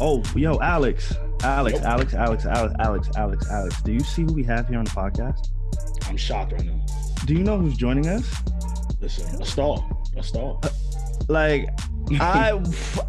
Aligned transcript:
Oh, 0.00 0.22
yo, 0.36 0.58
Alex, 0.60 1.14
Alex, 1.42 1.80
Alex, 1.80 2.14
Alex, 2.14 2.44
Alex, 2.46 2.74
Alex, 2.78 3.08
Alex, 3.16 3.50
Alex. 3.50 3.82
Do 3.82 3.92
you 3.92 4.00
see 4.00 4.22
who 4.22 4.32
we 4.32 4.44
have 4.44 4.68
here 4.68 4.78
on 4.78 4.84
the 4.84 4.90
podcast? 4.90 5.48
I'm 6.08 6.16
shocked 6.16 6.52
right 6.52 6.64
now. 6.64 6.80
Do 7.26 7.34
you 7.34 7.42
know 7.42 7.58
who's 7.58 7.76
joining 7.76 8.06
us? 8.06 8.32
Listen, 9.00 9.42
a 9.42 9.44
star, 9.44 9.78
a 10.16 10.22
star. 10.22 10.58
Uh, 10.62 10.68
like, 11.28 11.68
I 12.20 12.58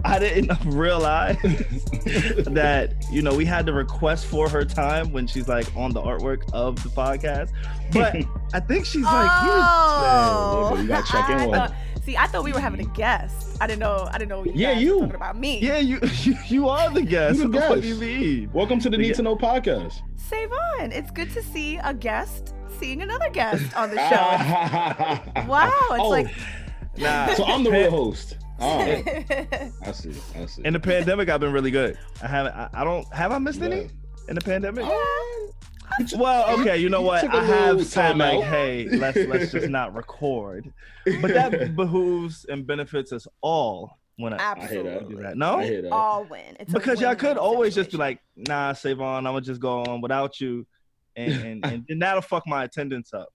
I 0.04 0.20
didn't 0.20 0.52
realize 0.66 1.38
that 1.44 2.94
you 3.12 3.21
know 3.21 3.34
we 3.36 3.46
had 3.46 3.66
to 3.68 3.74
request 3.74 4.26
for 4.26 4.50
her 4.50 4.66
time 4.66 5.12
when 5.14 5.26
she's 5.28 5.48
like 5.48 5.74
on 5.76 5.92
the 5.94 6.02
artwork 6.02 6.42
of 6.54 6.82
the 6.84 6.90
podcast, 6.90 7.52
but 7.94 8.16
I 8.54 8.60
think 8.60 8.86
she's 8.86 9.04
like 9.04 9.30
Oh, 9.32 10.71
Yeah, 10.76 10.82
you 10.82 10.88
gotta 10.88 11.08
check 11.12 11.30
in 11.30 11.38
I 11.38 11.46
with 11.48 11.56
thought- 11.56 11.74
See, 12.04 12.18
I 12.18 12.28
thought 12.28 12.44
we 12.44 12.52
were 12.54 12.60
having 12.60 12.82
a 12.82 12.90
guest. 12.96 13.48
I 13.62 13.68
didn't 13.68 13.80
know. 13.80 14.07
I 14.09 14.18
didn't 14.18 14.30
know. 14.30 14.44
You 14.45 14.52
Yeah, 14.55 14.73
guys 14.73 14.84
you. 14.84 14.94
were 14.95 14.99
talking 15.02 15.16
about 15.16 15.38
me. 15.38 15.59
Yeah, 15.59 15.80
you 15.80 15.99
you, 16.23 16.36
you 16.48 16.70
are 16.70 16.90
the 16.90 17.02
guest. 17.02 17.40
You 17.40 17.49
the 17.49 17.49
what 17.49 17.54
the 17.54 17.59
fuck 17.62 17.70
guest. 17.76 17.82
do 17.82 17.88
you 17.90 17.95
mean? 17.95 18.49
Welcome 18.54 18.80
to 18.80 18.90
the 18.90 18.98
Need 18.98 19.16
to 19.16 19.22
Know 19.22 19.35
podcast. 19.35 19.99
Savon, 20.16 20.91
it's 20.91 21.12
good 21.12 21.32
to 21.34 21.44
see 21.44 21.77
a 21.77 21.94
guest 21.94 22.54
seeing 22.80 23.02
another 23.02 23.30
guest 23.30 23.76
on 23.76 23.90
the 23.90 23.98
show. 23.98 25.41
wow, 25.48 25.72
it's 25.91 25.99
Oh, 25.99 26.09
like 26.09 26.27
Nah. 26.98 27.34
so 27.34 27.44
I'm 27.45 27.63
the 27.63 27.72
real 27.72 27.91
host. 27.91 28.38
All 28.62 28.80
right, 28.80 29.71
I 29.85 29.91
see, 29.94 30.13
I 30.35 30.46
see. 30.46 30.62
In 30.66 30.73
the 30.73 30.80
pandemic, 30.82 31.30
I've 31.30 31.40
been 31.40 31.54
really 31.54 31.71
good. 31.71 31.98
I 32.21 32.27
haven't. 32.27 32.54
I, 32.55 32.70
I 32.73 32.84
don't. 32.84 33.07
Have 33.13 33.32
I 33.32 33.38
missed 33.40 33.62
any 33.62 33.90
in 34.27 34.35
the 34.35 34.41
pandemic? 34.41 34.84
You 34.85 34.91
took- 34.91 34.99
Well, 36.16 36.59
okay, 36.59 36.77
you 36.77 36.89
know 36.89 37.02
what? 37.02 37.23
I 37.29 37.43
have 37.43 37.85
said 37.85 38.09
time 38.09 38.17
like, 38.20 38.35
out. 38.35 38.43
hey, 38.45 38.88
let's 38.89 39.17
let's 39.17 39.52
just 39.52 39.70
not 39.70 39.93
record. 39.95 40.71
But 41.21 41.34
that 41.34 41.75
behooves 41.75 42.45
and 42.45 42.65
benefits 42.65 43.12
us 43.12 43.27
all 43.41 43.98
when 44.17 44.34
I 44.34 44.38
I 44.38 44.39
hear 44.39 44.63
absolutely 44.63 44.91
that. 44.91 45.09
do 45.09 45.15
that. 45.23 45.38
No, 45.38 45.57
I 45.59 45.65
hear 45.65 45.81
that. 45.84 45.91
all 45.91 46.23
win. 46.26 46.55
It's 46.59 46.71
because 46.71 47.01
y'all 47.01 47.15
could 47.15 47.29
win-win 47.29 47.43
always 47.43 47.76
just 47.76 47.91
be 47.91 47.98
like, 47.98 48.20
nah, 48.35 48.73
Savon, 48.73 49.26
I'm 49.27 49.34
gonna 49.34 49.41
just 49.41 49.62
go 49.62 49.84
on 49.84 50.01
without 50.01 50.40
you, 50.40 50.65
and 51.15 51.63
and, 51.65 51.85
and 51.90 52.01
that'll 52.01 52.21
fuck 52.21 52.46
my 52.48 52.63
attendance 52.65 53.13
up. 53.13 53.29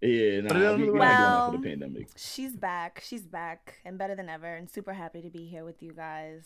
yeah, 0.00 0.40
But 0.42 0.52
it 0.52 0.54
nah, 0.54 0.58
doesn't 0.60 0.80
we, 0.80 0.86
look 0.86 0.94
we're 0.94 1.00
like- 1.00 1.08
not 1.18 1.18
doing 1.18 1.18
that 1.18 1.18
Well- 1.18 1.52
for 1.52 1.56
the 1.58 1.68
pandemic. 1.68 2.08
she's 2.16 2.56
back. 2.56 3.02
She's 3.06 3.22
back 3.26 3.80
and 3.84 3.98
better 3.98 4.14
than 4.14 4.28
ever, 4.28 4.46
and 4.54 4.70
super 4.70 4.92
happy 4.92 5.22
to 5.22 5.30
be 5.30 5.46
here 5.46 5.64
with 5.64 5.82
you 5.82 5.92
guys. 5.92 6.44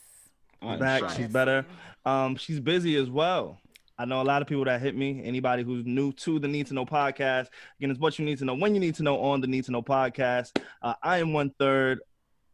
I'm 0.63 0.79
back, 0.79 1.01
shocked. 1.01 1.17
she's 1.17 1.29
better. 1.29 1.67
Um, 2.07 2.35
she's 2.37 2.61
busy 2.61 2.97
as 2.97 3.11
well. 3.11 3.61
I 3.99 4.05
know 4.05 4.21
a 4.21 4.25
lot 4.25 4.43
of 4.43 4.49
people 4.49 4.65
that 4.67 4.81
hit 4.81 4.95
me. 4.97 5.23
Anybody 5.25 5.63
who's 5.63 5.85
new 5.87 6.13
to 6.13 6.39
the 6.39 6.49
Need 6.49 6.67
to 6.67 6.75
Know 6.75 6.85
podcast, 6.85 7.47
again, 7.79 7.91
it's 7.91 7.99
what 8.01 8.19
you 8.19 8.25
need 8.27 8.39
to 8.39 8.45
know 8.45 8.55
when 8.55 8.75
you 8.75 8.81
need 8.81 8.95
to 8.97 9.03
know 9.03 9.19
on 9.21 9.41
the 9.41 9.47
Need 9.47 9.65
to 9.65 9.73
Know 9.73 9.83
podcast. 9.83 10.59
Uh, 10.83 10.95
I 11.03 11.19
am 11.19 11.33
one 11.33 11.51
third. 11.59 12.01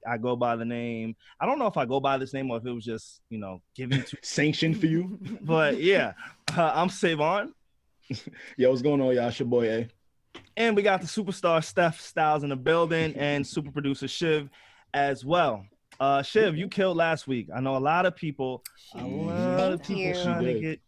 I 0.07 0.19
go 0.19 0.35
by 0.37 0.57
the 0.57 0.65
name. 0.65 1.15
I 1.41 1.47
don't 1.47 1.59
know 1.59 1.67
if 1.67 1.77
I 1.77 1.85
go 1.85 2.01
by 2.01 2.17
this 2.19 2.33
name 2.33 2.51
or 2.51 2.59
if 2.59 2.67
it 2.67 2.73
was 2.73 2.85
just 2.85 3.20
you 3.29 3.39
know 3.39 3.61
given 3.75 4.03
to. 4.05 4.17
Sanctioned 4.23 4.79
for 4.81 4.87
you. 4.87 5.19
But 5.43 5.81
yeah, 5.81 6.13
uh, 6.57 6.73
I'm 6.75 6.89
Savon, 6.89 7.53
Yo, 8.57 8.70
what's 8.70 8.83
going 8.83 9.01
on, 9.01 9.15
y'all? 9.15 9.29
It's 9.29 9.39
your 9.39 9.48
boy 9.48 9.69
A. 9.70 9.89
and 10.57 10.77
we 10.77 10.83
got 10.83 11.01
the 11.01 11.07
superstar 11.07 11.63
Steph 11.65 12.01
Styles 12.01 12.43
in 12.45 12.51
the 12.51 12.57
building, 12.57 13.15
and 13.17 13.45
super 13.47 13.70
producer 13.73 14.07
Shiv 14.09 14.48
as 14.95 15.25
well. 15.25 15.65
Uh, 16.01 16.23
Shiv, 16.23 16.57
you 16.57 16.69
killed 16.69 16.97
last 16.97 17.27
week. 17.27 17.48
I 17.55 17.61
know 17.61 17.77
a 17.77 17.79
lot 17.79 18.07
of 18.07 18.15
people. 18.17 18.63
A 18.95 19.05
lot 19.05 19.73
of 19.73 19.83
people 19.83 20.13
trying 20.23 20.45
to 20.45 20.48
She 20.48 20.53
did. 20.55 20.61
get 20.63 20.81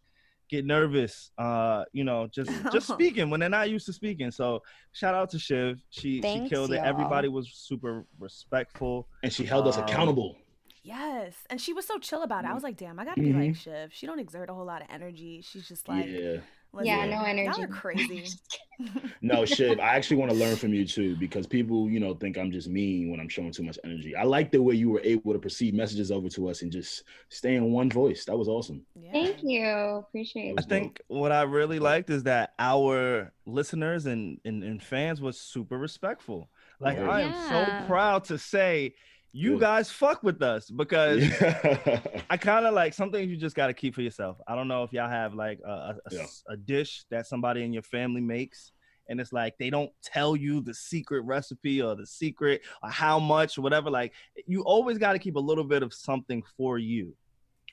get 0.55 0.65
nervous. 0.65 1.31
Uh, 1.37 1.83
you 1.93 2.03
know, 2.03 2.27
just 2.27 2.51
just 2.71 2.87
speaking 2.93 3.29
when 3.29 3.39
they're 3.39 3.49
not 3.49 3.69
used 3.69 3.85
to 3.87 3.93
speaking. 3.93 4.31
So 4.31 4.61
shout 4.93 5.13
out 5.15 5.29
to 5.31 5.39
Shiv. 5.39 5.83
She 5.89 6.21
she 6.21 6.47
killed 6.49 6.71
it. 6.71 6.75
y'all. 6.77 6.85
Everybody 6.85 7.27
was 7.27 7.51
super 7.53 8.05
respectful. 8.19 9.07
And 9.23 9.31
she 9.31 9.45
held 9.45 9.67
us 9.67 9.77
Um, 9.77 9.83
accountable. 9.83 10.37
Yes, 10.83 11.33
and 11.49 11.59
she 11.59 11.73
was 11.73 11.85
so 11.87 11.97
chill 11.97 12.21
about 12.21 12.43
it. 12.43 12.47
I 12.51 12.53
was 12.53 12.61
like, 12.61 12.77
damn, 12.77 12.99
I 12.99 13.05
gotta 13.05 13.19
be 13.19 13.29
Mm-hmm. 13.29 13.39
like 13.47 13.55
Shiv. 13.55 13.91
She 13.91 14.05
don't 14.05 14.19
exert 14.19 14.49
a 14.51 14.53
whole 14.53 14.65
lot 14.65 14.83
of 14.83 14.87
energy. 14.91 15.41
She's 15.41 15.67
just 15.67 15.87
like, 15.89 16.05
yeah. 16.05 16.37
Yeah, 16.83 17.05
"Listen, 17.05 17.09
no 17.09 17.15
Y'all 17.17 17.25
energy. 17.25 17.61
are 17.63 17.67
crazy. 17.67 18.27
No, 19.21 19.45
Shiv, 19.45 19.79
I 19.79 19.95
actually 19.95 20.17
want 20.17 20.31
to 20.31 20.37
learn 20.37 20.57
from 20.57 20.73
you 20.73 20.85
too 20.85 21.15
because 21.15 21.47
people, 21.47 21.89
you 21.89 21.99
know, 21.99 22.13
think 22.13 22.37
I'm 22.37 22.51
just 22.51 22.67
mean 22.67 23.09
when 23.09 23.21
I'm 23.21 23.29
showing 23.29 23.51
too 23.51 23.63
much 23.63 23.79
energy. 23.85 24.15
I 24.15 24.23
like 24.23 24.51
the 24.51 24.61
way 24.61 24.75
you 24.75 24.89
were 24.89 24.99
able 25.01 25.31
to 25.31 25.39
perceive 25.39 25.73
messages 25.73 26.11
over 26.11 26.27
to 26.29 26.49
us 26.49 26.61
and 26.61 26.71
just 26.71 27.03
stay 27.29 27.55
in 27.55 27.71
one 27.71 27.89
voice. 27.89 28.25
That 28.25 28.37
was 28.37 28.49
awesome. 28.49 28.81
Yeah. 29.01 29.13
Thank 29.13 29.43
you. 29.43 29.65
Appreciate 29.65 30.47
I 30.47 30.49
it. 30.49 30.55
was 30.57 30.65
think 30.65 31.01
what 31.07 31.31
I 31.31 31.43
really 31.43 31.79
liked 31.79 32.09
is 32.09 32.23
that 32.23 32.53
our 32.59 33.31
listeners 33.45 34.07
and, 34.07 34.41
and, 34.43 34.61
and 34.61 34.83
fans 34.83 35.21
was 35.21 35.39
super 35.39 35.77
respectful. 35.77 36.49
Like 36.81 36.97
Word. 36.97 37.09
I 37.09 37.21
am 37.21 37.33
so 37.49 37.87
proud 37.87 38.25
to 38.25 38.37
say 38.37 38.95
you 39.37 39.51
Good. 39.51 39.59
guys 39.59 39.91
fuck 39.91 40.23
with 40.23 40.41
us 40.41 40.69
because 40.69 41.21
Yeah. 41.23 41.99
I 42.29 42.37
kind 42.37 42.65
of 42.65 42.73
like 42.73 42.93
some 42.93 43.11
things 43.11 43.29
you 43.29 43.35
just 43.35 43.55
got 43.55 43.67
to 43.67 43.73
keep 43.73 43.93
for 43.93 44.01
yourself. 44.01 44.37
I 44.47 44.55
don't 44.55 44.69
know 44.69 44.83
if 44.83 44.93
y'all 44.93 45.09
have 45.09 45.33
like 45.33 45.59
a, 45.65 45.69
a- 45.69 45.97
a 46.05 46.15
Yeah. 46.15 46.21
s- 46.21 46.43
a 46.47 46.55
dish 46.55 47.03
that 47.09 47.27
somebody 47.27 47.63
in 47.63 47.73
your 47.73 47.83
family 47.83 48.21
makes, 48.21 48.71
and 49.09 49.19
it's 49.19 49.33
like 49.33 49.57
they 49.57 49.69
don't 49.69 49.91
tell 50.01 50.35
you 50.37 50.61
the 50.61 50.73
secret 50.73 51.21
recipe 51.25 51.81
or 51.81 51.95
the 51.95 52.05
secret 52.07 52.61
or 52.81 52.89
how 52.89 53.19
much 53.19 53.57
or 53.57 53.61
whatever. 53.61 53.89
Like 53.91 54.13
you 54.47 54.61
always 54.63 54.97
got 54.97 55.13
to 55.13 55.19
keep 55.19 55.35
a 55.35 55.39
little 55.39 55.65
bit 55.65 55.83
of 55.83 55.93
something 55.93 56.41
for 56.57 56.77
you, 56.79 57.13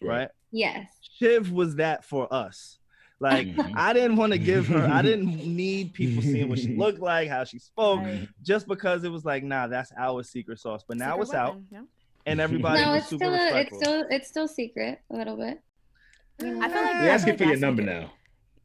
right? 0.03 0.29
Yes. 0.51 0.87
Shiv 1.19 1.53
was 1.53 1.77
that 1.77 2.05
for 2.05 2.27
us. 2.35 2.79
Like 3.23 3.47
Mhm. 3.49 3.73
I 3.77 3.93
didn't 3.93 4.17
want 4.17 4.33
to 4.33 4.39
give 4.39 4.67
her. 4.67 4.85
I 4.85 5.01
didn't 5.01 5.27
need 5.57 5.93
people 5.95 6.23
seeing 6.23 6.49
what 6.49 6.59
she 6.59 6.75
looked 6.83 6.99
like, 6.99 7.29
how 7.29 7.45
she 7.45 7.59
spoke, 7.61 8.01
Right. 8.01 8.29
just 8.43 8.67
because 8.67 9.05
it 9.05 9.11
was 9.11 9.25
like, 9.25 9.45
nah, 9.45 9.69
that's 9.69 9.93
our 9.97 10.23
secret 10.25 10.59
sauce. 10.59 10.83
But 10.87 10.97
now 10.99 11.13
Secret 11.13 11.23
it's 11.23 11.35
out, 11.35 11.55
weapon, 11.55 11.67
yeah. 11.71 11.81
and 12.27 12.41
everybody 12.41 12.83
no, 12.83 12.91
was 12.93 13.03
it's 13.03 13.11
super 13.11 13.25
still 13.25 13.35
a, 13.35 13.61
it's 13.61 13.77
still 13.77 14.05
it's 14.11 14.29
still 14.29 14.49
secret 14.49 14.99
a 15.11 15.17
little 15.17 15.37
bit. 15.37 15.61
I 16.41 16.45
feel 16.45 16.59
like 16.59 16.69
We're 16.69 17.09
asking 17.11 17.37
feel 17.37 17.47
for 17.47 17.53
your 17.53 17.61
number 17.61 17.83
week- 17.83 17.91
now. 17.93 18.13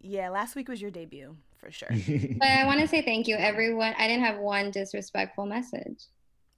Yeah, 0.02 0.30
last 0.30 0.56
week 0.56 0.68
was 0.70 0.82
your 0.82 0.90
debut 0.92 1.36
for 1.60 1.70
sure. 1.72 1.90
But 2.40 2.48
I 2.48 2.66
want 2.66 2.80
to 2.82 2.88
say 2.88 3.02
thank 3.04 3.28
you, 3.28 3.36
everyone. 3.36 3.94
I 3.98 4.08
didn't 4.08 4.24
have 4.24 4.40
one 4.40 4.72
disrespectful 4.72 5.46
message. 5.46 6.06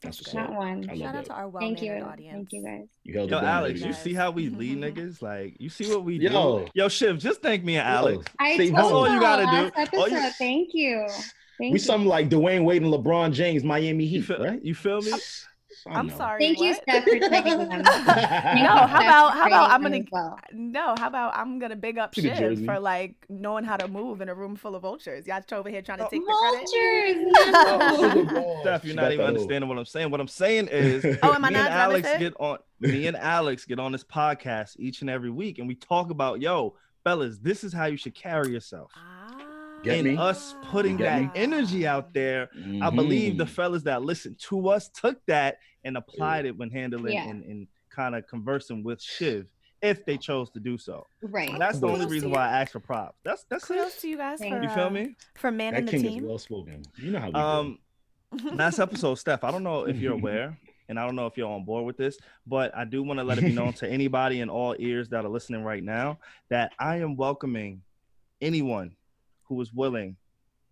That's 0.01 0.19
what's 0.21 0.33
Not 0.33 0.49
up. 0.51 0.55
one. 0.55 0.83
Shout 0.87 1.01
out 1.01 1.13
that. 1.13 1.25
to 1.25 1.33
our 1.33 1.49
well 1.49 1.61
Thank 1.61 1.81
you. 1.81 1.91
audience. 1.93 2.33
Thank 2.33 2.53
you 2.53 2.63
guys. 2.65 2.87
You 3.03 3.13
held 3.17 3.31
Yo, 3.31 3.39
Alex, 3.39 3.79
baby. 3.81 3.87
you 3.87 3.93
see 3.93 4.13
how 4.13 4.31
we 4.31 4.47
lead 4.49 4.77
niggas? 4.81 5.21
Like, 5.21 5.57
you 5.59 5.69
see 5.69 5.89
what 5.89 6.05
we 6.05 6.15
Yo. 6.19 6.59
do? 6.59 6.67
Yo, 6.73 6.87
Shiv, 6.87 7.17
just 7.19 7.41
thank 7.41 7.63
me 7.65 7.75
and 7.77 7.87
Alex. 7.87 8.25
I 8.39 8.53
Stay 8.53 8.69
told 8.71 8.79
home. 8.81 8.93
all 8.93 9.09
you 9.13 9.19
gotta 9.19 9.43
last 9.43 9.73
do. 9.91 9.97
All 9.97 10.05
Episode. 10.05 10.11
you- 10.15 10.31
Thank 10.37 10.69
you. 10.73 11.05
Thank 11.59 11.73
We 11.73 11.79
you. 11.79 11.79
something 11.79 12.07
like 12.07 12.29
Dwyane 12.29 12.63
Wade 12.63 12.81
and 12.83 12.93
LeBron 12.93 13.33
James, 13.33 13.65
Miami 13.65 14.05
You 14.05 14.19
Heat, 14.21 14.25
feel, 14.27 14.39
right? 14.41 14.63
you 14.63 14.73
feel 14.73 15.01
me? 15.01 15.11
Oh, 15.13 15.19
I 15.87 15.93
I'm 15.99 16.07
know. 16.07 16.17
sorry. 16.17 16.39
Thank 16.45 16.59
you. 16.59 16.73
Steph, 16.73 17.03
for 17.03 17.19
checking 17.19 17.57
them. 17.57 17.69
No, 17.81 17.83
how 17.83 18.87
Steph, 18.87 19.01
about- 19.01 19.33
how 19.33 19.47
about 19.47 19.71
I'm 19.71 19.81
gonna- 19.81 20.03
well. 20.11 20.39
No, 20.53 20.95
how 20.97 21.07
about 21.07 21.35
I'm 21.37 21.59
gonna 21.59 21.75
big 21.75 21.97
up 21.97 22.15
See 22.15 22.23
Shiv 22.23 22.65
for 22.65 22.79
like 22.79 23.15
knowing 23.29 23.63
how 23.63 23.77
to 23.77 23.87
move 23.87 24.21
in 24.21 24.29
a 24.29 24.35
room 24.35 24.55
full 24.55 24.75
of 24.75 24.81
vultures. 24.81 25.27
Y'all 25.27 25.41
over 25.53 25.69
here 25.69 25.81
trying 25.81 25.99
to 25.99 26.05
Oh, 26.05 26.09
take 26.09 26.21
the 26.25 26.33
credit. 26.39 27.29
Vultures. 27.33 28.29
No. 28.33 28.57
Steph, 28.61 28.85
you're 28.85 28.95
not 28.95 29.11
even 29.11 29.25
understanding 29.25 29.67
what 29.69 29.77
I'm 29.77 29.85
saying. 29.85 30.11
What 30.11 30.19
I'm 30.21 30.27
saying 30.27 30.67
is, 30.71 31.05
Oh, 31.23 31.33
am 31.33 31.45
I 31.45 31.49
me 31.49 31.53
not? 31.55 31.71
and 31.71 31.73
Did 31.73 31.73
I 31.73 31.87
miss 31.87 32.05
Alex 32.05 32.19
get 32.19 32.33
on. 32.39 32.57
Me 32.81 33.07
and 33.07 33.17
Alex 33.17 33.65
get 33.65 33.79
on 33.79 33.91
this 33.91 34.03
podcast 34.03 34.75
each 34.79 35.01
and 35.01 35.09
every 35.09 35.29
week, 35.29 35.59
and 35.59 35.67
we 35.67 35.75
talk 35.75 36.11
about, 36.11 36.41
yo, 36.41 36.75
fellas, 37.03 37.37
this 37.39 37.63
is 37.63 37.73
how 37.73 37.85
you 37.85 37.97
should 37.97 38.15
carry 38.15 38.51
yourself. 38.51 38.91
Ah. 38.95 39.35
Get 39.83 39.99
and 39.99 40.07
me? 40.09 40.17
us 40.17 40.55
putting 40.65 40.97
Get 40.97 41.05
that 41.05 41.21
me? 41.21 41.29
energy 41.35 41.87
out 41.87 42.13
there 42.13 42.49
I 42.81 42.89
believe 42.89 43.37
the 43.37 43.45
Mhm. 43.45 43.49
fellas 43.49 43.83
that 43.83 44.01
listened 44.03 44.37
to 44.49 44.67
us 44.67 44.89
took 44.89 45.25
that 45.27 45.59
and 45.83 45.97
applied 45.97 46.45
it 46.45 46.57
when 46.57 46.69
handling 46.69 47.13
Yeah. 47.13 47.27
and, 47.29 47.43
and 47.43 47.67
kind 47.89 48.15
of 48.15 48.27
conversing 48.27 48.83
with 48.83 49.01
Shiv 49.01 49.47
if 49.81 50.05
they 50.05 50.17
chose 50.17 50.49
to 50.51 50.59
do 50.59 50.77
so. 50.77 51.05
Right. 51.21 51.57
That's 51.57 51.79
the 51.79 51.87
only 51.87 52.05
reason 52.05 52.31
why. 52.31 52.47
I 52.49 52.61
asked 52.61 52.73
for 52.73 52.79
props. 52.81 53.17
That's 53.23 53.45
that's 53.49 53.65
Kudos 53.65 53.95
it. 53.97 54.01
to 54.01 54.07
you 54.09 54.17
guys 54.17 54.39
Thank 54.39 54.53
for 54.55 54.61
You 54.61 54.69
feel 54.69 54.85
uh, 54.85 54.89
me? 54.89 55.15
for 55.35 55.51
manning 55.51 55.85
That 55.85 55.91
the 55.91 55.97
king 55.97 56.05
is 56.05 56.11
team. 56.15 56.27
well 56.27 56.37
spoken. 56.37 56.83
You 56.97 57.11
know 57.11 57.19
how 57.19 57.27
we 57.27 57.31
do. 57.31 57.39
Um, 57.39 57.79
last 58.57 58.79
episode, 58.79 59.15
Steph. 59.15 59.43
I 59.43 59.51
don't 59.51 59.63
know 59.63 59.85
if 59.87 59.95
you're 59.97 60.13
aware, 60.21 60.59
and 60.89 60.99
I 60.99 61.05
don't 61.05 61.15
know 61.15 61.25
if 61.27 61.37
you're 61.37 61.49
on 61.49 61.63
board 61.63 61.85
with 61.85 61.95
this, 61.97 62.17
but 62.45 62.75
I 62.77 62.83
do 62.85 63.01
want 63.03 63.19
to 63.19 63.23
let 63.23 63.37
it 63.37 63.41
be 63.45 63.53
known 63.53 63.71
to 63.73 63.87
anybody 63.89 64.41
in 64.41 64.49
all 64.49 64.75
ears 64.77 65.07
that 65.09 65.23
are 65.25 65.29
listening 65.29 65.63
right 65.63 65.83
now 65.83 66.19
that 66.49 66.73
I 66.77 66.97
am 66.97 67.15
welcoming 67.15 67.81
anyone 68.41 68.91
who 69.43 69.59
is 69.61 69.73
willing 69.73 70.17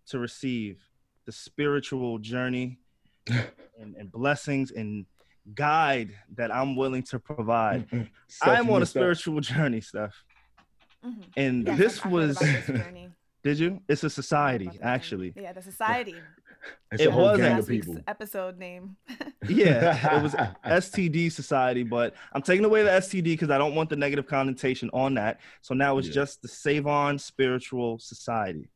to 0.08 0.18
receive 0.18 0.78
the 1.26 1.32
spiritual 1.32 2.18
journey 2.18 2.78
and, 3.80 3.94
and 3.96 4.10
blessings 4.12 4.70
and 4.70 5.06
guide 5.54 6.10
that 6.36 6.54
I'm 6.54 6.76
willing 6.76 7.02
to 7.04 7.18
provide. 7.18 7.86
Steph, 8.26 8.48
I 8.48 8.54
am 8.58 8.68
on 8.70 8.76
a 8.76 8.80
missed 8.80 8.96
out. 8.96 9.00
spiritual 9.00 9.40
journey, 9.40 9.80
Steph. 9.80 10.14
Mhm. 11.04 11.22
And 11.36 11.66
Yes, 11.66 11.78
this 11.78 11.98
I've- 11.98 12.06
I've 12.06 12.12
heard 12.12 12.28
was, 12.28 12.38
this 12.38 12.66
did 13.44 13.58
you? 13.60 13.80
It's 13.88 14.02
a 14.02 14.06
I've 14.06 14.10
heard 14.10 14.12
society, 14.12 14.64
about 14.64 14.72
this 14.74 14.80
journey. 14.80 14.92
actually. 14.94 15.32
Yeah, 15.36 15.52
the 15.52 15.62
society. 15.62 16.14
It's 16.90 17.00
It 17.02 17.06
a 17.06 17.10
wasn't. 17.16 17.42
gang 17.42 17.52
of 17.52 17.58
Last 17.60 17.68
week's 17.68 17.88
episode 18.08 18.58
name. 18.58 18.96
Yeah, 19.48 20.16
it 20.18 20.22
was 20.22 20.34
STD 20.34 21.30
Society, 21.30 21.84
but 21.84 22.14
I'm 22.32 22.42
taking 22.42 22.64
away 22.64 22.82
the 22.82 22.90
STD 22.90 23.22
because 23.22 23.48
I 23.50 23.56
don't 23.58 23.76
want 23.76 23.88
the 23.90 23.96
negative 23.96 24.26
connotation 24.26 24.90
on 24.92 25.14
that. 25.14 25.40
So 25.62 25.72
now 25.74 25.96
it's 25.98 26.08
Yeah. 26.08 26.14
just 26.14 26.42
the 26.42 26.48
Savon 26.48 27.18
Spiritual 27.18 28.00
Society. 28.00 28.68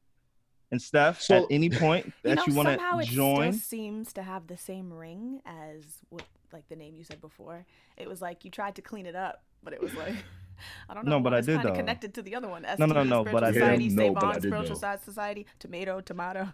And 0.72 0.80
Steph, 0.82 1.20
So- 1.20 1.36
at 1.36 1.44
any 1.50 1.70
point 1.70 2.06
You 2.24 2.30
that 2.30 2.34
know, 2.36 2.44
you 2.48 2.54
want 2.54 2.68
somehow 2.68 2.96
to 2.96 3.02
it 3.02 3.06
join, 3.08 3.52
still 3.52 3.60
seems 3.78 4.12
to 4.14 4.22
have 4.22 4.46
the 4.48 4.56
same 4.56 4.92
ring 4.92 5.40
as 5.46 5.84
what 6.08 6.24
like 6.52 6.68
the 6.68 6.76
name 6.76 6.96
you 6.96 7.04
said 7.04 7.20
before. 7.20 7.64
It 7.96 8.08
was 8.08 8.20
like 8.20 8.44
you 8.44 8.50
tried 8.50 8.74
to 8.76 8.82
clean 8.82 9.06
it 9.06 9.14
up, 9.14 9.42
but 9.62 9.72
it 9.74 9.80
was 9.80 9.94
like 9.94 10.14
I 10.88 10.94
don't 10.94 11.04
know. 11.06 11.18
No, 11.18 11.20
but 11.20 11.34
I 11.34 11.40
did, 11.40 11.56
kinda 11.56 11.68
though. 11.68 11.74
Connected 11.74 12.14
to 12.14 12.22
the 12.22 12.34
other 12.34 12.48
one. 12.48 12.62
No, 12.78 12.86
no, 12.86 12.94
STD, 12.94 13.08
no, 13.08 13.24
but 13.24 13.42
I 13.44 13.50
Spiritual 13.50 13.78
did. 13.78 13.90
Society, 13.90 13.94
No, 14.08 14.12
but 14.14 14.24
I 14.24 14.26
On, 14.28 14.34
did, 14.34 14.42
Spiritual 14.42 14.76
though. 14.78 14.88
Sci- 14.96 15.04
Society, 15.04 15.46
Tomato, 15.58 16.00
Tomato. 16.00 16.48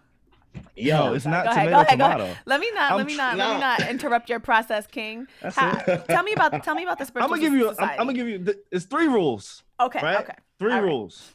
No, 0.77 1.13
it's 1.13 1.25
not 1.25 1.45
go 1.45 1.51
ahead, 1.51 1.65
tomato, 1.65 1.69
go 1.69 1.81
ahead, 1.81 1.99
go 1.99 2.05
tomato. 2.05 2.23
ahead. 2.23 2.37
Let 2.47 2.59
me 2.59 2.71
not, 2.73 2.91
I'm 2.91 2.97
let 2.97 3.05
me 3.05 3.13
tr- 3.13 3.17
not, 3.19 3.37
let 3.37 3.53
me 3.53 3.59
not 3.59 3.81
interrupt 3.89 4.29
your 4.29 4.39
process, 4.39 4.87
King. 4.87 5.27
That's 5.41 5.57
it. 5.87 6.05
tell 6.09 6.23
me 6.23 6.33
about, 6.33 6.63
tell 6.63 6.73
me 6.75 6.83
about 6.83 6.97
the 6.97 7.05
spiritual. 7.05 7.31
I'm 7.35 7.39
gonna 7.39 7.49
give 7.51 7.59
you. 7.59 7.69
I'm. 7.69 7.89
I'm 7.89 7.97
gonna 7.97 8.13
give 8.13 8.27
you. 8.27 8.39
th- 8.43 8.57
It's 8.71 8.85
three 8.85 9.07
rules, 9.07 9.61
Okay, 9.79 9.99
right? 10.01 10.19
okay. 10.21 10.33
Three 10.57 10.71
All 10.71 10.79
right. 10.81 10.85
rules. 10.87 11.33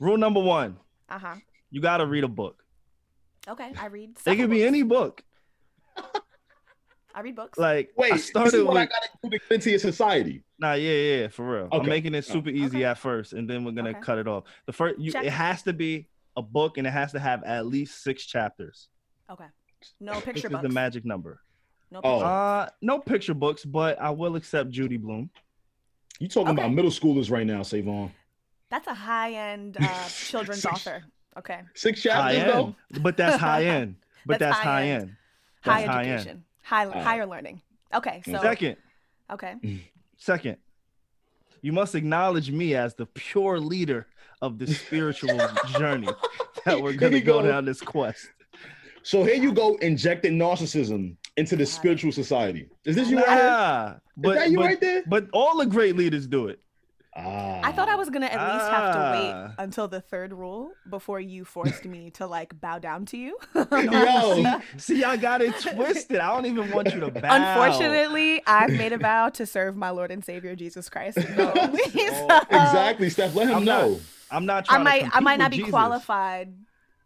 Rule 0.00 0.16
number 0.18 0.40
one: 0.40 0.78
Uh 1.08 1.18
huh. 1.18 1.34
You 1.70 1.80
gotta 1.80 2.06
read 2.06 2.24
a 2.24 2.28
book. 2.28 2.62
Okay, 3.48 3.72
I 3.78 3.86
read. 3.86 4.16
It 4.26 4.36
could 4.36 4.50
be 4.50 4.64
any 4.64 4.82
book. 4.82 5.22
I 7.14 7.20
read 7.22 7.34
books. 7.34 7.58
Like 7.58 7.90
Wait, 7.96 8.12
I 8.12 8.16
this 8.16 8.24
is 8.24 8.30
started 8.30 8.64
what 8.64 8.76
I 8.76 8.80
with. 8.82 8.90
gotta 8.90 9.08
do 9.30 9.38
to 9.38 9.54
into 9.54 9.70
your 9.70 9.78
society. 9.78 10.42
Nah, 10.58 10.74
yeah, 10.74 10.92
yeah, 10.92 11.28
for 11.28 11.50
real. 11.50 11.68
I'm 11.72 11.86
making 11.86 12.14
it 12.14 12.24
super 12.24 12.50
easy 12.50 12.78
Okay. 12.78 12.84
at 12.84 12.98
first, 12.98 13.32
and 13.32 13.48
then 13.48 13.64
we're 13.64 13.72
gonna 13.72 13.90
Okay. 13.90 14.00
cut 14.00 14.18
it 14.18 14.28
off. 14.28 14.44
The 14.66 14.72
first, 14.72 14.98
you, 15.00 15.12
it 15.14 15.30
has 15.30 15.62
to 15.64 15.72
be 15.72 16.08
a 16.36 16.42
book, 16.42 16.78
and 16.78 16.86
it 16.86 16.90
has 16.90 17.12
to 17.12 17.18
have 17.18 17.42
at 17.44 17.66
least 17.66 18.02
six 18.02 18.24
chapters. 18.24 18.88
okay. 19.28 19.46
No 19.98 20.12
This 20.14 20.24
picture 20.24 20.46
is 20.48 20.52
books. 20.52 20.62
the 20.62 20.68
magic 20.68 21.04
number. 21.06 21.40
No 21.90 22.00
Oh. 22.04 22.20
Uh, 22.20 22.68
no 22.82 22.98
picture 23.00 23.32
books, 23.34 23.64
but 23.64 23.98
I 24.00 24.10
will 24.10 24.36
accept 24.36 24.70
Judy 24.70 24.98
Blume. 24.98 25.30
You 26.18 26.28
talking 26.28 26.52
Okay. 26.52 26.62
about 26.62 26.74
middle 26.74 26.90
schoolers 26.90 27.30
right 27.30 27.46
now, 27.46 27.62
Savon? 27.62 28.12
That's 28.68 28.86
a 28.86 28.94
high 28.94 29.32
end 29.32 29.78
uh, 29.80 30.08
children's 30.08 30.64
author. 30.66 31.02
Okay. 31.38 31.60
Six 31.74 32.04
High 32.04 32.34
though. 32.44 32.74
end, 32.92 33.02
but 33.02 33.16
that's 33.16 33.36
high 33.36 33.64
end. 33.76 33.96
But 34.26 34.38
That's 34.38 34.56
that's, 34.56 34.64
high 34.64 34.70
high 34.72 34.86
end. 34.88 35.02
end. 35.02 35.16
High 35.62 35.80
That's 35.80 35.92
high 35.92 36.02
end. 36.04 36.12
education. 36.12 36.44
High 36.62 36.84
right. 36.86 37.02
higher 37.02 37.26
learning. 37.26 37.60
Okay. 37.94 38.22
So 38.26 38.38
Second, 38.40 38.76
okay. 39.32 39.54
second, 40.18 40.56
you 41.62 41.72
must 41.72 41.94
acknowledge 41.94 42.50
me 42.50 42.74
as 42.74 42.94
the 42.94 43.06
pure 43.06 43.58
leader 43.58 44.06
of 44.42 44.58
the 44.58 44.66
spiritual 44.66 45.38
journey 45.78 46.08
that 46.64 46.80
we're 46.80 46.92
gonna 46.94 47.20
go 47.20 47.40
go. 47.42 47.48
down 47.48 47.64
this 47.64 47.80
quest. 47.80 48.28
So 49.02 49.24
here 49.24 49.36
you 49.36 49.52
go, 49.52 49.76
injecting 49.76 50.38
narcissism 50.38 51.16
into 51.36 51.56
the 51.56 51.64
spiritual 51.64 52.12
society. 52.12 52.68
Is 52.84 52.96
this 52.96 53.08
you 53.08 53.16
right 53.16 53.28
here? 53.28 53.48
Ah, 53.50 53.96
but, 54.16 54.36
Is 54.36 54.42
that 54.42 54.50
you 54.50 54.58
but, 54.58 54.64
right 54.66 54.80
there? 54.80 55.02
but 55.06 55.28
all 55.32 55.56
the 55.56 55.66
great 55.66 55.96
leaders 55.96 56.26
do 56.26 56.48
it. 56.48 56.60
Ah. 57.16 57.60
I 57.64 57.72
thought 57.72 57.88
I 57.88 57.96
was 57.96 58.08
gonna 58.08 58.26
at 58.26 58.54
least 58.54 58.70
have 58.70 58.94
to 58.94 59.00
wait 59.18 59.32
Ah. 59.32 59.54
until 59.58 59.88
the 59.88 60.00
third 60.00 60.32
rule 60.32 60.70
before 60.88 61.18
you 61.18 61.44
forced 61.44 61.84
me 61.84 62.10
to 62.12 62.26
like 62.26 62.60
bow 62.60 62.78
down 62.78 63.04
to 63.06 63.16
you. 63.16 63.36
Yo, 63.54 64.60
See, 64.76 65.02
I 65.02 65.16
got 65.16 65.42
it 65.42 65.52
twisted. 65.60 66.18
I 66.18 66.32
don't 66.34 66.46
even 66.46 66.70
want 66.70 66.94
you 66.94 67.00
to 67.00 67.10
bow. 67.10 67.20
Unfortunately, 67.34 68.42
I've 68.46 68.70
made 68.70 68.92
a 68.92 68.98
vow 68.98 69.28
to 69.30 69.44
serve 69.44 69.76
my 69.76 69.90
Lord 69.90 70.10
and 70.12 70.24
Savior 70.24 70.54
Jesus 70.54 70.88
Christ. 70.88 71.18
No. 71.36 71.52
Oh, 71.54 72.40
exactly, 72.48 73.10
Steph. 73.10 73.34
Let 73.34 73.48
him 73.48 73.56
I'm 73.56 73.64
not- 73.64 73.88
know. 73.88 74.00
I'm 74.30 74.46
not 74.46 74.64
I 74.70 74.76
trying 74.76 74.78
to 74.78 74.84
might, 74.84 75.16
I 75.16 75.20
might 75.20 75.38
not 75.40 75.50
be 75.50 75.56
Jesus, 75.58 75.70
qualified. 75.70 76.54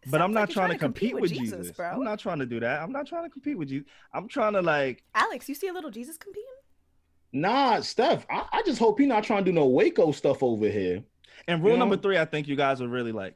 But 0.07 0.21
I'm 0.21 0.35
not 0.35 0.41
like 0.41 0.49
you're 0.51 0.55
trying 0.67 0.71
to 0.73 0.79
compete, 0.79 1.19
with 1.19 1.31
Jesus, 1.33 1.71
bro. 1.71 1.87
I'm 1.87 2.05
not 2.05 2.19
trying 2.19 2.41
to 2.41 2.47
do 2.47 2.61
that. 2.61 2.83
I'm 2.83 2.93
not 2.93 3.07
trying 3.07 3.25
to 3.25 3.31
compete 3.31 3.57
with 3.57 3.71
you. 3.71 3.87
I'm 4.13 4.29
trying 4.29 4.53
to 4.53 4.61
like 4.61 5.03
Alex, 5.15 5.49
you 5.49 5.55
see 5.55 5.69
a 5.69 5.73
little 5.73 5.91
Jesus 5.91 6.19
competing? 6.19 6.45
Nah, 7.39 7.81
Steph. 7.81 8.25
I, 8.31 8.47
I 8.53 8.63
just 8.63 8.79
hope 8.79 8.99
he 9.01 9.07
not 9.07 9.25
trying 9.25 9.45
to 9.45 9.51
do 9.51 9.55
no 9.55 9.67
Waco 9.67 10.13
stuff 10.13 10.43
over 10.43 10.69
here. 10.69 11.03
And 11.49 11.63
rule 11.63 11.73
You 11.73 11.79
number 11.79 11.97
three, 11.97 12.17
I 12.17 12.25
think 12.25 12.47
you 12.47 12.55
guys 12.57 12.81
will 12.81 12.89
really 12.89 13.13
like 13.13 13.35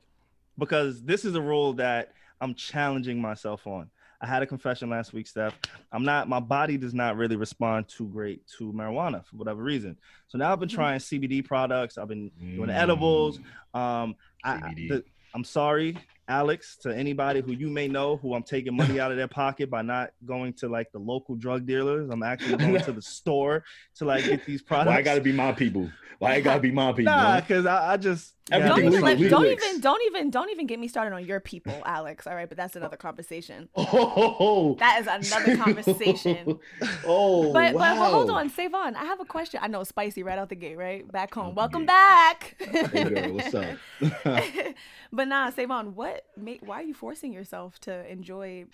because 0.57 1.03
this 1.03 1.25
is 1.25 1.35
a 1.35 1.41
rule 1.43 1.73
that 1.75 2.13
I'm 2.41 2.55
challenging 2.55 3.21
myself 3.21 3.67
on. 3.67 3.91
I 4.21 4.27
had 4.27 4.43
a 4.43 4.47
confession 4.47 4.89
last 4.89 5.13
week, 5.13 5.27
Steph. 5.27 5.59
I'm 5.93 6.05
not, 6.05 6.29
my 6.29 6.41
body 6.41 6.77
does 6.77 6.95
not 6.95 7.17
really 7.17 7.37
respond 7.37 7.89
too 7.89 8.07
great 8.07 8.43
to 8.59 8.73
marijuana 8.73 9.25
for 9.27 9.37
whatever 9.37 9.63
reason. 9.63 9.97
So 10.29 10.39
now 10.39 10.53
I've 10.53 10.61
been 10.61 10.69
Mhm. 10.69 10.75
trying 10.75 10.99
CBD 11.01 11.45
products, 11.45 11.99
I've 11.99 12.09
been 12.09 12.31
doing 12.39 12.69
Mm. 12.71 12.75
edibles. 12.75 13.39
Um, 13.75 14.15
I, 14.45 14.53
I- 14.55 14.75
the, 14.89 15.05
I'm 15.35 15.45
sorry, 15.45 15.99
Alex, 16.29 16.77
to 16.83 16.95
anybody 16.95 17.41
who 17.41 17.53
you 17.53 17.69
may 17.69 17.89
know 17.89 18.19
who 18.19 18.35
I'm 18.35 18.43
taking 18.43 18.77
money 18.77 19.01
out 19.01 19.11
of 19.11 19.17
their 19.17 19.29
pocket 19.29 19.71
by 19.71 19.83
not 19.83 20.11
going 20.25 20.53
to 20.55 20.69
like 20.69 20.93
the 20.93 20.99
local 20.99 21.35
drug 21.35 21.67
dealers. 21.67 22.11
I'm 22.11 22.23
actually 22.23 22.57
going 22.65 22.81
to 22.83 22.93
the 22.93 23.03
store 23.03 23.65
to 23.97 24.05
like 24.05 24.25
get 24.25 24.45
these 24.45 24.63
products. 24.63 24.89
Why 24.89 24.99
I 24.99 25.03
gotta 25.03 25.21
be 25.23 25.33
my 25.33 25.53
people? 25.53 25.91
Why 26.19 26.35
I 26.35 26.41
gotta 26.41 26.61
be 26.61 26.71
my 26.71 26.93
people? 26.93 27.13
Nah, 27.13 27.41
because 27.41 27.65
I, 27.65 27.95
I 27.95 27.97
just 27.97 28.35
Everything 28.51 28.77
Don't 28.77 28.95
even, 28.95 29.03
let, 29.03 29.31
don't 29.31 29.47
even, 29.47 29.81
don't 29.81 30.03
even, 30.07 30.31
don't 30.31 30.51
even 30.51 30.67
get 30.67 30.79
me 30.79 30.89
started 30.89 31.15
on 31.15 31.27
your 31.27 31.39
people, 31.39 31.83
Alex. 31.85 32.27
All 32.27 32.35
right, 32.35 32.49
but 32.49 32.57
that's 32.57 32.77
another 32.77 32.97
conversation. 32.97 33.69
Oh, 33.77 34.77
That 34.79 35.01
is 35.01 35.07
another 35.07 35.57
conversation. 35.57 36.59
oh, 37.07 37.53
But, 37.53 37.75
wow. 37.75 37.95
but 37.95 38.11
hold 38.11 38.31
on, 38.31 38.49
Savon. 38.49 38.95
I 38.97 39.05
have 39.05 39.21
a 39.21 39.25
question. 39.25 39.61
I 39.63 39.69
know 39.69 39.81
it's 39.81 39.91
spicy 39.91 40.23
right 40.23 40.39
out 40.39 40.49
the 40.49 40.55
gate, 40.55 40.77
right? 40.77 41.11
Back 41.11 41.35
home. 41.35 41.49
Oh, 41.49 41.51
Welcome 41.51 41.83
gate. 41.83 41.89
back. 41.89 42.57
Hey, 42.59 43.05
girl, 43.05 43.33
what's 43.35 43.55
up? 43.55 44.75
but 45.13 45.29
nah, 45.29 45.51
Savon, 45.51 45.95
what? 45.95 46.18
Make, 46.37 46.61
why 46.67 46.81
are 46.81 46.85
you 46.85 46.95
forcing 46.95 47.33
yourself 47.33 47.79
to 47.81 48.11
enjoy 48.11 48.67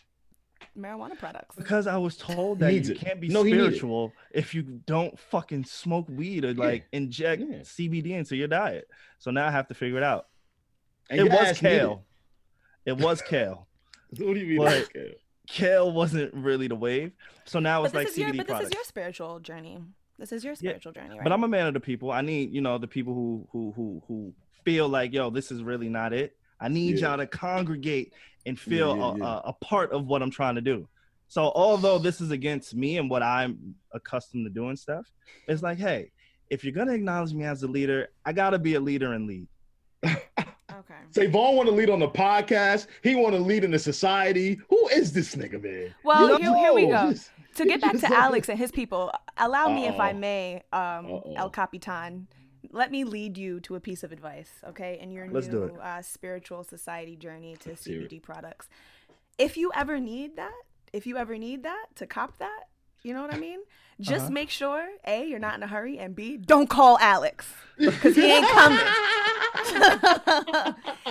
marijuana 0.78 1.18
products? 1.18 1.56
because 1.56 1.86
I 1.86 1.96
was 1.96 2.16
told 2.16 2.60
that 2.60 2.72
you 2.72 2.92
it. 2.92 2.98
can't 2.98 3.20
be 3.20 3.28
No, 3.28 3.42
he 3.42 3.52
need 3.52 3.60
it. 3.60 3.64
spiritual 3.64 4.12
if 4.32 4.54
you 4.54 4.62
don't 4.62 5.18
fucking 5.18 5.64
smoke 5.64 6.06
weed 6.08 6.44
or 6.44 6.54
like 6.54 6.86
inject 6.92 7.42
Yeah. 7.46 7.58
CBD 7.58 8.10
into 8.12 8.36
your 8.36 8.48
diet. 8.48 8.88
So 9.18 9.30
now 9.30 9.46
I 9.46 9.50
have 9.50 9.68
to 9.68 9.74
figure 9.74 9.98
it 9.98 10.02
out. 10.04 10.26
And 11.10 11.20
it 11.20 11.26
your 11.26 11.34
was 11.34 11.58
kale. 11.58 12.04
It 12.86 12.96
was 12.98 13.20
kale. 13.22 13.66
What 14.10 14.34
do 14.34 14.40
you 14.40 14.46
mean? 14.46 14.58
But- 14.58 14.92
kale? 14.92 15.10
Kale 15.46 15.92
wasn't 15.92 16.32
really 16.32 16.68
the 16.68 16.74
wave. 16.76 17.12
So 17.44 17.58
now 17.58 17.80
But 17.82 17.86
it's 17.86 17.94
like 17.94 18.06
this 18.06 18.12
is 18.14 18.18
your, 18.20 18.28
CBD 18.30 18.36
but 18.38 18.46
this 18.46 18.68
is 18.68 18.74
your 18.74 18.84
spiritual 18.84 19.40
journey. 19.40 19.78
This 20.18 20.32
is 20.32 20.42
your 20.42 20.54
spiritual 20.54 20.92
journey, 20.92 21.16
right? 21.16 21.22
But 21.24 21.32
I'm 21.32 21.44
a 21.44 21.48
man 21.48 21.66
of 21.66 21.74
the 21.74 21.80
people. 21.80 22.10
I 22.10 22.22
need, 22.22 22.50
you 22.50 22.62
know, 22.62 22.78
the 22.78 22.86
people 22.86 23.12
who 23.12 23.46
who 23.52 23.72
who 23.76 24.02
who 24.08 24.32
feel 24.64 24.88
like, 24.88 25.12
yo, 25.12 25.28
this 25.28 25.50
is 25.50 25.62
really 25.62 25.90
not 25.90 26.14
it. 26.14 26.34
I 26.60 26.68
need 26.68 26.98
Yeah. 26.98 27.08
y'all 27.10 27.16
to 27.18 27.26
congregate 27.26 28.12
and 28.46 28.58
feel 28.58 28.96
yeah, 28.96 29.04
a, 29.04 29.18
yeah. 29.18 29.24
A, 29.44 29.48
a 29.48 29.52
part 29.54 29.92
of 29.92 30.06
what 30.06 30.22
I'm 30.22 30.30
trying 30.30 30.54
to 30.56 30.60
do. 30.60 30.88
So 31.28 31.50
although 31.54 31.98
this 31.98 32.20
is 32.20 32.30
against 32.30 32.74
me 32.74 32.98
and 32.98 33.08
what 33.10 33.22
I'm 33.22 33.74
accustomed 33.92 34.46
to 34.46 34.50
doing 34.50 34.76
stuff, 34.76 35.06
it's 35.48 35.62
like, 35.62 35.78
hey, 35.78 36.10
if 36.50 36.62
you're 36.62 36.72
gonna 36.74 36.92
acknowledge 36.92 37.32
me 37.32 37.44
as 37.44 37.62
a 37.62 37.66
leader, 37.66 38.08
I 38.24 38.32
gotta 38.32 38.58
be 38.58 38.74
a 38.74 38.80
leader 38.80 39.14
and 39.14 39.26
lead. 39.26 39.48
okay. 40.04 40.18
Savon 41.10 41.56
want 41.56 41.68
to 41.68 41.74
lead 41.74 41.90
on 41.90 41.98
the 42.00 42.08
podcast. 42.08 42.86
He 43.02 43.14
want 43.14 43.34
to 43.34 43.40
lead 43.40 43.64
in 43.64 43.70
the 43.70 43.78
society. 43.78 44.58
Who 44.68 44.88
is 44.88 45.12
this 45.12 45.34
nigga, 45.34 45.62
man? 45.62 45.94
Well, 46.04 46.38
You 46.40 46.52
here, 46.52 46.56
here 46.56 46.72
we 46.74 46.86
go. 46.86 47.10
just- 47.10 47.30
to 47.56 47.64
get 47.64 47.80
back 47.80 47.92
to 47.92 47.98
just- 48.00 48.12
Alex 48.12 48.48
and 48.48 48.58
his 48.58 48.70
people, 48.72 49.10
allow 49.36 49.68
me, 49.68 49.86
if 49.86 49.98
I 49.98 50.12
may, 50.12 50.56
um, 50.72 51.06
Uh-oh. 51.06 51.34
El 51.36 51.50
Capitan, 51.50 52.26
let 52.72 52.90
me 52.90 53.04
lead 53.04 53.36
you 53.38 53.60
to 53.60 53.74
a 53.74 53.80
piece 53.80 54.02
of 54.02 54.12
advice, 54.12 54.50
okay? 54.68 54.98
In 55.00 55.10
your 55.12 55.28
Let's 55.28 55.46
new 55.48 55.64
it. 55.64 55.80
uh, 55.80 56.02
spiritual 56.02 56.64
society 56.64 57.16
journey 57.16 57.56
to 57.60 57.70
Let's. 57.70 57.88
CBD 58.08 58.22
products. 58.22 58.68
If 59.38 59.56
you 59.56 59.70
ever 59.74 59.98
need 60.00 60.36
that, 60.36 60.52
if 60.92 61.06
you 61.06 61.16
ever 61.16 61.36
need 61.38 61.62
that 61.64 61.86
to 61.96 62.06
cop 62.06 62.38
that, 62.38 62.64
you 63.02 63.12
know 63.12 63.20
what 63.22 63.34
I 63.34 63.38
mean? 63.38 63.60
Just 64.00 64.24
Uh-huh. 64.26 64.32
make 64.32 64.50
sure 64.50 64.88
A, 65.06 65.24
you're 65.26 65.38
not 65.38 65.56
in 65.56 65.62
a 65.62 65.66
hurry, 65.66 65.98
and 65.98 66.14
B, 66.14 66.36
don't 66.36 66.68
call 66.70 66.98
Alex 67.00 67.46
because 67.76 68.14
he 68.16 68.22
ain't 68.30 68.48
coming. 68.48 68.78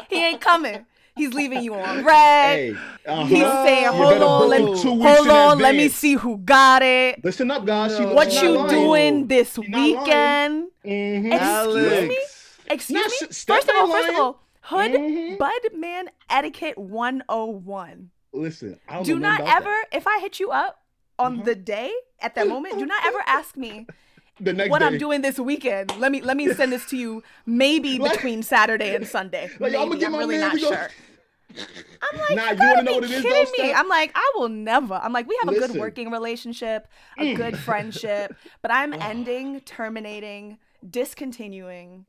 he 0.09 0.15
ain't 0.25 0.41
coming. 0.41 0.85
He's 1.15 1.33
leaving 1.33 1.61
you 1.63 1.75
on 1.75 2.03
red. 2.03 2.57
Hey, 2.57 2.75
uh-huh. 3.05 3.25
He's 3.25 3.43
saying, 3.43 3.87
"Hold 3.93 4.21
on, 4.21 4.49
let 4.49 4.61
me, 4.63 4.81
hold 5.03 5.27
on, 5.29 5.59
let 5.59 5.75
me 5.75 5.89
see 5.89 6.13
who 6.15 6.37
got 6.37 6.81
it. 6.81 7.23
Listen 7.23 7.51
up, 7.51 7.65
guys. 7.65 7.95
She, 7.95 8.03
What 8.03 8.33
you 8.41 8.51
lying. 8.57 8.69
doing 8.69 9.27
this 9.27 9.53
She 9.53 9.67
not 9.67 9.77
lying. 9.79 9.95
weekend? 9.97 10.67
Mhm. 10.85 11.33
Excuse 11.33 12.09
me? 12.09 12.17
Excuse 12.69 12.89
Nah, 12.99 13.07
me? 13.27 13.33
sh- 13.33 13.45
First 13.45 13.69
of 13.69 13.75
all, 13.75 13.83
ain't 13.85 13.91
first 13.93 14.09
of 14.09 14.15
all, 14.15 14.39
Hood 14.61 14.91
Mhm. 14.93 15.37
Budman 15.37 16.05
Etiquette 16.29 16.77
101. 16.77 18.09
Listen, 18.31 18.79
I 18.87 18.93
don't 18.95 19.03
Do 19.03 19.19
know 19.19 19.27
nothing 19.29 19.45
not 19.45 19.57
about 19.57 19.61
ever, 19.67 19.75
if 19.91 20.07
I 20.07 20.19
hit 20.19 20.39
you 20.39 20.49
up 20.51 20.79
on 21.19 21.39
Mhm. 21.39 21.45
the 21.45 21.55
day 21.55 21.91
at 22.21 22.33
that 22.35 22.47
moment, 22.47 22.79
do 22.79 22.85
not 22.85 23.05
ever 23.05 23.21
ask 23.27 23.55
me 23.57 23.85
that. 23.87 23.95
the 24.39 24.53
next 24.53 24.69
what 24.69 24.79
day. 24.79 24.85
I'm 24.85 24.97
doing 24.97 25.21
this 25.21 25.39
weekend. 25.39 25.97
Let 25.99 26.11
me 26.11 26.21
let 26.21 26.37
me 26.37 26.51
send 26.53 26.71
this 26.71 26.85
to 26.89 26.97
you 26.97 27.23
maybe 27.45 27.99
Like- 27.99 28.13
between 28.13 28.43
Saturday 28.43 28.95
and 28.95 29.07
Sunday. 29.07 29.49
Like, 29.59 29.73
maybe. 29.73 29.77
I'ma 29.77 29.95
get 29.95 30.05
I'm 30.07 30.11
my 30.13 30.17
really 30.19 30.37
man, 30.37 30.49
not 30.49 30.59
go- 30.61 30.69
sure. 30.69 30.89
I'm 31.55 32.19
like, 32.19 32.35
Nah, 32.35 32.43
you 32.45 32.49
you 32.51 32.57
gotta 32.57 32.75
wanna 32.77 32.83
know 32.83 32.93
be 32.93 33.01
what 33.01 33.03
it 33.03 33.11
is, 33.11 33.23
though, 33.23 33.29
kidding 33.29 33.65
me. 33.67 33.73
I'm 33.73 33.87
like, 33.87 34.11
I 34.15 34.31
will 34.35 34.49
never. 34.49 34.95
I'm 34.95 35.13
like, 35.13 35.27
we 35.27 35.37
have 35.43 35.53
a 35.53 35.59
good 35.59 35.79
working 35.79 36.09
relationship, 36.09 36.87
a 37.17 37.33
mm. 37.33 37.35
good 37.35 37.59
friendship, 37.59 38.35
but 38.63 38.71
I'm 38.71 38.91
ending, 39.01 39.59
terminating, 39.61 40.57
discontinuing 40.89 42.05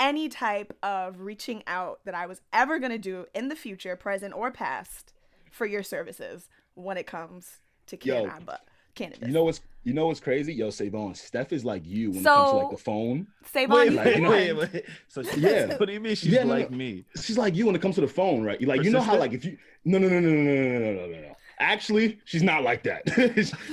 any 0.00 0.28
type 0.28 0.76
of 0.82 1.20
reaching 1.20 1.62
out 1.68 2.00
that 2.04 2.14
I 2.14 2.26
was 2.26 2.40
ever 2.52 2.80
gonna 2.80 2.98
do 2.98 3.26
in 3.34 3.48
the 3.48 3.54
future, 3.54 3.94
present 3.94 4.34
or 4.34 4.50
past, 4.50 5.12
for 5.52 5.64
your 5.64 5.84
services 5.84 6.48
when 6.74 6.96
it 6.96 7.06
comes 7.06 7.60
to 7.86 7.98
Yo, 8.02 8.24
cannabis. 8.24 8.42
But 8.44 8.64
cannabis. 8.94 9.26
You 9.28 9.34
know 9.34 9.44
what's 9.44 9.60
you 9.84 9.92
know 9.94 10.06
what's 10.06 10.20
crazy? 10.20 10.54
Yo, 10.54 10.70
Savon, 10.70 11.14
Steph 11.14 11.52
is 11.52 11.64
like 11.64 11.82
you 11.84 12.10
when 12.10 12.20
it 12.20 12.24
comes 12.24 12.50
to 12.50 12.56
like 12.56 12.70
the 12.70 12.76
phone. 12.76 13.26
Savon 13.52 13.76
Wait, 13.78 13.92
like, 13.92 14.06
wait, 14.06 14.52
wait, 14.52 14.72
wait. 14.72 14.84
So 15.08 15.22
she, 15.22 15.40
Yeah. 15.40 15.76
what 15.76 15.86
do 15.86 15.92
you 15.92 16.00
mean 16.00 16.14
she's 16.14 16.30
Yeah, 16.32 16.44
no, 16.44 16.50
like 16.54 16.70
no. 16.70 16.76
me? 16.76 17.04
She's 17.20 17.36
like 17.38 17.56
you 17.56 17.66
when 17.66 17.74
it 17.74 17.82
comes 17.82 17.96
to 17.96 18.00
the 18.00 18.08
phone, 18.08 18.42
right? 18.44 18.60
You 18.60 18.66
like 18.68 18.82
you 18.84 18.90
know 18.90 19.00
how 19.00 19.16
like 19.18 19.32
if 19.32 19.44
you 19.44 19.58
no 19.84 19.98
no 19.98 20.08
no 20.08 20.20
no 20.20 20.28
no 20.30 20.42
no 20.42 20.52
no 20.52 20.78
no 20.78 20.92
no 20.92 21.06
no 21.06 21.20
no. 21.20 21.36
Actually, 21.58 22.18
she's 22.24 22.42
not 22.42 22.62
like 22.64 22.82
that. 22.82 23.02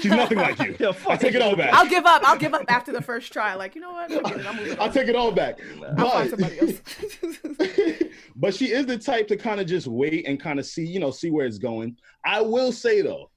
she's 0.01 0.11
nothing 0.11 0.37
like 0.37 0.59
you. 0.59 0.75
Yo, 0.79 0.89
I 0.89 0.93
fuck 0.93 1.19
take 1.19 1.33
it 1.33 1.41
all 1.41 1.55
back. 1.55 1.73
I'll 1.73 1.87
give 1.89 2.05
up. 2.05 2.21
I'll 2.27 2.37
give 2.37 2.53
up 2.53 2.65
after 2.67 2.91
the 2.91 3.01
first 3.01 3.33
try. 3.33 3.55
Like, 3.55 3.73
you 3.73 3.81
know 3.81 3.91
what? 3.91 4.11
I'm 4.45 4.57
moving 4.57 4.77
I'll 4.79 4.87
on. 4.87 4.93
take 4.93 5.07
it 5.07 5.15
all 5.15 5.31
back. 5.31 5.59
I'll 5.97 6.09
find 6.11 6.29
somebody 6.29 6.59
else. 6.59 6.81
but 8.35 8.53
she 8.53 8.71
is 8.71 8.85
the 8.85 8.97
type 8.97 9.27
to 9.29 9.37
kind 9.37 9.59
of 9.59 9.65
just 9.65 9.87
wait 9.87 10.27
and 10.27 10.39
kind 10.39 10.59
of 10.59 10.65
see, 10.67 10.85
you 10.85 10.99
know, 10.99 11.09
see 11.09 11.31
where 11.31 11.47
it's 11.47 11.57
going. 11.57 11.97
I 12.23 12.41
will 12.41 12.71
say 12.71 13.01
though, 13.01 13.31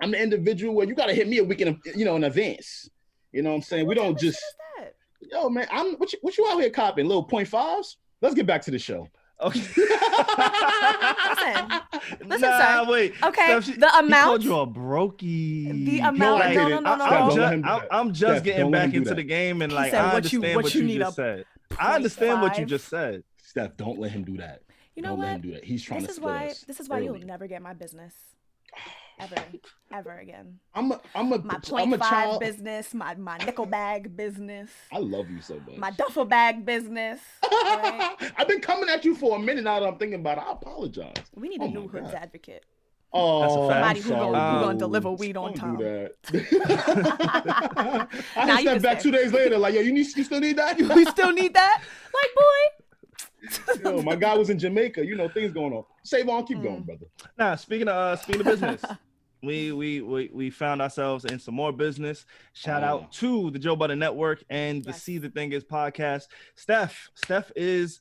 I'm 0.00 0.10
the 0.10 0.22
individual 0.22 0.74
where 0.74 0.86
you 0.86 0.94
gotta 0.94 1.14
hit 1.14 1.28
me 1.28 1.38
a 1.38 1.44
week 1.44 1.60
in, 1.60 1.78
you 1.94 2.04
know, 2.04 2.16
in 2.16 2.24
advance. 2.24 2.88
You 3.32 3.42
know 3.42 3.50
what 3.50 3.56
I'm 3.56 3.62
saying? 3.62 3.86
We 3.86 3.94
don't 3.94 4.14
type 4.14 4.16
of 4.16 4.20
shit 4.22 4.32
just, 4.32 4.38
is 4.38 4.54
that? 4.78 4.94
yo, 5.30 5.48
man, 5.50 5.66
I'm 5.70 5.92
what 5.94 6.12
you, 6.12 6.18
what 6.22 6.36
you 6.38 6.46
out 6.48 6.58
here 6.60 6.70
copping? 6.70 7.06
Little 7.06 7.24
point 7.24 7.48
fives? 7.48 7.96
Let's 8.22 8.34
get 8.34 8.46
back 8.46 8.62
to 8.62 8.70
the 8.70 8.78
show. 8.78 9.08
Okay. 9.40 9.60
Listen, 9.70 9.86
Listen, 12.26 12.50
nah, 12.50 12.84
sir. 12.84 12.90
wait. 12.90 13.14
Okay, 13.22 13.44
Steph, 13.46 13.64
she- 13.64 13.72
the 13.72 13.86
he 13.86 13.92
called 13.92 14.04
amount- 14.04 14.42
you 14.42 14.56
a 14.56 14.66
brokey. 14.66 15.86
The 15.86 16.00
No, 16.02 16.08
amount. 16.08 16.42
I 16.44 16.54
No, 16.54 16.62
no, 16.62 16.68
didn't. 16.68 16.84
no, 16.84 16.96
no, 16.96 17.06
Steph, 17.06 17.06
no. 17.06 17.16
I'm, 17.16 17.28
don't 17.28 17.34
ju- 17.34 17.40
let 17.40 17.52
him 17.54 17.62
do 17.62 17.68
I'm. 17.68 17.82
I'm 17.90 18.12
just 18.12 18.18
Steph, 18.32 18.44
getting 18.44 18.70
back 18.70 18.92
into 18.94 19.08
that. 19.10 19.14
the 19.16 19.22
game 19.22 19.62
and 19.62 19.72
He 19.72 19.76
like 19.78 19.90
said, 19.92 20.00
I 20.00 20.14
what 20.14 20.32
you- 20.32 20.38
understand 20.40 20.56
what 20.56 20.64
what 20.64 20.74
you 20.74 20.80
you, 20.82 20.86
need 20.88 20.98
just 20.98 21.16
said. 21.16 21.44
I 21.78 21.94
understand 21.94 22.42
what 22.42 22.58
you 22.58 22.66
just 22.66 22.88
said. 22.88 23.22
Steph, 23.42 23.76
don't 23.76 23.98
let 23.98 24.10
him 24.10 24.24
do 24.24 24.36
that. 24.38 24.62
You 24.94 25.02
know 25.02 25.10
don't 25.10 25.20
let 25.20 25.28
him 25.28 25.32
what? 25.34 25.42
do 25.42 25.50
that. 25.52 25.64
He's 25.64 25.82
trying 25.82 26.00
This 26.00 26.08
to 26.08 26.10
is 26.10 26.16
split 26.16 26.34
why. 26.34 26.46
us 26.48 26.60
This 26.66 26.80
is 26.80 26.88
why 26.88 26.98
you'll 26.98 27.18
never 27.20 27.46
get 27.46 27.62
my 27.62 27.72
business, 27.72 28.14
ever, 29.22 29.42
ever 29.92 30.18
again. 30.18 30.58
I'm 30.74 30.92
a, 30.92 31.00
I'm 31.14 31.32
a, 31.32 31.38
My 31.38 31.58
I'm 31.76 31.92
a 31.92 31.98
five 31.98 32.10
child. 32.10 32.40
business, 32.40 32.94
my 32.94 33.14
my 33.14 33.36
nickel 33.38 33.66
bag 33.66 34.16
business, 34.16 34.70
I 34.92 34.98
love 34.98 35.28
you 35.30 35.40
so 35.42 35.54
much. 35.66 35.76
my 35.76 35.90
duffel 35.92 36.24
bag 36.24 36.64
business. 36.64 37.20
right? 37.42 38.16
I've 38.36 38.48
been 38.48 38.60
coming 38.60 38.88
at 38.88 39.04
you 39.04 39.14
for 39.14 39.36
a 39.36 39.38
minute 39.38 39.64
now 39.64 39.80
that 39.80 39.86
I'm 39.86 39.98
thinking 39.98 40.20
about 40.20 40.38
it. 40.38 40.44
I 40.46 40.52
apologize. 40.52 41.14
We 41.34 41.48
need 41.48 41.60
a 41.60 41.64
Oh 41.64 41.68
new 41.68 41.86
my 41.92 42.00
hoods 42.00 42.14
advocate. 42.14 42.64
Oh, 43.12 43.68
fact. 43.68 43.98
Somebody 43.98 43.98
I'm 44.00 44.04
who 44.04 44.10
gonna- 44.32 44.52
who 44.58 44.60
gonna 44.66 44.78
deliver 44.78 45.10
weed 45.10 45.36
on 45.36 45.52
time. 45.54 45.76
Do 45.76 45.84
that. 45.84 46.14
I 48.36 48.44
Now 48.46 48.56
stepped 48.58 48.82
back 48.82 49.00
stay. 49.00 49.10
two 49.10 49.16
days 49.16 49.32
later, 49.32 49.58
like, 49.58 49.74
yo, 49.74 49.80
you 49.80 49.92
need, 49.92 50.06
you 50.16 50.22
still 50.24 50.38
need 50.40 50.56
that? 50.58 50.78
we 50.78 51.04
still 51.06 51.32
need 51.32 51.54
that, 51.54 51.82
like 52.14 52.30
boy. 52.36 53.90
yo, 53.90 54.02
my 54.02 54.14
guy 54.14 54.34
was 54.36 54.50
in 54.50 54.58
Jamaica. 54.60 55.04
You 55.04 55.16
know, 55.16 55.28
things 55.28 55.50
going 55.52 55.72
on. 55.72 55.84
Savon, 56.04 56.46
keep 56.46 56.62
going, 56.62 56.82
Mm. 56.82 56.86
brother. 56.86 57.06
Nah, 57.36 57.56
speaking 57.56 57.88
of 57.88 57.94
uh, 57.96 58.16
speaking 58.16 58.40
of 58.42 58.46
business, 58.46 58.82
we, 59.42 59.72
we 59.72 60.00
we 60.00 60.30
we 60.32 60.50
found 60.50 60.82
ourselves 60.82 61.24
in 61.24 61.38
some 61.38 61.54
more 61.54 61.72
business. 61.72 62.26
Shout 62.52 62.82
Oh. 62.82 62.86
out 62.86 63.02
mm. 63.04 63.12
to 63.12 63.50
the 63.50 63.58
Joe 63.58 63.76
Budden 63.76 63.98
Network 63.98 64.44
and 64.50 64.84
the 64.84 64.90
Yes. 64.90 65.02
See 65.02 65.18
the 65.18 65.30
Thing 65.30 65.52
Is 65.52 65.64
podcast. 65.64 66.24
Steph, 66.56 67.08
Steph 67.14 67.50
is 67.56 68.00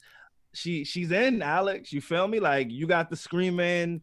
she 0.53 0.83
she's 0.83 1.11
in 1.11 1.41
Alex. 1.41 1.93
You 1.93 2.01
feel 2.01 2.27
me? 2.27 2.39
Like 2.39 2.69
you 2.71 2.87
got 2.87 3.09
the 3.09 3.15
screaming 3.15 4.01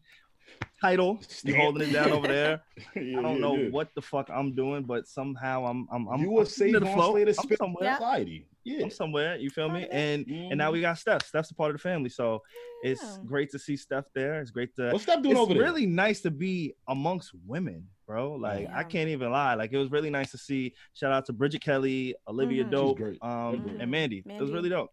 title. 0.81 1.17
You 1.19 1.27
Stamp. 1.29 1.57
holding 1.57 1.89
it 1.89 1.93
down 1.93 2.11
over 2.11 2.27
there. 2.27 2.61
Yeah, 2.95 3.19
I 3.19 3.21
don't 3.21 3.35
yeah, 3.35 3.41
know 3.41 3.55
yeah. 3.55 3.69
what 3.69 3.89
the 3.95 4.01
fuck 4.01 4.29
I'm 4.33 4.53
doing, 4.55 4.83
but 4.83 5.07
somehow 5.07 5.65
I'm 5.65 5.87
I'm 5.91 6.07
I'm 6.07 6.21
you 6.21 6.27
I'm 6.29 6.33
were 6.33 6.45
keeping 6.45 6.73
saved 6.73 6.79
to 6.85 6.87
on 6.87 7.11
Slater 7.11 7.29
I'm 7.29 7.33
Spit 7.35 7.57
somewhere. 7.59 7.83
Yeah. 7.83 7.95
Society. 7.97 8.47
Yeah. 8.67 8.83
I'm 8.83 8.89
somewhere. 8.91 9.37
You 9.37 9.49
feel 9.49 9.69
me? 9.69 9.81
Part 9.81 9.91
of 9.91 9.97
it. 9.97 10.01
And 10.27 10.27
and 10.51 10.57
now 10.57 10.71
we 10.71 10.81
got 10.81 10.97
Steph. 10.97 11.25
Steph's 11.25 11.51
a 11.51 11.55
part 11.55 11.71
of 11.71 11.75
the 11.77 11.81
family, 11.81 12.09
so 12.09 12.41
it's 12.83 13.17
great 13.19 13.49
to 13.51 13.59
see 13.59 13.77
Steph 13.77 14.05
there. 14.13 14.41
It's 14.41 14.51
great 14.51 14.75
to 14.75 14.89
What's 14.91 15.03
Steph 15.03 15.21
doing 15.21 15.31
it's 15.33 15.39
over 15.41 15.53
there? 15.53 15.63
really 15.63 15.85
nice 15.85 16.21
to 16.21 16.31
be 16.31 16.73
amongst 16.87 17.31
women, 17.45 17.87
bro. 18.05 18.33
Like 18.33 18.63
Yeah. 18.63 18.77
I 18.77 18.83
can't 18.83 19.09
even 19.09 19.31
lie. 19.31 19.53
Like 19.55 19.71
it 19.73 19.77
was 19.77 19.89
really 19.91 20.09
nice 20.09 20.31
to 20.31 20.37
see. 20.37 20.73
Shout 20.93 21.11
out 21.11 21.25
to 21.27 21.33
Bridget 21.33 21.61
Kelly, 21.61 22.15
Olivia 22.27 22.65
Mhm. 22.65 22.71
Dope, 22.71 22.97
She's 22.97 23.03
great. 23.05 23.23
um, 23.23 23.57
Great. 23.61 23.81
and 23.81 23.89
Mandy. 23.91 24.23
It 24.25 24.41
was 24.41 24.51
really 24.51 24.69
dope. 24.69 24.91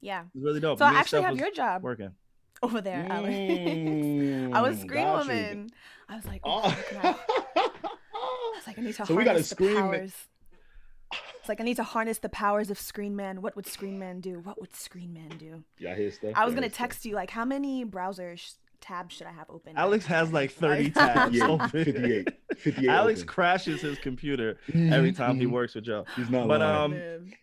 Yeah. 0.00 0.22
It 0.22 0.28
was 0.34 0.42
really 0.44 0.60
dope. 0.60 0.78
So 0.78 0.88
Me 0.90 0.96
I 0.96 0.98
actually 1.00 1.20
Steph 1.20 1.30
have 1.30 1.38
your 1.38 1.50
job 1.52 1.82
working. 1.84 2.10
over 2.62 2.80
there, 2.80 3.06
Alex. 3.08 3.34
Mm, 3.34 4.52
I 4.54 4.60
was 4.62 4.78
screen 4.80 5.04
got 5.04 5.24
you. 5.26 5.30
woman. 5.30 5.70
I 6.08 6.16
was 6.16 6.26
like, 6.26 6.40
oh, 6.44 6.68
how 6.68 7.08
I? 7.08 7.16
I 7.56 8.52
was 8.56 8.66
like, 8.66 8.78
I 8.78 8.82
need 8.82 8.94
to 8.96 9.06
So 9.06 9.14
we 9.14 9.24
gotta 9.24 9.30
harness 9.30 9.48
the 9.48 9.54
screen 9.54 9.76
powers. 9.76 10.12
It's 11.42 11.48
like 11.48 11.60
I 11.60 11.64
need 11.64 11.74
to 11.78 11.82
harness 11.82 12.18
the 12.20 12.28
powers 12.28 12.70
of 12.70 12.78
Screen 12.78 13.16
Man. 13.16 13.42
What 13.42 13.56
would 13.56 13.66
Screen 13.66 13.98
Man 13.98 14.20
do? 14.20 14.38
What 14.38 14.60
would 14.60 14.76
Screen 14.76 15.12
Man 15.12 15.28
do? 15.38 15.64
Y'all 15.76 15.96
hear 15.96 16.08
stuff? 16.12 16.34
I 16.36 16.44
was 16.44 16.52
Y'all 16.52 16.60
gonna 16.60 16.68
stuff? 16.68 16.78
text 16.78 17.04
you 17.04 17.16
like, 17.16 17.30
how 17.30 17.44
many 17.44 17.82
browser 17.82 18.36
sh- 18.36 18.52
tabs 18.82 19.14
should 19.14 19.26
I 19.26 19.32
have 19.32 19.46
open? 19.48 19.72
Alex 19.76 20.04
has 20.06 20.32
like 20.32 20.50
30 20.52 20.90
tabs 20.90 21.34
Yeah, 21.34 21.48
open. 21.48 21.68
58. 21.70 22.28
58 22.58 22.88
Alex 22.90 23.20
open. 23.20 23.28
crashes 23.28 23.80
his 23.80 23.98
computer 23.98 24.58
every 24.74 25.12
time 25.12 25.36
he 25.40 25.46
works 25.46 25.74
with 25.74 25.84
Joe. 25.84 26.04
He's 26.16 26.28
not 26.28 26.48
But 26.48 26.60
lying. 26.60 26.92
um, 26.92 27.32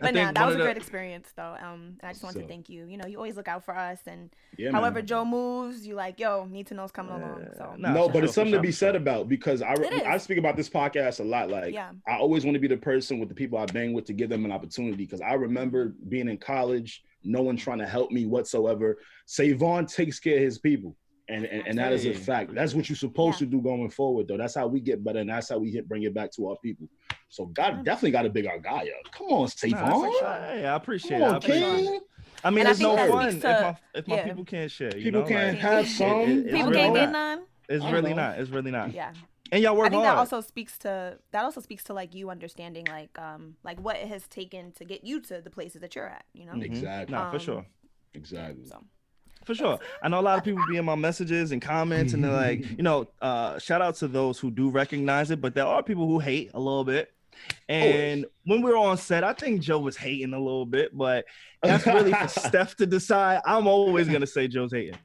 But 0.00 0.14
no, 0.14 0.32
that 0.32 0.46
was 0.46 0.54
a 0.54 0.58
the- 0.58 0.64
great 0.64 0.76
experience 0.76 1.28
though. 1.36 1.56
Um, 1.62 1.96
and 2.00 2.04
I 2.04 2.12
just 2.12 2.22
want 2.22 2.34
So- 2.34 2.42
to 2.42 2.46
thank 2.46 2.68
you. 2.68 2.84
You 2.84 2.98
know, 2.98 3.06
you 3.06 3.16
always 3.16 3.36
look 3.36 3.48
out 3.48 3.64
for 3.64 3.76
us, 3.76 4.00
and 4.06 4.30
yeah, 4.58 4.66
man. 4.70 4.74
however 4.74 5.00
Joe 5.02 5.24
moves, 5.24 5.86
you 5.86 5.94
like, 5.94 6.20
yo, 6.20 6.44
need 6.44 6.66
to 6.68 6.74
know 6.74 6.82
know's 6.82 6.92
coming 6.92 7.14
along. 7.14 7.46
So 7.56 7.74
nah, 7.78 7.92
no, 7.92 8.06
but 8.08 8.16
sure, 8.16 8.24
it's 8.24 8.34
something 8.34 8.52
sure, 8.52 8.58
to 8.58 8.62
be 8.62 8.72
said 8.72 8.90
sure. 8.92 8.96
about 8.96 9.28
because 9.28 9.62
I 9.62 9.74
I 10.06 10.18
speak 10.18 10.38
about 10.38 10.56
this 10.56 10.68
podcast 10.68 11.20
a 11.20 11.24
lot. 11.24 11.48
Like 11.48 11.72
yeah, 11.72 11.92
I 12.06 12.16
always 12.18 12.44
want 12.44 12.54
to 12.54 12.60
be 12.60 12.68
the 12.68 12.76
person 12.76 13.18
with 13.18 13.28
the 13.30 13.34
people 13.34 13.56
I 13.58 13.64
bang 13.66 13.92
with 13.94 14.04
to 14.06 14.12
give 14.12 14.28
them 14.28 14.44
an 14.44 14.52
opportunity 14.52 14.96
because 14.96 15.20
I 15.20 15.34
remember 15.34 15.94
being 16.08 16.28
in 16.28 16.36
college, 16.38 17.02
no 17.26 17.42
one 17.42 17.56
trying 17.56 17.78
to 17.78 17.86
help 17.86 18.10
me 18.10 18.26
whatsoever. 18.26 18.98
Savon 19.26 19.86
takes 19.86 20.18
care 20.20 20.36
of 20.36 20.42
his 20.42 20.58
people. 20.58 20.96
And, 21.28 21.44
and, 21.44 21.66
and 21.66 21.78
that 21.78 21.92
is 21.92 22.06
a 22.06 22.14
fact. 22.14 22.54
That's 22.54 22.72
what 22.72 22.88
you're 22.88 22.94
supposed 22.96 23.40
Yeah. 23.40 23.46
to 23.46 23.50
do 23.50 23.60
going 23.60 23.90
forward, 23.90 24.28
though. 24.28 24.36
That's 24.36 24.54
how 24.54 24.68
we 24.68 24.78
get 24.80 25.02
better, 25.02 25.18
and 25.18 25.28
that's 25.28 25.48
how 25.48 25.58
we 25.58 25.72
hit 25.72 25.88
bring 25.88 26.04
it 26.04 26.14
back 26.14 26.30
to 26.36 26.50
our 26.50 26.56
people. 26.62 26.88
So 27.30 27.46
God 27.46 27.78
Yeah. 27.78 27.82
definitely 27.82 28.12
got 28.12 28.22
to 28.22 28.30
big 28.30 28.46
our 28.46 28.58
guy 28.60 28.82
up. 28.82 29.12
Come 29.12 29.26
on, 29.28 29.40
Nah, 29.40 29.46
Savon. 29.46 29.90
for 30.12 30.18
sure. 30.18 30.28
Hey, 30.34 30.64
I 30.66 30.76
appreciate 30.76 31.18
Come 31.18 31.22
it. 31.22 31.24
I 31.24 31.28
on, 31.30 31.36
appreciate 31.36 31.94
it. 31.96 32.02
I 32.44 32.50
mean, 32.50 32.58
And 32.60 32.68
it's 32.68 32.78
think 32.78 32.90
no 32.90 32.96
that 32.96 33.10
fun 33.10 33.30
speaks 33.32 33.44
if 33.44 33.50
my 33.60 33.76
if 33.94 34.06
my 34.08 34.16
yeah. 34.16 34.24
people 34.24 34.44
can't 34.44 34.70
share. 34.70 34.96
You 34.96 35.02
People 35.04 35.20
know? 35.22 35.26
can 35.26 35.48
like, 35.48 35.58
have 35.58 35.84
it- 35.84 35.88
some. 35.88 36.08
it- 36.20 36.28
it's 36.28 36.50
people 36.52 36.70
really 36.70 36.76
can't 36.82 36.94
get 36.94 37.10
none. 37.10 37.42
It's 37.68 37.84
really 37.86 38.14
not. 38.14 38.38
It's 38.38 38.50
really 38.50 38.70
not. 38.70 38.92
Yeah. 38.94 39.12
And 39.52 39.62
y'all 39.62 39.76
work 39.76 39.86
I 39.86 39.90
think 39.90 40.02
hard. 40.02 40.16
that 40.16 40.18
also 40.18 40.40
speaks 40.40 40.76
to 40.78 41.18
that 41.32 41.44
also 41.44 41.60
speaks 41.60 41.84
to 41.84 41.94
like 41.94 42.14
you 42.14 42.30
understanding 42.30 42.84
like 42.86 43.16
um 43.18 43.56
like 43.62 43.78
what 43.80 43.96
it 43.96 44.08
has 44.08 44.26
taken 44.26 44.72
to 44.72 44.84
get 44.84 45.04
you 45.04 45.20
to 45.22 45.40
the 45.40 45.50
places 45.50 45.80
that 45.82 45.94
you're 45.94 46.08
at, 46.08 46.24
you 46.34 46.46
know? 46.46 46.52
Mhm. 46.52 46.64
Exactly. 46.64 47.14
Nah, 47.14 47.30
for 47.30 47.36
Um, 47.36 47.42
sure. 47.42 47.66
Exactly. 48.14 48.66
So 48.66 48.82
For 49.44 49.54
sure. 49.54 49.78
I 50.02 50.08
know 50.08 50.18
a 50.18 50.22
lot 50.22 50.38
of 50.38 50.44
people 50.44 50.64
be 50.68 50.76
in 50.76 50.84
my 50.84 50.96
messages 50.96 51.52
and 51.52 51.62
comments, 51.62 52.14
and 52.14 52.24
they're 52.24 52.32
like, 52.32 52.58
you 52.76 52.82
know, 52.82 53.06
uh, 53.22 53.58
shout 53.60 53.80
out 53.80 53.94
to 53.96 54.08
those 54.08 54.40
who 54.40 54.50
do 54.50 54.68
recognize 54.70 55.30
it, 55.30 55.40
but 55.40 55.54
there 55.54 55.66
are 55.66 55.82
people 55.84 56.08
who 56.08 56.18
hate 56.18 56.50
a 56.54 56.58
little 56.58 56.82
bit. 56.84 57.12
And 57.68 58.24
when 58.44 58.62
we 58.62 58.70
were 58.70 58.76
on 58.78 58.96
set, 58.96 59.22
I 59.22 59.34
think 59.34 59.60
Joe 59.60 59.78
was 59.78 59.96
hating 59.96 60.32
a 60.32 60.38
little 60.38 60.66
bit, 60.66 60.96
but 60.96 61.26
that's 61.62 61.86
really 61.86 62.12
for 62.12 62.26
Steph 62.48 62.74
to 62.76 62.86
decide. 62.86 63.40
I'm 63.44 63.66
always 63.68 64.08
gonna 64.08 64.26
say 64.26 64.48
Joe's 64.48 64.72
hating. 64.72 64.98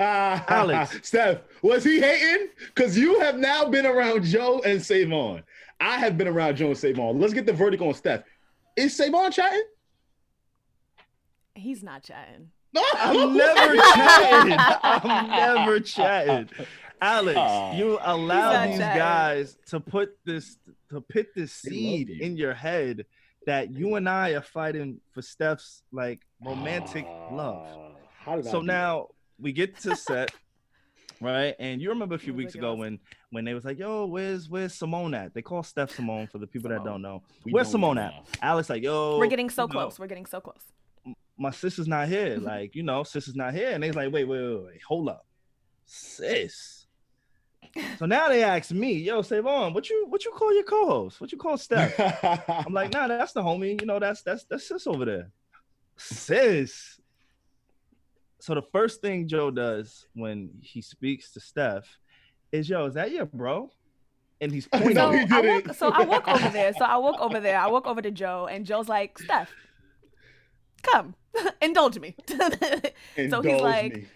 Alex, 0.00 0.98
Steph, 1.02 1.38
was 1.62 1.84
he 1.84 2.00
hating? 2.00 2.48
Because 2.74 2.98
you 2.98 3.20
have 3.20 3.38
now 3.38 3.66
been 3.66 3.86
around 3.86 4.24
Joe 4.24 4.60
and 4.64 4.82
Savon. 4.82 5.42
I 5.80 5.98
have 5.98 6.18
been 6.18 6.28
around 6.28 6.56
Joe 6.56 6.68
and 6.68 6.78
Savon. 6.78 7.20
Let's 7.20 7.32
get 7.32 7.46
the 7.46 7.52
verdict 7.52 7.82
on 7.82 7.94
Steph. 7.94 8.22
Is 8.76 8.96
Savon 8.96 9.30
chatting? 9.32 9.62
he's 11.54 11.82
not 11.82 12.02
chatting. 12.04 12.50
I'm 12.96 13.36
never 13.36 13.76
chatting. 13.76 14.56
I'm 14.58 15.28
never 15.30 15.80
chatting. 15.80 16.48
Alex, 17.00 17.36
Aw. 17.38 17.72
you 17.76 17.98
allow 18.02 18.66
these 18.66 18.78
chatting. 18.78 18.98
guys 18.98 19.58
to 19.66 19.80
put 19.80 20.16
this 20.24 20.56
to 20.90 21.00
put 21.00 21.34
this 21.34 21.52
seed 21.52 22.08
you. 22.08 22.20
in 22.24 22.36
your 22.36 22.54
head 22.54 23.06
that 23.46 23.70
you 23.72 23.94
and 23.96 24.08
I 24.08 24.30
are 24.30 24.42
fighting 24.42 25.00
for 25.12 25.22
Steph's 25.22 25.82
like 25.92 26.20
romantic 26.44 27.06
love. 27.32 27.66
Ah, 27.76 27.90
How 28.20 28.36
did 28.36 28.44
So 28.44 28.60
do 28.60 28.66
now 28.66 29.08
we 29.40 29.52
get 29.52 29.78
to 29.80 29.94
set, 29.96 30.30
right? 31.20 31.54
And 31.58 31.80
you 31.80 31.88
remember 31.90 32.14
a 32.14 32.18
few 32.18 32.34
weeks 32.34 32.54
ago 32.54 32.74
when 32.74 32.98
when 33.30 33.44
they 33.44 33.54
was 33.54 33.64
like, 33.64 33.78
"Yo, 33.78 34.06
where's 34.06 34.48
where's 34.48 34.74
Simone 34.74 35.14
at?" 35.14 35.34
They 35.34 35.42
call 35.42 35.62
Steph 35.62 35.90
Simone 35.90 36.26
for 36.26 36.38
the 36.38 36.46
people 36.46 36.70
that 36.70 36.84
don't 36.84 37.02
know. 37.02 37.22
We 37.44 37.52
Where's 37.52 37.66
don't 37.68 37.72
Simone 37.72 37.96
know 37.96 38.02
at? 38.02 38.12
now. 38.14 38.24
Alex 38.42 38.68
like, 38.70 38.82
"Yo, 38.82 39.18
We're 39.18 39.26
getting 39.26 39.50
so 39.50 39.62
you 39.62 39.68
know, 39.68 39.72
close. 39.72 39.98
We're 39.98 40.06
getting 40.06 40.26
so 40.26 40.40
close. 40.40 40.62
my 41.36 41.50
sister's 41.50 41.86
not 41.88 42.08
here. 42.08 42.38
Like, 42.40 42.74
you 42.74 42.82
know, 42.82 43.02
sister's 43.04 43.36
not 43.36 43.54
here. 43.54 43.70
And 43.70 43.82
they's 43.82 43.94
like, 43.94 44.12
wait, 44.12 44.24
wait, 44.24 44.42
wait, 44.42 44.64
wait, 44.66 44.82
hold 44.82 45.08
up. 45.08 45.24
Sis. 45.86 46.86
So 47.98 48.06
now 48.06 48.28
they 48.28 48.42
ask 48.42 48.70
me, 48.72 48.92
yo, 48.94 49.22
Savon, 49.22 49.72
what 49.74 49.88
you 49.90 50.06
what 50.08 50.24
you 50.24 50.30
call 50.32 50.52
your 50.54 50.64
co-host? 50.64 51.20
What 51.20 51.30
you 51.32 51.38
call 51.38 51.56
Steph? 51.58 51.94
I'm 52.48 52.72
like, 52.72 52.92
nah, 52.92 53.06
that's 53.08 53.32
the 53.32 53.42
homie. 53.42 53.80
You 53.80 53.86
know, 53.86 53.98
that's 53.98 54.22
that's 54.22 54.44
that's 54.44 54.66
sis 54.68 54.86
over 54.86 55.04
there. 55.04 55.30
Sis. 55.96 57.00
So 58.40 58.54
the 58.54 58.62
first 58.62 59.00
thing 59.00 59.26
Joe 59.26 59.50
does 59.50 60.06
when 60.14 60.50
he 60.62 60.80
speaks 60.80 61.32
to 61.32 61.40
Steph 61.40 61.98
is, 62.52 62.68
yo, 62.68 62.86
is 62.86 62.94
that 62.94 63.10
your 63.10 63.26
bro? 63.26 63.70
And 64.40 64.52
he's 64.52 64.68
pointing. 64.72 64.94
No, 64.94 65.10
So 65.12 65.26
he 65.26 65.32
I 65.32 65.40
walk, 65.40 65.74
so 65.74 65.88
I 65.88 66.04
walk 66.04 66.28
over 66.28 66.48
there. 66.50 66.72
So 66.74 66.84
I 66.84 66.96
walk 66.98 67.20
over 67.20 67.40
there. 67.40 67.58
I 67.58 67.66
walk 67.66 67.86
over 67.86 68.00
to 68.00 68.10
Joe, 68.10 68.46
and 68.50 68.64
Joe's 68.64 68.88
like, 68.88 69.18
Steph, 69.18 69.52
come, 70.82 71.14
indulge 71.62 71.98
me. 71.98 72.14
so 72.28 73.42
he's 73.42 73.60
like, 73.60 73.96
me. 73.96 74.06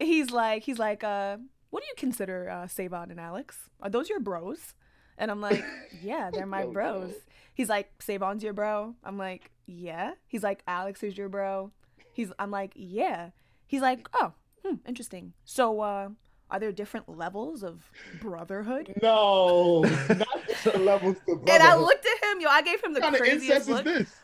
he's 0.00 0.30
like, 0.30 0.64
he's 0.64 0.78
like, 0.78 1.04
uh, 1.04 1.36
what 1.70 1.82
do 1.82 1.86
you 1.86 1.94
consider 1.96 2.48
uh, 2.50 2.66
Savon 2.66 3.10
and 3.10 3.20
Alex? 3.20 3.56
Are 3.80 3.90
those 3.90 4.08
your 4.08 4.20
bros? 4.20 4.74
And 5.18 5.30
I'm 5.30 5.40
like, 5.40 5.64
yeah, 6.02 6.30
they're 6.32 6.46
my 6.46 6.64
bros. 6.64 7.12
He's 7.54 7.68
like, 7.68 7.90
Savon's 8.00 8.42
your 8.42 8.52
bro. 8.52 8.94
I'm 9.02 9.18
like, 9.18 9.50
yeah. 9.66 10.12
He's 10.28 10.44
like, 10.44 10.62
Alex 10.68 11.02
is 11.02 11.18
your 11.18 11.28
bro. 11.28 11.72
He's, 12.12 12.32
I'm 12.38 12.52
like, 12.52 12.72
yeah. 12.76 13.30
He's 13.68 13.82
like, 13.82 14.08
oh, 14.14 14.32
hmm, 14.64 14.76
interesting. 14.86 15.34
So, 15.44 15.80
uh, 15.80 16.08
are 16.50 16.58
there 16.58 16.72
different 16.72 17.08
levels 17.08 17.62
of 17.62 17.92
brotherhood? 18.18 18.94
No, 19.02 19.82
not 19.82 20.28
the 20.64 20.78
levels 20.78 21.18
to 21.28 21.36
brotherhood. 21.36 21.48
And 21.52 21.62
I 21.62 21.76
looked 21.78 22.06
at 22.06 22.30
him, 22.32 22.40
yo. 22.40 22.48
I 22.48 22.62
gave 22.62 22.82
him 22.82 22.94
the 22.94 23.00
What 23.00 23.12
kind 23.12 23.14
of 23.16 23.20
craziest 23.20 23.60
is 23.62 23.68
look 23.68 23.84
this? 23.84 24.20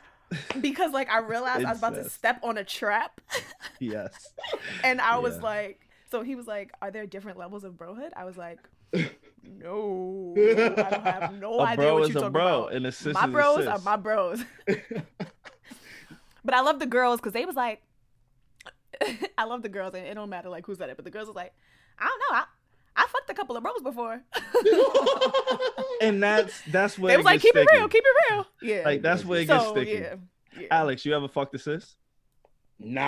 because, 0.61 0.93
like, 0.93 1.11
I 1.11 1.19
realized 1.19 1.65
I 1.65 1.71
was 1.71 1.79
about 1.79 1.95
to 1.97 2.09
step 2.11 2.41
on 2.43 2.59
a 2.59 2.65
trap, 2.65 3.21
Yes. 3.79 4.33
and 4.85 5.01
I 5.01 5.19
was 5.19 5.37
Yeah. 5.37 5.43
like, 5.43 5.81
so 6.11 6.23
he 6.23 6.35
was 6.35 6.47
like, 6.47 6.73
"Are 6.81 6.91
there 6.91 7.07
different 7.07 7.39
levels 7.39 7.65
of 7.65 7.75
brohood?" 7.75 8.11
I 8.17 8.25
was 8.25 8.37
like, 8.37 8.59
"No, 9.43 10.35
I 10.79 10.91
don't 10.91 11.05
have 11.05 11.35
no 11.41 11.61
a 11.61 11.63
idea 11.65 11.77
bro 11.77 11.95
what 11.95 12.03
is 12.05 12.09
you're 12.09 12.23
talking 12.23 12.33
bro, 12.33 12.65
about." 12.65 12.73
and 12.75 12.87
a 12.87 12.93
sis 12.93 13.15
my 13.15 13.27
is 13.27 13.33
bros 13.33 13.59
a 13.59 13.63
sis. 13.63 13.69
are 13.69 13.79
my 13.81 13.97
bros. 13.97 14.45
but 16.45 16.55
I 16.55 16.61
love 16.61 16.79
the 16.79 16.87
girls 16.87 17.21
because 17.21 17.33
they 17.33 17.45
was 17.45 17.57
like, 17.57 17.83
I 19.39 19.45
love 19.45 19.63
the 19.63 19.69
girls, 19.69 19.95
and 19.95 20.07
it 20.07 20.15
don't 20.15 20.31
matter 20.31 20.49
like 20.49 20.67
who 20.67 20.75
said 20.75 20.89
it, 20.91 20.97
but 20.97 21.05
the 21.05 21.11
girls 21.11 21.27
was 21.27 21.37
like, 21.37 21.53
I 21.99 22.05
don't 22.05 22.19
know, 22.19 22.39
I 22.39 22.45
I 22.97 23.07
fucked 23.09 23.29
a 23.31 23.35
couple 23.35 23.57
of 23.57 23.63
bros 23.63 23.83
before. 23.83 24.23
and 26.01 26.23
that's 26.23 26.61
that's 26.71 26.99
where 26.99 27.11
they 27.13 27.17
was 27.17 27.25
it 27.25 27.27
like, 27.27 27.41
gets 27.43 27.53
keep 27.53 27.57
it 27.57 27.69
real, 27.73 27.89
keep 27.89 28.05
it 28.05 28.33
real. 28.33 28.47
Yeah. 28.63 28.83
Like 28.85 29.03
that's 29.03 29.25
where 29.25 29.41
it 29.41 29.47
gets 29.47 29.69
sticky. 29.69 29.91
yeah, 29.93 30.15
yeah. 30.59 30.67
Alex, 30.71 31.05
you 31.05 31.15
ever 31.15 31.29
fucked 31.29 31.55
a 31.55 31.59
sis? 31.59 31.97
Nah, 32.79 33.01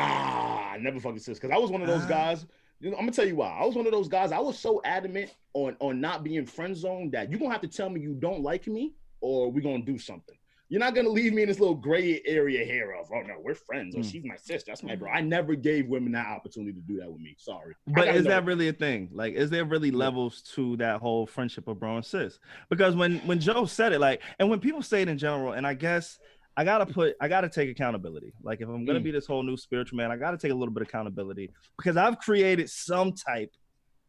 I 0.73 0.79
never 0.81 1.01
fucking 1.01 1.19
sis 1.19 1.39
because 1.39 1.51
I 1.55 1.59
was 1.59 1.71
one 1.71 1.83
of 1.83 1.89
those 1.89 2.05
Ah. 2.05 2.09
guys. 2.09 2.47
You 2.81 2.91
know, 2.91 2.97
I'm 2.97 3.03
gonna 3.05 3.13
tell 3.13 3.27
you 3.27 3.37
why. 3.37 3.49
I 3.49 3.65
was 3.65 3.75
one 3.75 3.87
of 3.87 3.93
those 3.93 4.09
guys. 4.09 4.33
I 4.33 4.39
was 4.39 4.59
so 4.59 4.81
adamant 4.85 5.35
on 5.55 5.77
on 5.81 6.01
not 6.01 6.23
being 6.25 6.45
friend 6.47 6.77
zone 6.77 7.11
that 7.11 7.31
you're 7.31 7.39
gonna 7.39 7.53
have 7.53 7.63
to 7.63 7.69
tell 7.69 7.89
me 7.89 8.01
you 8.01 8.13
don't 8.15 8.43
like 8.43 8.67
me 8.67 8.95
or 9.21 9.51
we're 9.51 9.63
gonna 9.63 9.83
do 9.85 9.99
something. 9.99 10.37
You're 10.69 10.81
not 10.81 10.95
gonna 10.97 11.09
leave 11.11 11.33
me 11.33 11.43
in 11.43 11.49
this 11.49 11.61
little 11.61 11.77
gray 11.77 12.21
area 12.27 12.65
here 12.65 12.93
of 12.93 13.09
oh 13.15 13.21
no, 13.23 13.35
we're 13.41 13.55
friends 13.55 13.95
or 13.95 14.01
Hmm. 14.01 14.09
she's 14.09 14.25
my 14.25 14.37
sister. 14.37 14.71
That's 14.73 14.83
my 14.83 14.97
bro. 14.97 15.11
I 15.11 15.21
never 15.21 15.55
gave 15.55 15.87
women 15.89 16.13
that 16.13 16.27
opportunity 16.27 16.73
to 16.73 16.81
do 16.81 16.99
that 16.99 17.11
with 17.11 17.21
me. 17.21 17.37
Sorry. 17.39 17.75
But 17.87 18.09
is 18.09 18.25
know. 18.25 18.31
that 18.31 18.45
really 18.45 18.69
a 18.69 18.73
thing? 18.73 19.11
Like, 19.13 19.35
is 19.35 19.49
there 19.51 19.65
really 19.65 19.91
levels 19.93 20.43
to 20.55 20.77
that 20.79 21.01
whole 21.01 21.27
friendship 21.27 21.69
of 21.69 21.79
bro 21.79 21.97
and 21.97 22.05
sis? 22.05 22.39
Because 22.69 22.97
when 22.97 23.19
when 23.21 23.39
Joe 23.39 23.65
said 23.67 23.93
it, 23.93 24.01
like, 24.01 24.23
and 24.41 24.51
when 24.51 24.59
people 24.61 24.83
say 24.83 25.03
it 25.03 25.09
in 25.09 25.19
general, 25.19 25.53
and 25.53 25.67
I 25.67 25.75
guess 25.75 26.19
I 26.57 26.65
gotta 26.65 26.87
put, 26.87 27.15
I 27.21 27.29
gotta 27.29 27.49
take 27.51 27.69
accountability. 27.71 28.33
Like, 28.43 28.61
if 28.61 28.69
I'm 28.69 28.85
gonna 28.87 28.99
Mm. 29.01 29.05
be 29.05 29.11
this 29.13 29.27
whole 29.27 29.43
new 29.43 29.57
spiritual 29.59 29.99
man, 29.99 30.11
I 30.11 30.17
gotta 30.17 30.39
take 30.39 30.51
a 30.53 30.55
little 30.55 30.73
bit 30.75 30.83
of 30.83 30.89
accountability 30.89 31.53
because 31.77 31.97
I've 31.97 32.19
created 32.19 32.71
some 32.71 33.13
type 33.13 33.53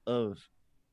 of 0.08 0.40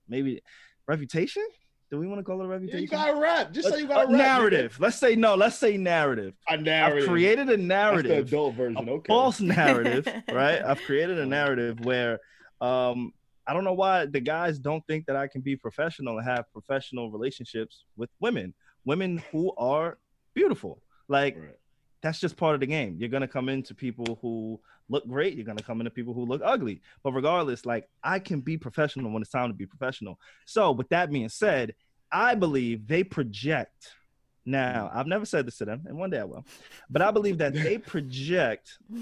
maybe 0.09 0.43
reputation. 0.89 1.47
Do 1.95 2.01
we 2.01 2.09
want 2.09 2.19
to 2.19 2.25
call 2.25 2.41
it 2.41 2.45
a 2.45 2.49
Yeah, 2.49 2.53
reputation? 2.55 2.81
you 2.83 2.89
got 2.89 3.17
a 3.17 3.21
rap. 3.21 3.53
Just 3.53 3.69
say 3.69 3.79
you 3.79 3.87
gotta 3.87 4.09
a 4.09 4.11
rap. 4.11 4.19
narrative. 4.19 4.77
Let's 4.81 4.97
say 4.99 5.15
no. 5.15 5.37
Let's 5.37 5.57
say 5.57 5.77
narrative. 5.77 6.35
A 6.49 6.57
narrative. 6.57 7.05
I've 7.05 7.09
created 7.09 7.43
a 7.43 7.45
That's 7.47 7.57
the 7.61 7.65
narrative 7.67 8.27
adult 8.27 8.57
version. 8.57 8.89
a 8.89 8.93
Okay. 8.95 9.07
false 9.07 9.41
narrative, 9.41 10.09
right? 10.33 10.61
I've 10.61 10.83
created 10.83 11.21
a 11.21 11.27
narrative 11.27 11.79
where 11.85 12.19
um 12.61 13.13
I 13.47 13.53
don't 13.53 13.63
know 13.63 13.75
why 13.75 14.07
the 14.07 14.19
guys 14.21 14.59
don't 14.59 14.85
think 14.89 15.07
that 15.07 15.15
I 15.15 15.29
can 15.29 15.41
be 15.41 15.55
professional 15.55 16.19
and 16.19 16.27
have 16.27 16.47
professional 16.53 17.13
relationships 17.13 17.85
with 17.97 18.11
women, 18.19 18.55
women 18.85 19.23
who 19.31 19.55
are 19.57 19.99
beautiful. 20.35 20.83
Like 21.09 21.37
Right. 21.39 21.55
that's 22.03 22.19
just 22.19 22.37
part 22.37 22.55
of 22.55 22.61
the 22.61 22.67
game. 22.67 22.97
You're 22.99 23.09
gonna 23.09 23.29
come 23.29 23.49
into 23.49 23.73
people 23.73 24.19
who 24.21 24.61
look 24.91 25.07
great. 25.09 25.35
You're 25.35 25.47
gonna 25.47 25.63
come 25.63 25.81
into 25.81 25.91
people 25.91 26.13
who 26.13 26.27
look 26.27 26.43
ugly. 26.45 26.83
But 27.03 27.13
regardless, 27.13 27.65
like 27.65 27.89
I 28.03 28.19
can 28.19 28.41
be 28.41 28.59
professional 28.59 29.11
when 29.13 29.23
it's 29.23 29.31
time 29.31 29.49
to 29.49 29.55
be 29.55 29.65
professional. 29.67 30.19
So, 30.47 30.73
with 30.73 30.89
that 30.91 31.11
being 31.11 31.29
said, 31.31 31.75
I 32.13 32.35
believe 32.35 32.87
they 32.87 33.05
project. 33.05 33.91
Now, 34.47 34.91
I've 34.93 35.07
never 35.07 35.25
said 35.25 35.47
this 35.47 35.57
to 35.59 35.65
them, 35.65 35.85
and 35.87 35.97
one 35.97 36.11
day 36.11 36.21
I 36.21 36.25
will. 36.25 36.45
But 36.91 37.03
I 37.03 37.11
believe 37.11 37.39
that 37.39 37.55
they 37.55 37.79
project 37.79 38.79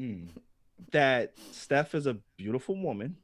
Mm, 0.00 0.28
that 0.92 1.34
Steph 1.52 1.94
is 1.94 2.06
a 2.06 2.16
beautiful 2.38 2.74
woman. 2.80 3.16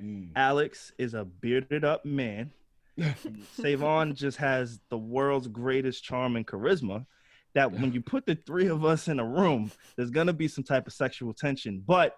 mm. 0.00 0.30
Alex 0.36 0.92
is 0.98 1.14
a 1.14 1.24
bearded 1.24 1.84
up 1.84 2.04
man. 2.04 2.50
Savon 3.54 4.14
just 4.14 4.36
has 4.38 4.80
the 4.90 4.98
world's 4.98 5.48
greatest 5.48 6.04
charm 6.04 6.36
and 6.36 6.46
charisma. 6.46 7.06
That 7.54 7.72
when 7.72 7.92
you 7.92 8.02
put 8.02 8.26
the 8.26 8.34
three 8.34 8.66
of 8.66 8.84
us 8.84 9.08
in 9.08 9.18
a 9.18 9.24
room, 9.24 9.72
there's 9.96 10.10
gonna 10.10 10.34
be 10.34 10.48
some 10.48 10.64
type 10.64 10.86
of 10.86 10.92
sexual 10.92 11.32
tension, 11.32 11.82
but 11.86 12.14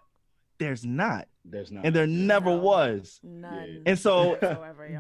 there's 0.61 0.85
not, 0.85 1.27
There's 1.45 1.73
not. 1.73 1.85
and 1.85 1.93
there 1.97 2.07
never 2.07 2.51
No. 2.51 2.59
was. 2.59 3.19
None. 3.25 3.83
And 3.87 3.99
so 3.99 4.39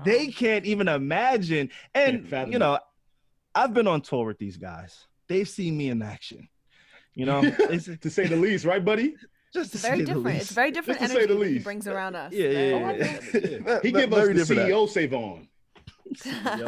they 0.04 0.28
can't 0.28 0.64
even 0.66 0.88
imagine. 0.88 1.70
And 1.94 2.28
Can't 2.28 2.50
you 2.50 2.58
know, 2.58 2.78
I've 3.54 3.72
been 3.74 3.86
on 3.86 4.00
tour 4.00 4.26
with 4.26 4.38
these 4.38 4.56
guys. 4.56 5.06
They've 5.28 5.48
seen 5.48 5.76
me 5.76 5.90
in 5.90 6.02
action. 6.02 6.48
You 7.14 7.26
know, 7.26 7.42
it's 7.58 7.88
to 8.00 8.10
say 8.10 8.26
the 8.26 8.36
least, 8.36 8.64
right, 8.64 8.84
buddy? 8.84 9.14
just 9.52 9.72
to 9.72 9.78
very 9.78 9.98
say 9.98 10.04
the 10.04 10.14
different. 10.14 10.36
It's 10.38 10.52
very 10.52 10.70
different 10.70 11.00
Just 11.00 11.12
to 11.12 11.20
say 11.20 11.26
the 11.26 11.34
that 11.34 11.44
he 11.46 11.52
least. 11.54 11.64
brings 11.64 11.86
around 11.88 12.14
us. 12.16 12.32
Yeah, 12.32 12.48
Very- 12.48 12.70
yeah, 12.70 12.76
Oh, 12.76 12.94
yeah. 12.94 13.40
yeah. 13.66 13.78
He 13.82 13.90
Ve- 13.90 14.00
give 14.00 14.12
us 14.14 14.26
the 14.28 14.34
different. 14.34 14.60
CEO 14.62 14.88
Savon. 14.88 15.48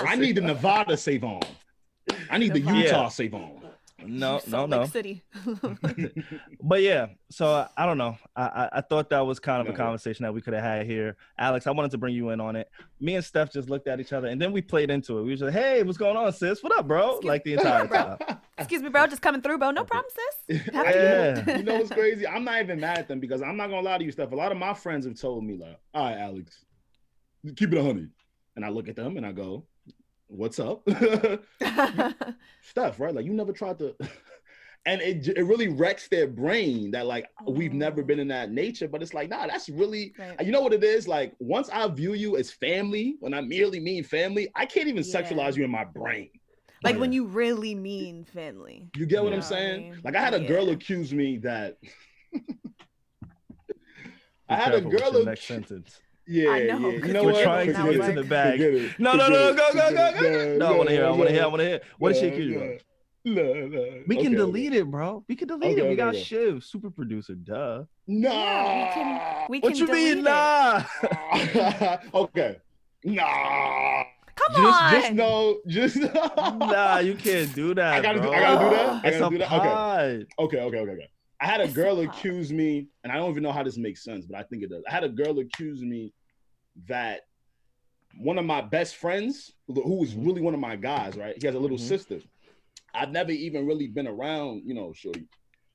I 0.05 0.17
need 0.17 0.37
the 0.37 0.41
Nevada 0.43 0.97
Savon. 0.97 1.41
I 2.31 2.39
need 2.39 2.53
the 2.53 2.61
Utah 2.61 2.73
Yeah. 3.05 3.09
Savon. 3.09 3.62
No, 4.07 4.35
no, 4.35 4.39
Salt 4.39 4.71
no. 4.71 4.81
Lake 4.81 4.91
City. 4.91 5.23
But 6.63 6.83
yeah, 6.83 7.07
so 7.31 7.67
I 7.77 7.87
don't 7.87 7.99
know. 7.99 8.17
I, 8.37 8.43
I, 8.43 8.69
I 8.75 8.81
thought 8.81 9.11
that 9.11 9.21
was 9.21 9.41
kind 9.41 9.61
of 9.61 9.67
a 9.67 9.71
uh-huh. 9.71 9.85
conversation 9.85 10.23
that 10.23 10.33
we 10.33 10.41
could 10.41 10.55
have 10.55 10.63
had 10.63 10.87
here. 10.87 11.17
Alex, 11.39 11.67
I 11.67 11.73
wanted 11.73 11.91
to 11.91 11.99
bring 11.99 12.15
you 12.15 12.31
in 12.31 12.41
on 12.41 12.57
it. 12.57 12.71
Me 13.01 13.17
and 13.17 13.25
Steph 13.25 13.53
just 13.53 13.69
looked 13.69 13.89
at 13.89 14.01
each 14.01 14.13
other 14.13 14.29
and 14.29 14.41
then 14.41 14.53
we 14.53 14.63
played 14.63 14.91
into 14.91 15.19
it. 15.19 15.23
We 15.23 15.31
were 15.31 15.37
just 15.37 15.43
like, 15.43 15.55
hey, 15.55 15.83
what's 15.83 15.99
going 15.99 16.17
on, 16.17 16.33
sis? 16.33 16.63
What 16.63 16.77
up, 16.77 16.87
bro? 16.87 17.11
Excuse- 17.17 17.25
Like 17.25 17.45
the 17.45 17.53
entire 17.55 17.87
Bro. 17.87 18.17
time. 18.27 18.39
Excuse 18.59 18.83
me, 18.83 18.91
bro. 18.91 19.07
Just 19.07 19.23
coming 19.23 19.43
through, 19.43 19.59
bro. 19.59 19.71
No 19.71 19.85
problem, 19.85 20.13
sis. 20.49 20.61
Have 20.73 20.87
Yeah. 20.95 21.57
You 21.57 21.65
know 21.65 21.77
what's 21.77 21.91
crazy? 21.91 22.27
I'm 22.27 22.45
not 22.45 22.61
even 22.61 22.79
mad 22.81 22.99
at 22.99 23.09
them 23.09 23.19
because 23.21 23.43
I'm 23.43 23.57
not 23.57 23.71
gonna 23.71 23.83
lie 23.83 23.99
to 23.99 24.05
you, 24.05 24.13
Steph. 24.13 24.33
A 24.33 24.37
lot 24.37 24.53
of 24.53 24.59
my 24.59 24.75
friends 24.75 25.07
have 25.07 25.19
told 25.19 25.45
me 25.45 25.57
like, 25.57 25.79
"All 25.95 26.05
right, 26.05 26.19
Alex, 26.19 26.65
keep 27.57 27.73
it 27.73 27.79
a 27.79 27.83
hundred," 27.83 28.11
and 28.57 28.65
I 28.65 28.69
look 28.69 28.89
at 28.89 28.97
them 28.97 29.17
and 29.17 29.27
I 29.27 29.33
go, 29.33 29.65
"What's 30.33 30.59
up?" 30.59 30.87
Stuff, 32.63 33.01
right? 33.01 33.15
Like 33.15 33.27
you 33.27 33.33
never 33.35 33.53
tried 33.53 33.79
to. 33.81 33.95
And 34.85 35.01
it, 35.01 35.29
it 35.39 35.45
really 35.45 35.69
wrecks 35.69 36.09
their 36.09 36.27
brain 36.27 36.91
that 36.91 37.07
like 37.07 37.27
we've 37.47 37.73
never 37.73 38.03
Mm. 38.03 38.07
been 38.09 38.19
in 38.19 38.27
that 38.29 38.51
nature, 38.51 38.89
but 38.89 39.01
it's 39.01 39.15
like 39.15 39.31
nah, 39.31 39.47
that's 39.47 39.69
really 39.69 40.13
Right. 40.19 40.45
you 40.45 40.51
know 40.51 40.61
what 40.61 40.73
it 40.73 40.83
is 40.83 41.07
like. 41.07 41.35
Once 41.39 41.69
I 41.73 41.87
view 41.87 42.15
you 42.15 42.37
as 42.37 42.51
family, 42.51 43.15
when 43.21 43.33
I 43.33 43.43
merely 43.43 43.79
mean 43.79 44.03
family, 44.03 44.49
I 44.57 44.67
can't 44.67 44.89
even 44.89 45.05
Yeah. 45.05 45.23
sexualize 45.23 45.57
you 45.57 45.63
in 45.63 45.71
my 45.71 45.85
brain. 45.85 46.31
like 46.83 46.97
Yeah. 46.97 47.01
when 47.01 47.13
you 47.13 47.27
really 47.27 47.77
mean 47.77 48.25
family. 48.25 48.91
You 48.97 49.07
get 49.07 49.23
what 49.23 49.29
You 49.29 49.35
I'm 49.35 49.41
know 49.43 49.47
what 49.47 49.53
I 49.53 49.57
saying? 49.61 49.91
mean? 49.93 50.01
Like 50.03 50.17
I 50.17 50.21
had 50.21 50.35
a 50.35 50.41
girl 50.41 50.69
accuse 50.71 51.15
me 51.15 51.37
that 51.45 51.79
I 54.49 54.57
had 54.57 54.75
a 54.75 54.81
careful 54.83 54.91
with 54.91 55.01
girl. 55.01 55.13
your 55.13 55.21
ac- 55.21 55.27
next 55.31 55.45
sentence. 55.45 56.01
Yeah, 56.27 56.51
I 56.51 56.65
know, 56.65 56.79
yeah. 56.79 56.89
You 56.95 57.01
'cause 57.01 57.11
know 57.13 57.25
We're 57.25 57.33
what? 57.33 57.43
trying 57.43 57.67
to 57.67 57.73
get 57.73 57.83
to 57.93 57.99
like- 57.99 58.15
the 58.15 58.23
bag. 58.25 58.61
Forget. 58.61 59.01
No, 59.01 59.15
no, 59.15 59.29
no, 59.29 59.55
go, 59.55 59.73
go, 59.73 59.91
go, 59.91 60.13
go. 60.21 60.57
No, 60.59 60.67
I 60.67 60.77
want 60.77 60.89
to 60.89 60.95
hear. 60.95 61.07
I 61.07 61.11
want 61.11 61.29
to 61.29 61.33
hear. 61.35 61.43
I 61.43 61.47
want 61.47 61.61
to 61.61 61.67
hear. 61.67 61.81
What 61.99 62.13
did 62.15 62.21
she 62.21 62.27
no, 62.29 62.33
accuse 62.33 62.51
you 62.53 62.59
no. 62.59 62.65
of? 62.65 62.81
No, 63.25 63.67
no. 63.67 64.03
We 64.09 64.17
can 64.17 64.27
Okay, 64.29 64.35
delete 64.37 64.75
it, 64.75 64.91
bro. 64.91 65.25
We 65.29 65.37
can 65.37 65.49
delete 65.49 65.73
Okay, 65.73 65.81
it. 65.81 65.83
We 65.85 65.89
okay, 65.91 65.97
got 65.97 66.09
okay. 66.15 66.23
Shiv, 66.23 66.65
super 66.65 66.91
producer. 66.91 67.35
Duh. 67.35 67.85
No. 68.07 68.33
Yeah, 68.33 68.89
we 68.89 68.95
can- 68.95 69.47
We 69.51 69.59
What 69.61 69.77
you 69.79 69.87
mean, 69.87 70.19
it. 70.19 70.23
nah? 70.23 70.83
okay. 72.15 72.57
Nah. 73.05 74.05
Come 74.35 74.65
just, 74.65 74.83
on. 74.83 74.93
just 74.93 75.13
know. 75.13 75.59
Just 75.67 75.97
nah, 76.37 76.99
you 76.99 77.15
can't 77.15 77.55
do 77.55 77.75
that. 77.75 77.95
I 77.95 78.01
gotta 78.01 78.19
do. 78.21 78.29
bro. 78.29 78.33
I 78.33 78.41
gotta 78.41 78.65
do 78.65 78.71
that. 78.77 79.05
I 79.05 79.11
gotta 79.11 79.27
a 79.27 79.31
do 79.31 79.39
that. 79.39 79.53
Okay. 79.53 79.59
pod. 79.69 80.27
Okay, 80.39 80.61
okay, 80.61 80.79
okay, 80.79 80.93
okay. 80.93 81.11
I 81.43 81.47
had 81.47 81.61
a 81.61 81.65
It's 81.65 81.73
girl 81.73 81.99
accuse 81.99 82.53
me, 82.53 82.87
and 83.03 83.13
I 83.13 83.17
don't 83.17 83.29
even 83.31 83.43
know 83.43 83.51
how 83.51 83.65
this 83.65 83.77
makes 83.77 84.05
sense, 84.05 84.27
but 84.27 84.39
I 84.39 84.45
think 84.45 84.63
it 84.63 84.71
does. 84.71 84.85
I 84.89 84.93
had 84.93 85.03
a 85.03 85.09
girl 85.09 85.37
accuse 85.41 85.83
me 85.83 86.15
that 86.87 87.23
one 88.17 88.39
of 88.39 88.45
my 88.45 88.61
best 88.61 88.95
friends, 88.95 89.51
who 89.67 89.97
was 89.97 90.15
really 90.15 90.41
one 90.41 90.55
of 90.55 90.61
my 90.61 90.77
guys, 90.77 91.17
right? 91.17 91.35
He 91.41 91.47
has 91.47 91.57
a 91.57 91.59
little 91.59 91.79
Mhm. 91.79 91.89
sister. 91.89 92.21
I've 92.95 93.11
never 93.11 93.33
even 93.33 93.67
really 93.67 93.89
been 93.89 94.07
around, 94.07 94.63
you 94.65 94.75
know, 94.75 94.93
shorty. 94.93 95.27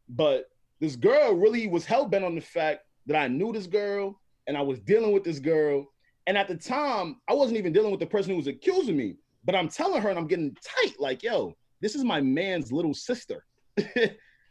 But 0.07 0.45
this 0.79 0.95
girl 0.95 1.33
really 1.33 1.67
was 1.67 1.85
hell 1.85 2.05
bent 2.05 2.23
on 2.23 2.35
the 2.35 2.41
fact 2.41 2.85
that 3.07 3.17
I 3.17 3.27
knew 3.27 3.51
this 3.51 3.67
girl 3.67 4.21
and 4.45 4.55
I 4.55 4.61
was 4.61 4.79
dealing 4.79 5.11
with 5.11 5.25
this 5.25 5.39
girl. 5.39 5.85
And 6.27 6.37
at 6.37 6.47
the 6.47 6.55
time, 6.55 7.19
I 7.27 7.33
wasn't 7.33 7.57
even 7.57 7.73
dealing 7.73 7.91
with 7.91 7.99
the 7.99 8.05
person 8.05 8.31
who 8.31 8.37
was 8.37 8.47
accusing 8.47 8.95
me. 8.95 9.17
But 9.43 9.55
I'm 9.55 9.67
telling 9.67 10.01
her 10.01 10.09
and 10.09 10.19
I'm 10.19 10.27
getting 10.27 10.55
tight, 10.63 10.97
like, 10.99 11.23
yo, 11.23 11.57
this 11.81 11.93
is 11.95 12.05
my 12.05 12.21
man's 12.21 12.71
little 12.71 12.93
sister. 12.93 13.43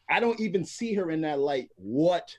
I 0.09 0.21
don't 0.21 0.39
even 0.41 0.65
see 0.65 0.95
her 0.95 1.11
in 1.11 1.23
that 1.23 1.39
light. 1.39 1.71
What? 1.77 2.37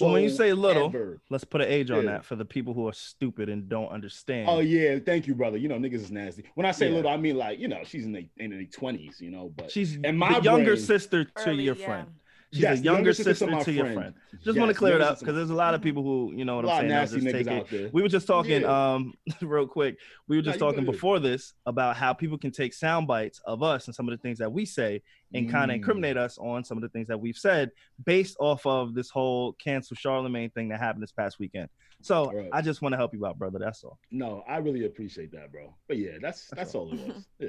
Well, 0.00 0.12
when 0.12 0.22
you 0.22 0.30
say 0.30 0.52
little, 0.54 0.86
Ever. 0.86 1.20
let's 1.28 1.44
put 1.44 1.60
an 1.60 1.68
age 1.68 1.90
on 1.90 2.04
Yeah. 2.04 2.12
that 2.12 2.24
for 2.24 2.36
the 2.36 2.44
people 2.44 2.72
who 2.72 2.88
are 2.88 2.92
stupid 2.92 3.50
and 3.50 3.68
don't 3.68 3.88
understand. 3.88 4.48
Oh 4.48 4.60
yeah, 4.60 4.98
thank 4.98 5.26
you, 5.26 5.34
brother. 5.34 5.58
You 5.58 5.68
know, 5.68 5.76
niggas 5.78 5.94
is 5.96 6.10
nasty. 6.10 6.44
When 6.54 6.64
I 6.64 6.70
say 6.70 6.88
Yeah. 6.88 6.96
little, 6.96 7.10
I 7.10 7.18
mean 7.18 7.36
like 7.36 7.58
you 7.58 7.68
know, 7.68 7.80
she's 7.84 8.06
in 8.06 8.12
the 8.12 8.26
in 8.38 8.50
the 8.56 8.64
twenties, 8.66 9.20
you 9.20 9.30
know. 9.30 9.52
But 9.54 9.70
She's 9.70 9.96
in 9.96 10.16
my 10.16 10.38
the 10.38 10.44
younger 10.44 10.72
brain- 10.72 10.76
sister 10.78 11.24
to 11.24 11.50
Early, 11.50 11.64
your 11.64 11.76
yeah. 11.76 11.84
friend. 11.84 12.08
She's 12.52 12.62
Yes, 12.62 12.80
a 12.80 12.82
younger 12.82 13.12
sister 13.12 13.34
sister 13.34 13.46
my 13.50 13.62
to 13.62 13.72
your 13.72 13.92
friend. 13.92 14.14
Just 14.32 14.46
Yes, 14.46 14.56
want 14.56 14.70
to 14.70 14.74
clear 14.74 14.94
it 14.94 15.02
up 15.02 15.18
because 15.18 15.34
there's 15.34 15.50
a 15.50 15.54
lot 15.54 15.74
of 15.74 15.82
people 15.82 16.02
who, 16.02 16.32
you 16.34 16.46
know 16.46 16.56
what 16.56 16.64
a 16.64 16.70
I'm 16.70 16.78
saying. 16.80 16.88
nasty 16.88 17.20
niggas 17.20 17.46
out 17.48 17.68
there. 17.68 17.90
We 17.92 18.00
were 18.00 18.08
just 18.08 18.26
talking, 18.26 18.62
Yeah. 18.62 18.94
um, 18.94 19.12
real 19.42 19.66
quick. 19.66 19.98
We 20.28 20.36
were 20.36 20.42
just 20.42 20.58
Nah, 20.58 20.66
talking 20.70 20.86
before 20.86 21.18
this 21.18 21.52
about 21.66 21.96
how 21.96 22.14
people 22.14 22.38
can 22.38 22.50
take 22.50 22.72
sound 22.72 23.06
bites 23.06 23.38
of 23.44 23.62
us 23.62 23.86
and 23.86 23.94
some 23.94 24.08
of 24.08 24.12
the 24.16 24.22
things 24.22 24.38
that 24.38 24.50
we 24.50 24.64
say 24.64 25.02
and 25.34 25.50
kind 25.50 25.70
of 25.70 25.74
Mm. 25.74 25.78
incriminate 25.78 26.16
us 26.16 26.38
on 26.38 26.64
some 26.64 26.78
of 26.78 26.82
the 26.82 26.88
things 26.88 27.06
that 27.08 27.20
we've 27.20 27.36
said 27.36 27.70
based 28.06 28.34
off 28.40 28.64
of 28.64 28.94
this 28.94 29.10
whole 29.10 29.52
cancel 29.54 29.94
Charlamagne 29.94 30.50
thing 30.54 30.68
that 30.68 30.80
happened 30.80 31.02
this 31.02 31.12
past 31.12 31.38
weekend. 31.38 31.68
So 32.00 32.32
Right. 32.32 32.48
I 32.50 32.62
just 32.62 32.80
want 32.80 32.94
to 32.94 32.96
help 32.96 33.12
you 33.12 33.26
out, 33.26 33.38
brother. 33.38 33.58
That's 33.58 33.84
all. 33.84 33.98
No, 34.10 34.42
I 34.48 34.56
really 34.56 34.86
appreciate 34.86 35.32
that, 35.32 35.52
bro. 35.52 35.74
But 35.86 35.98
yeah, 35.98 36.12
that's 36.22 36.48
that's 36.56 36.74
all 36.74 36.90
it 36.94 36.98
was. 37.08 37.26
Yeah. 37.40 37.48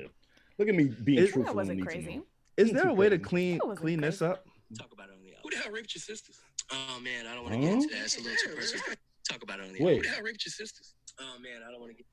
Look 0.58 0.68
at 0.68 0.76
me 0.76 0.86
being 1.06 1.20
Is- 1.20 1.32
truthful. 1.32 1.44
That 1.54 1.56
wasn't 1.56 1.86
crazy. 1.88 2.22
Is 2.58 2.74
there 2.74 2.90
a 2.90 2.94
way 2.94 3.08
to 3.08 3.18
crazy. 3.18 3.30
clean 3.30 3.60
That 3.66 3.78
clean 3.78 4.02
this 4.02 4.22
up? 4.22 4.46
Talk 4.78 4.92
about 4.94 5.10
it 5.10 5.14
on 5.14 5.24
the 5.24 5.30
oh, 5.30 5.34
air. 5.34 5.40
Who 5.44 5.50
the 5.50 5.58
hell 5.58 5.72
raped 5.72 5.96
your 5.96 6.02
sisters? 6.02 6.40
Oh 6.72 7.00
man, 7.02 7.26
I 7.26 7.34
don't 7.34 7.44
want 7.44 7.56
to 7.56 7.60
Huh? 7.60 7.66
get 7.66 7.74
into 7.74 7.96
that. 7.96 8.04
It's 8.06 8.18
a 8.18 8.22
little 8.22 8.38
too 8.38 8.56
personal. 8.56 8.96
Talk 9.28 9.44
about 9.44 9.60
it 9.60 9.66
on 9.66 9.74
the 9.74 9.80
air. 9.80 9.86
Wait. 9.86 9.98
Who 9.98 10.04
the 10.04 10.10
hell 10.10 10.24
raped 10.24 10.46
your 10.46 10.52
sisters? 10.52 10.96
Oh 11.20 11.40
man, 11.42 11.62
I 11.68 11.72
don't 11.72 11.80
want 11.80 11.92
to 11.92 11.98
get. 11.98 12.06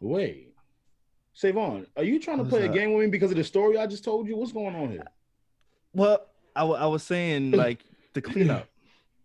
Wait. 0.00 0.52
Savon, 1.34 1.86
are 1.96 2.02
you 2.04 2.18
trying 2.18 2.38
to 2.38 2.44
What's 2.44 2.54
play 2.56 2.64
a 2.64 2.68
game 2.68 2.94
with 2.94 3.04
me 3.04 3.10
because 3.10 3.30
of 3.30 3.36
the 3.36 3.44
story 3.44 3.76
I 3.76 3.86
just 3.86 4.04
told 4.04 4.26
you? 4.26 4.36
What's 4.36 4.52
going 4.52 4.74
on 4.74 4.90
here? 4.90 5.04
Well, 5.92 6.26
I, 6.54 6.62
I 6.64 6.86
was 6.86 7.02
saying 7.02 7.50
like 7.52 7.84
the 8.14 8.22
cleanup. 8.22 8.68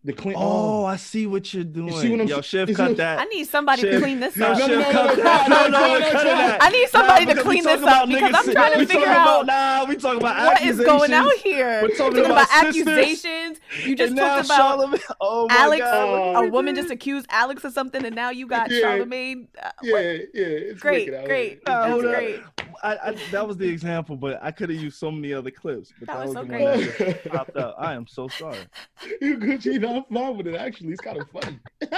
The 0.04 0.14
clean. 0.14 0.34
Oh, 0.36 0.84
I 0.84 0.96
see 0.96 1.28
what 1.28 1.54
you're 1.54 1.64
doing. 1.64 1.94
see 1.94 2.10
what 2.10 2.22
I'm 2.22 2.28
Yo, 2.28 2.40
s- 2.40 2.46
Shiv, 2.46 2.74
cut 2.74 2.88
what- 2.90 2.98
that. 2.98 3.20
I 3.20 3.26
need 3.26 3.48
somebody 3.48 3.84
to 3.84 4.00
clean 4.00 4.20
this 4.20 4.36
No, 4.36 4.48
up. 4.48 4.58
no, 4.58 4.68
Shiv, 4.68 4.80
no, 4.80 4.92
cut 4.92 5.18
no, 5.18 5.24
that. 5.24 5.50
no, 5.50 5.56
No, 5.56 5.68
no, 5.68 5.70
no, 5.94 6.00
no, 6.00 6.12
cut 6.12 6.24
that. 6.24 6.58
I 6.64 6.70
need 6.70 6.90
somebody 6.90 7.26
to 7.28 7.36
clean 7.44 7.64
this 7.64 7.84
up 7.84 8.08
because 8.10 8.34
I'm 8.48 8.52
trying 8.52 8.74
to 8.74 8.80
we 8.80 8.86
figure 8.88 9.06
out 9.08 9.44
about- 9.44 9.46
Nah, 9.46 9.86
we 9.88 9.96
talking 9.98 10.20
about 10.20 10.44
what 10.44 10.62
is 10.64 10.80
going 10.80 11.14
out 11.14 11.32
here. 11.34 11.82
We're 11.84 11.90
We're 11.90 11.96
talking 11.96 12.16
talking 12.24 12.32
about 12.32 12.48
about 12.48 12.66
accusations. 12.66 13.60
You 13.86 13.96
just 13.96 14.18
talked 14.18 14.46
about 14.46 14.80
Charlamagne- 14.80 15.16
Oh 15.22 15.48
my 15.48 15.56
Alex, 15.56 15.82
God. 15.82 16.46
a 16.46 16.48
woman 16.50 16.74
just 16.74 16.90
accused 16.90 17.28
Alex 17.30 17.64
of 17.64 17.72
something, 17.74 18.04
and 18.04 18.16
now 18.16 18.32
you 18.32 18.48
got 18.48 18.72
Yeah. 18.72 18.82
Charlamagne. 18.82 19.46
Uh, 19.62 19.70
yeah, 19.84 19.98
yeah. 20.00 20.18
It's 20.34 20.82
Great, 20.82 21.10
great. 21.26 21.50
here. 21.52 21.60
Nah, 21.68 21.82
That's 21.82 21.92
hold 21.92 22.06
up. 22.06 22.16
great. 22.16 22.40
I, 22.84 22.98
I, 23.10 23.16
that 23.32 23.48
was 23.48 23.58
the 23.58 23.68
example, 23.68 24.16
but 24.16 24.40
I 24.42 24.52
could 24.52 24.70
have 24.70 24.80
used 24.80 24.98
so 24.98 25.12
many 25.12 25.34
other 25.34 25.52
clips. 25.52 25.94
But 26.00 26.08
That 26.08 26.14
that, 26.18 26.28
was 26.28 26.36
was, 26.36 26.36
so 26.36 26.44
the 26.44 26.64
one 26.64 26.80
great. 26.80 27.24
that 27.24 27.32
popped 27.32 27.58
up. 27.58 27.76
I 27.78 27.94
am 27.94 28.08
so 28.08 28.28
sorry. 28.28 28.58
you 29.22 29.38
Gucci, 29.38 29.80
no, 29.80 29.98
I'm 29.98 30.04
fine 30.14 30.38
with 30.38 30.48
it. 30.48 30.56
Actually, 30.56 30.92
it's 30.94 31.02
kind 31.02 31.18
of 31.18 31.30
funny. 31.30 31.60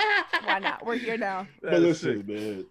Why 0.46 0.60
not? 0.60 0.86
We're 0.86 0.96
here 0.96 1.18
now. 1.18 1.48
But 1.62 1.82
listen, 1.82 2.24
man. 2.28 2.66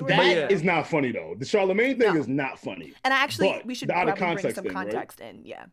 We're 0.00 0.08
That 0.08 0.24
here. 0.24 0.46
is 0.50 0.62
not 0.62 0.86
funny 0.86 1.10
though. 1.12 1.34
The 1.38 1.44
Charlamagne 1.46 1.98
thing 1.98 2.12
No. 2.14 2.20
is 2.20 2.28
not 2.28 2.58
funny. 2.58 2.92
And 3.04 3.14
actually, 3.14 3.62
we 3.64 3.74
should 3.74 3.90
out 3.90 4.08
of 4.08 4.16
probably 4.16 4.42
bring 4.42 4.54
some 4.54 4.64
thing, 4.64 4.74
right? 4.74 4.82
context 4.90 5.20
in. 5.20 5.40
Yeah, 5.44 5.64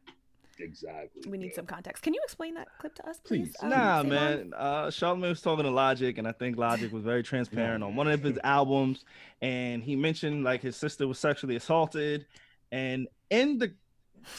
Exactly. 0.64 1.30
we 1.30 1.38
need 1.38 1.50
bro. 1.50 1.56
some 1.58 1.66
context. 1.66 2.04
Can 2.04 2.14
you 2.14 2.22
explain 2.24 2.54
that 2.56 2.68
clip 2.80 2.96
to 2.96 3.10
us, 3.10 3.20
please? 3.24 3.50
Please. 3.50 3.56
um, 3.62 3.70
Nah, 3.70 3.98
Savon? 3.98 4.10
man. 4.10 4.54
Uh, 4.56 4.86
Charlamagne 4.88 5.30
was 5.30 5.42
talking 5.42 5.66
to 5.66 5.72
Logic, 5.72 6.18
and 6.18 6.28
I 6.28 6.32
think 6.32 6.58
Logic 6.58 6.92
was 6.92 7.04
very 7.04 7.22
transparent 7.22 7.84
on 7.84 7.96
one 7.96 8.08
of 8.08 8.24
his 8.24 8.40
albums, 8.44 9.04
and 9.42 9.84
he 9.84 9.96
mentioned 9.96 10.44
like 10.44 10.62
his 10.62 10.76
sister 10.78 11.08
was 11.08 11.20
sexually 11.20 11.58
assaulted, 11.58 12.26
and 12.72 13.08
in 13.30 13.58
the 13.58 13.74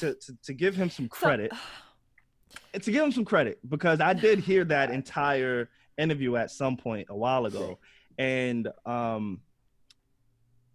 to 0.01 0.15
to, 0.15 0.37
to 0.45 0.53
give 0.55 0.75
him 0.75 0.89
some 0.89 1.09
credit, 1.09 1.53
and 2.73 2.83
to 2.83 2.91
give 2.91 3.05
him 3.05 3.13
some 3.13 3.25
credit 3.25 3.59
because 3.69 4.01
I 4.01 4.15
did 4.15 4.39
hear 4.39 4.65
that 4.77 4.91
entire 4.91 5.69
interview 5.99 6.37
at 6.37 6.51
some 6.51 6.77
point 6.77 7.09
a 7.11 7.17
while 7.17 7.45
ago, 7.47 7.79
and 8.19 8.69
um, 8.87 9.41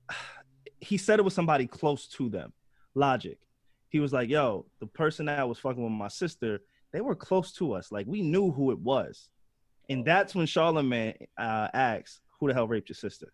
he 0.79 0.97
said 0.97 1.19
it 1.19 1.23
was 1.23 1.33
somebody 1.33 1.65
close 1.67 2.07
to 2.07 2.29
them, 2.29 2.53
Logic. 2.93 3.37
He 3.89 3.99
was 3.99 4.13
like, 4.13 4.29
"Yo, 4.29 4.65
the 4.79 4.85
person 4.87 5.25
that 5.25 5.47
was 5.47 5.57
fucking 5.59 5.83
with 5.83 5.91
my 5.91 6.07
sister, 6.07 6.59
they 6.93 7.01
were 7.01 7.15
close 7.15 7.51
to 7.53 7.73
us. 7.73 7.91
Like 7.91 8.05
we 8.07 8.21
knew 8.21 8.51
who 8.51 8.71
it 8.71 8.79
was." 8.79 9.29
And 9.89 10.05
that's 10.05 10.35
when 10.35 10.45
Charlamagne 10.45 11.15
uh, 11.37 11.67
asks, 11.73 12.21
"Who 12.39 12.47
the 12.47 12.53
hell 12.53 12.67
raped 12.67 12.89
your 12.89 12.95
sister?" 12.95 13.33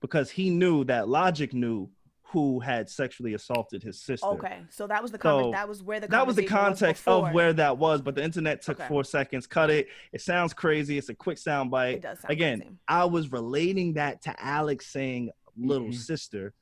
Because 0.00 0.30
he 0.30 0.50
knew 0.50 0.84
that 0.84 1.08
Logic 1.08 1.52
knew 1.54 1.90
who 2.30 2.58
had 2.60 2.90
sexually 2.90 3.34
assaulted 3.34 3.82
his 3.82 4.02
sister. 4.02 4.26
Okay, 4.26 4.58
so 4.68 4.86
that 4.88 5.00
was 5.00 5.12
the 5.12 5.18
So, 5.22 5.52
that 5.52 5.68
was 5.68 5.82
where 5.82 6.00
the 6.00 6.08
That 6.08 6.26
was 6.26 6.34
the 6.36 6.44
context 6.44 7.04
before. 7.04 7.28
of 7.28 7.34
where 7.34 7.52
that 7.54 7.78
was, 7.78 8.02
but 8.02 8.16
the 8.16 8.22
internet 8.24 8.60
took 8.62 8.78
Okay. 8.80 8.88
four 8.88 9.04
seconds, 9.04 9.46
cut 9.46 9.70
it. 9.70 9.86
It 10.12 10.20
sounds 10.20 10.52
crazy. 10.52 10.98
It's 10.98 11.08
a 11.08 11.14
quick 11.14 11.38
sound 11.38 11.68
it 11.68 11.70
bite. 11.70 12.02
does 12.02 12.18
sound 12.20 12.32
Again, 12.32 12.60
crazy. 12.60 12.76
I 12.88 13.04
was 13.04 13.30
relating 13.32 13.94
that 13.94 14.22
to 14.22 14.34
Alex 14.44 14.88
saying 14.88 15.30
little 15.56 15.88
Mhm. 15.88 15.94
sister 15.94 16.52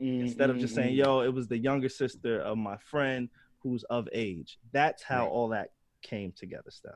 Mm, 0.00 0.20
instead 0.22 0.50
of 0.50 0.58
just 0.58 0.72
mm, 0.72 0.76
saying, 0.76 0.94
mm. 0.94 1.04
yo, 1.04 1.20
it 1.20 1.32
was 1.32 1.46
the 1.48 1.58
younger 1.58 1.88
sister 1.88 2.40
of 2.40 2.58
my 2.58 2.76
friend 2.78 3.28
who's 3.60 3.84
of 3.84 4.08
age. 4.12 4.58
That's 4.72 5.02
how 5.02 5.24
Right. 5.24 5.30
all 5.32 5.48
that 5.50 5.68
came 6.02 6.32
together, 6.32 6.70
Steph. 6.70 6.92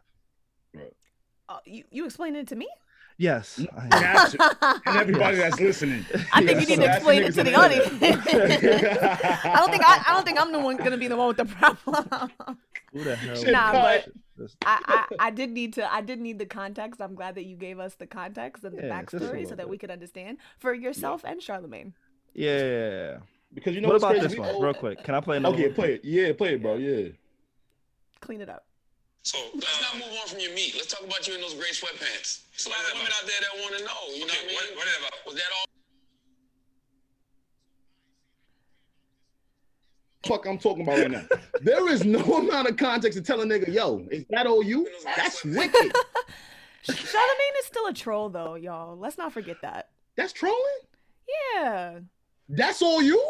Oh, 1.48 1.60
you 1.64 1.84
you 1.90 2.04
explained 2.04 2.36
it 2.36 2.48
to 2.48 2.56
me. 2.56 2.68
Yes. 3.16 3.58
I- 3.76 3.88
That's 3.88 4.34
and 4.86 4.96
everybody 4.96 5.36
that's 5.42 5.58
listening. 5.58 6.04
I 6.32 6.44
think 6.44 6.60
you 6.60 6.66
Yes. 6.66 6.68
need 6.68 6.76
to 6.76 6.86
explain 6.94 7.22
it 7.22 7.34
to 7.34 7.42
the 7.42 7.50
the 7.50 7.54
audience. 7.54 7.86
I 8.02 9.54
don't 9.56 9.70
think 9.70 9.82
I, 9.84 10.02
I 10.06 10.12
don't 10.14 10.24
think 10.26 10.40
I'm 10.40 10.52
the 10.52 10.60
one 10.60 10.76
gonna 10.76 10.98
be 10.98 11.08
the 11.08 11.16
one 11.16 11.28
with 11.28 11.38
the 11.38 11.44
problem. 11.46 12.58
Who 12.92 13.04
the 13.04 13.16
hell? 13.16 13.44
Nah, 13.52 13.72
but 13.72 14.08
I, 14.64 15.04
I 15.20 15.26
I 15.26 15.30
did 15.30 15.50
need 15.50 15.72
to 15.74 15.92
I 15.92 16.00
did 16.00 16.20
need 16.20 16.38
the 16.38 16.46
context. 16.46 17.00
I'm 17.00 17.14
glad 17.14 17.34
that 17.36 17.44
you 17.44 17.56
gave 17.56 17.78
us 17.80 17.94
the 17.94 18.06
context 18.06 18.62
and 18.64 18.76
the 18.78 18.82
Yeah, 18.86 19.02
backstory 19.02 19.44
so 19.44 19.50
that 19.50 19.58
bit. 19.58 19.68
we 19.68 19.78
could 19.78 19.90
understand 19.90 20.38
for 20.58 20.72
yourself 20.74 21.24
and 21.24 21.40
Charlamagne. 21.40 21.92
Yeah. 22.38 23.18
Because 23.52 23.74
you 23.74 23.80
know 23.80 23.88
what 23.88 23.94
what's 23.94 24.04
about 24.04 24.12
crazy? 24.12 24.26
this 24.28 24.34
We 24.34 24.40
one, 24.40 24.54
all- 24.54 24.62
real 24.62 24.74
quick? 24.74 25.02
Can 25.02 25.14
I 25.16 25.20
play 25.20 25.38
another 25.38 25.56
Okay, 25.56 25.66
one? 25.66 25.74
play 25.74 25.94
it. 25.94 26.04
Yeah, 26.04 26.32
play 26.34 26.54
it, 26.54 26.62
bro. 26.62 26.76
Yeah. 26.76 27.08
Clean 28.20 28.40
it 28.40 28.48
up. 28.48 28.64
So 29.24 29.38
let's 29.54 29.66
uh, 29.66 29.82
not 29.82 29.94
move 30.06 30.16
on 30.22 30.28
from 30.28 30.38
your 30.38 30.54
meat. 30.54 30.74
Let's 30.76 30.86
talk 30.94 31.04
about 31.04 31.26
you 31.26 31.34
in 31.34 31.40
those 31.40 31.54
gray 31.54 31.70
sweatpants. 31.70 32.42
There's 32.52 32.66
a 32.66 32.70
lot 32.70 32.78
of 32.86 32.94
women 32.94 33.10
out 33.12 33.26
there 33.26 33.40
that 33.40 33.60
want 33.60 33.76
to 33.78 33.84
know. 33.84 34.14
You 34.14 34.20
know 34.20 34.26
what 34.26 34.44
I 34.44 34.46
mean? 34.46 34.54
What, 34.54 34.76
what 34.76 34.86
is 34.86 34.96
about? 34.98 35.12
Was 35.26 35.34
that 35.34 35.50
all? 35.58 35.64
Fuck, 40.36 40.46
I'm 40.46 40.58
talking 40.58 40.82
about 40.82 40.98
right 40.98 41.10
now. 41.10 41.24
There 41.62 41.88
is 41.90 42.04
no 42.04 42.20
amount 42.38 42.68
of 42.68 42.76
context 42.76 43.18
to 43.18 43.24
tell 43.24 43.40
a 43.40 43.44
nigga, 43.44 43.72
yo, 43.72 44.06
is 44.12 44.24
that 44.30 44.46
all 44.46 44.62
you? 44.62 44.86
That's 45.16 45.44
wicked. 45.44 45.92
Charlamagne 46.86 47.58
is 47.58 47.66
still 47.66 47.86
a 47.88 47.92
troll 47.92 48.28
though, 48.28 48.54
y'all. 48.54 48.96
Let's 48.96 49.18
not 49.18 49.32
forget 49.32 49.56
that. 49.62 49.88
That's 50.16 50.32
trolling. 50.32 50.58
Yeah. 51.54 51.98
That's 52.48 52.82
all 52.82 53.02
you. 53.02 53.22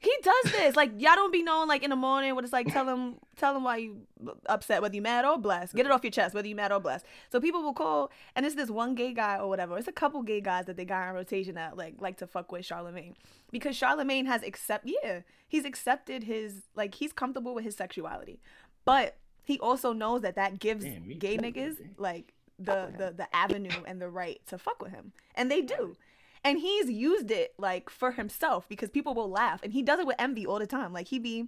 He 0.00 0.14
does 0.22 0.52
this. 0.52 0.76
Like 0.76 0.92
y'all 0.92 1.16
don't 1.16 1.32
be 1.32 1.42
knowing 1.42 1.68
like 1.68 1.82
in 1.82 1.90
the 1.90 1.96
morning 1.96 2.34
what 2.36 2.44
it's 2.44 2.52
like 2.52 2.72
tell 2.72 2.88
him 2.88 3.16
tell 3.36 3.56
him 3.56 3.64
why 3.64 3.78
you 3.78 4.02
upset, 4.46 4.80
whether 4.80 4.94
you 4.94 5.02
mad 5.02 5.24
or 5.24 5.38
blessed. 5.38 5.74
Get 5.74 5.86
it 5.86 5.92
off 5.92 6.04
your 6.04 6.12
chest, 6.12 6.34
whether 6.36 6.46
you 6.46 6.54
mad 6.54 6.70
or 6.70 6.78
blessed. 6.78 7.04
So 7.30 7.40
people 7.40 7.62
will 7.62 7.74
call 7.74 8.12
and 8.36 8.46
it's 8.46 8.54
this 8.54 8.70
one 8.70 8.94
gay 8.94 9.12
guy 9.12 9.38
or 9.38 9.48
whatever. 9.48 9.76
It's 9.76 9.88
a 9.88 9.92
couple 9.92 10.22
gay 10.22 10.40
guys 10.40 10.66
that 10.66 10.76
they 10.76 10.84
got 10.84 11.08
on 11.08 11.14
rotation 11.16 11.56
that 11.56 11.76
like 11.76 11.96
like 11.98 12.16
to 12.18 12.28
fuck 12.28 12.52
with 12.52 12.62
Charlamagne. 12.62 13.14
Because 13.50 13.76
Charlamagne 13.76 14.26
has 14.26 14.44
accept 14.44 14.88
yeah, 15.02 15.22
he's 15.48 15.64
accepted 15.64 16.22
his 16.22 16.62
like 16.76 16.94
he's 16.94 17.12
comfortable 17.12 17.52
with 17.52 17.64
his 17.64 17.74
sexuality. 17.74 18.38
But 18.84 19.16
he 19.42 19.58
also 19.58 19.92
knows 19.92 20.20
that 20.22 20.36
that 20.36 20.60
gives 20.60 20.84
Damn, 20.84 21.18
gay 21.18 21.38
niggas 21.38 21.76
like 21.96 22.34
the 22.56 22.92
the 22.96 23.14
the 23.16 23.34
avenue 23.34 23.82
and 23.84 24.00
the 24.00 24.08
right 24.08 24.40
to 24.46 24.58
fuck 24.58 24.80
with 24.80 24.92
him. 24.92 25.12
And 25.34 25.50
they 25.50 25.60
do. 25.60 25.96
And 26.44 26.58
he's 26.58 26.90
used 26.90 27.30
it 27.30 27.52
like 27.58 27.90
for 27.90 28.12
himself 28.12 28.68
because 28.68 28.90
people 28.90 29.14
will 29.14 29.30
laugh. 29.30 29.60
And 29.62 29.72
he 29.72 29.82
does 29.82 29.98
it 29.98 30.06
with 30.06 30.16
Envy 30.18 30.46
all 30.46 30.58
the 30.58 30.66
time. 30.66 30.92
Like 30.92 31.08
he 31.08 31.18
be 31.18 31.46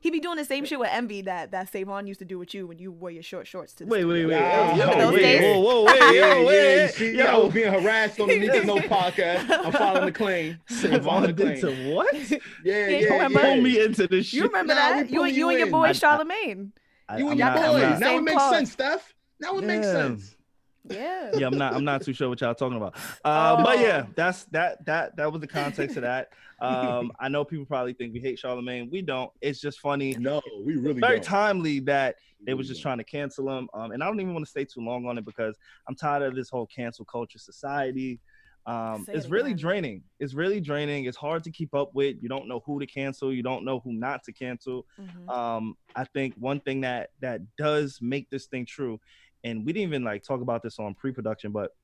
he 0.00 0.12
be 0.12 0.20
doing 0.20 0.36
the 0.36 0.44
same 0.44 0.64
shit 0.64 0.78
with 0.78 0.90
Envy 0.92 1.22
that 1.22 1.50
that 1.50 1.72
Savon 1.72 2.06
used 2.06 2.20
to 2.20 2.24
do 2.24 2.38
with 2.38 2.54
you 2.54 2.68
when 2.68 2.78
you 2.78 2.92
wore 2.92 3.10
your 3.10 3.22
short 3.24 3.48
shorts 3.48 3.72
to 3.74 3.84
the 3.84 3.90
Wait, 3.90 4.04
wait, 4.04 4.26
wait. 4.26 4.32
Yeah, 4.34 4.76
Yo, 4.76 4.96
those 4.98 5.14
wait, 5.14 5.22
days. 5.22 5.42
whoa, 5.42 5.60
whoa, 5.60 5.84
wait, 5.86 5.98
Yeah, 5.98 6.10
yo, 6.12 6.12
yeah, 6.40 6.44
wait. 6.46 6.82
you 6.82 6.88
see, 6.88 7.20
I 7.20 7.36
was 7.36 7.44
Yo, 7.46 7.50
being 7.50 7.72
harassed 7.72 8.20
on 8.20 8.28
the 8.28 8.38
Need 8.38 8.52
to 8.52 8.64
Know 8.64 8.76
podcast. 8.76 9.50
I'm 9.66 9.72
following 9.72 10.06
the 10.06 10.12
claim. 10.12 10.60
I'm 10.70 10.76
following 10.76 10.92
Savon 11.02 11.22
the 11.24 11.32
did 11.32 11.60
claim. 11.60 11.74
to 11.76 11.94
what? 11.94 12.14
Yeah, 12.30 12.38
Yeah, 12.64 12.86
yeah, 12.88 13.12
remember? 13.14 13.40
Pull 13.40 13.56
yeah. 13.56 13.60
me 13.62 13.84
into 13.84 14.06
this 14.06 14.26
shit. 14.26 14.34
You 14.38 14.42
remember 14.44 14.74
Nah, 14.74 14.88
we 14.88 15.02
that? 15.02 15.10
You 15.10 15.16
pulling 15.16 15.28
and 15.30 15.36
you 15.36 15.42
you 15.42 15.48
and 15.50 15.58
your 15.58 15.66
in. 15.66 15.72
boy 15.72 15.84
I- 15.84 15.88
I- 15.88 15.92
Charlamagne. 15.92 16.70
I- 17.08 17.18
You 17.18 17.28
and 17.30 17.38
your 17.38 17.48
not- 17.48 17.56
Y'all 17.58 17.64
I'm 17.64 17.72
boys. 17.72 17.80
got 17.82 17.90
not- 17.90 17.98
the 17.98 18.04
Now 18.06 18.16
it 18.18 18.22
makes 18.22 18.42
sense, 18.50 18.72
Steph. 18.72 19.14
Now 19.40 19.58
it 19.58 19.64
makes 19.64 19.86
sense. 19.86 20.36
Yeah. 20.84 21.30
yeah, 21.36 21.46
I'm 21.46 21.58
not. 21.58 21.74
I'm 21.74 21.84
not 21.84 22.02
too 22.02 22.12
sure 22.12 22.28
what 22.28 22.40
y'all 22.40 22.54
talking 22.54 22.76
about. 22.76 22.94
Uh, 23.24 23.62
But 23.62 23.78
yeah, 23.80 24.04
Oh. 24.08 24.12
that's 24.16 24.44
that. 24.46 24.84
That 24.86 25.16
that 25.16 25.30
was 25.32 25.40
the 25.40 25.46
context 25.46 25.96
of 25.96 26.02
that. 26.02 26.28
Um, 26.60 27.12
I 27.20 27.28
know 27.28 27.44
people 27.44 27.64
probably 27.66 27.92
think 27.92 28.12
we 28.12 28.18
hate 28.18 28.36
Charlamagne. 28.36 28.90
We 28.90 29.00
don't. 29.00 29.30
It's 29.40 29.60
just 29.60 29.78
funny. 29.78 30.16
No, 30.18 30.42
we 30.64 30.74
really 30.74 30.98
Very 30.98 31.18
don't. 31.20 31.24
timely 31.24 31.78
that 31.80 32.16
We 32.40 32.46
they 32.46 32.54
was 32.54 32.66
just 32.66 32.82
trying 32.82 32.98
to 32.98 33.04
cancel 33.04 33.48
him. 33.48 33.68
Um, 33.74 33.92
and 33.92 34.02
I 34.02 34.06
don't 34.08 34.18
even 34.18 34.32
want 34.32 34.44
to 34.44 34.50
stay 34.50 34.64
too 34.64 34.80
long 34.80 35.06
on 35.06 35.16
it 35.18 35.24
because 35.24 35.56
I'm 35.88 35.94
tired 35.94 36.24
of 36.24 36.34
this 36.34 36.50
whole 36.50 36.66
cancel 36.66 37.04
culture 37.04 37.38
society. 37.38 38.18
Um, 38.66 39.04
Say 39.04 39.12
it's 39.12 39.26
it 39.26 39.30
really 39.30 39.54
draining. 39.54 40.02
It's 40.18 40.34
really 40.34 40.60
draining. 40.60 41.04
It's 41.04 41.16
hard 41.16 41.44
to 41.44 41.52
keep 41.52 41.76
up 41.76 41.94
with. 41.94 42.16
You 42.20 42.28
don't 42.28 42.48
know 42.48 42.60
who 42.66 42.80
to 42.80 42.86
cancel. 42.86 43.32
You 43.32 43.44
don't 43.44 43.64
know 43.64 43.78
who 43.78 43.92
not 43.92 44.24
to 44.24 44.32
cancel. 44.32 44.84
Mhm. 45.00 45.28
Um, 45.32 45.76
I 45.94 46.02
think 46.06 46.34
one 46.38 46.58
thing 46.58 46.80
that 46.80 47.10
that 47.20 47.40
does 47.56 48.00
make 48.02 48.30
this 48.30 48.46
thing 48.46 48.66
true, 48.66 48.98
and 49.44 49.64
we 49.64 49.72
didn't 49.72 49.88
even 49.88 50.04
like 50.04 50.22
talk 50.22 50.40
about 50.40 50.62
this 50.62 50.78
on 50.78 50.94
pre-production, 50.94 51.52
but 51.52 51.74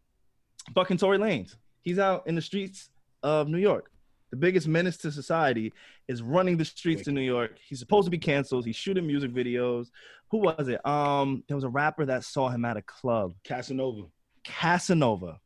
fucking 0.75 0.97
Tory 0.99 1.19
Lanez, 1.19 1.57
he's 1.83 1.99
out 1.99 2.27
in 2.27 2.35
the 2.35 2.43
streets 2.43 2.91
of 3.23 3.49
New 3.49 3.59
York. 3.59 3.91
The 4.31 4.37
biggest 4.37 4.67
menace 4.67 4.97
to 4.99 5.13
society 5.13 5.73
is 6.09 6.21
running 6.23 6.57
the 6.57 6.65
streets 6.65 7.07
in 7.07 7.15
New 7.15 7.21
York. 7.21 7.57
He's 7.69 7.79
supposed 7.79 8.07
to 8.07 8.11
be 8.11 8.19
canceled. 8.19 8.67
He's 8.67 8.75
shooting 8.75 9.07
music 9.07 9.33
videos. 9.33 9.87
Who 10.31 10.39
was 10.39 10.67
it? 10.69 10.85
Um, 10.85 11.45
there 11.47 11.57
was 11.57 11.63
a 11.65 11.69
rapper 11.69 12.05
that 12.07 12.25
saw 12.25 12.49
him 12.49 12.65
at 12.65 12.77
a 12.77 12.83
club, 12.83 13.35
Casanova. 13.45 14.07
Casanova, 14.43 15.39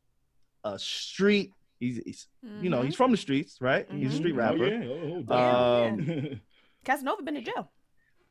a 0.63 0.77
street. 0.79 1.53
He's, 1.79 2.01
he's 2.05 2.27
you 2.61 2.69
know, 2.69 2.81
he's 2.81 2.95
from 2.95 3.11
the 3.11 3.17
streets, 3.17 3.57
right? 3.61 3.87
He's 3.91 4.11
a 4.11 4.15
Mhm. 4.15 4.17
street 4.17 4.33
Oh, 4.33 4.37
rapper. 4.37 4.67
yeah. 4.67 4.87
Oh, 4.87 5.23
oh, 5.29 5.83
Yeah, 5.97 6.35
Casanova 6.83 7.23
been 7.23 7.37
in 7.37 7.45
jail. 7.45 7.71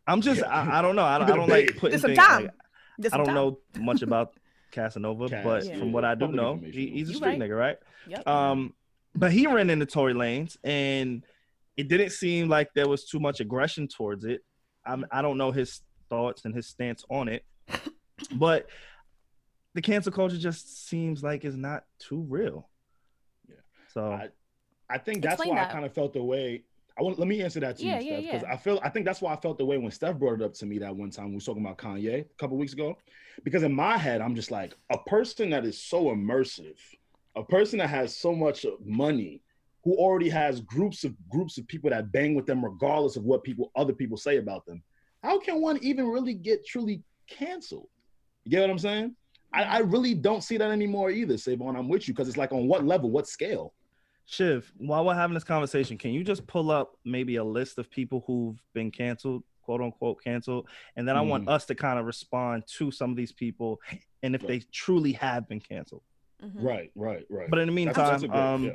I'm 0.07 0.21
just, 0.21 0.43
I, 0.43 0.79
I 0.79 0.83
don't 0.83 0.97
know. 0.97 1.05
I, 1.05 1.19
don't- 1.19 1.29
I 1.29 1.31
Been 1.31 1.35
a 1.37 1.41
don't 1.41 1.49
like 1.51 1.67
babe. 1.69 1.77
putting 1.79 1.99
Did 1.99 2.01
some 2.01 2.15
time. 2.15 2.43
like, 2.45 2.53
Did 3.01 3.13
I 3.13 3.17
don't 3.17 3.27
time. 3.27 3.35
know 3.35 3.59
much 3.79 4.03
about 4.03 4.35
Casanova, 4.73 5.29
Cas, 5.29 5.45
but 5.45 5.65
yeah. 5.65 5.79
from 5.79 5.93
what 5.93 6.05
I 6.05 6.15
do 6.15 6.27
Public 6.27 6.37
know, 6.37 6.57
he, 6.57 6.89
he's 6.89 7.11
a 7.11 7.15
street 7.15 7.29
right. 7.29 7.39
nigga, 7.39 7.59
right? 7.59 7.77
Yep. 8.09 8.27
Um, 8.27 8.75
but 9.15 9.33
he 9.33 9.47
ran 9.47 9.71
into 9.71 9.87
Tory 9.87 10.15
Lanez, 10.15 10.57
and 10.65 11.25
it 11.77 11.89
didn't 11.89 12.11
seem 12.11 12.49
like 12.49 12.73
there 12.75 12.89
was 12.89 13.05
too 13.05 13.21
much 13.21 13.41
aggression 13.41 13.89
towards 13.89 14.25
it. 14.25 14.43
I'm, 14.85 15.07
I 15.11 15.23
don't 15.23 15.39
know 15.39 15.51
his 15.51 15.81
thoughts 16.11 16.45
and 16.45 16.55
his 16.55 16.67
stance 16.67 17.05
on 17.11 17.29
it, 17.29 17.45
but 18.35 18.69
the 19.75 19.83
cancel 19.83 20.13
culture 20.13 20.39
just 20.39 20.89
seems 20.89 21.23
like 21.23 21.45
it's 21.45 21.57
not 21.57 21.85
too 21.99 22.27
real. 22.29 22.69
Yeah. 23.49 23.57
So 23.93 24.13
I, 24.13 24.29
I 24.91 24.99
think 24.99 25.23
that's 25.23 25.35
Explain 25.35 25.55
why 25.57 25.63
that. 25.63 25.71
I 25.71 25.73
kind 25.73 25.85
of 25.85 25.93
felt 25.93 26.15
the 26.15 26.23
way. 26.23 26.65
I 26.99 27.03
want 27.03 27.19
let 27.19 27.29
me 27.29 27.43
answer 27.43 27.61
that 27.61 27.77
to 27.79 27.85
Yeah, 27.85 28.01
you, 28.01 28.11
yeah, 28.11 28.19
Steph, 28.21 28.25
because 28.25 28.43
yeah. 28.43 28.55
I 28.55 28.57
feel 28.57 28.81
I 28.83 28.89
think 28.89 29.07
that's 29.07 29.21
why 29.21 29.33
I 29.33 29.37
felt 29.37 29.59
the 29.59 29.65
way 29.65 29.79
when 29.79 29.91
Steph 29.91 30.17
brought 30.17 30.35
it 30.35 30.43
up 30.43 30.55
to 30.55 30.67
me 30.67 30.79
that 30.79 30.95
one 30.95 31.11
time 31.11 31.29
we 31.31 31.37
was 31.37 31.45
talking 31.45 31.65
about 31.65 31.79
Kanye 31.79 32.21
a 32.23 32.39
couple 32.39 32.57
weeks 32.57 32.73
ago. 32.73 32.97
Because 33.45 33.63
in 33.63 33.73
my 33.73 33.97
head, 33.97 34.21
I'm 34.21 34.35
just 34.35 34.51
like 34.51 34.75
a 34.91 34.99
person 34.99 35.51
that 35.51 35.65
is 35.65 35.81
so 35.81 36.07
immersive, 36.07 36.77
a 37.37 37.45
person 37.45 37.79
that 37.79 37.89
has 37.89 38.17
so 38.17 38.35
much 38.35 38.67
money, 38.85 39.43
who 39.85 39.95
already 39.95 40.29
has 40.29 40.61
groups 40.61 41.05
of 41.05 41.15
groups 41.29 41.57
of 41.57 41.69
people 41.69 41.91
that 41.91 42.11
bang 42.11 42.35
with 42.35 42.47
them 42.47 42.65
regardless 42.65 43.17
of 43.17 43.25
what 43.25 43.45
people 43.45 43.71
other 43.77 43.93
people 43.93 44.17
say 44.17 44.39
about 44.39 44.67
them. 44.67 44.83
How 45.23 45.39
can 45.39 45.61
one 45.61 45.79
even 45.83 46.09
really 46.09 46.35
get 46.35 46.67
truly 46.67 47.03
canceled? 47.29 47.89
You 48.45 48.51
get 48.51 48.63
what 48.63 48.71
I'm 48.71 48.79
saying? 48.79 49.15
I, 49.53 49.63
I 49.63 49.79
really 49.79 50.15
don't 50.15 50.43
see 50.43 50.57
that 50.59 50.71
anymore 50.71 51.11
either, 51.11 51.39
Savon. 51.39 51.77
I'm 51.77 51.89
with 51.89 52.09
you 52.09 52.15
because 52.15 52.29
it's 52.29 52.37
like 52.37 52.53
on 52.53 52.67
what 52.67 52.85
level, 52.85 53.11
what 53.11 53.29
scale? 53.29 53.73
Shiv, 54.33 54.71
while 54.77 55.07
we're 55.07 55.15
having 55.15 55.33
this 55.33 55.43
conversation, 55.45 55.97
can 55.97 56.11
you 56.13 56.23
just 56.23 56.47
pull 56.47 56.71
up 56.71 56.99
maybe 57.03 57.37
a 57.37 57.45
list 57.45 57.79
of 57.79 57.91
people 57.91 58.25
who've 58.27 58.63
been 58.75 58.91
canceled, 58.91 59.43
quote 59.63 59.81
unquote 59.81 60.23
canceled, 60.23 60.69
and 60.97 61.09
then 61.09 61.17
I 61.17 61.23
want 61.23 61.49
us 61.49 61.65
to 61.67 61.75
kind 61.75 61.99
of 61.99 62.05
respond 62.05 62.65
to 62.77 62.91
some 62.91 63.11
of 63.11 63.17
these 63.17 63.33
people 63.33 63.81
and 64.23 64.35
if 64.35 64.47
they 64.47 64.59
truly 64.71 65.13
have 65.13 65.49
been 65.49 65.61
canceled. 65.61 66.03
Mhm. 66.45 66.51
Right, 66.57 66.91
right, 66.95 67.25
right. 67.31 67.49
But 67.49 67.61
in 67.61 67.75
the 67.75 67.85
That's- 67.87 67.97
that's 68.11 68.23
meantime, 68.23 68.31
good- 68.31 68.39
um, 68.39 68.65
yeah. 68.65 68.73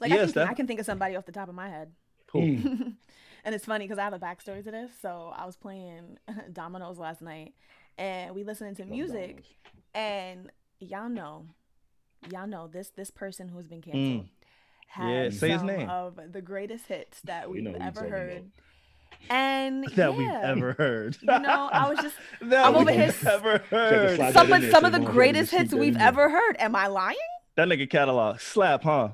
Like 0.00 0.12
I, 0.12 0.14
Yes, 0.14 0.20
can, 0.24 0.28
Steph. 0.30 0.48
I 0.50 0.54
can 0.54 0.66
think 0.66 0.80
of 0.80 0.86
somebody 0.86 1.14
off 1.16 1.26
the 1.26 1.32
top 1.32 1.48
of 1.50 1.54
my 1.54 1.68
head. 1.68 1.92
who? 2.32 2.40
Mm. 2.56 2.94
and 3.44 3.54
it's 3.54 3.64
funny 3.66 3.84
because 3.84 3.98
I 3.98 4.04
have 4.04 4.12
a 4.14 4.18
backstory 4.18 4.64
to 4.64 4.70
this. 4.70 4.90
So 5.02 5.30
I 5.36 5.44
was 5.44 5.56
playing 5.56 6.18
dominoes 6.54 6.98
last 6.98 7.20
night, 7.20 7.52
and 7.98 8.34
we 8.34 8.44
listening 8.44 8.74
to 8.76 8.82
Love 8.82 8.90
music, 8.90 9.44
dominoes. 9.44 9.44
and 9.94 10.50
y'all 10.80 11.08
know, 11.10 11.46
y'all 12.30 12.46
know 12.46 12.66
this 12.66 12.90
this 12.90 13.10
person 13.10 13.48
who's 13.48 13.66
been 13.68 13.80
canceled 13.82 14.24
Mm. 14.24 14.28
Has 14.88 15.34
Yeah, 15.34 15.38
say 15.40 15.48
his 15.50 15.60
some 15.60 15.66
name. 15.66 15.88
of 15.90 16.18
the 16.32 16.42
greatest 16.42 16.86
hits 16.86 17.20
that 17.22 17.48
We 17.50 17.56
we've 17.62 17.64
know 17.64 17.78
ever 17.80 18.00
talking 18.00 18.10
heard. 18.10 18.50
And 19.30 19.84
that 19.96 20.16
we've 20.16 20.28
ever 20.28 20.72
heard. 20.74 21.16
You 21.20 21.38
know, 21.40 21.68
I 21.72 21.88
was 21.88 21.98
just 22.00 22.16
that 22.42 22.66
I'm 22.66 22.74
over 22.76 22.84
we've 22.86 22.94
here- 22.94 23.14
ever 23.30 23.58
heard. 23.70 24.18
that 24.20 24.32
some 24.32 24.52
of 24.52 24.62
some 24.70 24.84
of 24.84 24.92
the 24.92 25.00
greatest 25.00 25.50
hits 25.52 25.74
we've 25.74 25.94
there. 25.94 26.06
ever 26.08 26.28
heard. 26.30 26.56
Am 26.58 26.74
I 26.76 26.86
lying? 26.86 27.16
That 27.56 27.68
nigga 27.68 27.88
catalog 27.90 28.38
slap, 28.40 28.84
huh? 28.84 29.08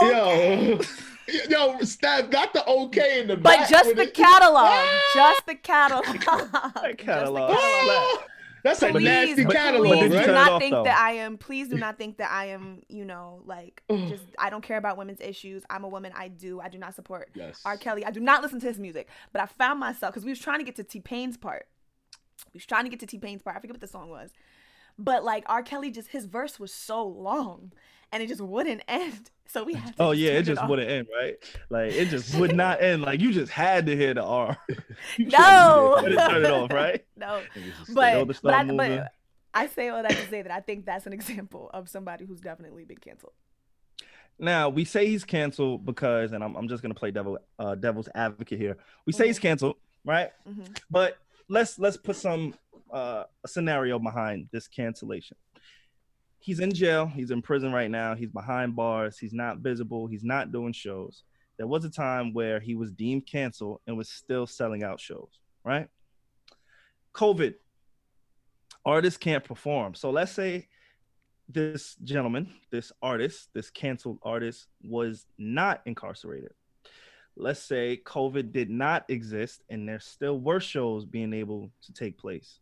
Yo, 0.00 0.78
yo, 1.50 1.78
Steph 1.80 2.30
got 2.30 2.52
the 2.52 2.64
okay 2.64 3.20
in 3.20 3.26
the 3.26 3.34
But 3.36 3.42
back 3.42 3.60
But 3.62 3.68
just 3.68 3.96
the 3.96 4.02
it. 4.02 4.14
catalog, 4.14 4.86
just 5.12 5.46
the 5.46 5.56
catalog, 5.56 6.04
That 6.04 6.14
Just 6.14 6.82
the 6.84 6.94
catalog. 7.04 7.56
That's 8.64 8.82
a 8.82 8.90
please, 8.90 9.04
nasty 9.04 9.44
catalog, 9.44 9.86
please 9.86 10.02
you 10.02 10.08
do 10.08 10.14
turn 10.14 10.18
right? 10.18 10.28
it 10.28 10.32
not 10.32 10.52
off, 10.52 10.60
think 10.60 10.72
though? 10.74 10.84
that 10.84 10.98
I 10.98 11.12
am. 11.12 11.38
Please 11.38 11.68
do 11.68 11.76
not 11.76 11.96
think 11.98 12.18
that 12.18 12.30
I 12.30 12.46
am. 12.46 12.82
You 12.88 13.04
know, 13.04 13.42
like 13.46 13.82
just 13.90 14.24
I 14.38 14.50
don't 14.50 14.62
care 14.62 14.76
about 14.78 14.96
women's 14.96 15.20
issues. 15.20 15.62
I'm 15.70 15.84
a 15.84 15.88
woman. 15.88 16.12
I 16.16 16.28
do. 16.28 16.60
I 16.60 16.68
do 16.68 16.78
not 16.78 16.94
support 16.94 17.30
Yes. 17.34 17.60
R. 17.64 17.76
Kelly. 17.76 18.04
I 18.04 18.10
do 18.10 18.20
not 18.20 18.42
listen 18.42 18.60
to 18.60 18.66
his 18.66 18.78
music. 18.78 19.08
But 19.32 19.42
I 19.42 19.46
found 19.46 19.78
myself 19.80 20.12
because 20.12 20.24
we 20.24 20.30
was 20.32 20.40
trying 20.40 20.58
to 20.58 20.64
get 20.64 20.76
to 20.76 20.84
T 20.84 21.00
Pain's 21.00 21.36
part. 21.36 21.66
We 22.52 22.58
was 22.58 22.66
trying 22.66 22.84
to 22.84 22.90
get 22.90 23.00
to 23.00 23.06
T 23.06 23.18
Pain's 23.18 23.42
part. 23.42 23.56
I 23.56 23.60
forget 23.60 23.74
what 23.74 23.80
the 23.80 23.86
song 23.86 24.10
was. 24.10 24.30
But 24.98 25.24
like 25.24 25.44
R. 25.46 25.62
Kelly, 25.62 25.90
just 25.90 26.08
his 26.08 26.24
verse 26.26 26.58
was 26.58 26.72
so 26.72 27.06
long, 27.06 27.72
and 28.12 28.22
it 28.22 28.26
just 28.28 28.40
wouldn't 28.40 28.82
end. 28.88 29.30
So 29.50 29.64
we 29.64 29.72
had 29.72 29.96
to. 29.96 30.02
Oh 30.02 30.10
yeah, 30.10 30.32
it 30.32 30.42
just 30.42 30.60
off. 30.60 30.68
wouldn't 30.68 30.90
end, 30.90 31.06
right? 31.18 31.36
Like 31.70 31.92
it 31.92 32.10
just 32.10 32.34
would 32.34 32.54
not 32.64 32.82
end. 32.82 33.00
Like 33.00 33.18
you 33.18 33.32
just 33.32 33.50
had 33.50 33.86
to 33.86 33.96
hear 33.96 34.12
the 34.12 34.22
R. 34.22 34.54
No. 35.18 35.96
Turn 36.02 36.44
it 36.44 36.50
off, 36.50 36.70
right? 36.70 37.06
No. 37.16 37.40
But 37.94 38.26
but 38.42 38.52
I, 38.52 38.64
but 38.64 39.10
I 39.54 39.66
say 39.68 39.88
all 39.88 40.02
that 40.02 40.10
to 40.10 40.26
say 40.28 40.42
that 40.42 40.52
I 40.52 40.60
think 40.60 40.84
that's 40.84 41.06
an 41.06 41.14
example 41.14 41.70
of 41.72 41.88
somebody 41.88 42.26
who's 42.26 42.40
definitely 42.42 42.84
been 42.84 42.98
canceled. 42.98 43.32
Now 44.38 44.68
we 44.68 44.84
say 44.84 45.06
he's 45.06 45.24
canceled 45.24 45.86
because, 45.86 46.32
and 46.32 46.44
I'm, 46.44 46.54
I'm 46.54 46.68
just 46.68 46.82
gonna 46.82 46.92
play 46.92 47.10
devil 47.10 47.38
uh, 47.58 47.74
devil's 47.74 48.10
advocate 48.14 48.58
here. 48.60 48.76
We 49.06 49.14
say 49.14 49.28
he's 49.28 49.38
canceled, 49.38 49.76
right? 50.04 50.30
hmm 50.46 50.64
But 50.90 51.16
let's 51.48 51.78
let's 51.78 51.96
put 51.96 52.16
some 52.16 52.54
uh, 52.92 53.24
a 53.44 53.48
scenario 53.48 53.98
behind 53.98 54.48
this 54.52 54.68
cancellation. 54.68 55.38
He's 56.40 56.60
in 56.60 56.72
jail. 56.72 57.06
He's 57.06 57.30
in 57.30 57.42
prison 57.42 57.72
right 57.72 57.90
now. 57.90 58.14
He's 58.14 58.30
behind 58.30 58.76
bars. 58.76 59.18
He's 59.18 59.32
not 59.32 59.58
visible. 59.58 60.06
He's 60.06 60.24
not 60.24 60.52
doing 60.52 60.72
shows. 60.72 61.24
There 61.56 61.66
was 61.66 61.84
a 61.84 61.90
time 61.90 62.32
where 62.32 62.60
he 62.60 62.74
was 62.76 62.92
deemed 62.92 63.26
canceled 63.26 63.80
and 63.86 63.96
was 63.96 64.08
still 64.08 64.46
selling 64.46 64.84
out 64.84 65.00
shows, 65.00 65.40
right? 65.64 65.88
COVID, 67.14 67.54
artists 68.84 69.18
can't 69.18 69.42
perform. 69.42 69.94
So 69.94 70.10
let's 70.10 70.32
say 70.32 70.68
this 71.48 71.96
gentleman, 72.04 72.54
this 72.70 72.92
artist, 73.02 73.48
this 73.54 73.70
canceled 73.70 74.18
artist 74.22 74.68
was 74.82 75.26
not 75.36 75.82
incarcerated. 75.84 76.52
Let's 77.36 77.62
say 77.62 78.00
COVID 78.04 78.52
did 78.52 78.70
not 78.70 79.04
exist 79.08 79.62
and 79.68 79.88
there 79.88 80.00
still 80.00 80.38
were 80.38 80.60
shows 80.60 81.04
being 81.04 81.32
able 81.32 81.70
to 81.82 81.92
take 81.92 82.18
place. 82.18 82.60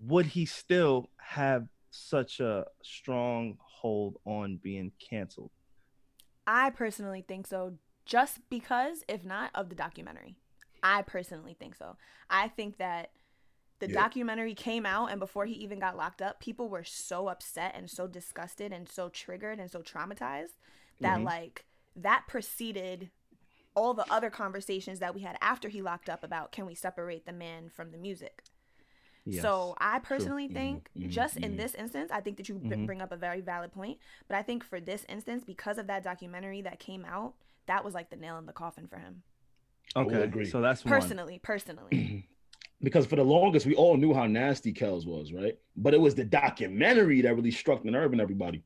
Would 0.00 0.26
he 0.26 0.46
still 0.46 1.08
have 1.18 1.66
such 1.90 2.40
a 2.40 2.66
strong 2.82 3.58
hold 3.60 4.20
on 4.24 4.56
being 4.62 4.92
canceled? 5.00 5.50
I 6.46 6.70
personally 6.70 7.22
think 7.26 7.46
so, 7.46 7.78
just 8.04 8.48
because, 8.50 9.04
if 9.08 9.24
not, 9.24 9.50
of 9.54 9.68
the 9.68 9.74
documentary. 9.74 10.36
I 10.82 11.02
personally 11.02 11.54
think 11.54 11.74
so. 11.76 11.96
I 12.28 12.48
think 12.48 12.78
that 12.78 13.12
the 13.78 13.88
Yeah. 13.88 13.94
documentary 13.94 14.54
came 14.54 14.84
out, 14.86 15.10
and 15.10 15.20
before 15.20 15.46
he 15.46 15.54
even 15.54 15.78
got 15.78 15.96
locked 15.96 16.22
up, 16.22 16.40
people 16.40 16.68
were 16.68 16.84
so 16.84 17.28
upset 17.28 17.74
and 17.74 17.90
so 17.90 18.06
disgusted 18.06 18.72
and 18.72 18.88
so 18.88 19.08
triggered 19.08 19.58
and 19.58 19.70
so 19.70 19.82
traumatized 19.82 20.56
that, 21.00 21.20
Mhm. 21.20 21.24
like, 21.24 21.66
that 21.96 22.26
preceded 22.28 23.10
all 23.74 23.94
the 23.94 24.10
other 24.10 24.30
conversations 24.30 24.98
that 24.98 25.14
we 25.14 25.22
had 25.22 25.38
after 25.40 25.68
he 25.68 25.82
locked 25.82 26.08
up 26.10 26.24
about 26.24 26.52
can 26.52 26.66
we 26.66 26.74
separate 26.74 27.26
the 27.26 27.32
man 27.32 27.68
from 27.70 27.92
the 27.92 27.98
music. 27.98 28.44
So 29.30 29.74
I 29.78 29.98
personally 30.00 30.48
Mhm, 30.48 30.54
think, 30.54 30.90
mhm, 30.96 31.08
just 31.08 31.36
in 31.38 31.56
mhm. 31.56 31.56
this 31.56 31.74
instance, 31.74 32.10
I 32.12 32.20
think 32.20 32.36
that 32.38 32.48
you 32.48 32.56
b- 32.68 32.76
Mhm. 32.76 32.84
bring 32.84 33.00
up 33.02 33.12
a 33.12 33.16
very 33.16 33.40
valid 33.40 33.72
point. 33.72 33.98
But 34.28 34.36
I 34.36 34.42
think 34.42 34.64
for 34.64 34.80
this 34.80 35.04
instance, 35.08 35.44
because 35.44 35.78
of 35.78 35.86
that 35.88 36.02
documentary 36.04 36.62
that 36.62 36.80
came 36.80 37.04
out, 37.04 37.34
that 37.66 37.84
was 37.84 37.94
like 37.94 38.10
the 38.10 38.16
nail 38.16 38.38
in 38.38 38.46
the 38.46 38.52
coffin 38.52 38.86
for 38.88 38.98
him. 38.98 39.22
I 40.02 40.04
okay. 40.04 40.22
agree. 40.22 40.44
So 40.44 40.60
that's 40.60 40.84
one. 40.84 41.16
Personally, 41.16 41.38
personally. 41.42 42.04
because 42.82 43.06
for 43.06 43.16
the 43.16 43.24
longest 43.24 43.66
we 43.66 43.74
all 43.74 43.96
knew 43.96 44.14
how 44.14 44.26
nasty 44.26 44.72
Kells 44.72 45.06
was, 45.06 45.32
right? 45.32 45.58
But 45.76 45.94
it 45.94 46.00
was 46.00 46.14
the 46.14 46.24
documentary 46.24 47.20
that 47.22 47.34
really 47.34 47.50
struck 47.50 47.82
the 47.84 47.90
nerve 47.90 48.12
in 48.12 48.20
everybody. 48.20 48.64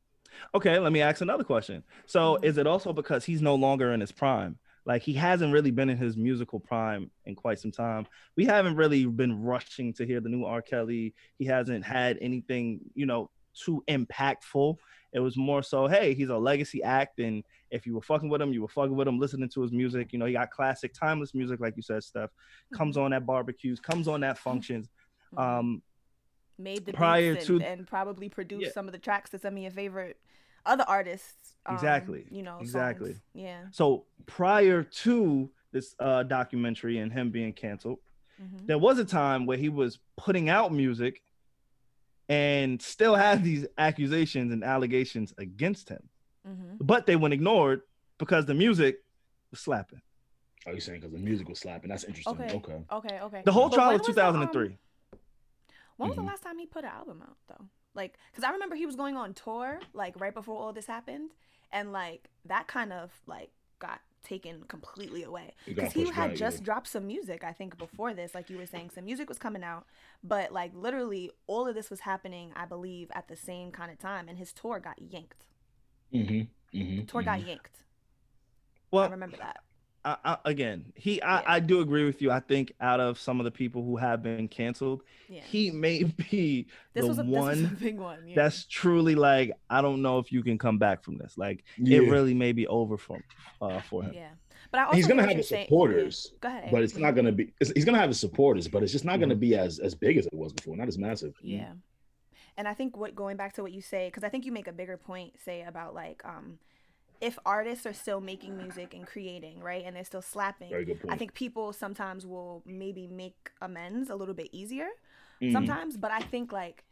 Okay, 0.55 0.79
let 0.79 0.92
me 0.92 1.00
ask 1.00 1.20
another 1.20 1.44
question. 1.44 1.83
So, 2.07 2.38
Mhm. 2.38 2.42
is 2.42 2.59
it 2.59 2.66
also 2.66 2.92
because 2.92 3.24
he's 3.24 3.42
no 3.42 3.55
longer 3.55 3.92
in 3.92 4.00
his 4.00 4.12
prime? 4.12 4.59
Like 4.87 5.03
he 5.03 5.14
hasn't 5.14 5.53
really 5.53 5.70
been 5.70 5.88
in 5.88 5.97
his 5.97 6.16
musical 6.16 6.61
prime 6.61 7.11
in 7.25 7.35
quite 7.35 7.59
some 7.59 7.70
time. 7.73 8.07
We 8.37 8.44
haven't 8.44 8.77
really 8.77 9.07
been 9.07 9.42
rushing 9.42 9.92
to 9.94 10.07
hear 10.07 10.20
the 10.20 10.29
new 10.29 10.44
R. 10.44 10.61
Kelly. 10.61 11.14
He 11.38 11.47
hasn't 11.47 11.85
had 11.85 12.18
anything, 12.20 12.81
you 12.94 13.07
know, 13.07 13.31
too 13.55 13.83
impactful. 13.88 14.77
It 15.12 15.20
was 15.20 15.37
more 15.37 15.62
so, 15.62 15.87
hey, 15.87 16.12
he's 16.12 16.29
a 16.29 16.37
legacy 16.37 16.83
act, 16.83 17.20
and 17.20 17.44
if 17.70 17.87
you 17.87 17.94
were 17.94 18.03
fucking 18.03 18.29
with 18.29 18.42
him, 18.42 18.53
you 18.53 18.61
were 18.62 18.68
fucking 18.68 18.97
with 18.97 19.07
him, 19.07 19.18
listening 19.20 19.49
to 19.51 19.62
his 19.62 19.70
music. 19.70 20.12
You 20.12 20.18
know, 20.18 20.27
he 20.27 20.33
got 20.33 20.51
classic, 20.51 20.92
timeless 20.92 21.35
music, 21.35 21.61
like 21.61 21.77
you 21.77 21.83
said, 21.83 22.03
Steph. 22.03 22.31
Comes 22.75 22.97
on 22.97 23.12
at 23.12 23.25
barbecues, 23.25 23.79
comes 23.79 24.09
on 24.09 24.25
at 24.25 24.38
functions. 24.38 24.88
Mhm. 25.33 25.40
Um, 25.40 25.83
Made 26.59 26.85
the 26.85 26.92
prior 26.92 27.37
to- 27.37 27.55
and, 27.55 27.62
and 27.64 27.87
probably 27.87 28.29
produced 28.29 28.66
Yeah. 28.66 28.73
some 28.73 28.87
of 28.87 28.92
the 28.92 28.99
tracks 28.99 29.31
to 29.31 29.38
some 29.38 29.57
of 29.57 29.62
your 29.62 29.70
favorite 29.70 30.18
other 30.66 30.85
artists. 30.87 31.55
um, 31.66 31.74
Exactly. 31.74 32.27
You 32.31 32.42
know, 32.42 32.59
Exactly. 32.61 33.12
songs. 33.12 33.22
Yeah. 33.35 33.64
so 33.72 34.07
prior 34.27 34.83
to 34.83 35.50
this 35.72 35.94
uh, 35.98 36.22
documentary 36.22 36.98
and 36.98 37.12
him 37.12 37.31
being 37.31 37.53
canceled, 37.53 37.98
hmm 38.38 38.66
there 38.66 38.79
was 38.79 38.98
a 38.98 39.05
time 39.05 39.46
where 39.46 39.59
he 39.59 39.68
was 39.68 39.98
putting 40.16 40.48
out 40.48 40.72
music 40.72 41.22
and 42.29 42.81
still 42.81 43.14
had 43.14 43.42
these 43.44 43.66
accusations 43.79 44.53
and 44.53 44.64
allegations 44.64 45.33
against 45.38 45.88
him, 45.88 46.09
hmm 46.46 46.74
but 46.81 47.07
they 47.07 47.16
went 47.16 47.35
ignored 47.35 47.83
because 48.18 48.46
the 48.46 48.55
music 48.55 48.96
was 49.50 49.61
slapping. 49.61 50.00
Are 50.66 50.72
you 50.72 50.81
saying 50.81 51.00
because 51.00 51.12
the 51.12 51.18
music 51.18 51.48
was 51.48 51.59
slapping? 51.59 51.90
That's 51.90 52.05
interesting. 52.05 52.35
Okay. 52.40 52.55
Okay. 52.57 52.85
Okay. 52.90 53.20
Okay. 53.20 53.42
The 53.44 53.53
whole 53.53 53.68
But 53.68 53.74
trial 53.74 53.88
when 53.88 54.00
of 54.00 54.07
was 54.07 54.14
the, 54.16 54.27
um, 54.27 54.35
2003. 54.35 54.79
When 55.96 56.09
was 56.09 56.16
Mhm. 56.16 56.20
the 56.22 56.27
last 56.27 56.42
time 56.42 56.59
he 56.59 56.66
put 56.66 56.85
an 56.85 56.90
album 56.90 57.22
out 57.22 57.37
though? 57.48 57.68
Like, 57.94 58.18
cause 58.35 58.44
I 58.44 58.50
remember 58.50 58.76
he 58.76 58.87
was 58.87 58.96
going 58.96 59.16
on 59.16 59.35
tour 59.35 59.80
like 59.92 60.18
right 60.20 60.35
before 60.35 60.61
all 60.61 60.72
this 60.72 60.87
happened, 60.87 61.30
and 61.72 61.92
like 61.92 62.28
that 62.44 62.66
kind 62.66 62.92
of 62.92 63.12
like 63.26 63.50
got 63.78 64.00
taken 64.22 64.64
completely 64.68 65.22
away 65.22 65.54
because 65.66 65.92
he 65.92 66.09
had 66.11 66.30
back, 66.30 66.35
just 66.35 66.61
yeah. 66.61 66.64
dropped 66.64 66.88
some 66.88 67.07
music 67.07 67.44
i 67.44 67.52
think 67.52 67.76
before 67.76 68.14
this 68.14 68.35
like 68.35 68.48
you 68.48 68.57
were 68.57 68.64
saying 68.64 68.88
some 68.88 69.04
music 69.04 69.28
was 69.28 69.38
coming 69.38 69.62
out 69.62 69.85
but 70.22 70.50
like 70.50 70.72
literally 70.74 71.30
all 71.46 71.68
of 71.68 71.74
this 71.74 71.90
was 71.90 72.00
happening 72.00 72.50
i 72.57 72.64
believe 72.64 73.11
at 73.14 73.28
the 73.28 73.37
same 73.37 73.70
kind 73.70 73.90
of 73.92 73.98
time 73.98 74.26
and 74.28 74.38
his 74.38 74.52
tour 74.52 74.80
got 74.80 74.96
yanked 75.12 75.44
Mm-hmm. 76.12 76.78
Mm-hmm. 76.78 77.04
tour 77.07 77.22
got 77.22 77.42
yanked 77.42 77.85
well 78.90 79.04
i 79.04 79.07
Well, 79.07 79.11
remember 79.11 79.37
that 79.37 79.63
I, 80.05 80.17
I, 80.25 80.37
again, 80.45 80.93
he, 80.95 81.17
Yeah. 81.17 81.43
I, 81.47 81.57
I 81.57 81.61
do 81.61 81.81
agree 81.81 82.05
with 82.05 82.21
you. 82.21 82.31
I 82.31 82.40
think 82.40 82.73
out 82.81 83.01
of 83.01 83.19
some 83.19 83.40
of 83.40 83.45
the 83.45 83.51
people 83.51 83.83
who 83.83 83.97
have 83.97 84.23
been 84.23 84.49
canceled, 84.49 85.03
yeah 85.29 85.40
he 85.43 85.71
may 85.71 86.03
be 86.31 86.67
this 86.93 87.03
the 87.03 87.09
was 87.09 87.19
a 87.19 87.25
one 87.25 87.49
this 87.62 87.62
was 87.62 87.73
a 87.73 87.75
big 87.85 87.99
one 87.99 88.19
yeah. 88.27 88.35
that's 88.35 88.67
truly 88.67 89.14
like, 89.14 89.53
I 89.71 89.81
don't 89.81 90.03
know 90.03 90.19
if 90.19 90.31
you 90.31 90.43
can 90.43 90.59
come 90.59 90.79
back 90.79 91.03
from 91.03 91.17
this. 91.17 91.38
Like, 91.38 91.64
Yeah. 91.79 91.99
it 91.99 92.11
really 92.11 92.35
may 92.35 92.53
be 92.53 92.67
over 92.67 92.97
for, 92.99 93.19
uh, 93.62 93.81
for 93.81 94.03
him. 94.03 94.12
yeah 94.14 94.29
but 94.71 94.81
i 94.81 94.85
also 94.85 94.97
He's 94.97 95.07
gonna 95.07 95.23
have 95.23 95.31
you're 95.31 95.37
his 95.38 95.49
saying- 95.49 95.67
supporters, 95.67 96.33
go 96.40 96.49
ahead 96.49 96.69
but 96.73 96.83
it's 96.83 96.97
not 96.97 97.12
gonna 97.14 97.31
be. 97.33 97.53
It's, 97.61 97.71
he's 97.75 97.85
gonna 97.85 97.99
have 97.99 98.09
his 98.11 98.19
supporters, 98.21 98.67
but 98.69 98.83
it's 98.83 98.90
just 98.93 99.05
not 99.05 99.12
Mm-hmm. 99.14 99.21
gonna 99.23 99.35
be 99.37 99.55
as 99.57 99.79
as 99.79 99.95
big 99.95 100.17
as 100.19 100.27
it 100.27 100.35
was 100.35 100.53
before. 100.53 100.77
Not 100.77 100.88
as 100.88 100.99
massive. 100.99 101.35
Yeah. 101.43 101.73
And 102.57 102.67
I 102.69 102.75
think 102.75 102.97
what 102.97 103.14
going 103.14 103.37
back 103.37 103.53
to 103.55 103.62
what 103.62 103.73
you 103.73 103.81
say, 103.81 104.09
because 104.09 104.25
I 104.25 104.29
think 104.31 104.45
you 104.47 104.53
make 104.53 104.67
a 104.69 104.73
bigger 104.73 104.97
point, 104.97 105.35
say 105.45 105.62
about 105.62 105.95
like 105.95 106.23
um, 106.25 106.59
if 107.20 107.38
artists 107.46 107.87
are 107.87 107.92
still 107.92 108.20
making 108.20 108.57
music 108.57 108.94
and 108.94 109.07
creating, 109.07 109.61
right, 109.61 109.85
and 109.85 109.94
they're 109.96 110.05
still 110.05 110.22
slapping, 110.22 110.70
Very 110.70 110.85
good 110.85 111.00
point. 111.00 111.12
I 111.14 111.16
think 111.16 111.35
people 111.35 111.72
sometimes 111.72 112.27
will 112.27 112.62
maybe 112.66 113.07
make 113.07 113.50
amends 113.61 114.11
a 114.11 114.16
little 114.16 114.35
bit 114.35 114.48
easier 114.53 114.88
Mhm. 115.40 115.53
sometimes. 115.53 115.96
But 115.96 116.11
I 116.11 116.20
think 116.20 116.53
like 116.53 116.85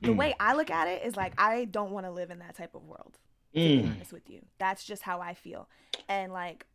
the 0.00 0.12
Mm. 0.12 0.16
way 0.16 0.34
I 0.40 0.54
look 0.54 0.70
at 0.70 0.88
it 0.88 1.04
is 1.04 1.16
like 1.16 1.34
I 1.38 1.66
don't 1.66 1.90
want 1.92 2.06
to 2.06 2.10
live 2.12 2.30
in 2.30 2.38
that 2.40 2.54
type 2.56 2.74
of 2.74 2.84
world. 2.84 3.18
To 3.54 3.60
be 3.60 3.82
Mm. 3.82 3.90
honest 3.96 4.12
with 4.12 4.30
you, 4.30 4.46
that's 4.58 4.84
just 4.84 5.02
how 5.02 5.20
I 5.20 5.34
feel. 5.34 5.68
And 6.08 6.32
like, 6.32 6.66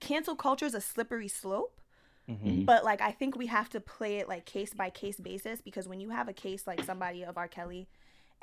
cancel 0.00 0.36
culture 0.36 0.66
is 0.66 0.74
a 0.74 0.80
slippery 0.80 1.28
slope 1.28 1.80
Mhm. 2.28 2.64
but 2.66 2.84
like 2.84 3.00
I 3.00 3.10
think 3.12 3.36
we 3.36 3.46
have 3.46 3.68
to 3.70 3.80
play 3.80 4.16
it 4.16 4.28
like 4.28 4.44
case 4.44 4.72
by 4.74 4.90
case 4.90 5.18
basis 5.20 5.60
because 5.60 5.86
when 5.88 6.00
you 6.00 6.10
have 6.10 6.28
a 6.28 6.32
case 6.32 6.66
like 6.66 6.82
somebody 6.82 7.22
of 7.22 7.36
R. 7.36 7.48
Kelly 7.48 7.88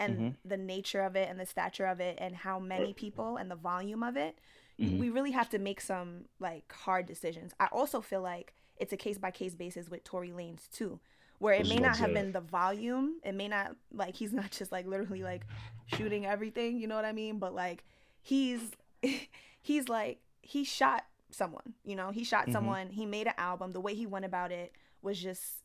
and 0.01 0.17
Mhm. 0.19 0.35
the 0.43 0.57
nature 0.57 1.01
of 1.01 1.15
it 1.15 1.29
and 1.29 1.39
the 1.39 1.45
stature 1.45 1.85
of 1.85 1.99
it 1.99 2.17
and 2.19 2.35
how 2.35 2.59
many 2.59 2.93
people 2.93 3.37
and 3.37 3.49
the 3.51 3.55
volume 3.55 4.03
of 4.03 4.17
it, 4.17 4.39
Mhm. 4.79 4.99
we 4.99 5.09
really 5.09 5.31
have 5.31 5.49
to 5.49 5.59
make 5.59 5.79
some 5.81 6.25
like 6.39 6.71
hard 6.71 7.05
decisions. 7.05 7.53
I 7.59 7.67
also 7.71 8.01
feel 8.01 8.21
like 8.21 8.53
it's 8.77 8.93
a 8.93 8.97
case 8.97 9.17
by 9.17 9.31
case 9.31 9.53
basis 9.55 9.89
with 9.89 10.03
Tory 10.03 10.31
Lanez 10.31 10.69
too. 10.71 10.99
Where 11.39 11.53
it 11.55 11.67
may 11.67 11.79
not 11.79 11.97
have 11.97 12.13
been 12.13 12.31
the 12.33 12.41
volume, 12.41 13.19
it 13.23 13.33
may 13.33 13.47
not 13.47 13.75
like 13.91 14.15
he's 14.15 14.33
not 14.33 14.51
just 14.51 14.71
like 14.71 14.85
literally 14.85 15.23
like 15.23 15.45
shooting 15.85 16.25
everything, 16.25 16.77
you 16.79 16.87
know 16.87 16.95
what 16.95 17.05
I 17.05 17.13
mean? 17.13 17.39
But 17.39 17.53
like 17.55 17.83
he's 18.21 18.71
he's 19.61 19.89
like 19.89 20.19
he 20.41 20.63
shot 20.63 21.05
someone, 21.31 21.73
you 21.83 21.95
know, 21.95 22.11
he 22.11 22.23
shot 22.23 22.47
Mhm. 22.47 22.51
someone, 22.53 22.89
he 22.89 23.05
made 23.05 23.27
an 23.27 23.33
album. 23.37 23.71
The 23.71 23.81
way 23.81 23.93
he 23.95 24.05
went 24.05 24.25
about 24.25 24.51
it 24.51 24.73
was 25.01 25.19
just 25.21 25.60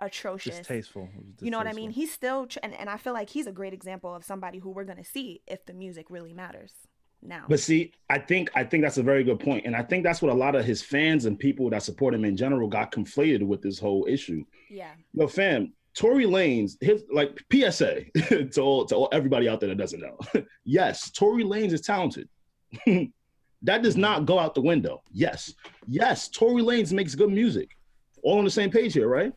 atrocious. 0.00 0.58
Distasteful. 0.58 1.08
It 1.14 1.24
was 1.24 1.42
You 1.42 1.50
know 1.50 1.58
what 1.58 1.66
I 1.66 1.72
mean? 1.72 1.90
He's 1.90 2.12
still, 2.12 2.46
tr- 2.46 2.58
and, 2.62 2.74
and 2.74 2.88
I 2.88 2.96
feel 2.96 3.12
like 3.12 3.28
he's 3.30 3.46
a 3.46 3.52
great 3.52 3.72
example 3.72 4.14
of 4.14 4.24
somebody 4.24 4.58
who 4.58 4.70
we're 4.70 4.84
going 4.84 4.98
to 4.98 5.04
see 5.04 5.42
if 5.46 5.64
the 5.66 5.72
music 5.72 6.06
really 6.10 6.32
matters 6.32 6.72
now. 7.22 7.44
But 7.48 7.60
see, 7.60 7.92
I 8.08 8.18
think 8.18 8.50
I 8.54 8.64
think 8.64 8.84
that's 8.84 8.98
a 8.98 9.02
very 9.02 9.24
good 9.24 9.40
point, 9.40 9.66
and 9.66 9.74
I 9.74 9.82
think 9.82 10.04
that's 10.04 10.22
what 10.22 10.32
a 10.32 10.34
lot 10.34 10.54
of 10.54 10.64
his 10.64 10.82
fans 10.82 11.24
and 11.24 11.38
people 11.38 11.68
that 11.70 11.82
support 11.82 12.14
him 12.14 12.24
in 12.24 12.36
general 12.36 12.68
got 12.68 12.92
conflated 12.92 13.42
with 13.42 13.60
this 13.62 13.78
whole 13.78 14.06
issue. 14.08 14.44
yeah. 14.70 14.92
Yo, 15.14 15.26
fam, 15.26 15.72
Tory 15.94 16.26
Lanez, 16.26 16.76
his 16.80 17.02
like 17.12 17.42
PSA 17.52 18.04
to 18.52 18.60
all 18.60 18.84
to 18.86 18.94
all, 18.94 19.08
everybody 19.12 19.48
out 19.48 19.58
there 19.60 19.68
that 19.70 19.78
doesn't 19.78 20.00
know. 20.00 20.16
yes, 20.64 21.10
Tory 21.10 21.42
Lanez 21.42 21.72
is 21.72 21.80
talented. 21.80 22.28
that 23.62 23.82
does 23.82 23.96
not 23.96 24.24
go 24.26 24.38
out 24.38 24.54
the 24.54 24.60
window. 24.60 25.02
Yes, 25.10 25.54
yes, 25.88 26.28
Tory 26.28 26.62
Lanez 26.62 26.92
makes 26.92 27.14
good 27.16 27.30
music. 27.30 27.76
All 28.22 28.38
on 28.38 28.44
the 28.44 28.50
same 28.50 28.70
page 28.70 28.94
here, 28.94 29.08
right? 29.08 29.32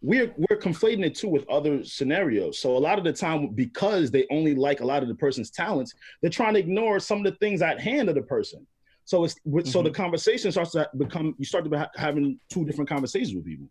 We're 0.00 0.32
we're 0.36 0.58
conflating 0.58 1.04
it 1.04 1.16
too 1.16 1.28
with 1.28 1.48
other 1.48 1.82
scenarios. 1.82 2.58
So 2.60 2.76
a 2.76 2.78
lot 2.78 2.98
of 2.98 3.04
the 3.04 3.12
time, 3.12 3.48
because 3.48 4.10
they 4.10 4.26
only 4.30 4.54
like 4.54 4.80
a 4.80 4.84
lot 4.86 5.02
of 5.02 5.08
the 5.08 5.14
person's 5.14 5.50
talents, 5.50 5.92
they're 6.20 6.30
trying 6.30 6.54
to 6.54 6.60
ignore 6.60 7.00
some 7.00 7.18
of 7.18 7.24
the 7.24 7.36
things 7.38 7.62
at 7.62 7.80
hand 7.80 8.08
of 8.08 8.14
the 8.14 8.22
person. 8.22 8.66
So 9.04 9.24
it's 9.24 9.34
so 9.64 9.82
the 9.82 9.90
conversation 9.90 10.52
starts 10.52 10.72
to 10.72 10.88
become 10.96 11.34
you 11.38 11.44
start 11.44 11.64
to 11.64 11.70
be 11.70 11.78
ha- 11.78 11.90
having 11.96 12.38
two 12.48 12.64
different 12.64 12.88
conversations 12.88 13.34
with 13.34 13.44
people. 13.44 13.68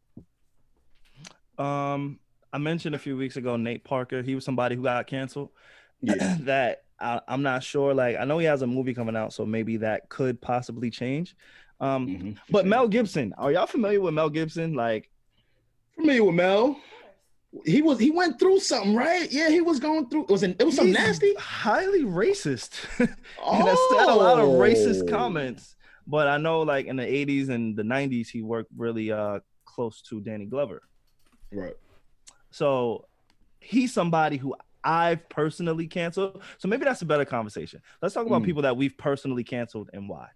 Um, 1.58 2.20
I 2.52 2.58
mentioned 2.58 2.96
a 2.96 3.00
few 3.00 3.16
weeks 3.18 3.38
ago 3.38 3.56
Nate 3.56 3.84
Parker. 3.84 4.22
He 4.22 4.36
was 4.36 4.44
somebody 4.46 4.76
who 4.76 4.84
got 4.84 5.08
canceled. 5.08 5.50
Yeah. 6.02 6.38
that 6.42 6.84
I, 7.00 7.22
I'm 7.28 7.42
not 7.44 7.64
sure. 7.64 7.94
Like 7.94 8.18
I 8.18 8.26
know 8.26 8.38
he 8.38 8.46
has 8.48 8.62
a 8.64 8.68
movie 8.68 8.94
coming 8.94 9.16
out, 9.16 9.32
so 9.32 9.46
maybe 9.46 9.78
that 9.78 10.10
could 10.10 10.42
possibly 10.42 10.90
change. 10.90 11.36
Um, 11.80 12.08
Mhm. 12.08 12.38
but 12.50 12.66
Mel 12.66 12.88
Gibson, 12.88 13.34
are 13.38 13.52
y'all 13.52 13.68
familiar 13.68 14.02
with 14.02 14.14
Mel 14.16 14.32
Gibson? 14.32 14.74
Like, 14.74 15.12
familiar 15.98 16.24
with 16.24 16.36
Mel. 16.36 16.80
He 17.66 17.82
was 17.82 18.00
he 18.00 18.12
went 18.12 18.40
through 18.40 18.60
something, 18.60 18.94
right? 18.96 19.32
Yeah, 19.32 19.50
he 19.50 19.62
was 19.62 19.80
going 19.80 20.10
through. 20.10 20.24
It 20.24 20.30
was 20.30 20.44
an, 20.44 20.56
it 20.60 20.64
was 20.64 20.76
something 20.76 20.94
he's 20.94 21.04
nasty. 21.04 21.34
highly 21.36 22.04
racist, 22.04 22.72
and 23.00 23.10
has 23.68 23.80
said 23.90 24.08
a 24.10 24.14
lot 24.14 24.40
of 24.40 24.50
racist 24.50 25.10
comments. 25.10 25.76
But 26.06 26.28
I 26.28 26.38
know, 26.38 26.62
like 26.62 26.86
in 26.86 26.98
the 26.98 27.04
'80s 27.04 27.50
and 27.50 27.76
the 27.76 27.84
'90s, 27.84 28.28
he 28.28 28.42
worked 28.42 28.70
really 28.78 29.12
uh 29.12 29.40
close 29.66 30.02
to 30.04 30.20
Danny 30.22 30.46
Glover. 30.46 30.82
Right. 31.52 31.76
So 32.52 33.08
he's 33.60 33.94
somebody 33.94 34.38
who 34.38 34.56
I've 34.84 35.28
personally 35.30 35.88
canceled. 35.88 36.42
So 36.60 36.68
maybe 36.68 36.86
that's 36.86 37.02
a 37.02 37.06
better 37.06 37.26
conversation. 37.26 37.82
Let's 38.02 38.14
talk 38.14 38.28
about 38.28 38.42
Mm. 38.44 38.46
people 38.46 38.62
that 38.64 38.78
we've 38.78 38.98
personally 38.98 39.44
canceled 39.44 39.90
and 39.94 40.08
why. 40.08 40.28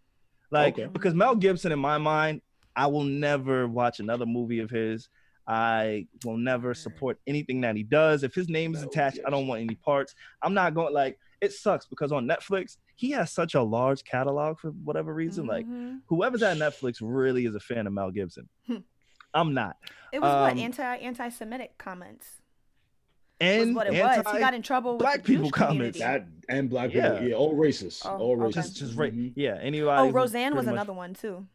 Like 0.50 0.76
Okay. 0.80 0.88
because 0.88 1.14
Mel 1.14 1.36
Gibson, 1.36 1.72
in 1.72 1.80
my 1.80 1.98
mind, 1.98 2.42
I 2.76 2.88
will 2.88 3.04
never 3.04 3.68
watch 3.68 4.00
another 4.00 4.26
movie 4.26 4.60
of 4.60 4.70
his. 4.70 5.08
I 5.52 6.08
will 6.24 6.38
never 6.38 6.74
support 6.74 7.20
anything 7.28 7.60
that 7.62 7.76
he 7.76 7.84
does. 7.84 8.24
If 8.24 8.34
his 8.34 8.48
name 8.48 8.74
is 8.74 8.84
attached, 8.84 9.20
I 9.28 9.30
don't 9.30 9.48
want 9.48 9.60
any 9.62 9.76
parts. 9.76 10.16
I'm 10.42 10.54
not 10.54 10.74
going 10.74 10.94
like 10.94 11.20
it 11.42 11.52
sucks 11.52 11.86
because 11.86 12.14
on 12.14 12.26
Netflix, 12.26 12.78
he 12.96 13.12
has 13.12 13.32
such 13.34 13.54
a 13.56 13.62
large 13.62 14.06
catalog 14.06 14.60
for 14.60 14.70
whatever 14.70 15.14
reason. 15.14 15.48
Like 15.48 15.68
Mhm. 15.68 16.00
whoever's 16.08 16.42
at 16.42 16.56
Netflix 16.56 17.00
really 17.02 17.46
is 17.46 17.54
a 17.54 17.60
fan 17.60 17.86
of 17.86 17.92
Mel 17.92 18.12
Gibson. 18.12 18.48
I'm 19.34 19.54
not. 19.54 19.76
it 20.14 20.22
was 20.22 20.32
what 20.32 20.54
um, 20.54 20.58
anti 20.60 20.84
anti 20.98 21.28
Semitic 21.30 21.78
comments 21.78 22.42
And 23.42 23.70
was 23.72 23.76
what 23.76 23.88
it 23.88 24.02
was. 24.02 24.18
anti- 24.20 24.32
He 24.34 24.40
got 24.40 24.54
in 24.54 24.62
trouble 24.62 24.94
with 24.94 25.00
black 25.00 25.24
the 25.24 25.36
people 25.36 25.52
comments. 25.52 26.00
That 26.00 26.28
and 26.48 26.70
black 26.70 26.92
people, 26.92 27.12
Yeah. 27.14 27.22
yeah, 27.24 27.36
all 27.36 27.56
racist, 27.56 28.06
Oh, 28.06 28.18
all 28.18 28.42
okay. 28.44 28.52
racist. 28.52 28.54
just 28.54 28.78
just 28.78 28.96
right. 28.98 29.14
Mhm. 29.14 29.34
Yeah, 29.36 29.58
anybody. 29.62 30.10
Oh, 30.10 30.12
Roseanne 30.14 30.54
was 30.56 30.64
pretty 30.64 30.76
much- 30.78 30.86
another 30.88 30.94
one 30.94 31.14
too. 31.14 31.46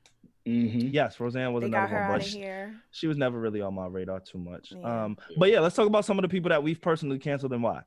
Mhm. 0.47 0.93
Yes, 0.93 1.19
Roseanne 1.19 1.53
was 1.53 1.63
They 1.63 1.67
another 1.67 1.83
got 1.87 1.91
her 1.91 1.97
one, 1.97 2.05
out 2.05 2.13
but 2.13 2.21
of 2.23 2.27
she, 2.29 2.39
here. 2.39 2.75
she 2.93 3.07
was 3.09 3.17
never 3.17 3.39
really 3.39 3.61
on 3.61 3.75
my 3.75 3.87
radar 3.87 4.21
too 4.21 4.39
much. 4.39 4.73
Yeah. 4.73 5.05
Um, 5.05 5.19
but 5.37 5.51
yeah, 5.51 5.61
let's 5.61 5.75
talk 5.75 5.87
about 5.87 6.05
some 6.05 6.19
of 6.19 6.23
the 6.23 6.29
people 6.29 6.51
that 6.51 6.63
we've 6.63 6.81
personally 6.81 7.19
canceled 7.19 7.53
and 7.53 7.63
why. 7.63 7.83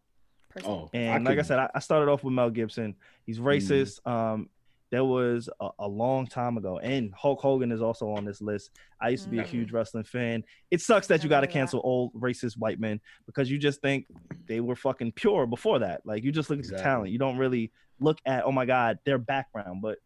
person. 0.50 0.70
Oh, 0.72 0.90
And 0.94 1.24
like 1.26 1.38
I 1.38 1.44
said, 1.44 1.60
I, 1.60 1.70
I 1.76 1.80
started 1.80 2.12
off 2.12 2.24
with 2.24 2.34
Mel 2.34 2.50
Gibson. 2.50 2.96
He's 3.26 3.40
Mm. 3.40 3.44
racist. 3.44 4.08
Um, 4.08 4.50
there 4.90 5.06
was 5.06 5.48
a, 5.62 5.70
a 5.78 5.88
long 5.88 6.26
time 6.26 6.58
ago, 6.58 6.80
and 6.80 7.14
Hulk 7.14 7.40
Hogan 7.40 7.72
is 7.72 7.84
also 7.84 8.10
on 8.10 8.26
this 8.26 8.42
list. 8.42 8.72
I 9.00 9.10
used 9.10 9.24
to 9.26 9.30
be 9.30 9.38
a 9.38 9.44
Mhm. 9.44 9.48
huge 9.48 9.72
wrestling 9.72 10.06
fan. 10.06 10.44
It 10.72 10.82
sucks 10.82 11.06
that 11.08 11.22
you 11.24 11.30
got 11.30 11.42
to 11.42 11.42
Remember 11.42 11.48
that. 11.54 11.54
cancel 11.54 11.82
old 11.84 12.14
racist 12.16 12.58
white 12.58 12.80
men 12.80 13.00
because 13.28 13.52
you 13.52 13.60
just 13.60 13.80
think 13.82 14.08
they 14.48 14.60
were 14.60 14.76
fucking 14.76 15.12
pure 15.12 15.46
before 15.46 15.78
that. 15.80 16.04
Like 16.06 16.24
you 16.24 16.32
just 16.32 16.50
look 16.50 16.58
at 16.60 16.66
the 16.66 16.78
talent. 16.80 17.12
You 17.12 17.20
don't 17.20 17.38
really 17.38 17.72
look 18.00 18.18
at 18.26 18.44
oh 18.46 18.52
my 18.52 18.66
god 18.66 18.98
their 19.06 19.20
background. 19.20 19.84
But 19.84 20.00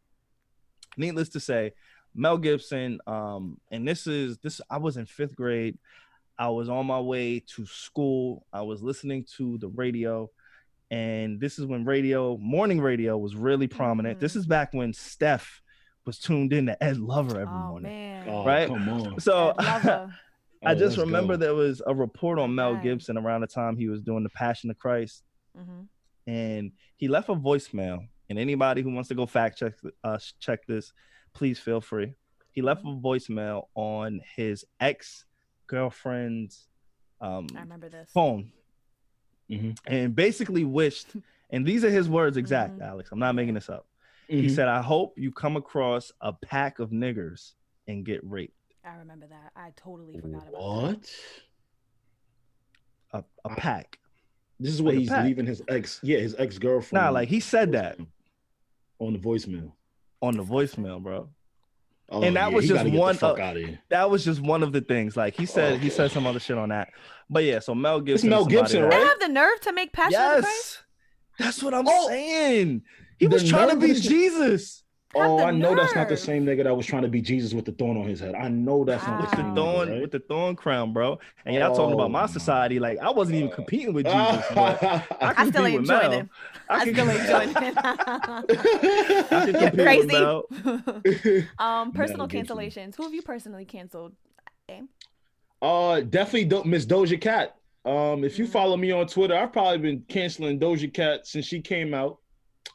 needless 0.97 1.29
to 1.29 1.39
say, 1.39 1.71
Mel 2.15 2.37
Gibson. 2.37 2.99
Um, 3.07 3.59
and 3.71 3.87
this 3.87 4.07
is 4.07 4.37
this. 4.39 4.61
I 4.69 4.77
was 4.77 4.97
in 4.97 5.05
fifth 5.05 5.35
grade. 5.35 5.77
I 6.37 6.49
was 6.49 6.69
on 6.69 6.85
my 6.87 6.99
way 6.99 7.39
to 7.55 7.65
school. 7.65 8.45
I 8.51 8.61
was 8.63 8.81
listening 8.81 9.25
to 9.37 9.57
the 9.59 9.67
radio, 9.69 10.29
and 10.91 11.39
this 11.39 11.59
is 11.59 11.65
when 11.65 11.85
radio, 11.85 12.37
morning 12.37 12.81
radio, 12.81 13.17
was 13.17 13.35
really 13.35 13.67
prominent. 13.67 14.19
This 14.19 14.33
Mhm. 14.33 14.37
is 14.37 14.45
back 14.47 14.73
when 14.73 14.93
Steph 14.93 15.61
was 16.05 16.19
tuned 16.19 16.51
in 16.51 16.65
to 16.65 16.83
Ed 16.83 16.97
Lover 16.97 17.39
every 17.39 17.53
oh 17.53 17.67
morning. 17.69 17.91
man. 17.91 18.27
Oh, 18.29 18.45
Right? 18.45 18.67
Come 18.67 18.89
on. 18.89 19.19
So 19.19 19.51
Ed 19.51 19.55
I 20.65 20.71
Oh, 20.71 20.75
just 20.75 20.97
let's 20.97 21.07
remember 21.07 21.33
go. 21.33 21.37
there 21.37 21.53
was 21.55 21.81
a 21.85 21.93
report 21.93 22.39
on 22.39 22.55
Mel 22.55 22.73
Right. 22.75 22.83
Gibson 22.83 23.17
around 23.17 23.41
the 23.41 23.47
time 23.47 23.75
he 23.77 23.89
was 23.89 24.01
doing 24.01 24.23
the 24.23 24.29
Passion 24.29 24.69
of 24.69 24.77
Christ, 24.79 25.23
Mhm. 25.57 25.87
and 26.25 26.71
he 26.97 27.07
left 27.09 27.27
a 27.29 27.35
voicemail. 27.35 28.07
And 28.29 28.39
anybody 28.39 28.81
who 28.81 28.91
wants 28.93 29.09
to 29.09 29.15
go 29.15 29.25
fact 29.25 29.57
check 29.59 29.73
uh, 30.03 30.17
check 30.39 30.65
this, 30.65 30.93
please 31.33 31.59
feel 31.59 31.81
free. 31.81 32.13
He 32.51 32.61
left 32.61 32.83
a 32.83 32.87
voicemail 32.87 33.67
on 33.75 34.21
his 34.35 34.65
ex 34.79 35.25
girlfriend's 35.67 36.67
um, 37.21 37.47
I 37.55 37.61
remember 37.61 37.89
this. 37.89 38.09
phone 38.11 38.51
Mhm. 39.49 39.77
and 39.87 40.15
basically 40.15 40.63
wished, 40.65 41.15
and 41.49 41.65
these 41.65 41.83
are 41.83 41.89
his 41.89 42.09
words 42.09 42.37
exact, 42.37 42.77
Mhm. 42.79 42.81
Alex. 42.87 43.11
I'm 43.11 43.19
not 43.19 43.33
making 43.35 43.53
this 43.53 43.69
up. 43.69 43.87
He 44.27 44.47
Mhm. 44.47 44.51
said, 44.55 44.67
I 44.67 44.81
hope 44.81 45.17
you 45.17 45.31
come 45.31 45.55
across 45.57 46.11
a 46.21 46.33
pack 46.33 46.79
of 46.79 46.89
niggers 46.91 47.53
and 47.87 48.05
get 48.05 48.23
raped. 48.23 48.55
I 48.83 48.95
remember 48.95 49.27
that. 49.27 49.51
I 49.55 49.71
totally 49.75 50.19
forgot 50.19 50.47
about 50.47 50.51
that. 50.51 50.61
"What?" 50.61 51.15
A, 53.11 53.23
a 53.45 53.55
pack. 53.55 53.99
This 54.59 54.73
is 54.73 54.81
what 54.81 54.93
Like 54.95 55.01
he's 55.01 55.11
leaving 55.11 55.45
his 55.45 55.61
ex. 55.67 55.99
Yeah, 56.03 56.19
his 56.19 56.35
ex 56.37 56.57
girlfriend. 56.57 57.03
Nah, 57.03 57.09
like 57.09 57.29
he 57.29 57.39
said 57.39 57.71
that 57.73 57.99
on 58.99 59.13
the 59.13 59.19
voicemail. 59.19 59.73
On 60.23 60.37
the 60.37 60.43
voicemail, 60.43 61.01
bro. 61.03 61.29
Oh, 62.09 62.21
And 62.21 62.35
that 62.35 62.49
yeah, 62.49 62.55
was 62.55 62.65
just 62.65 62.75
gotta 62.77 62.89
get 62.89 62.95
the 62.95 62.99
one 63.01 63.15
fuck 63.15 63.37
of- 63.37 63.43
out 63.43 63.57
of 63.57 63.63
here. 63.63 63.79
That 63.89 64.09
was 64.09 64.23
just 64.23 64.39
one 64.41 64.63
of 64.63 64.71
the 64.71 64.81
things. 64.81 65.17
Like 65.17 65.35
he 65.35 65.45
said, 65.45 65.79
he 65.79 65.87
oh, 65.87 65.93
said 65.93 66.11
some 66.11 66.25
other 66.25 66.39
shit 66.39 66.57
on 66.57 66.69
that. 66.69 66.89
But 67.29 67.43
yeah, 67.43 67.59
so 67.59 67.75
Mel 67.75 67.99
Gibson. 68.01 68.27
is 68.27 68.29
Mel 68.29 68.45
Gibson, 68.45 68.81
that- 68.83 68.91
They 68.91 68.99
have 68.99 69.19
the 69.19 69.27
nerve 69.27 69.59
to 69.61 69.73
make 69.73 69.91
Passion 69.93 70.19
of 70.19 70.37
the 70.37 70.41
Yes, 70.47 70.83
that's 71.39 71.61
what 71.63 71.73
I'm 71.73 71.85
Oh, 71.87 72.07
saying. 72.07 72.83
He 73.19 73.27
was 73.27 73.47
trying 73.47 73.69
to 73.69 73.75
be 73.75 73.93
Jesus 73.93 74.77
Have 74.77 74.82
Oh, 75.15 75.37
the 75.37 75.43
I 75.45 75.51
know 75.51 75.75
that's 75.75 75.95
not 75.95 76.09
the 76.09 76.17
same 76.17 76.45
nigga 76.45 76.63
that 76.63 76.75
was 76.75 76.85
trying 76.85 77.03
to 77.03 77.07
be 77.07 77.21
Jesus 77.21 77.53
with 77.53 77.65
the 77.65 77.71
thorn 77.71 77.97
on 77.97 78.07
his 78.07 78.19
head. 78.19 78.33
I 78.35 78.47
know 78.47 78.83
that's 78.83 79.05
not 79.05 79.19
Wow. 79.19 79.21
the 79.21 79.23
with 79.25 79.31
the 79.31 79.37
same 79.37 79.55
thorn 79.55 79.89
right? 79.89 80.01
with 80.01 80.11
the 80.11 80.19
thorn 80.19 80.55
crown, 80.55 80.93
bro. 80.93 81.19
And 81.45 81.55
y'all 81.55 81.75
talking 81.75 81.93
about 81.93 82.05
Oh, 82.05 82.09
my 82.09 82.21
my 82.21 82.25
society. 82.27 82.79
Like 82.79 82.97
I 82.99 83.09
wasn't 83.11 83.37
even 83.37 83.51
competing 83.51 83.93
with 83.93 84.05
Jesus, 84.05 84.45
but 84.55 84.81
I, 84.83 85.03
I 85.37 85.49
still 85.49 85.63
with 85.63 85.73
ain't 85.73 85.87
Mel. 85.87 86.01
joining. 86.01 86.29
I 86.69 86.85
can 86.85 86.93
still 86.95 87.11
ain't 87.11 87.53
compete- 87.53 87.53
joining. 87.53 87.77
I 87.77 88.45
can 88.47 89.53
You're 89.61 89.69
compete 89.69 89.73
with 89.73 91.03
crazy. 91.03 91.47
Um, 91.59 91.91
personal 91.91 92.27
cancellations. 92.27 92.95
Who 92.95 93.03
have 93.03 93.13
you 93.13 93.21
personally 93.21 93.65
canceled? 93.65 94.13
Aim? 94.69 94.89
Uh, 95.61 96.01
definitely 96.01 96.45
Do- 96.45 96.63
Miss 96.63 96.85
Doja 96.85 97.19
Cat. 97.19 97.55
Um, 97.85 98.23
if 98.23 98.39
you 98.39 98.45
Mhm. 98.45 98.49
follow 98.51 98.77
me 98.77 98.91
on 98.91 99.07
Twitter, 99.07 99.35
I've 99.35 99.51
probably 99.51 99.77
been 99.77 100.03
canceling 100.07 100.59
Doja 100.59 100.91
Cat 100.93 101.27
since 101.27 101.45
she 101.45 101.61
came 101.61 101.93
out. 101.93 102.17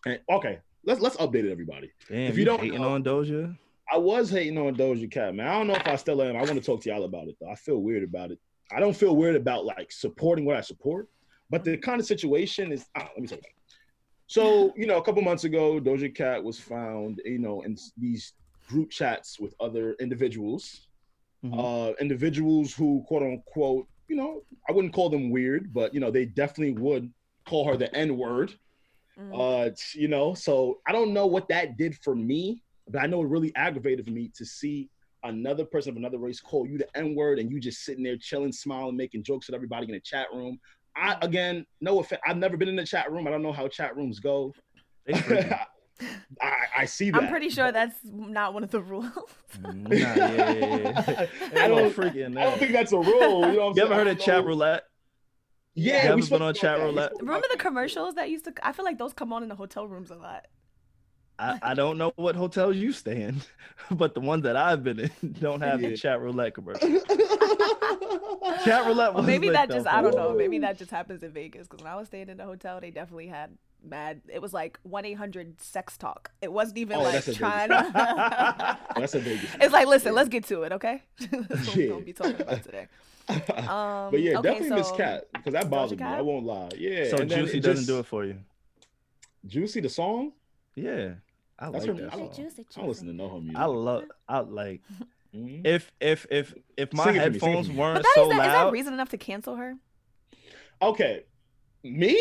And 0.07 0.21
okay, 0.31 0.59
let's 0.89 1.01
let's 1.01 1.17
update 1.17 1.45
it, 1.45 1.53
everybody. 1.53 1.91
Damn, 2.09 2.19
If 2.31 2.35
you 2.35 2.41
you 2.41 2.45
don't 2.47 2.61
hating 2.61 2.81
know- 2.81 2.89
on 2.95 3.05
Doja? 3.05 3.57
I 3.91 3.97
was 3.97 4.29
hating 4.31 4.59
on 4.59 4.75
Doja 4.77 5.11
Cat, 5.11 5.35
man. 5.35 5.47
I 5.47 5.53
don't 5.57 5.67
know 5.67 5.75
if 5.75 5.87
I 5.87 5.97
still 5.97 6.21
am. 6.23 6.37
I 6.37 6.41
want 6.41 6.55
to 6.55 6.61
talk 6.61 6.83
to 6.83 6.91
y'all 6.91 7.05
about 7.05 7.29
it 7.29 7.37
though. 7.41 7.49
I 7.51 7.55
feel 7.55 7.79
weird 7.79 8.03
about 8.03 8.31
it. 8.31 8.39
I 8.71 8.81
don't 8.81 8.95
feel 8.97 9.17
weird 9.17 9.35
about 9.37 9.65
like 9.65 9.91
supporting 9.93 10.45
what 10.45 10.57
I 10.57 10.61
support, 10.61 11.09
but 11.49 11.65
the 11.65 11.77
kind 11.79 11.99
of 12.01 12.07
situation 12.07 12.73
is. 12.73 12.87
ah, 12.97 13.09
let 13.15 13.19
me 13.21 13.27
tell 13.29 13.39
you. 13.39 13.45
So 14.27 14.75
you 14.77 14.87
know, 14.87 14.99
a 14.99 15.03
couple 15.03 15.23
months 15.23 15.45
ago, 15.45 15.81
Doja 15.81 16.15
Cat 16.15 16.43
was 16.43 16.59
found, 16.59 17.21
you 17.25 17.39
know, 17.39 17.63
in 17.63 17.77
these 17.97 18.35
group 18.69 18.91
chats 18.91 19.41
with 19.41 19.55
other 19.61 19.95
individuals, 20.01 20.89
Mhm. 21.45 21.55
uh, 21.57 21.95
individuals 22.01 22.75
who 22.75 23.03
quote 23.07 23.23
unquote, 23.23 23.87
you 24.09 24.17
know, 24.17 24.43
I 24.69 24.73
wouldn't 24.73 24.93
call 24.93 25.09
them 25.09 25.31
weird, 25.31 25.73
but 25.73 25.95
you 25.95 26.01
know, 26.01 26.11
they 26.11 26.27
definitely 26.27 26.75
would 26.83 27.11
call 27.47 27.65
her 27.67 27.77
the 27.79 27.95
N 27.97 28.19
word. 28.19 28.53
Mm. 29.19 29.33
Uh, 29.35 29.71
you 29.95 30.09
know, 30.09 30.35
so 30.35 30.79
I 30.87 30.93
don't 30.93 31.13
know 31.13 31.27
what 31.27 31.49
that 31.49 31.77
did 31.77 31.97
for 32.03 32.15
me, 32.15 32.63
but 32.89 33.03
I 33.03 33.07
know 33.07 33.23
it 33.23 33.29
really 33.29 33.53
aggravated 33.57 34.09
me 34.09 34.31
to 34.37 34.45
see 34.45 34.89
another 35.25 35.65
person 35.65 35.91
of 35.91 35.97
another 35.97 36.19
race 36.19 36.41
call 36.41 36.67
you 36.67 36.79
the 36.79 36.87
N 36.97 37.15
word 37.15 37.39
and 37.39 37.51
you 37.51 37.59
just 37.59 37.85
sitting 37.85 38.05
there 38.05 38.17
chilling, 38.17 38.53
smiling, 38.53 38.97
making 38.97 39.25
jokes 39.25 39.49
with 39.49 39.55
everybody 39.55 39.87
in 39.87 39.93
the 39.93 40.01
chat 40.01 40.29
room. 40.33 40.59
I 40.97 41.17
again, 41.23 41.67
no 41.81 42.01
offense, 42.01 42.21
I've 42.27 42.37
never 42.37 42.57
been 42.57 42.69
in 42.69 42.77
the 42.77 42.87
chat 42.87 43.11
room. 43.11 43.27
I 43.27 43.31
don't 43.31 43.43
know 43.43 43.53
how 43.53 43.69
chat 43.69 43.97
rooms 43.97 44.21
go. 44.21 44.55
I, 46.41 46.53
I 46.77 46.85
see 46.85 47.11
that. 47.11 47.23
I'm 47.23 47.29
pretty 47.29 47.49
sure 47.49 47.73
that's 47.73 47.99
not 48.05 48.55
one 48.55 48.63
of 48.63 48.71
the 48.71 48.81
rules. 48.81 49.09
Nah, 49.63 50.15
yeah, 50.15 50.27
yeah, 50.27 50.93
yeah. 51.09 51.27
I 51.63 51.69
don't, 51.69 51.99
I 51.99 52.45
don't 52.45 52.59
think 52.59 52.73
that's 52.73 52.93
a 52.93 52.99
rule. 52.99 53.49
You 53.51 53.57
know 53.57 53.65
what 53.65 53.71
I'm 53.71 53.71
You 53.71 53.75
saying? 53.75 53.87
ever 53.87 53.95
heard 53.95 54.05
don't 54.05 54.21
of 54.21 54.25
chat 54.25 54.45
roulette? 54.45 54.85
Yeah, 55.79 56.03
You 56.03 56.09
we 56.09 56.13
ever 56.15 56.23
spoke 56.23 56.39
been 56.41 56.49
on 56.49 56.55
chat 56.55 56.79
roulette? 56.79 57.13
Remember 57.19 57.39
about 57.39 57.51
the 57.51 57.57
commercials 57.59 58.15
that 58.15 58.31
used 58.31 58.45
to? 58.47 58.53
I 58.63 58.73
feel 58.73 58.85
like 58.85 58.99
those 58.99 59.13
come 59.13 59.33
on 59.33 59.43
in 59.43 59.49
the 59.49 59.55
hotel 59.55 59.87
rooms 59.87 60.11
a 60.11 60.17
lot. 60.17 60.47
I, 61.41 61.57
I 61.63 61.75
don't 61.75 61.99
know 61.99 62.13
what 62.17 62.35
hotels 62.35 62.75
you 62.77 62.91
stay 62.93 63.23
in, 63.23 63.41
but 63.93 64.15
the 64.15 64.21
ones 64.21 64.43
that 64.43 64.57
I've 64.57 64.83
been 64.83 64.99
in 64.99 65.11
don't 65.41 65.61
have 65.61 65.81
Yeah. 65.81 65.91
the 65.91 65.97
chat 65.97 66.21
roulette 66.21 66.55
commercial. 66.55 66.89
Chat 68.65 68.87
roulette 68.87 69.15
Well, 69.15 69.23
was 69.23 69.27
maybe 69.27 69.51
that 69.51 69.69
just 69.71 69.87
for 69.87 69.93
I 69.93 70.03
don't 70.03 70.17
know. 70.17 70.35
Maybe 70.35 70.59
that 70.61 70.79
just 70.79 70.91
happens 70.91 71.23
in 71.23 71.31
Vegas 71.33 71.69
because 71.69 71.83
when 71.85 71.93
I 71.93 71.97
was 71.97 72.09
staying 72.09 72.29
in 72.29 72.37
the 72.39 72.45
hotel, 72.45 72.81
they 72.81 72.91
definitely 72.91 73.29
had 73.29 73.57
mad. 73.85 74.21
It 74.29 74.43
was 74.43 74.53
like 74.53 74.79
one 74.83 75.05
eight 75.05 75.15
hundred 75.15 75.61
sex 75.61 75.97
talk. 75.97 76.31
It 76.43 76.53
wasn't 76.53 76.79
even 76.79 76.97
Oh, 76.99 77.03
like 77.03 77.13
that's 77.15 77.29
a 77.29 77.35
trying 77.35 77.69
to. 77.69 78.79
That's 78.97 79.15
a 79.15 79.21
Vegas. 79.21 79.51
it's 79.61 79.73
like 79.73 79.87
listen, 79.87 80.15
let's 80.15 80.29
get 80.29 80.45
to 80.47 80.63
it, 80.63 80.73
okay? 80.73 81.03
That's 81.31 81.67
what 81.69 81.77
we're 81.77 81.89
gonna 81.89 82.05
be 82.05 82.13
talking 82.13 82.41
about 82.41 82.63
today. 82.65 82.89
Um, 83.69 84.11
but 84.11 84.21
yeah, 84.23 84.39
okay, 84.39 84.43
definitely 84.51 84.71
Miss 84.77 84.91
Cat 84.93 85.25
because 85.35 85.53
that 85.53 85.69
bothered 85.69 85.99
me. 86.01 86.05
I 86.07 86.21
won't 86.23 86.47
lie. 86.47 86.71
Yeah. 86.79 87.09
So 87.11 87.19
Juicy 87.25 87.59
it 87.59 87.63
doesn't 87.63 87.77
just- 87.85 87.87
do 87.87 87.99
it 87.99 88.07
for 88.07 88.25
you. 88.25 88.39
Juicy 89.47 89.81
the 89.81 89.89
song. 89.89 90.33
Yeah, 90.75 91.15
I 91.59 91.71
That's 91.71 91.87
like 91.87 91.97
her- 91.97 92.03
that 92.05 92.09
I 92.15 92.17
song. 92.17 92.31
don't- 92.35 92.51
I 92.77 92.81
don't 92.81 92.89
listen 92.89 93.07
to 93.09 93.13
know 93.13 93.29
her 93.29 93.41
music. 93.41 93.57
I 93.59 93.65
love. 93.67 94.05
I 94.29 94.39
like. 94.41 94.81
Mhm. 95.35 95.61
If 95.67 95.93
if 96.01 96.27
if 96.31 96.55
if 96.79 96.91
my 96.95 97.05
Sing 97.05 97.17
it 97.17 97.19
for 97.25 97.31
me, 97.31 97.39
sing 97.39 97.49
it 97.51 97.53
headphones 97.53 97.69
me. 97.69 97.75
weren't 97.77 97.97
But 97.97 98.03
that 98.05 98.13
so 98.15 98.31
is 98.31 98.37
that 98.39 98.47
loud, 98.47 98.73
reason 98.73 98.95
enough 98.95 99.11
to 99.11 99.19
cancel 99.19 99.57
her? 99.57 99.75
Okay, 100.81 101.25
me? 101.83 102.19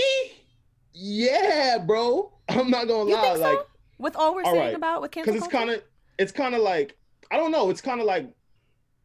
Yeah, 0.94 1.78
bro. 1.86 2.34
I'm 2.50 2.70
not 2.70 2.88
gonna 2.90 3.10
You 3.10 3.16
lie, 3.16 3.22
think 3.22 3.38
so? 3.38 3.44
like 3.44 3.60
With 3.98 4.16
all 4.18 4.36
we're 4.36 4.44
all 4.44 4.52
saying 4.52 4.66
right. 4.66 4.76
about 4.76 5.02
with 5.02 5.12
cancel 5.12 5.32
because 5.34 5.46
it's 5.48 5.52
kind 5.54 5.70
of 5.70 5.82
it's 6.20 6.34
kind 6.34 6.54
of 6.54 6.62
like 6.62 6.98
I 7.32 7.38
don't 7.38 7.52
know. 7.52 7.70
It's 7.70 7.80
kind 7.82 8.02
of 8.02 8.06
like 8.08 8.30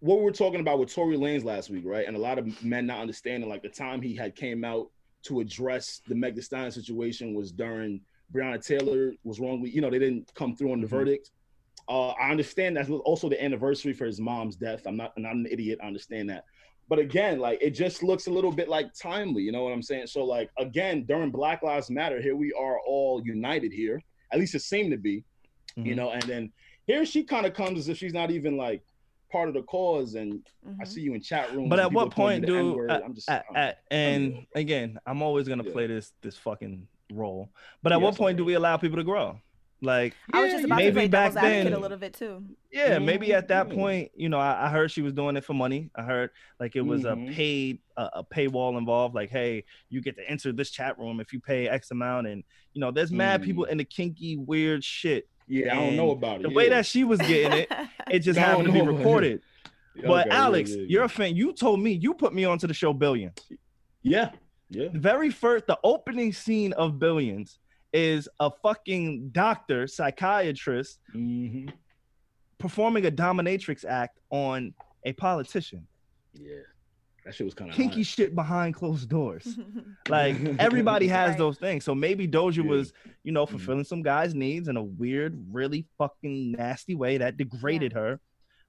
what 0.03 0.19
we 0.19 0.25
were 0.25 0.33
talking 0.33 0.59
about 0.59 0.81
with 0.81 0.93
Tory 0.93 1.17
Lanez 1.17 1.45
last 1.45 1.71
week, 1.71 1.85
right? 1.87 2.09
And 2.09 2.17
a 2.17 2.19
lot 2.21 2.37
of 2.37 2.65
men 2.65 2.87
not 2.87 2.99
understanding 2.99 3.49
like 3.49 3.63
the 3.63 3.69
time 3.69 4.03
he 4.03 4.17
had 4.17 4.35
came 4.35 4.65
out 4.65 4.91
to 5.23 5.39
address 5.39 6.03
the 6.09 6.15
Meg 6.17 6.35
Thee 6.35 6.43
Stallion 6.43 6.73
situation 6.73 7.35
was 7.35 7.53
during 7.53 8.01
Breonna 8.35 8.61
Taylor 8.65 9.13
was 9.23 9.39
wrongly, 9.39 9.71
you 9.71 9.81
know, 9.81 9.91
they 9.91 10.01
didn't 10.01 10.35
come 10.35 10.57
through 10.57 10.73
on 10.73 10.81
the 10.81 10.89
Mhm. 10.89 10.91
verdict. 10.91 11.31
Uh, 11.89 12.09
I 12.09 12.33
understand 12.33 12.77
that's 12.77 12.91
also 12.91 13.29
the 13.29 13.41
anniversary 13.41 13.93
for 13.93 14.05
his 14.05 14.21
mom's 14.21 14.57
death. 14.57 14.89
I'm 14.89 14.97
not, 14.97 15.13
I'm 15.17 15.23
not 15.23 15.37
an 15.37 15.47
idiot. 15.49 15.79
I 15.81 15.87
understand 15.87 16.29
that. 16.31 16.47
But 16.89 16.99
again, 16.99 17.39
like 17.39 17.63
it 17.63 17.71
just 17.71 18.03
looks 18.03 18.27
a 18.27 18.31
little 18.33 18.51
bit 18.51 18.69
like 18.69 18.93
timely, 18.95 19.43
you 19.45 19.53
know 19.53 19.63
what 19.63 19.73
I'm 19.73 19.83
saying? 19.83 20.09
So, 20.09 20.25
like, 20.25 20.51
again, 20.59 21.05
during 21.05 21.31
Black 21.31 21.63
Lives 21.63 21.91
Matter, 21.91 22.21
here 22.21 22.35
we 22.35 22.53
are 22.55 22.81
all 22.81 23.23
united 23.25 23.73
here. 23.73 24.03
At 24.33 24.41
least 24.41 24.57
it 24.57 24.63
seemed 24.63 24.91
to 24.91 24.99
be 24.99 25.23
you 25.77 25.95
Mhm. 25.95 25.97
know 25.97 26.11
and 26.11 26.23
then 26.25 26.53
here 26.87 27.07
she 27.07 27.25
kind 27.25 27.47
of 27.47 27.55
comes 27.55 27.79
as 27.79 27.89
if 27.89 27.97
she's 27.97 28.13
not 28.13 28.31
even 28.31 28.59
like 28.59 28.83
part 29.33 29.49
of 29.49 29.55
the 29.55 29.63
cause 29.63 30.15
and 30.15 30.41
i 30.79 30.83
Mhm. 30.85 30.87
see 30.87 31.01
you 31.01 31.15
in 31.15 31.21
chat 31.23 31.53
rooms 31.55 31.71
But 31.71 31.81
at 31.81 31.91
what 31.93 32.11
point 32.11 32.43
the 32.43 32.47
do 32.49 32.59
N-word. 32.59 32.91
i'm 32.91 33.15
just 33.15 33.29
at, 33.31 33.45
I'm- 33.55 33.75
and 33.91 34.47
again, 34.55 34.99
I'm 35.07 35.23
always 35.23 35.49
gonna 35.49 35.65
Yeah. 35.65 35.73
play 35.73 35.87
this 35.87 36.13
this 36.21 36.37
fucking 36.37 36.87
role. 37.13 37.51
But 37.83 37.93
at 37.93 37.99
Yeah, 37.99 38.05
what 38.05 38.17
point 38.17 38.37
do 38.39 38.45
we 38.45 38.55
allow 38.55 38.77
people 38.77 38.97
to 38.99 39.05
grow? 39.05 39.39
Like, 39.85 40.15
I 40.33 40.41
was 40.43 40.53
just 40.53 40.65
about 40.65 40.77
maybe 40.77 40.91
to 40.91 40.95
play 40.95 41.09
back 41.09 41.35
devil's 41.35 41.37
advocate 41.45 41.65
then- 41.65 41.73
a 41.73 41.79
little 41.81 41.99
bit 41.99 42.15
too. 42.15 42.45
yeah, 42.71 42.99
maybe 43.01 43.35
at 43.35 43.49
that 43.49 43.69
point, 43.69 44.13
you 44.15 44.29
know, 44.29 44.39
I, 44.39 44.67
I 44.67 44.69
heard 44.71 44.93
she 44.93 45.03
was 45.03 45.13
doing 45.13 45.37
it 45.37 45.45
for 45.45 45.55
money. 45.55 45.91
I 45.97 46.03
heard 46.03 46.31
like 46.61 46.77
it 46.77 46.83
was 46.83 47.03
Mhm. 47.03 47.31
a 47.31 47.33
paid 47.35 47.81
a, 47.97 48.09
a 48.21 48.25
paywall 48.25 48.79
involved. 48.79 49.15
Like, 49.15 49.31
hey, 49.31 49.65
you 49.91 50.01
get 50.01 50.17
to 50.17 50.31
enter 50.31 50.53
this 50.53 50.71
chat 50.71 50.99
room 50.99 51.19
if 51.21 51.33
you 51.33 51.41
pay 51.41 51.69
X 51.69 51.91
amount, 51.91 52.29
and 52.29 52.45
you 52.75 52.81
know, 52.81 52.91
there's 52.93 53.11
mad 53.13 53.43
Mm. 53.43 53.45
people 53.45 53.67
the 53.81 53.85
kinky 53.85 54.37
weird 54.37 54.83
shit. 54.85 55.29
Yeah 55.49 55.73
i 55.73 55.77
don't 55.77 55.97
know 55.97 56.11
about 56.11 56.41
it 56.41 56.43
The 56.45 56.51
way 56.51 56.69
that 56.69 56.87
she 56.87 57.05
was 57.05 57.19
getting 57.21 57.53
it, 57.61 57.73
it 58.11 58.19
just 58.21 58.39
happened 58.39 58.67
to 58.69 58.73
be 58.73 58.81
recorded. 58.83 59.43
But 59.95 60.27
Okay, 60.29 60.37
Alex, 60.37 60.71
yeah, 60.71 60.77
you're 60.89 61.03
yeah. 61.03 61.05
a 61.05 61.09
fan. 61.09 61.37
You 61.37 61.53
told 61.53 61.79
me 61.81 61.93
you 61.93 62.15
put 62.15 62.33
me 62.33 62.45
onto 62.47 62.67
the 62.67 62.73
show 62.75 62.93
Billion. 62.95 63.33
yeah 64.03 64.31
yeah 64.71 64.89
The 64.93 64.99
very 64.99 65.31
first, 65.31 65.67
the 65.67 65.79
opening 65.85 66.33
scene 66.33 66.73
of 66.73 66.99
Billions 66.99 67.59
is 67.93 68.27
a 68.41 68.51
fucking 68.63 69.29
doctor, 69.33 69.87
psychiatrist 69.87 70.99
hmm 71.13 71.67
performing 72.59 73.05
a 73.07 73.11
dominatrix 73.11 73.85
act 73.85 74.21
on 74.31 74.73
a 75.05 75.13
politician. 75.13 75.87
yeah 76.33 76.63
that 77.25 77.35
shit 77.35 77.45
was 77.45 77.55
kind 77.55 77.71
of 77.71 77.77
Kinky 77.77 78.03
shit 78.03 78.35
behind 78.35 78.75
closed 78.75 79.09
doors. 79.09 79.59
Like 80.09 80.37
everybody 80.59 81.07
has 81.09 81.31
Right. 81.31 81.39
those 81.39 81.59
things. 81.59 81.85
So 81.85 81.95
maybe 81.95 82.27
Doja 82.27 82.57
Yeah. 82.65 82.71
was, 82.71 82.93
you 83.23 83.31
know, 83.33 83.47
Mhm. 83.47 83.51
fulfilling 83.51 83.85
some 83.85 84.03
guy's 84.03 84.35
needs 84.35 84.67
in 84.69 84.77
a 84.77 84.83
weird, 84.83 85.39
really 85.53 85.87
fucking 85.99 86.53
nasty 86.53 86.95
way 86.97 87.19
that 87.19 87.37
degraded 87.37 87.93
her. 87.93 88.19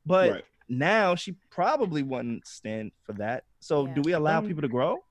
But 0.06 0.32
right 0.32 0.46
now 0.70 1.16
she 1.16 1.36
probably 1.50 2.04
wouldn't 2.04 2.46
stand 2.48 2.92
for 3.06 3.14
that. 3.14 3.46
So 3.60 3.88
Yeah. 3.88 3.94
do 3.96 4.02
we 4.04 4.12
allow 4.14 4.40
Um, 4.40 4.48
people 4.48 4.62
to 4.62 4.68
grow? 4.68 5.04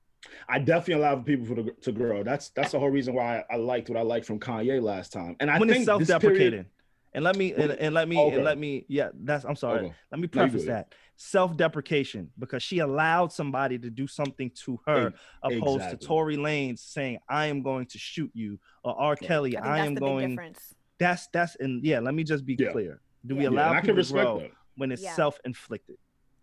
I 0.47 0.59
definitely 0.59 1.03
allow 1.03 1.17
people 1.17 1.45
for 1.45 1.55
the, 1.55 1.71
to 1.81 1.91
grow. 1.91 2.23
That's 2.23 2.49
that's 2.51 2.71
the 2.71 2.79
whole 2.79 2.89
reason 2.89 3.13
why 3.13 3.39
I, 3.49 3.55
I 3.55 3.57
liked 3.57 3.89
what 3.89 3.97
I 3.97 4.03
liked 4.03 4.25
from 4.25 4.39
Kanye 4.39 4.81
last 4.81 5.11
time. 5.11 5.35
And 5.41 5.51
I 5.51 5.59
when 5.59 5.67
think 5.67 5.81
it's 5.87 5.97
this 5.99 6.07
self-deprecating. 6.07 6.49
period- 6.51 6.65
And 7.13 7.23
let 7.25 7.35
me 7.35 7.51
and, 7.53 7.71
and 7.73 7.93
let 7.93 8.07
me 8.07 8.17
Okay. 8.17 8.35
and 8.37 8.43
let 8.45 8.57
me 8.57 8.85
yeah, 8.87 9.09
that's 9.13 9.43
I'm 9.43 9.57
sorry. 9.57 9.79
Okay. 9.87 9.93
Let 10.11 10.19
me 10.21 10.29
No, 10.33 10.43
you 10.43 10.47
preface 10.49 10.61
good. 10.63 10.69
that. 10.71 10.95
Self-deprecation 11.15 12.29
because 12.39 12.61
she 12.63 12.79
allowed 12.79 13.31
somebody 13.31 13.77
to 13.79 13.89
do 13.89 14.07
something 14.07 14.51
to 14.65 14.79
her 14.85 15.07
Ex- 15.07 15.55
opposed 15.57 15.89
to 15.89 15.97
Tory 15.97 16.37
Lanez 16.37 16.79
saying, 16.79 17.19
I 17.29 17.47
am 17.47 17.61
going 17.61 17.85
to 17.87 17.97
shoot 17.97 18.31
you, 18.33 18.59
or 18.83 18.99
R. 18.99 19.15
Kelly, 19.15 19.57
I 19.57 19.77
I, 19.79 19.85
am 19.85 19.95
going 19.95 20.29
difference. 20.31 20.73
that's 20.99 21.27
that's 21.33 21.55
and 21.57 21.83
yeah, 21.83 21.99
let 21.99 22.13
me 22.13 22.23
just 22.23 22.45
be 22.45 22.55
Yeah. 22.59 22.71
clear. 22.71 23.01
Do 23.25 23.33
Yeah. 23.35 23.37
we 23.37 23.43
Yeah, 23.45 23.49
Yeah, 23.49 23.55
allow 23.55 23.69
and 23.69 23.77
I 23.77 23.81
people 23.81 23.95
to 23.95 23.97
respect 23.99 24.23
grow 24.25 24.39
that. 24.39 24.51
when 24.75 24.91
it's 24.91 25.01
Yeah. 25.01 25.13
self-inflicted? 25.15 25.97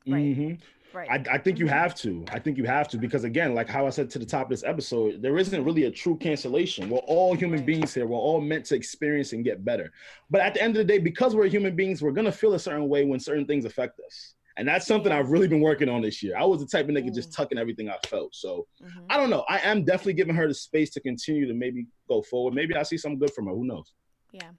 Right. 0.06 0.36
Mhm. 0.36 0.60
Right. 0.92 1.08
I, 1.08 1.34
I 1.34 1.38
think 1.38 1.60
you 1.60 1.66
Mhm. 1.66 1.70
have 1.82 1.94
to. 1.96 2.24
I 2.32 2.40
think 2.40 2.58
you 2.58 2.64
have 2.64 2.88
to 2.88 2.98
because 2.98 3.22
again, 3.22 3.54
like 3.54 3.68
how 3.68 3.86
I 3.86 3.90
said 3.90 4.10
to 4.10 4.18
the 4.18 4.26
top 4.26 4.44
of 4.46 4.50
this 4.50 4.64
episode, 4.64 5.22
there 5.22 5.38
isn't 5.38 5.64
really 5.64 5.84
a 5.84 5.90
true 5.90 6.16
cancellation. 6.16 6.90
We're 6.90 6.98
all 6.98 7.34
human 7.34 7.60
Right. 7.60 7.66
beings 7.66 7.94
here. 7.94 8.06
We're 8.06 8.18
all 8.18 8.40
meant 8.40 8.64
to 8.66 8.74
experience 8.74 9.32
and 9.32 9.44
get 9.44 9.64
better. 9.64 9.92
But 10.30 10.40
at 10.40 10.54
the 10.54 10.62
end 10.62 10.76
of 10.76 10.78
the 10.78 10.84
day, 10.92 10.98
because 10.98 11.36
we're 11.36 11.46
human 11.46 11.76
beings, 11.76 12.02
we're 12.02 12.10
gonna 12.12 12.32
feel 12.32 12.54
a 12.54 12.58
certain 12.58 12.88
way 12.88 13.04
when 13.04 13.20
certain 13.20 13.46
things 13.46 13.64
affect 13.66 14.00
us. 14.00 14.34
And 14.56 14.66
that's 14.66 14.86
something 14.86 15.12
I've 15.12 15.30
really 15.30 15.48
been 15.48 15.60
working 15.60 15.88
on 15.88 16.02
this 16.02 16.22
year. 16.22 16.36
I 16.36 16.44
was 16.44 16.60
the 16.60 16.66
type 16.66 16.88
of 16.88 16.94
nigga 16.94 17.14
just 17.14 17.30
Mm. 17.30 17.36
tucking 17.36 17.58
everything 17.58 17.88
I 17.88 17.96
felt. 18.06 18.34
So 18.34 18.66
Mhm. 18.82 19.06
I 19.08 19.16
don't 19.16 19.30
know. 19.30 19.44
I 19.48 19.58
am 19.60 19.84
definitely 19.84 20.14
giving 20.14 20.34
her 20.34 20.48
the 20.48 20.54
space 20.54 20.90
to 20.90 21.00
continue 21.00 21.46
to 21.46 21.54
maybe 21.54 21.86
go 22.08 22.20
forward. 22.22 22.54
Maybe 22.54 22.74
I 22.74 22.82
see 22.82 22.96
something 22.96 23.18
good 23.18 23.32
from 23.32 23.46
her. 23.46 23.52
Who 23.52 23.64
knows? 23.64 23.92
Yeah. 24.32 24.50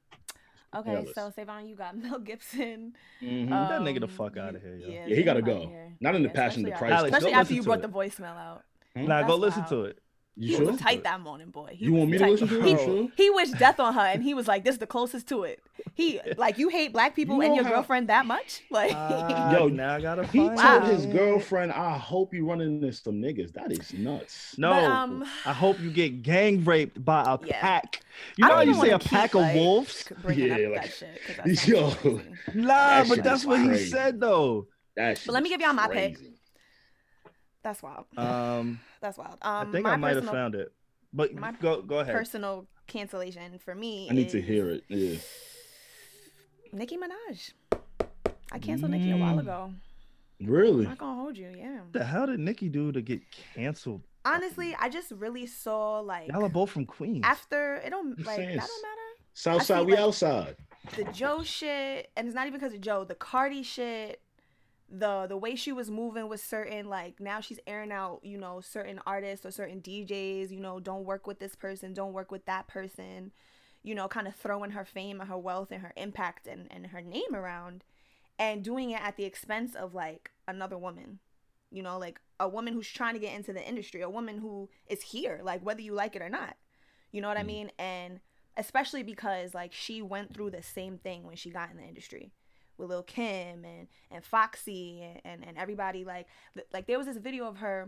Okay, 0.74 0.92
Jealous. 0.94 1.14
so 1.14 1.30
Savon, 1.32 1.68
you 1.68 1.76
got 1.76 1.98
Mel 1.98 2.20
Gibson. 2.20 2.96
Mhm. 3.22 3.50
That 3.50 3.82
nigga 3.82 4.00
the 4.00 4.06
um, 4.08 4.10
fuck 4.14 4.38
out 4.38 4.56
of 4.56 4.62
here, 4.62 4.78
yo. 4.78 4.88
Yeah, 4.88 5.16
he 5.16 5.24
gotta 5.24 5.42
go. 5.42 5.70
Not 6.00 6.16
in 6.16 6.24
the 6.24 6.30
Passion 6.30 6.62
of 6.66 6.70
the 6.70 6.74
especially 6.76 6.78
Christ. 6.78 6.94
after- 6.94 7.08
Especially 7.18 7.34
after 7.34 7.54
you 7.54 7.64
brought 7.64 7.82
to 7.82 7.88
the 7.88 7.94
voicemail 7.94 8.38
out. 8.38 8.64
Nah, 8.96 9.08
That's 9.08 9.28
go 9.28 9.36
listen 9.36 9.60
wild. 9.62 9.70
to 9.72 9.84
it. 9.86 10.00
You 10.38 10.48
He 10.48 10.56
sure? 10.56 10.72
was 10.72 10.80
tight 10.80 11.04
that 11.04 11.20
morning, 11.20 11.50
boy. 11.50 11.76
He 11.78 11.86
You 11.86 11.94
want 11.94 12.10
me 12.10 12.18
to 12.18 12.26
listen 12.26 12.48
to 12.48 12.60
it? 12.62 12.66
He, 12.66 12.76
sure? 12.86 13.08
he 13.18 13.30
wished 13.32 13.58
death 13.60 13.82
on 13.82 13.94
her, 13.94 14.00
and 14.02 14.24
he 14.24 14.34
was 14.34 14.48
like, 14.48 14.64
"This 14.64 14.74
is 14.76 14.80
the 14.80 14.88
closest 14.88 15.28
to 15.28 15.44
it." 15.44 15.62
He 15.94 16.22
like, 16.38 16.58
you 16.58 16.70
hate 16.70 16.94
black 16.94 17.16
people 17.16 17.36
You 17.36 17.42
and 17.42 17.56
your 17.56 17.66
how- 17.66 17.72
girlfriend 17.72 18.08
that 18.08 18.26
much? 18.26 18.62
Like, 18.72 18.94
Ah, 18.96 19.52
Yo, 19.58 19.68
now 19.68 19.96
I 19.96 20.02
gotta 20.02 20.26
He 20.28 20.40
find 20.40 20.58
told 20.58 20.84
Wow. 20.84 20.90
his 20.90 21.06
girlfriend, 21.08 21.74
"I 21.74 21.98
hope 21.98 22.34
you 22.34 22.48
run 22.50 22.62
into 22.62 22.94
some 22.94 23.16
niggas." 23.16 23.52
That 23.54 23.74
is 23.74 23.94
nuts. 23.94 24.56
No, 24.58 24.72
But, 24.72 24.84
um, 24.86 25.26
I 25.46 25.52
hope 25.52 25.80
you 25.82 25.92
get 25.92 26.24
gang 26.24 26.64
raped 26.64 27.04
by 27.04 27.24
a 27.24 27.38
Yeah. 27.46 27.60
pack. 27.60 28.00
You 28.38 28.44
know 28.44 28.48
don't 28.50 28.58
how 28.58 28.64
you 28.64 28.74
say 28.76 28.88
a 28.88 28.92
wanna 28.92 29.00
keep, 29.00 29.12
pack 29.12 29.36
of 29.36 29.54
wolves? 29.54 30.06
bringing 30.22 30.48
Yeah, 30.48 30.54
up 30.54 30.72
like- 30.78 30.82
that 30.84 30.94
shit. 30.94 31.20
'cause 31.28 31.68
Yo. 32.08 32.22
Nah, 32.54 32.68
That 33.04 33.10
but 33.10 33.24
that's 33.24 33.42
is 33.42 33.48
what 33.48 33.60
he 33.70 33.78
said 33.78 34.20
though. 34.22 34.68
That 34.96 35.22
But 35.26 35.34
let 35.34 35.44
me 35.44 35.50
give 35.50 35.60
y'all 35.60 35.74
my 35.74 35.90
pick. 35.90 36.18
That's 37.64 37.84
wild. 37.84 38.06
Um, 38.18 38.80
That's 39.02 39.18
wild. 39.18 39.38
I 39.42 39.62
Um, 39.62 39.72
think 39.72 39.86
I 39.88 39.96
might 39.96 40.16
have 40.16 40.26
found 40.26 40.56
it, 40.56 40.72
but 41.12 41.34
my 41.34 41.52
go 41.54 41.82
go 41.82 42.00
ahead. 42.00 42.16
personal 42.16 42.68
cancellation 42.88 43.58
for 43.60 43.74
me. 43.76 44.08
I 44.10 44.14
need 44.14 44.30
to 44.30 44.42
hear 44.42 44.70
it. 44.70 44.84
Yeah. 44.90 45.18
Nicki 46.74 46.98
Minaj. 46.98 47.54
I 48.52 48.60
canceled 48.60 48.92
Nicki 48.92 49.12
a 49.12 49.18
while 49.18 49.36
Mm. 49.36 49.40
ago. 49.42 49.74
Really? 50.42 50.86
I'm 50.86 50.90
not 50.92 50.98
gonna 50.98 51.22
hold 51.22 51.38
you. 51.38 51.54
Yeah. 51.58 51.82
The 51.92 52.04
hell 52.04 52.28
did 52.28 52.40
Nicki 52.40 52.70
do 52.70 52.92
to 52.92 53.02
get 53.02 53.22
canceled? 53.32 54.02
Honestly, 54.26 54.76
I 54.80 54.90
just 54.90 55.12
really 55.12 55.46
saw 55.48 56.00
like 56.00 56.28
Y'all 56.30 56.46
are 56.46 56.50
both 56.50 56.70
from 56.72 56.86
Queens. 56.86 57.22
after 57.24 57.76
it 57.76 57.90
don't 57.90 58.18
like 58.20 58.38
that 58.38 58.46
don't 58.46 58.56
matter. 58.56 58.62
I 58.64 59.18
Southside, 59.34 59.80
see, 59.82 59.86
we 59.86 59.92
like- 59.94 60.02
outside. 60.02 60.56
the 60.96 61.04
Joe 61.06 61.44
shit, 61.44 62.12
and 62.16 62.28
it's 62.28 62.36
not 62.36 62.48
even 62.48 62.60
because 62.60 62.74
of 62.74 62.82
Joe. 62.82 63.04
The 63.04 63.16
Cardi 63.16 63.64
shit, 63.64 64.22
the 64.92 65.26
the 65.28 65.38
way 65.38 65.56
she 65.56 65.72
was 65.72 65.90
moving 65.90 66.28
with 66.30 66.44
certain 66.44 66.90
like 66.90 67.20
now 67.20 67.40
she's 67.42 67.60
airing 67.68 67.92
out, 67.94 68.20
you 68.24 68.38
know, 68.38 68.62
certain 68.62 69.00
artists 69.06 69.46
or 69.46 69.52
certain 69.52 69.82
DJs. 69.82 70.52
You 70.52 70.60
know, 70.60 70.80
don't 70.80 71.06
work 71.06 71.28
with 71.28 71.40
this 71.40 71.56
person, 71.56 71.94
don't 71.94 72.14
work 72.14 72.32
with 72.32 72.46
that 72.46 72.68
person. 72.68 73.32
You 73.84 73.96
know, 73.96 74.08
kind 74.08 74.28
of 74.28 74.36
throwing 74.36 74.72
her 74.72 74.86
fame 74.86 75.22
and 75.22 75.30
her 75.30 75.38
wealth 75.38 75.72
and 75.72 75.82
her 75.82 75.94
impact 75.98 76.48
and 76.48 76.68
and 76.72 76.88
her 76.88 77.02
name 77.02 77.34
around, 77.34 77.84
and 78.40 78.64
doing 78.64 78.92
it 78.92 79.02
at 79.02 79.18
the 79.18 79.26
expense 79.26 79.76
of 79.76 79.94
like 79.96 80.32
another 80.48 80.78
woman. 80.78 81.20
You 81.72 81.84
know, 81.84 81.98
like 81.98 82.20
a 82.40 82.50
woman 82.50 82.74
who's 82.74 82.90
trying 82.90 83.14
to 83.14 83.20
get 83.20 83.34
into 83.36 83.54
the 83.54 83.68
industry, 83.68 84.02
a 84.02 84.10
woman 84.10 84.40
who 84.40 84.70
is 84.88 85.02
here, 85.02 85.42
like 85.44 85.62
whether 85.66 85.82
you 85.82 85.94
like 85.94 86.16
it 86.16 86.22
or 86.22 86.30
not. 86.30 86.58
You 87.12 87.22
know 87.22 87.28
what 87.30 87.38
I 87.38 87.44
Mm. 87.44 87.48
mean? 87.48 87.72
And 87.80 88.20
especially 88.58 89.04
because 89.04 89.54
like 89.54 89.74
she 89.74 90.02
went 90.02 90.34
through 90.34 90.52
the 90.52 90.64
same 90.64 90.98
thing 90.98 91.24
when 91.26 91.36
she 91.38 91.50
got 91.52 91.72
in 91.72 91.78
the 91.78 91.84
industry 91.84 92.32
with 92.82 92.90
Lil 92.90 93.04
Kim 93.04 93.64
and 93.64 93.88
and 94.10 94.24
Foxy 94.24 95.02
and 95.02 95.22
and, 95.24 95.48
and 95.48 95.58
everybody 95.58 96.04
like 96.04 96.28
like 96.74 96.88
there 96.88 96.98
was 96.98 97.08
this 97.08 97.18
video 97.18 97.46
of 97.48 97.58
her 97.58 97.88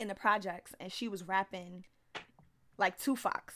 in 0.00 0.08
the 0.08 0.14
projects 0.14 0.72
and 0.80 0.92
she 0.92 1.08
was 1.08 1.22
rapping 1.24 1.84
like 2.78 2.98
to 2.98 3.16
Fox. 3.16 3.54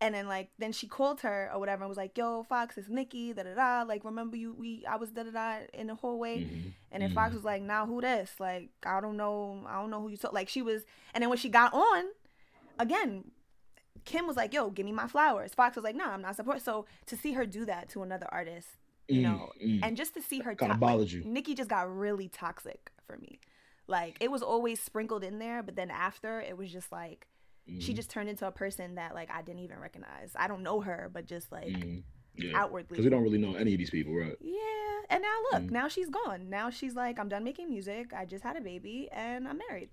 And 0.00 0.16
then 0.16 0.26
like 0.26 0.50
then 0.58 0.72
she 0.72 0.88
called 0.88 1.20
her 1.20 1.48
or 1.54 1.60
whatever 1.60 1.84
and 1.84 1.88
was 1.88 1.96
like, 1.96 2.18
"Yo, 2.18 2.42
Fox, 2.42 2.76
it's 2.76 2.88
Nicki, 2.88 3.32
da 3.32 3.44
da 3.44 3.54
da. 3.54 3.82
Like, 3.86 4.04
remember 4.04 4.36
you? 4.36 4.52
We 4.52 4.84
I 4.84 4.96
was 4.96 5.10
da 5.10 5.22
da 5.22 5.30
da 5.30 5.58
in 5.72 5.86
the 5.86 5.94
hallway." 5.94 6.40
Mhm. 6.44 6.72
And 6.90 7.02
then 7.02 7.14
Fox 7.14 7.32
was 7.34 7.44
like, 7.44 7.62
"Now 7.62 7.86
who 7.86 8.00
this? 8.00 8.32
Like, 8.40 8.70
I 8.84 9.00
don't 9.00 9.16
know. 9.16 9.64
I 9.64 9.80
don't 9.80 9.90
know 9.90 10.00
who 10.00 10.08
you 10.08 10.16
told." 10.16 10.34
Like, 10.34 10.48
she 10.48 10.60
was. 10.60 10.82
And 11.14 11.22
then 11.22 11.28
when 11.28 11.38
she 11.38 11.48
got 11.48 11.72
on, 11.72 12.06
again, 12.80 13.30
Kim 14.04 14.26
was 14.26 14.36
like, 14.36 14.52
"Yo, 14.52 14.70
give 14.70 14.84
me 14.86 14.90
my 14.90 15.06
flowers." 15.06 15.54
Fox 15.54 15.76
was 15.76 15.84
like, 15.84 15.94
"No, 15.94 16.06
I'm 16.06 16.22
not 16.22 16.34
support." 16.34 16.62
So 16.62 16.84
to 17.06 17.16
see 17.16 17.34
her 17.34 17.46
do 17.46 17.64
that 17.66 17.88
to 17.90 18.02
another 18.02 18.26
artist, 18.32 18.70
you 19.08 19.20
Mm, 19.20 19.22
know, 19.22 19.50
mm. 19.64 19.80
and 19.82 19.96
just 19.96 20.14
to 20.14 20.22
see 20.22 20.40
her, 20.40 20.54
Kinda 20.54 20.74
to- 20.74 20.80
bothered 20.80 21.00
like, 21.06 21.12
you. 21.12 21.22
Nicki 21.24 21.54
just 21.54 21.68
got 21.68 21.94
really 21.94 22.28
toxic 22.28 22.90
for 23.06 23.16
me. 23.18 23.40
Like 23.88 24.16
it 24.20 24.30
was 24.30 24.42
always 24.42 24.80
sprinkled 24.80 25.24
in 25.24 25.38
there, 25.38 25.62
but 25.62 25.76
then 25.76 25.90
after 25.90 26.40
it 26.40 26.56
was 26.56 26.70
just 26.72 26.90
like 26.92 27.26
she 27.78 27.92
Mhm. 27.92 27.96
just 27.96 28.10
turned 28.10 28.28
into 28.28 28.46
a 28.46 28.50
person 28.52 28.96
that 28.96 29.14
like 29.14 29.30
I 29.30 29.40
didn't 29.42 29.60
even 29.60 29.78
recognize. 29.78 30.32
I 30.34 30.48
don't 30.48 30.62
know 30.64 30.80
her, 30.80 31.08
but 31.12 31.26
just 31.26 31.52
like 31.52 31.68
Mhm. 31.68 32.02
Yeah. 32.34 32.52
outwardly. 32.60 32.88
Because 32.96 33.04
we 33.04 33.10
don't 33.10 33.22
really 33.22 33.38
know 33.38 33.54
any 33.54 33.74
of 33.74 33.78
these 33.78 33.90
people, 33.90 34.14
right? 34.14 34.36
Yeah, 34.40 35.00
and 35.10 35.22
now 35.22 35.36
look, 35.52 35.62
Mm. 35.64 35.70
now 35.70 35.86
she's 35.88 36.08
gone. 36.08 36.48
Now 36.48 36.70
she's 36.70 36.94
like, 36.96 37.18
I'm 37.18 37.28
done 37.28 37.44
making 37.44 37.68
music. 37.68 38.12
I 38.14 38.24
just 38.24 38.42
had 38.42 38.56
a 38.56 38.60
baby, 38.60 39.08
and 39.12 39.46
I'm 39.46 39.58
married. 39.68 39.90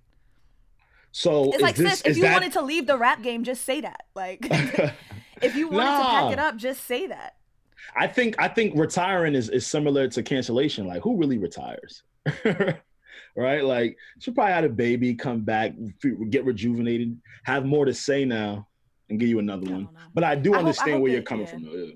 So 1.12 1.52
It's 1.52 1.60
like, 1.62 1.74
this 1.76 1.98
sis, 1.98 2.06
if 2.06 2.16
you 2.16 2.22
that 2.22 2.32
wanted 2.32 2.52
to 2.52 2.62
leave 2.62 2.86
the 2.86 2.96
rap 2.96 3.22
game, 3.22 3.42
just 3.44 3.64
say 3.64 3.80
that. 3.80 4.06
Like, 4.14 4.38
if 5.42 5.54
you 5.56 5.68
wanted 5.70 5.98
to 5.98 6.04
pack 6.10 6.32
it 6.32 6.38
up, 6.38 6.56
just 6.56 6.84
say 6.86 7.06
that. 7.08 7.36
I 7.96 8.06
think 8.06 8.36
I 8.38 8.48
think 8.48 8.74
retiring 8.76 9.34
is, 9.34 9.48
is 9.48 9.66
similar 9.66 10.08
to 10.08 10.22
cancellation. 10.22 10.86
Like 10.86 11.02
who 11.02 11.16
really 11.16 11.38
retires? 11.38 12.02
right? 13.36 13.64
Like 13.64 13.96
she 14.18 14.30
probably 14.30 14.52
had 14.52 14.64
a 14.64 14.68
baby, 14.68 15.14
come 15.14 15.40
back, 15.40 15.72
get 16.30 16.44
rejuvenated, 16.44 17.18
have 17.44 17.64
more 17.64 17.84
to 17.84 17.94
say 17.94 18.24
now, 18.24 18.66
and 19.08 19.18
give 19.18 19.28
you 19.28 19.38
another 19.38 19.70
one. 19.70 19.84
know. 19.84 19.90
But 20.14 20.24
I 20.24 20.34
do 20.34 20.50
I 20.52 20.56
hope- 20.56 20.56
I 20.56 20.60
understand 20.60 20.92
hope 20.92 21.02
where 21.02 21.10
you're 21.12 21.20
that- 21.20 21.26
coming 21.26 21.46
yeah. 21.46 21.52
from. 21.52 21.64
Though. 21.64 21.72
Yeah. 21.72 21.92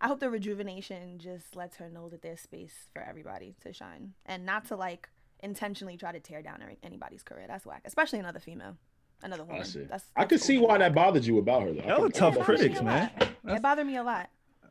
I 0.00 0.08
hope 0.08 0.20
the 0.20 0.28
rejuvenation 0.30 1.18
just 1.18 1.56
lets 1.56 1.76
her 1.78 1.88
know 1.88 2.08
that 2.10 2.20
there's 2.22 2.40
space 2.40 2.88
for 2.92 3.00
everybody 3.02 3.54
to 3.62 3.72
shine, 3.72 4.12
and 4.26 4.44
not 4.44 4.66
to 4.66 4.76
like 4.76 5.08
intentionally 5.40 5.96
try 5.96 6.12
to 6.12 6.20
tear 6.20 6.42
down 6.42 6.62
anybody's 6.82 7.22
career. 7.22 7.46
That's 7.48 7.64
whack, 7.64 7.82
especially 7.86 8.18
another 8.18 8.38
female, 8.38 8.76
another 9.22 9.44
woman. 9.44 9.62
I 9.62 9.64
see. 9.64 9.84
That's, 9.84 10.04
I 10.14 10.22
that's 10.22 10.28
could 10.28 10.40
see 10.42 10.58
why 10.58 10.76
that 10.78 10.94
bothered 10.94 11.24
you 11.24 11.38
about 11.38 11.62
her 11.62 11.72
though. 11.72 11.80
I 11.80 11.86
Y'all 11.96 12.10
tough 12.10 12.34
It 12.36 12.38
bothered 12.38 12.38
me 12.38 12.44
critics, 12.44 12.82
man. 12.82 13.10
lot. 13.44 13.56
It 13.56 13.62
bothered 13.62 13.86
me 13.86 13.96
a 13.96 14.02
lot. 14.02 14.28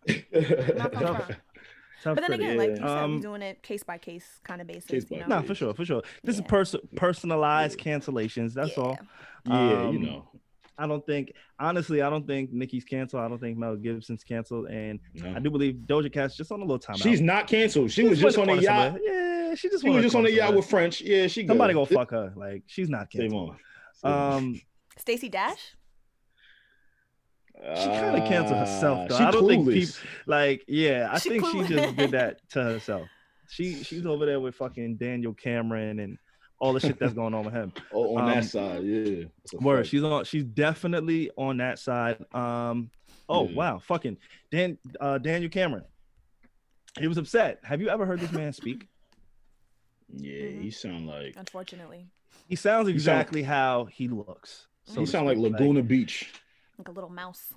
Not 0.78 0.92
gonna 0.92 1.06
Tough- 1.06 1.26
front. 1.26 1.40
Tough 2.04 2.16
But 2.16 2.22
then 2.22 2.34
again, 2.34 2.58
like 2.58 2.70
you 2.72 2.76
said, 2.78 2.86
Um, 2.86 3.16
we 3.16 3.22
doing 3.22 3.42
it 3.42 3.64
case 3.64 3.82
by 3.84 3.98
case 3.98 4.40
kind 4.44 4.62
of 4.62 4.68
basis. 4.68 4.86
Case 4.86 5.06
you 5.10 5.20
know? 5.22 5.26
No, 5.28 5.42
for 5.42 5.56
sure, 5.56 5.74
for 5.74 5.84
sure. 5.86 6.02
This 6.24 6.36
Yeah. 6.38 6.44
is 6.44 6.48
pers- 6.48 6.76
personalized 6.96 7.80
cancellations. 7.80 8.54
That's 8.54 8.78
all. 8.78 8.98
yeah, 9.46 9.84
Um, 9.88 9.94
you 9.94 10.00
know. 10.00 10.30
I 10.78 10.88
don't 10.88 11.06
think, 11.06 11.32
honestly, 11.58 12.02
I 12.02 12.10
don't 12.10 12.28
think 12.28 12.52
Nicki's 12.52 12.84
canceled. 12.84 13.24
I 13.24 13.30
don't 13.30 13.40
think 13.40 13.58
Mel 13.58 13.76
Gibson's 13.78 14.24
canceled, 14.26 14.68
and 14.68 15.00
No. 15.14 15.34
I 15.34 15.40
do 15.40 15.50
believe 15.50 15.76
Doja 15.88 16.12
Cat's 16.12 16.36
just 16.36 16.52
on 16.52 16.60
a 16.60 16.64
little 16.64 16.78
time. 16.80 16.98
She's 16.98 17.22
not 17.22 17.48
canceled. 17.48 17.92
She 17.92 18.02
She 18.04 18.08
was 18.10 18.20
just 18.20 18.38
on 18.38 18.44
a 18.44 18.48
wanted 18.50 18.64
yacht. 18.66 18.94
somewhere. 18.94 19.02
Yeah, 19.50 19.56
she 19.56 19.70
just 19.70 19.84
She 19.84 19.90
was 19.90 20.04
just 20.04 20.16
on 20.16 20.26
a 20.26 20.28
somewhere. 20.28 20.32
yacht 20.48 20.56
with 20.56 20.66
French. 20.70 21.00
Yeah, 21.02 21.28
she 21.28 21.44
good. 21.44 21.48
Somebody 21.52 21.74
go 21.76 21.86
fuck 21.86 22.12
her. 22.12 22.34
Like 22.36 22.64
she's 22.68 22.90
not 22.90 23.08
Save 23.12 23.22
canceled. 23.32 23.50
on. 23.52 23.58
Save. 23.94 24.12
Um, 24.12 24.62
Stacey 24.98 25.30
Dash. 25.30 25.76
She 27.62 27.86
kind 27.88 28.18
of 28.22 28.28
canceled 28.28 28.60
herself 28.60 29.08
though. 29.10 29.16
Ah, 29.16 29.18
She 29.18 29.24
I 29.24 29.32
don't 29.32 29.48
think 29.48 29.68
clueless. 29.68 29.74
people 30.02 30.10
like. 30.26 30.64
Yeah, 30.68 31.10
I 31.12 31.20
She 31.20 31.30
think 31.30 31.46
she 31.48 31.64
just 31.74 31.96
did 31.96 32.12
that 32.12 32.40
to 32.52 32.64
herself. 32.64 33.08
She 33.50 33.84
she's 33.84 34.06
over 34.06 34.26
there 34.26 34.40
with 34.40 34.56
fucking 34.56 34.96
Daniel 34.98 35.34
Cameron 35.34 36.00
and 36.00 36.18
all 36.60 36.74
the 36.74 36.80
shit 36.80 36.98
that's 37.00 37.14
going 37.14 37.34
on 37.34 37.44
with 37.46 37.54
him. 37.54 37.72
Oh, 37.94 38.16
on 38.18 38.24
Um, 38.24 38.30
that 38.32 38.46
side, 38.46 38.84
yeah. 38.84 39.26
That's 39.52 39.54
Word, 39.62 39.78
fact. 39.80 39.90
she's 39.90 40.04
on. 40.04 40.24
She's 40.26 40.44
definitely 40.44 41.32
on 41.38 41.58
that 41.58 41.80
side. 41.80 42.18
Um. 42.34 42.90
Oh 43.30 43.48
Yeah. 43.48 43.56
wow, 43.56 43.80
fucking 43.80 44.18
Dan. 44.52 44.78
Uh, 45.00 45.18
Daniel 45.18 45.50
Cameron. 45.50 45.84
He 47.00 47.08
was 47.08 47.18
upset. 47.18 47.60
Have 47.64 47.82
you 47.82 47.90
ever 47.90 48.06
heard 48.06 48.20
this 48.20 48.32
man 48.32 48.54
speak? 48.54 48.88
Yeah, 50.14 50.34
Mhm. 50.44 50.62
he 50.62 50.72
sound 50.72 51.08
like 51.08 51.34
Unfortunately, 51.36 52.08
He 52.48 52.56
sounds 52.56 52.86
sound- 52.86 52.90
exactly 52.90 53.44
how 53.44 53.86
he 53.86 54.08
looks. 54.08 54.68
So 54.84 55.00
he 55.00 55.06
to 55.06 55.12
sound 55.12 55.26
like 55.26 55.38
speak. 55.38 55.52
Laguna 55.54 55.82
Beach. 55.82 56.32
Like 56.78 56.88
a 56.88 56.92
little 56.92 57.10
mouse. 57.10 57.54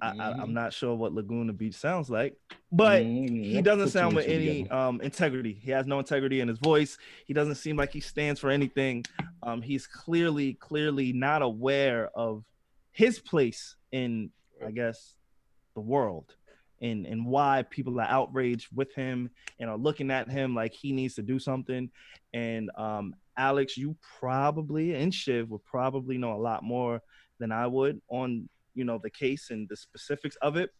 I, 0.00 0.08
I, 0.08 0.12
Mhm. 0.12 0.42
I'm 0.42 0.52
not 0.54 0.72
sure 0.72 0.94
what 0.96 1.12
Laguna 1.12 1.52
Beach 1.52 1.74
sounds 1.74 2.08
like, 2.08 2.34
but 2.70 3.02
Mhm, 3.02 3.44
he 3.44 3.60
doesn't 3.60 3.88
sound 3.90 4.14
with 4.16 4.26
any 4.26 4.68
um 4.70 5.00
integrity. 5.00 5.52
He 5.52 5.70
has 5.70 5.86
no 5.86 5.98
integrity 5.98 6.40
in 6.40 6.48
his 6.48 6.58
voice. 6.58 6.96
He 7.26 7.34
doesn't 7.34 7.56
seem 7.56 7.76
like 7.76 7.92
he 7.92 8.00
stands 8.00 8.40
for 8.40 8.50
anything. 8.50 9.04
Um, 9.42 9.60
he's 9.60 9.86
clearly, 9.86 10.54
clearly 10.54 11.12
not 11.12 11.42
aware 11.42 12.10
of 12.14 12.44
his 12.92 13.18
place 13.18 13.76
in, 13.90 14.30
I 14.64 14.70
guess, 14.70 15.16
the 15.74 15.80
world, 15.80 16.34
and 16.80 17.06
and 17.06 17.26
why 17.26 17.62
people 17.68 18.00
are 18.00 18.08
outraged 18.08 18.68
with 18.74 18.94
him 18.94 19.30
and 19.58 19.68
are 19.68 19.76
looking 19.76 20.10
at 20.10 20.30
him 20.30 20.54
like 20.54 20.72
he 20.72 20.92
needs 20.92 21.14
to 21.16 21.22
do 21.22 21.38
something. 21.38 21.90
And 22.32 22.70
um, 22.78 23.14
Alex, 23.36 23.76
you 23.76 23.96
probably 24.20 24.94
and 24.94 25.12
Shiv 25.12 25.50
would 25.50 25.64
probably 25.64 26.16
know 26.18 26.32
a 26.34 26.40
lot 26.40 26.62
more 26.62 27.02
than 27.42 27.52
I 27.52 27.66
would 27.76 27.96
on 28.08 28.48
you 28.78 28.84
know 28.88 28.98
the 29.02 29.10
case 29.24 29.44
and 29.50 29.68
the 29.68 29.76
specifics 29.76 30.36
of 30.48 30.56
it 30.56 30.70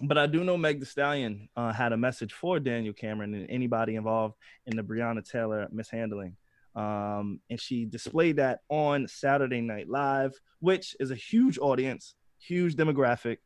but 0.00 0.18
I 0.18 0.26
do 0.26 0.42
know 0.42 0.56
Meg 0.56 0.80
Thee 0.80 0.86
Stallion 0.86 1.48
uh, 1.56 1.72
had 1.72 1.92
a 1.92 1.96
message 1.96 2.32
for 2.32 2.58
Daniel 2.58 2.92
Cameron 2.94 3.34
and 3.34 3.48
anybody 3.48 3.94
involved 3.94 4.34
in 4.66 4.76
the 4.76 4.82
Breonna 4.82 5.22
Taylor 5.28 5.68
mishandling. 5.70 6.36
Um, 6.74 7.40
and 7.48 7.60
she 7.60 7.84
displayed 7.84 8.36
that 8.36 8.60
on 8.68 9.06
Saturday 9.06 9.60
Night 9.60 9.88
Live, 9.88 10.32
which 10.58 10.96
is 10.98 11.12
a 11.12 11.14
huge 11.14 11.58
audience, 11.58 12.16
huge 12.40 12.74
demographic, 12.74 13.38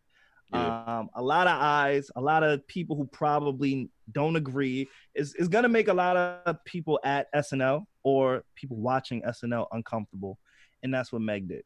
Yeah. 0.51 0.85
um, 0.87 1.11
a 1.15 1.23
lot 1.23 1.47
of 1.47 1.61
eyes, 1.61 2.11
a 2.17 2.21
lot 2.23 2.43
of 2.43 2.67
people 2.67 2.97
who 2.97 3.07
probably 3.23 3.91
don't 4.11 4.37
agree. 4.37 4.89
Is 5.15 5.35
is 5.35 5.49
going 5.49 5.65
to 5.65 5.69
make 5.69 5.89
a 5.89 5.95
lot 6.05 6.17
of 6.17 6.65
people 6.65 6.99
at 7.05 7.27
SNL 7.35 7.85
or 8.03 8.43
people 8.55 8.79
watching 8.79 9.21
SNL 9.23 9.67
uncomfortable, 9.73 10.39
and 10.83 10.95
that's 10.95 11.13
what 11.13 11.21
Meg 11.21 11.49
did. 11.49 11.65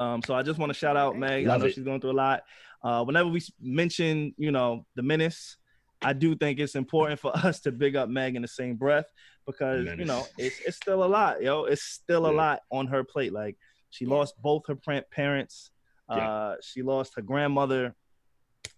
Yep. 0.00 0.06
Um, 0.08 0.22
so 0.22 0.34
I 0.34 0.42
just 0.42 0.58
want 0.58 0.70
to 0.70 0.78
shout 0.78 0.96
out 0.96 1.16
Meg. 1.16 1.46
I 1.46 1.56
know 1.56 1.66
it. 1.66 1.74
she's 1.74 1.84
going 1.84 2.00
through 2.00 2.12
a 2.12 2.12
lot. 2.12 2.42
Uh, 2.82 3.04
whenever 3.04 3.28
we 3.28 3.42
mention, 3.60 4.34
you 4.38 4.50
know, 4.50 4.86
the 4.94 5.02
menace, 5.02 5.56
I 6.02 6.14
do 6.14 6.34
think 6.34 6.58
it's 6.58 6.74
important 6.74 7.20
for 7.20 7.36
us 7.36 7.60
to 7.60 7.72
big 7.72 7.96
up 7.96 8.08
Meg 8.08 8.36
in 8.36 8.42
the 8.42 8.48
same 8.48 8.76
breath 8.76 9.06
because 9.46 9.86
you 9.98 10.04
know 10.04 10.26
it's 10.38 10.58
it's 10.66 10.76
still 10.76 11.04
a 11.04 11.06
lot, 11.06 11.42
yo. 11.42 11.64
It's 11.64 11.82
still 11.82 12.26
a 12.26 12.32
lot 12.32 12.60
on 12.70 12.86
her 12.86 13.04
plate. 13.04 13.32
Like 13.32 13.56
she 13.90 14.04
Yeah. 14.06 14.14
lost 14.14 14.40
both 14.40 14.62
her 14.68 14.76
pa- 14.76 15.02
parents. 15.10 15.70
Yeah. 16.08 16.16
Uh, 16.30 16.56
she 16.62 16.82
lost 16.82 17.12
her 17.16 17.22
grandmother, 17.22 17.94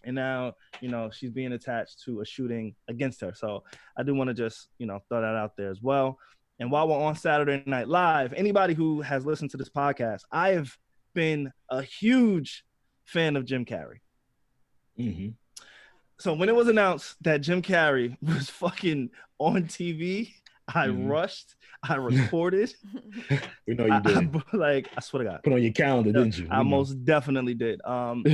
and 0.04 0.14
now 0.16 0.54
you 0.80 0.88
know 0.88 1.10
she's 1.12 1.30
being 1.30 1.52
attached 1.52 2.02
to 2.04 2.20
a 2.20 2.24
shooting 2.26 2.74
against 2.88 3.20
her. 3.20 3.32
So 3.34 3.62
I 3.96 4.02
do 4.02 4.14
want 4.14 4.28
to 4.28 4.34
just 4.34 4.68
you 4.78 4.86
know 4.86 5.00
throw 5.08 5.20
that 5.20 5.36
out 5.36 5.56
there 5.56 5.70
as 5.70 5.80
well. 5.80 6.18
And 6.58 6.70
while 6.70 6.86
we're 6.88 6.98
on 7.00 7.14
Saturday 7.16 7.62
Night 7.66 7.88
Live, 7.88 8.32
anybody 8.34 8.74
who 8.74 9.00
has 9.00 9.24
listened 9.24 9.50
to 9.52 9.56
this 9.56 9.70
podcast, 9.70 10.22
I 10.30 10.50
have 10.50 10.76
been 11.14 11.52
a 11.70 11.82
huge 11.82 12.64
fan 13.04 13.36
of 13.36 13.44
Jim 13.44 13.64
Carrey. 13.64 13.98
hmm 14.96 15.28
So 16.18 16.34
when 16.34 16.48
it 16.48 16.54
was 16.54 16.68
announced 16.68 17.16
that 17.22 17.38
Jim 17.40 17.62
Carrey 17.62 18.16
was 18.22 18.48
fucking 18.50 19.10
on 19.38 19.64
TV, 19.64 20.32
I 20.72 20.86
Mhm. 20.88 21.08
rushed, 21.08 21.56
I 21.82 21.94
recorded, 22.10 22.74
We 23.66 23.74
know 23.74 23.86
you 23.86 24.00
did. 24.00 24.34
I- 24.52 24.56
like 24.56 24.88
I 24.96 25.00
swear 25.00 25.24
to 25.24 25.30
God, 25.30 25.40
Put 25.42 25.52
on 25.52 25.62
your 25.62 25.72
calendar, 25.72 26.12
didn't 26.12 26.38
you? 26.38 26.48
I 26.50 26.62
most 26.62 27.04
definitely 27.04 27.54
did. 27.54 27.80
Um, 27.84 28.24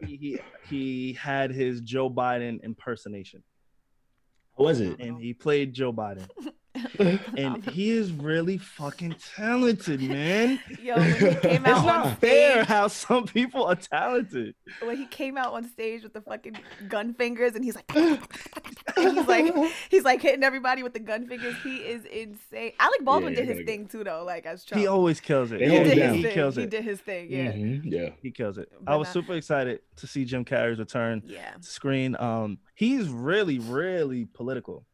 he, 0.00 0.16
he 0.16 0.40
he 0.62 1.12
had 1.14 1.50
his 1.50 1.80
Joe 1.80 2.10
Biden 2.10 2.62
impersonation, 2.62 3.42
How 4.56 4.64
was 4.64 4.80
it? 4.80 4.98
and 5.00 5.18
he 5.20 5.32
played 5.34 5.72
Joe 5.72 5.92
Biden, 5.92 6.28
and 7.36 7.64
he 7.66 7.90
is 7.90 8.12
really 8.12 8.58
fucking 8.58 9.16
talented, 9.36 10.00
man. 10.02 10.60
Yo, 10.82 10.96
when 10.96 11.12
he 11.12 11.18
came 11.36 11.66
It's 11.66 11.66
out 11.68 11.78
on 11.78 11.86
not 11.86 12.20
fair 12.20 12.52
stage, 12.56 12.66
how 12.66 12.88
some 12.88 13.26
people 13.26 13.64
are 13.64 13.74
talented. 13.76 14.54
when 14.82 14.96
he 14.96 15.06
came 15.06 15.36
out 15.36 15.52
on 15.52 15.64
stage 15.68 16.02
with 16.02 16.12
the 16.12 16.20
fucking 16.20 16.56
gun 16.88 17.14
fingers, 17.14 17.54
and 17.54 17.64
he's 17.64 17.74
like, 17.76 17.90
he's 18.96 19.26
like, 19.26 19.54
he's 19.90 20.04
like 20.04 20.20
hitting 20.22 20.42
everybody 20.44 20.82
with 20.82 20.92
the 20.92 21.00
gun 21.00 21.26
fingers. 21.26 21.54
He 21.62 21.76
is 21.78 22.04
insane. 22.04 22.72
Alec 22.78 23.04
Baldwin 23.04 23.32
Yeah, 23.34 23.40
did 23.40 23.48
his 23.48 23.54
gotta 23.58 23.66
thing 23.66 23.86
too, 23.88 24.04
though. 24.04 24.24
Like 24.24 24.46
as 24.46 24.64
Trump, 24.64 24.80
He 24.80 24.86
always 24.86 25.20
kills 25.20 25.52
it. 25.52 25.58
They 25.60 25.66
he 25.68 25.70
hold 25.76 25.86
Yeah, 25.86 25.92
it 25.92 25.94
did 25.94 26.04
his 26.06 26.14
he 26.16 26.22
thing. 26.22 26.32
kills 26.34 26.56
He 26.56 26.66
did 26.66 26.84
his 26.84 27.00
thing. 27.00 27.26
Yeah, 27.30 27.52
Mhm, 27.52 27.80
Yeah. 27.84 28.10
He 28.22 28.30
kills 28.30 28.58
it. 28.58 28.70
But 28.80 28.92
I 28.92 28.96
was 28.96 29.06
not- 29.08 29.12
super 29.14 29.34
excited 29.34 29.80
to 29.96 30.06
see 30.06 30.24
Jim 30.24 30.44
Carrey's 30.44 30.78
return 30.78 31.22
yeah, 31.26 31.54
screen. 31.60 32.16
Um, 32.18 32.58
he's 32.74 33.08
really, 33.08 33.58
really 33.58 34.24
political, 34.26 34.86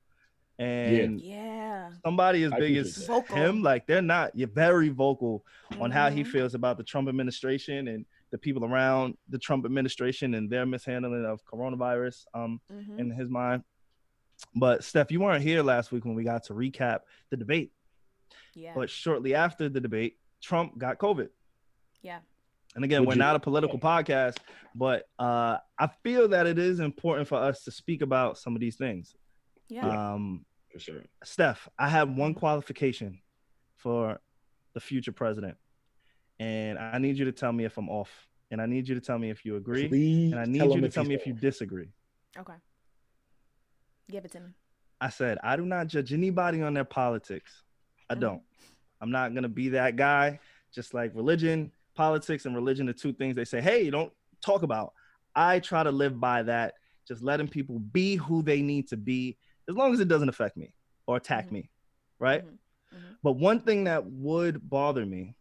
and 0.58 1.20
yeah. 1.20 1.90
somebody 2.04 2.44
as 2.44 2.52
I 2.52 2.58
big 2.60 2.76
as. 2.76 3.06
Vocal. 3.06 3.36
him, 3.36 3.62
like 3.62 3.86
they're 3.86 4.02
not. 4.02 4.34
You're 4.36 4.48
very 4.48 4.88
vocal 4.88 5.44
on 5.80 5.90
how 5.90 6.10
he 6.10 6.22
Mhm. 6.22 6.28
feels 6.28 6.54
about 6.54 6.76
the 6.78 6.84
Trump 6.84 7.08
administration 7.08 7.88
and 7.88 8.06
the 8.30 8.38
people 8.38 8.64
around 8.64 9.16
the 9.28 9.38
Trump 9.38 9.64
administration 9.64 10.34
and 10.34 10.48
their 10.50 10.66
mishandling 10.66 11.24
of 11.24 11.44
coronavirus. 11.44 12.24
Um, 12.34 12.60
Mhm. 12.72 12.98
in 12.98 13.10
his 13.10 13.28
mind. 13.28 13.62
But 14.54 14.82
Steph, 14.84 15.10
you 15.12 15.20
weren't 15.20 15.42
here 15.42 15.62
last 15.62 15.92
week 15.92 16.04
when 16.04 16.14
we 16.14 16.24
got 16.24 16.44
to 16.44 16.54
recap 16.54 17.00
the 17.30 17.36
debate. 17.36 17.72
Yeah, 18.54 18.72
But 18.74 18.90
shortly 18.90 19.34
after 19.34 19.68
the 19.68 19.80
debate, 19.80 20.18
Trump 20.40 20.78
got 20.78 20.98
COVID. 20.98 21.30
yeah. 22.02 22.20
And 22.76 22.84
again, 22.84 23.02
Would 23.02 23.08
we're 23.08 23.14
you- 23.14 23.18
not 23.20 23.36
a 23.36 23.40
political 23.40 23.78
podcast, 23.78 24.38
but 24.74 25.08
uh, 25.20 25.58
I 25.78 25.86
feel 26.02 26.26
that 26.28 26.48
it 26.48 26.58
is 26.58 26.80
important 26.80 27.28
for 27.28 27.36
us 27.38 27.62
to 27.64 27.70
speak 27.70 28.02
about 28.02 28.36
some 28.36 28.56
of 28.56 28.60
these 28.60 28.76
things. 28.76 29.14
Yeah. 29.68 30.12
Um, 30.14 30.44
For 30.72 30.78
sure. 30.78 31.02
Steph, 31.22 31.68
I 31.78 31.88
have 31.88 32.10
one 32.10 32.34
qualification 32.34 33.20
for 33.76 34.20
the 34.74 34.80
future 34.80 35.12
president, 35.12 35.56
and 36.38 36.78
I 36.78 36.98
need 36.98 37.16
you 37.18 37.24
to 37.26 37.32
tell 37.32 37.52
me 37.52 37.64
if 37.64 37.76
I'm 37.78 37.88
off, 37.88 38.10
and 38.50 38.60
I 38.60 38.66
need 38.66 38.88
you 38.88 38.94
to 38.94 39.00
tell 39.00 39.18
me 39.18 39.30
if 39.30 39.44
you 39.44 39.56
agree, 39.56 39.88
Please 39.88 40.32
and 40.32 40.40
I 40.40 40.44
need 40.44 40.74
you 40.74 40.80
to 40.80 40.88
tell 40.88 41.04
he's 41.04 41.08
me 41.10 41.14
if 41.14 41.26
you 41.26 41.32
disagree. 41.34 41.88
Okay. 42.38 42.54
Give 44.10 44.24
it 44.24 44.32
to 44.32 44.40
me. 44.40 44.50
I 45.00 45.08
said 45.10 45.38
I 45.42 45.56
do 45.56 45.64
not 45.64 45.86
judge 45.86 46.12
anybody 46.12 46.62
on 46.62 46.74
their 46.74 46.84
politics. 46.84 47.62
I 48.10 48.14
Mhm. 48.14 48.20
don't. 48.20 48.42
I'm 49.00 49.10
not 49.10 49.34
gonna 49.34 49.48
be 49.48 49.70
that 49.70 49.96
guy. 49.96 50.40
Just 50.72 50.92
like 50.94 51.14
religion, 51.14 51.72
politics, 51.94 52.46
and 52.46 52.54
religion 52.54 52.88
are 52.88 52.92
two 52.92 53.12
things 53.12 53.36
they 53.36 53.44
say, 53.44 53.60
hey, 53.60 53.90
don't 53.90 54.12
talk 54.40 54.62
about. 54.62 54.92
I 55.34 55.60
try 55.60 55.82
to 55.82 55.90
live 55.92 56.18
by 56.20 56.42
that, 56.44 56.74
just 57.06 57.22
letting 57.22 57.48
people 57.48 57.78
be 57.78 58.16
who 58.16 58.42
they 58.42 58.60
need 58.62 58.88
to 58.88 58.96
be, 58.96 59.36
as 59.68 59.74
long 59.74 59.92
as 59.92 60.00
it 60.00 60.08
doesn't 60.08 60.28
affect 60.28 60.56
me 60.56 60.74
or 61.06 61.16
attack 61.16 61.46
Mhm. 61.48 61.52
me, 61.52 61.70
right? 62.18 62.44
Mhm. 62.44 62.58
Mhm. 62.94 63.16
But 63.22 63.32
one 63.32 63.60
thing 63.60 63.84
that 63.84 64.04
would 64.06 64.68
bother 64.68 65.04
me 65.06 65.36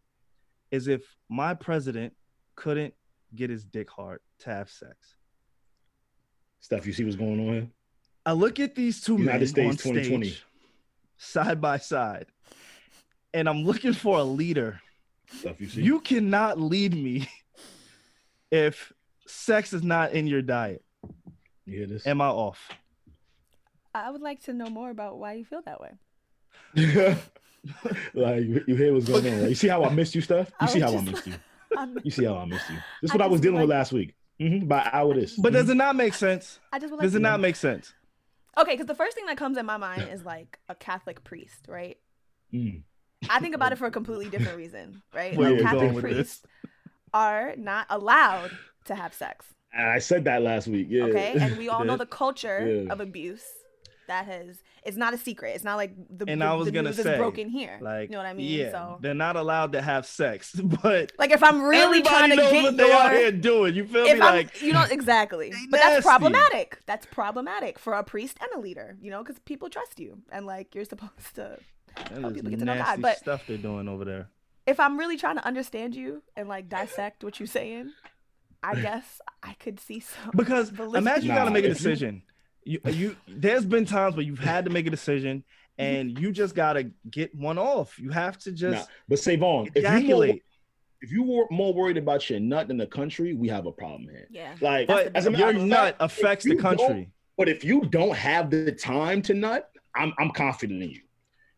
is 0.70 0.88
if 0.88 1.16
my 1.28 1.54
president 1.54 2.16
couldn't 2.56 2.94
get 3.34 3.50
his 3.50 3.64
dick 3.64 3.90
hard 3.90 4.20
to 4.40 4.50
have 4.50 4.70
sex. 4.70 5.16
Steph, 6.60 6.86
you 6.86 6.92
see 6.92 7.04
what's 7.04 7.16
going 7.16 7.40
on 7.40 7.54
here? 7.54 7.70
I 8.26 8.32
look 8.32 8.58
at 8.58 8.74
these 8.74 9.02
two 9.02 9.18
United 9.18 9.40
men 9.40 9.46
States 9.46 9.86
on 9.86 9.92
2020. 9.92 10.28
stage, 10.30 10.44
side 11.18 11.60
by 11.60 11.76
side, 11.78 12.26
and 13.34 13.48
I'm 13.48 13.64
looking 13.64 13.92
for 13.92 14.18
a 14.18 14.24
leader. 14.24 14.80
Steph, 15.28 15.60
you 15.60 15.68
see? 15.68 15.82
You 15.82 16.00
cannot 16.00 16.58
lead 16.58 16.94
me 16.94 17.28
if 18.50 18.92
sex 19.26 19.72
is 19.72 19.82
not 19.82 20.12
in 20.12 20.26
your 20.26 20.42
diet. 20.42 20.82
You 21.66 21.78
hear 21.78 21.86
this? 21.86 22.06
Am 22.06 22.20
I 22.20 22.28
off? 22.28 22.70
I 23.94 24.10
would 24.10 24.22
like 24.22 24.42
to 24.44 24.52
know 24.52 24.66
more 24.66 24.90
about 24.90 25.18
why 25.18 25.34
you 25.34 25.44
feel 25.44 25.62
that 25.62 25.80
way. 25.80 25.92
like 28.14 28.42
you, 28.44 28.64
you 28.66 28.74
hear 28.76 28.92
what's 28.92 29.06
going 29.06 29.26
on. 29.26 29.40
Right? 29.40 29.48
You 29.50 29.54
see 29.54 29.68
how 29.68 29.84
I 29.84 29.90
missed 29.90 30.14
you, 30.14 30.20
Steph. 30.20 30.48
You 30.48 30.54
I 30.60 30.66
see 30.66 30.82
was 30.82 30.92
how 30.92 30.98
I 30.98 31.02
missed 31.02 31.26
you. 31.26 31.34
I'm, 31.78 31.98
You 32.02 32.10
see 32.10 32.24
how 32.24 32.36
I 32.36 32.44
missed 32.44 32.68
you. 32.70 32.76
This 33.02 33.10
is 33.10 33.14
what 33.14 33.22
I 33.22 33.26
was 33.26 33.38
just 33.38 33.42
dealing 33.44 33.60
with 33.60 33.70
last 33.70 33.92
week. 33.92 34.14
Mm-hmm, 34.40 34.66
By 34.66 34.88
hour 34.92 35.14
this. 35.14 35.36
But 35.36 35.52
does 35.52 35.68
it 35.68 35.76
not 35.76 35.96
make 35.96 36.14
sense? 36.14 36.58
I 36.72 36.78
just 36.78 36.90
would 36.90 36.98
like 36.98 37.04
Does 37.04 37.12
to 37.12 37.18
it 37.18 37.22
know. 37.22 37.30
not 37.30 37.40
make 37.40 37.56
sense? 37.56 37.92
Okay, 38.58 38.72
because 38.72 38.86
the 38.86 38.94
first 38.94 39.16
thing 39.16 39.26
that 39.26 39.36
comes 39.36 39.56
in 39.56 39.66
my 39.66 39.76
mind 39.76 40.08
is 40.12 40.24
like 40.24 40.58
a 40.68 40.74
Catholic 40.74 41.24
priest, 41.24 41.66
right? 41.68 41.96
Mm. 42.52 42.82
I 43.30 43.40
think 43.40 43.54
about 43.54 43.72
it 43.72 43.78
for 43.78 43.86
a 43.86 43.90
completely 43.90 44.28
different 44.28 44.56
reason, 44.58 45.02
right? 45.14 45.36
Where 45.36 45.50
like 45.50 45.58
we 45.58 45.62
Catholic 45.62 45.80
going 45.82 45.94
with 45.94 46.04
priests 46.04 46.42
are 47.12 47.54
not 47.56 47.86
allowed 47.90 48.50
to 48.86 48.94
have 48.94 49.14
sex. 49.14 49.46
And 49.72 49.88
I 49.88 49.98
said 49.98 50.24
that 50.24 50.42
last 50.42 50.68
week. 50.68 50.86
Yeah. 50.90 51.04
Okay, 51.04 51.34
and 51.40 51.56
we 51.56 51.68
all 51.68 51.84
know 51.84 51.96
the 52.04 52.06
culture 52.06 52.82
Yeah. 52.84 52.92
of 52.92 53.00
abuse 53.00 53.44
that 54.08 54.26
has. 54.26 54.62
It's 54.84 54.96
not 54.96 55.14
a 55.14 55.18
secret. 55.18 55.54
It's 55.54 55.64
not 55.64 55.76
like 55.76 55.94
the, 56.10 56.26
And 56.28 56.40
the, 56.42 56.46
I 56.46 56.54
was 56.54 56.66
the 56.66 56.72
gonna 56.72 56.92
say, 56.92 57.12
is 57.12 57.18
broken 57.18 57.48
here. 57.48 57.78
Like, 57.80 58.10
you 58.10 58.12
know 58.12 58.18
what 58.18 58.26
I 58.26 58.34
mean? 58.34 58.58
Yeah, 58.58 58.70
So, 58.70 58.98
they're 59.00 59.14
not 59.14 59.36
allowed 59.36 59.72
to 59.72 59.82
have 59.82 60.06
sex, 60.06 60.52
but 60.82 61.12
like, 61.18 61.30
if 61.30 61.42
I'm 61.42 61.62
really 61.62 62.02
trying 62.02 62.30
to 62.30 62.36
knows 62.36 62.52
get 62.52 62.62
what 62.64 62.76
they 62.76 62.92
out 62.92 63.12
here 63.12 63.32
doing. 63.32 63.74
You 63.74 63.86
feel 63.86 64.04
me? 64.04 64.12
I'm, 64.12 64.18
Like, 64.18 64.60
you 64.62 64.72
know, 64.72 64.84
exactly. 64.90 65.52
But 65.70 65.80
that's 65.80 66.04
problematic. 66.04 66.78
That's 66.86 67.06
problematic 67.06 67.78
for 67.78 67.94
a 67.94 68.04
priest 68.04 68.36
and 68.40 68.50
a 68.54 68.60
leader, 68.60 68.96
you 69.00 69.10
know, 69.10 69.22
because 69.22 69.38
people 69.40 69.68
trust 69.70 69.98
you 69.98 70.18
and 70.30 70.46
like 70.46 70.74
you're 70.74 70.84
supposed 70.84 71.34
to. 71.36 71.58
that 71.96 72.18
help 72.18 72.34
people 72.34 72.50
get 72.50 72.58
to 72.60 72.64
know 72.64 72.74
God, 72.74 72.86
nasty 72.86 73.02
but- 73.02 73.18
stuff 73.18 73.44
they're 73.46 73.56
doing 73.58 73.88
over 73.88 74.04
there. 74.04 74.28
If 74.66 74.80
I'm 74.80 74.98
really 74.98 75.18
trying 75.18 75.36
to 75.36 75.46
understand 75.46 75.94
you 75.94 76.22
and 76.36 76.48
like 76.48 76.68
dissect 76.70 77.22
what 77.22 77.38
you're 77.38 77.46
saying, 77.46 77.92
I 78.62 78.74
guess 78.80 79.20
I 79.42 79.52
could 79.54 79.78
see 79.78 80.00
some. 80.00 80.30
Because 80.34 80.70
validity. 80.70 80.98
imagine 80.98 81.28
you 81.28 81.34
got 81.34 81.44
to 81.44 81.50
make 81.50 81.66
a 81.66 81.68
decision. 81.68 82.22
You, 82.64 82.80
you, 82.86 83.16
there's 83.28 83.64
been 83.64 83.84
times 83.84 84.16
where 84.16 84.24
you've 84.24 84.38
had 84.38 84.64
to 84.64 84.70
make 84.70 84.86
a 84.86 84.90
decision, 84.90 85.44
and 85.78 86.18
you 86.18 86.32
just 86.32 86.54
got 86.54 86.74
to 86.74 86.90
get 87.10 87.34
one 87.34 87.58
off. 87.58 87.98
You 87.98 88.10
have 88.10 88.38
to 88.40 88.50
Nah, 88.50 88.56
just 88.56 88.88
but 89.08 89.18
Savon, 89.18 89.68
if 89.74 89.82
you 89.82 89.82
more, 89.82 89.96
ejaculate. 89.98 90.42
if 91.00 91.12
you 91.12 91.22
were 91.24 91.44
more 91.50 91.74
worried 91.74 91.96
about 91.98 92.28
your 92.30 92.40
nut 92.40 92.68
than 92.68 92.76
the 92.78 92.86
country, 92.86 93.34
we 93.34 93.48
have 93.48 93.66
a 93.66 93.72
problem 93.72 94.08
here. 94.08 94.28
yeah. 94.30 94.54
Like, 94.60 94.86
But 94.88 95.14
as 95.14 95.26
a 95.26 95.30
matter 95.30 95.52
your 95.52 95.60
of 95.62 95.66
nut 95.66 95.98
fact, 95.98 96.02
affects 96.02 96.44
the 96.44 96.56
country. 96.56 97.10
But 97.36 97.48
if 97.48 97.64
you 97.64 97.82
don't 97.82 98.14
have 98.16 98.50
the 98.50 98.70
time 98.72 99.20
to 99.22 99.34
nut, 99.34 99.68
I'm 99.94 100.12
I'm 100.18 100.30
confident 100.30 100.82
in 100.82 100.90
you. 100.90 101.00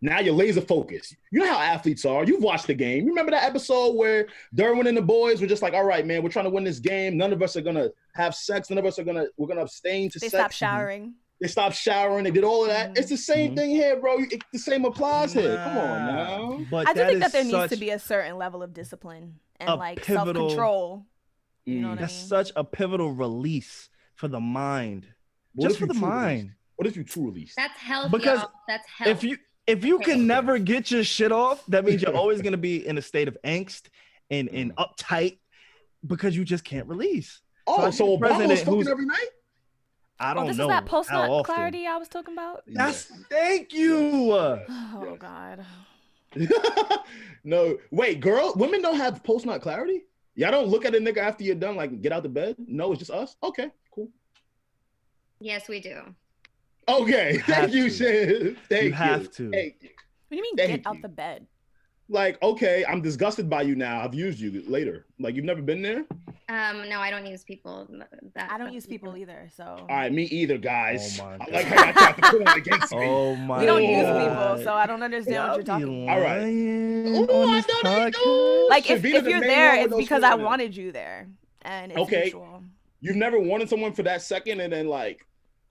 Now 0.03 0.21
you're 0.21 0.35
laser 0.35 0.61
focused. 0.61 1.17
You 1.33 1.41
know 1.41 1.53
how 1.53 1.59
athletes 1.61 2.05
are. 2.05 2.25
You've 2.25 2.43
watched 2.43 2.67
the 2.67 2.75
game. 2.75 3.05
You 3.05 3.11
remember 3.11 3.31
that 3.33 3.45
episode 3.45 3.95
where 3.97 4.27
Derwin 4.55 4.87
and 4.89 4.97
the 4.97 5.03
boys 5.03 5.41
were 5.41 5.47
just 5.47 5.63
like, 5.63 5.73
"All 5.75 5.85
right, 5.85 6.07
man, 6.07 6.23
we're 6.23 6.29
trying 6.29 6.45
to 6.45 6.51
win 6.51 6.65
this 6.65 6.79
game. 6.79 7.17
None 7.17 7.33
of 7.33 7.43
us 7.43 7.57
are 7.57 7.63
gonna 7.63 7.91
have 8.17 8.35
sex. 8.35 8.71
None 8.71 8.79
of 8.79 8.85
us 8.87 8.99
are 8.99 9.05
gonna 9.05 9.27
we're 9.37 9.47
gonna 9.49 9.63
abstain 9.63 10.11
to 10.11 10.19
They 10.19 10.29
sex." 10.29 10.41
stopped 10.41 10.55
showering. 10.55 11.15
They 11.41 11.49
stop 11.49 11.73
showering. 11.75 12.25
They 12.25 12.31
did 12.31 12.45
all 12.45 12.63
of 12.63 12.69
that. 12.71 12.91
Mhm. 12.95 12.99
It's 12.99 13.11
the 13.11 13.17
same 13.17 13.53
Mhm. 13.53 13.57
thing 13.57 13.71
here, 13.71 14.01
bro. 14.01 14.19
It, 14.21 14.43
the 14.53 14.59
same 14.59 14.85
applies 14.87 15.33
here. 15.35 15.57
Come 15.57 15.77
on 15.79 16.07
Nah. 16.07 16.13
now. 16.59 16.65
But 16.71 16.89
I 16.89 16.95
do 16.95 17.05
think 17.05 17.21
that 17.21 17.33
there 17.33 17.45
needs 17.45 17.71
to 17.71 17.77
be 17.77 17.91
a 17.91 17.99
certain 17.99 18.39
level 18.39 18.63
of 18.63 18.73
discipline 18.73 19.39
and 19.61 19.79
like 19.79 20.03
pivotal- 20.03 20.35
self 20.35 20.49
control. 20.51 21.07
You 21.67 21.81
know 21.81 21.89
Mm. 21.89 21.91
what 21.91 21.99
I 21.99 22.01
That's 22.03 22.19
mean? 22.21 22.29
such 22.29 22.53
a 22.57 22.65
pivotal 22.65 23.13
release 23.13 23.91
for 24.15 24.29
the 24.29 24.41
mind, 24.41 25.07
What 25.55 25.69
just 25.69 25.79
for 25.81 25.87
the 25.87 25.93
true 25.95 26.03
release? 26.03 26.15
mind. 26.17 26.53
What 26.77 26.87
if 26.87 26.97
you 26.97 27.05
true 27.05 27.27
release? 27.27 27.55
That's 27.57 27.79
health, 27.79 28.13
Because 28.13 28.41
y'all. 28.41 28.51
That's 28.69 28.87
health. 28.89 29.11
If 29.11 29.25
you 29.25 29.37
if 29.67 29.85
you 29.85 29.97
Okay. 29.97 30.13
can 30.13 30.27
never 30.29 30.59
get 30.59 30.93
your 30.93 31.03
shit 31.03 31.33
off, 31.33 31.67
that 31.67 31.85
means 31.85 32.01
you're 32.01 32.15
always 32.17 32.41
gonna 32.43 32.57
be 32.57 32.87
in 32.87 32.97
a 32.99 33.03
state 33.03 33.27
of 33.29 33.37
angst 33.45 33.89
and 34.31 34.49
and 34.51 34.75
Mm. 34.75 34.87
uptight 34.87 35.39
because 36.07 36.37
you 36.37 36.45
just 36.45 36.65
can't 36.65 36.87
release. 36.87 37.41
Oh, 37.67 37.83
I 37.87 37.91
so 37.91 38.07
think 38.07 38.21
Obama 38.21 38.29
president 38.29 38.59
fucking 38.61 38.75
who's- 38.75 38.89
every 38.89 39.07
night? 39.07 39.29
I 40.19 40.31
oh, 40.31 40.35
don't 40.35 40.45
oh, 40.45 40.49
this 40.49 40.57
know 40.57 40.65
is 40.65 40.69
that 40.69 40.87
post 40.87 41.11
how 41.11 41.27
nut 41.27 41.45
clarity 41.45 41.87
I 41.87 41.97
was 41.99 42.09
talking 42.09 42.33
about. 42.33 42.63
That's 42.67 43.05
thank 43.29 43.73
you. 43.75 44.33
Oh 44.33 44.63
Yes. 45.05 45.19
God. 45.19 45.67
no, 47.45 47.77
wait, 47.91 48.21
girl, 48.21 48.55
women 48.57 48.81
don't 48.81 48.97
have 48.97 49.23
post 49.23 49.45
nut 49.45 49.61
clarity. 49.61 50.05
Y'all 50.35 50.51
don't 50.51 50.69
look 50.69 50.85
at 50.87 50.95
a 50.95 50.99
nigga 50.99 51.19
after 51.19 51.45
you're 51.45 51.55
done, 51.55 51.77
like 51.77 52.01
get 52.01 52.13
out 52.13 52.23
the 52.23 52.29
bed. 52.31 52.57
No, 52.59 52.93
it's 52.93 52.99
just 53.01 53.11
us. 53.11 53.37
Okay, 53.43 53.71
cool. 53.91 54.09
Yes, 55.39 55.69
we 55.69 55.81
do. 55.81 56.01
Okay, 56.89 57.39
have 57.45 57.71
thank 57.71 57.73
you, 57.75 57.91
to. 57.91 57.91
Shiv. 57.91 58.59
Thank 58.69 58.83
you. 58.83 58.89
you. 58.89 58.95
have 58.95 59.31
to. 59.33 59.51
Thank 59.51 59.77
you. 59.83 59.91
What 60.29 60.31
do 60.31 60.37
you 60.37 60.43
mean 60.43 60.57
Thank 60.57 60.83
get 60.83 60.87
out 60.87 61.03
the 61.03 61.09
bed? 61.09 61.47
Like, 62.09 62.41
okay, 62.41 62.85
I'm 62.89 63.03
disgusted 63.03 63.51
by 63.51 63.63
you 63.63 63.75
now. 63.75 64.01
I've 64.01 64.15
used 64.15 64.39
you 64.39 64.63
later. 64.69 65.07
Like, 65.19 65.35
you've 65.35 65.45
never 65.45 65.61
been 65.61 65.83
there. 65.83 66.05
Um, 66.49 66.89
no, 66.89 67.01
I 67.01 67.11
don't 67.11 67.27
use 67.27 67.43
people. 67.43 67.89
That 68.35 68.51
I 68.53 68.59
don't 68.59 68.73
use 68.73 68.87
people 68.87 69.17
either, 69.17 69.49
so 69.57 69.65
All 69.65 69.87
right, 69.89 70.13
me 70.13 70.23
either, 70.25 70.59
guys. 70.59 71.19
Oh 71.19 71.25
my 71.25 71.35
I 71.45 71.51
like 71.51 71.67
how 71.67 71.89
I 71.89 71.93
tried 71.93 72.17
to 72.17 72.23
put 72.31 72.43
it 72.43 72.57
against 72.57 72.95
me. 72.95 73.05
Oh 73.05 73.35
my 73.35 73.59
we 73.59 73.67
don't 73.67 73.83
use 73.83 74.07
people, 74.07 74.59
so 74.63 74.73
I 74.75 74.87
don't 74.87 75.03
understand 75.03 75.49
what 75.49 75.57
you're 75.57 75.65
talking. 75.65 76.09
All 76.09 76.21
right. 76.21 76.43
All 76.43 76.47
Ooh, 76.47 77.49
I 77.49 77.61
know 77.83 78.05
they 78.05 78.11
do. 78.13 78.67
Like 78.71 78.89
if, 78.89 79.05
if 79.05 79.27
you're 79.27 79.41
there, 79.41 79.75
it's 79.75 79.97
because 79.97 80.23
I 80.23 80.37
wanted 80.37 80.77
you 80.77 80.93
there, 80.93 81.29
and 81.63 81.91
it's 81.91 82.01
Okay. 82.03 82.23
mutual. 82.23 82.63
You've 83.01 83.17
never 83.17 83.41
wanted 83.41 83.69
someone 83.69 83.93
for 83.93 84.05
that 84.05 84.23
second, 84.23 84.61
and 84.61 84.73
then 84.73 84.87
like 84.87 85.27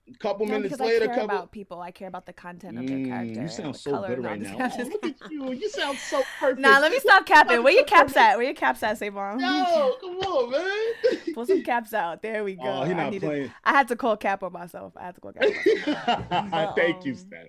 a 0.08 0.18
couple 0.18 0.46
No, 0.46 0.52
minutes 0.52 0.76
because 0.76 0.80
I 0.86 0.98
care 0.98 1.08
couple. 1.08 1.24
about 1.24 1.52
people. 1.52 1.80
I 1.80 1.90
care 1.90 2.08
about 2.08 2.26
the 2.26 2.32
content 2.32 2.78
of 2.78 2.86
their 2.86 2.98
Mm, 2.98 3.08
character. 3.08 3.42
you 3.42 3.48
sound 3.48 3.76
so 3.76 3.90
color 3.92 4.08
good 4.08 4.18
and 4.18 4.26
all 4.26 4.32
right 4.32 4.40
this 4.40 4.52
now. 4.52 4.70
Oh, 4.78 4.82
look 4.84 5.04
at 5.04 5.14
you. 5.30 5.52
You 5.52 5.68
sound 5.68 5.98
so 5.98 6.22
perfect. 6.38 6.60
Nah, 6.60 6.78
let 6.78 6.92
me 6.92 6.98
stop 7.00 7.26
capping. 7.26 7.62
Where 7.62 7.72
your 7.72 7.84
caps 7.84 8.16
at? 8.16 8.36
Where 8.36 8.44
your 8.44 8.54
caps 8.54 8.82
at, 8.82 8.98
Savon? 8.98 9.40
Yo, 9.40 9.96
come 10.00 10.16
on, 10.18 10.50
man. 10.52 11.18
Pull 11.34 11.46
some 11.46 11.62
caps 11.62 11.92
out. 11.92 12.22
There 12.22 12.44
we 12.44 12.54
go. 12.54 12.62
Oh, 12.64 12.84
he 12.84 12.92
I, 12.92 12.94
not 12.94 13.10
needed- 13.10 13.26
playing. 13.26 13.52
I 13.64 13.72
had 13.72 13.88
to 13.88 13.96
call 13.96 14.16
cap 14.16 14.42
on 14.42 14.52
myself. 14.52 14.92
I 14.96 15.04
had 15.06 15.14
to 15.16 15.20
call 15.20 15.32
cap 15.32 15.44
on 15.44 15.54
myself. 15.54 16.74
Thank 16.76 17.04
you, 17.04 17.12
um, 17.12 17.18
Stan. 17.18 17.46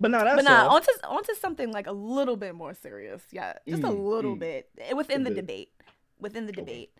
But 0.00 0.10
no, 0.10 0.24
that's 0.24 0.36
but 0.36 0.44
nah, 0.50 0.64
all. 0.68 0.76
onto 0.76 0.90
onto 1.04 1.34
something 1.34 1.70
like 1.72 1.86
a 1.86 1.92
little 1.92 2.36
bit 2.36 2.54
more 2.54 2.72
serious. 2.72 3.22
Yeah, 3.30 3.52
just 3.68 3.82
a 3.82 3.88
Mm, 3.88 4.08
little 4.10 4.36
mm. 4.36 4.40
bit 4.40 4.70
eh, 4.78 4.94
within 4.94 5.20
A 5.20 5.24
the 5.24 5.30
bit. 5.30 5.36
debate. 5.36 5.68
Within 6.18 6.46
the 6.46 6.52
Okay. 6.52 6.60
debate, 6.62 6.92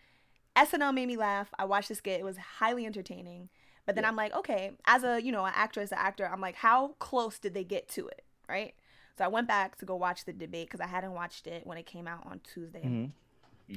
SNL 0.57 0.93
made 0.95 1.07
me 1.07 1.17
laugh. 1.17 1.49
I 1.59 1.65
watched 1.65 1.89
the 1.89 1.95
skit. 1.95 2.21
It 2.21 2.25
was 2.25 2.37
highly 2.37 2.85
entertaining. 2.87 3.49
But 3.87 3.95
then 3.95 4.05
Yeah. 4.05 4.09
I'm 4.09 4.17
like, 4.17 4.35
okay, 4.35 4.73
as 4.87 5.03
a 5.05 5.21
you 5.23 5.33
know 5.33 5.45
an 5.45 5.53
actress, 5.55 5.91
an 5.93 5.99
actor, 6.01 6.29
I'm 6.31 6.41
like, 6.41 6.55
how 6.57 6.89
close 6.99 7.39
did 7.39 7.55
they 7.55 7.65
get 7.65 7.89
to 7.91 8.07
it, 8.09 8.23
right? 8.49 8.75
So 9.19 9.25
I 9.25 9.29
went 9.29 9.49
back 9.49 9.77
to 9.79 9.85
go 9.85 9.97
watch 9.97 10.25
the 10.25 10.33
debate 10.33 10.69
because 10.69 10.81
I 10.81 10.87
hadn't 10.87 11.13
watched 11.13 11.47
it 11.47 11.67
when 11.67 11.77
it 11.79 11.87
came 11.87 12.07
out 12.07 12.25
on 12.27 12.41
Tuesday. 12.41 12.83
Mhm. 12.83 13.11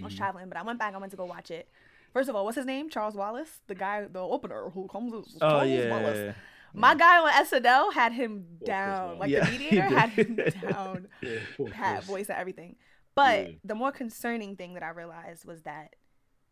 I 0.02 0.06
was 0.06 0.16
traveling, 0.16 0.48
but 0.50 0.58
I 0.58 0.64
went 0.64 0.80
back. 0.80 0.94
I 0.94 0.98
went 0.98 1.12
to 1.12 1.18
go 1.18 1.26
watch 1.26 1.52
it. 1.52 1.68
First 2.14 2.30
of 2.30 2.36
all, 2.36 2.46
what's 2.46 2.56
his 2.58 2.66
name? 2.66 2.90
Charles 2.90 3.16
Wallace, 3.16 3.60
the 3.68 3.76
guy, 3.76 4.06
the 4.06 4.20
opener 4.20 4.70
who 4.70 4.88
comes. 4.88 5.14
Oh 5.14 5.40
Charles 5.40 5.70
yeah. 5.70 5.90
Wallace. 5.90 6.18
yeah, 6.18 6.34
My 6.74 6.96
guy 6.96 7.20
on 7.20 7.30
SNL 7.46 7.92
had 7.94 8.14
him 8.14 8.46
down. 8.66 9.20
Like 9.20 9.30
Yeah, 9.30 9.40
the 9.42 9.46
he 9.48 9.58
mediator 9.58 9.84
had 9.90 10.10
him 10.10 10.36
down. 10.62 11.08
Yeah, 11.22 11.40
Pat 11.72 12.04
voice 12.04 12.30
and 12.30 12.38
everything. 12.38 12.76
But 13.16 13.48
Yeah. 13.50 13.56
the 13.64 13.76
more 13.76 13.92
concerning 13.92 14.56
thing 14.56 14.74
that 14.76 14.84
I 14.84 14.90
realized 14.90 15.46
was 15.46 15.64
that 15.64 15.96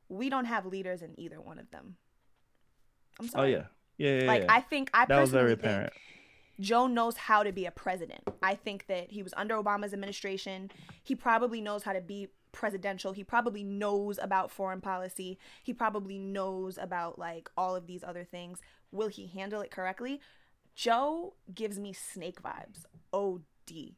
we 0.09 0.29
don't 0.29 0.45
have 0.45 0.65
leaders 0.65 1.01
in 1.01 1.19
either 1.19 1.39
one 1.41 1.57
of 1.57 1.71
them. 1.71 1.95
I'm 3.19 3.25
oh, 3.25 3.29
sorry. 3.29 3.55
Oh 3.55 3.57
yeah. 3.57 3.65
Yeah. 3.97 4.21
yeah, 4.21 4.27
Like 4.27 4.43
yeah. 4.43 4.53
I 4.53 4.61
think 4.61 4.89
I 4.93 5.05
that 5.05 5.19
was 5.19 5.31
very 5.31 5.53
apparent. 5.53 5.93
Joe 6.59 6.87
knows 6.87 7.17
how 7.17 7.43
to 7.43 7.51
be 7.51 7.65
a 7.65 7.71
president. 7.71 8.21
I 8.43 8.55
think 8.55 8.85
that 8.87 9.11
he 9.11 9.23
was 9.23 9.33
under 9.35 9.55
Obama's 9.55 9.93
administration. 9.93 10.69
He 11.03 11.15
probably 11.15 11.59
knows 11.59 11.83
how 11.83 11.93
to 11.93 12.01
be 12.01 12.27
presidential. 12.51 13.13
He 13.13 13.23
probably 13.23 13.63
knows 13.63 14.19
about 14.21 14.51
foreign 14.51 14.81
policy. 14.81 15.39
He 15.63 15.73
probably 15.73 16.19
knows 16.19 16.77
about 16.77 17.17
like 17.17 17.49
all 17.57 17.75
of 17.75 17.87
these 17.87 18.03
other 18.03 18.23
things. 18.23 18.61
Will 18.91 19.07
he 19.07 19.27
handle 19.27 19.61
it 19.61 19.71
correctly? 19.71 20.21
Joe 20.75 21.33
gives 21.53 21.79
me 21.79 21.93
snake 21.93 22.41
vibes. 22.41 22.85
OD. 23.13 23.41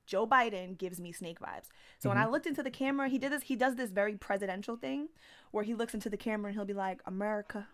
Joe 0.06 0.28
Biden 0.28 0.78
gives 0.78 1.00
me 1.00 1.12
snake 1.12 1.40
vibes. 1.40 1.68
So 2.00 2.10
when 2.10 2.18
I 2.18 2.24
mm-hmm. 2.24 2.32
looked 2.32 2.48
into 2.48 2.64
the 2.64 2.72
camera, 2.72 3.10
he 3.10 3.18
did 3.18 3.32
this 3.32 3.44
he 3.44 3.56
does 3.56 3.76
this 3.76 3.92
very 3.92 4.16
presidential 4.16 4.78
thing 4.78 5.10
where 5.52 5.64
he 5.64 5.74
looks 5.74 5.94
into 5.94 6.10
the 6.10 6.18
camera 6.18 6.50
and 6.50 6.58
he'll 6.58 6.66
be 6.66 6.74
like, 6.74 7.02
"America, 7.06 7.68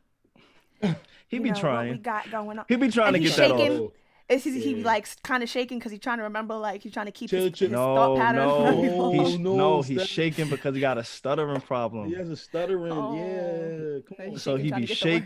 He 0.81 1.37
you 1.37 1.41
be 1.43 1.49
know, 1.49 1.53
what 1.53 1.55
we 1.55 1.59
trying. 1.61 2.01
got 2.01 2.31
going 2.31 2.59
on." 2.59 2.65
He 2.67 2.75
be 2.75 2.89
trying 2.89 3.07
And 3.09 3.17
to 3.17 3.21
he's 3.21 3.35
get 3.35 3.49
that 3.49 3.57
shaking. 3.59 3.79
off. 3.79 3.91
Is 4.29 4.43
he, 4.43 4.59
he 4.61 4.73
Yeah. 4.75 4.85
like 4.85 5.07
kind 5.23 5.41
of 5.41 5.49
shaking 5.49 5.79
because 5.79 5.91
he's 5.91 6.01
trying 6.01 6.17
to 6.19 6.23
remember, 6.23 6.55
like 6.55 6.83
he's 6.83 6.93
trying 6.93 7.07
to 7.07 7.11
keep 7.11 7.31
Chill, 7.31 7.45
his, 7.45 7.53
chill. 7.53 7.67
his 7.69 7.71
No, 7.73 7.95
thought 7.95 8.17
pattern. 8.17 8.47
no, 8.47 9.11
he's 9.23 9.39
no, 9.39 9.55
no, 9.55 9.81
he's 9.81 10.05
shaking 10.07 10.49
because 10.49 10.75
he 10.75 10.81
got 10.81 10.99
a 10.99 11.03
stuttering 11.03 11.61
problem. 11.61 12.09
He 12.09 12.15
has 12.15 12.29
a 12.29 12.35
stuttering. 12.35 12.91
Oh. 12.93 13.15
Yeah, 13.15 14.15
come 14.17 14.33
on. 14.33 14.37
So 14.39 14.55
he 14.55 14.69
trying 14.69 14.81
be 14.81 14.87
to 14.87 14.93
get 14.93 15.01
the 15.03 15.09
words 15.13 15.25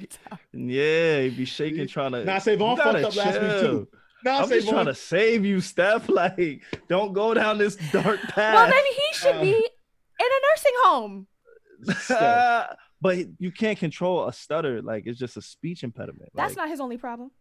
shaking. 0.54 0.70
Yeah, 0.70 1.22
he 1.24 1.30
be 1.32 1.43
shaking 1.45 1.88
trying 1.88 2.14
to. 2.14 2.24
Nah, 2.24 2.38
Savon 2.39 2.72
You 2.72 2.76
fucked 2.78 2.86
gotta 2.93 3.08
up 3.10 3.16
last 3.18 3.41
week 3.41 3.51
chill. 3.51 3.62
too. 3.62 3.88
Nah, 4.24 4.38
I'm 4.43 4.47
just 4.49 4.70
trying 4.70 4.86
to 4.86 4.95
save 4.95 5.43
you, 5.43 5.60
Steph. 5.60 6.08
Like, 6.14 6.62
don't 6.88 7.12
go 7.12 7.34
down 7.34 7.58
this 7.58 7.76
dark 7.91 8.22
path. 8.22 8.56
Well, 8.56 8.68
then 8.68 8.84
he 8.86 9.14
should 9.16 9.36
Uh, 9.36 9.41
be 9.41 9.51
in 9.51 9.60
a 10.22 10.39
nursing 10.54 10.74
home. 10.84 11.28
Steph. 11.99 12.78
But 13.04 13.18
you 13.38 13.51
can't 13.51 13.78
control 13.78 14.28
a 14.28 14.34
stutter. 14.34 14.82
Like, 14.82 15.04
it's 15.06 15.20
just 15.20 15.36
a 15.38 15.41
speech 15.41 15.84
impediment. 15.84 16.30
That's 16.34 16.51
like, 16.56 16.58
not 16.64 16.70
his 16.70 16.80
only 16.80 16.97
problem. 16.97 17.32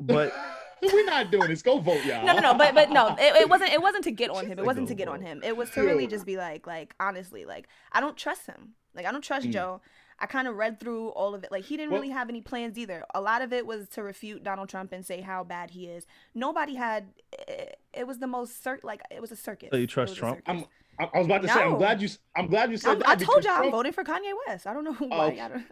But 0.00 0.32
We're 0.82 1.04
not 1.06 1.30
doing 1.32 1.48
this. 1.48 1.62
Go 1.62 1.78
vote, 1.80 2.04
y'all. 2.04 2.24
No, 2.24 2.34
no, 2.34 2.40
no. 2.40 2.54
But 2.54 2.74
but 2.74 2.90
no, 2.90 3.16
it, 3.18 3.34
it 3.42 3.48
wasn't. 3.48 3.72
It 3.72 3.82
wasn't 3.82 4.04
to 4.04 4.12
get 4.12 4.30
on 4.30 4.42
She's 4.44 4.52
him. 4.52 4.58
It 4.60 4.64
wasn't 4.64 4.86
to 4.88 4.94
"Oh, 4.94 4.96
get 4.96 5.08
on 5.08 5.20
him. 5.22 5.40
It 5.42 5.56
was 5.56 5.70
to 5.70 5.80
really 5.80 6.06
just 6.06 6.24
be 6.24 6.36
like, 6.36 6.66
like 6.68 6.94
honestly, 7.00 7.44
like 7.44 7.66
I 7.90 8.00
don't 8.00 8.16
trust 8.16 8.46
him. 8.46 8.74
Like 8.94 9.04
I 9.06 9.10
don't 9.10 9.24
trust 9.24 9.46
Mm. 9.46 9.52
Joe. 9.52 9.80
I 10.20 10.26
kind 10.26 10.46
of 10.48 10.54
read 10.56 10.78
through 10.80 11.08
all 11.10 11.34
of 11.34 11.42
it. 11.44 11.50
Like 11.50 11.64
he 11.64 11.76
didn't 11.76 11.90
Well- 11.92 12.00
really 12.00 12.12
have 12.12 12.28
any 12.28 12.40
plans 12.42 12.78
either. 12.78 13.04
A 13.14 13.20
lot 13.20 13.42
of 13.42 13.52
it 13.52 13.66
was 13.66 13.88
to 13.90 14.02
refute 14.04 14.44
Donald 14.44 14.68
Trump 14.68 14.92
and 14.92 15.04
say 15.04 15.20
how 15.20 15.42
bad 15.42 15.70
he 15.70 15.86
is. 15.86 16.06
Nobody 16.34 16.74
had. 16.76 17.08
It, 17.48 17.80
it 17.92 18.06
was 18.06 18.18
the 18.18 18.28
most 18.28 18.62
cir- 18.62 18.78
like 18.84 19.00
it 19.10 19.20
was 19.20 19.32
a 19.32 19.36
circus. 19.36 19.70
So 19.72 19.78
you 19.78 19.86
trust 19.88 20.10
was 20.10 20.16
a 20.18 20.20
Trump? 20.20 20.36
circus. 20.46 20.62
I, 21.00 21.04
I 21.14 21.18
was 21.18 21.26
about 21.26 21.42
to 21.42 21.48
say. 21.48 21.62
I'm 21.62 21.76
glad 21.78 22.02
you. 22.02 22.08
I'm 22.36 22.46
glad 22.48 22.70
you 22.70 22.76
said 22.76 22.90
I'm- 22.90 22.98
that. 23.00 23.08
I 23.08 23.14
told 23.16 23.44
y'all 23.44 23.52
I'm 23.54 23.58
Trump- 23.60 23.72
voting 23.72 23.92
for 23.92 24.04
Kanye 24.04 24.32
West. 24.46 24.66
I 24.66 24.72
don't 24.74 24.84
know 24.84 24.92
why. 24.98 25.36
Oh. 25.40 25.44
I 25.44 25.48
don't, 25.48 25.64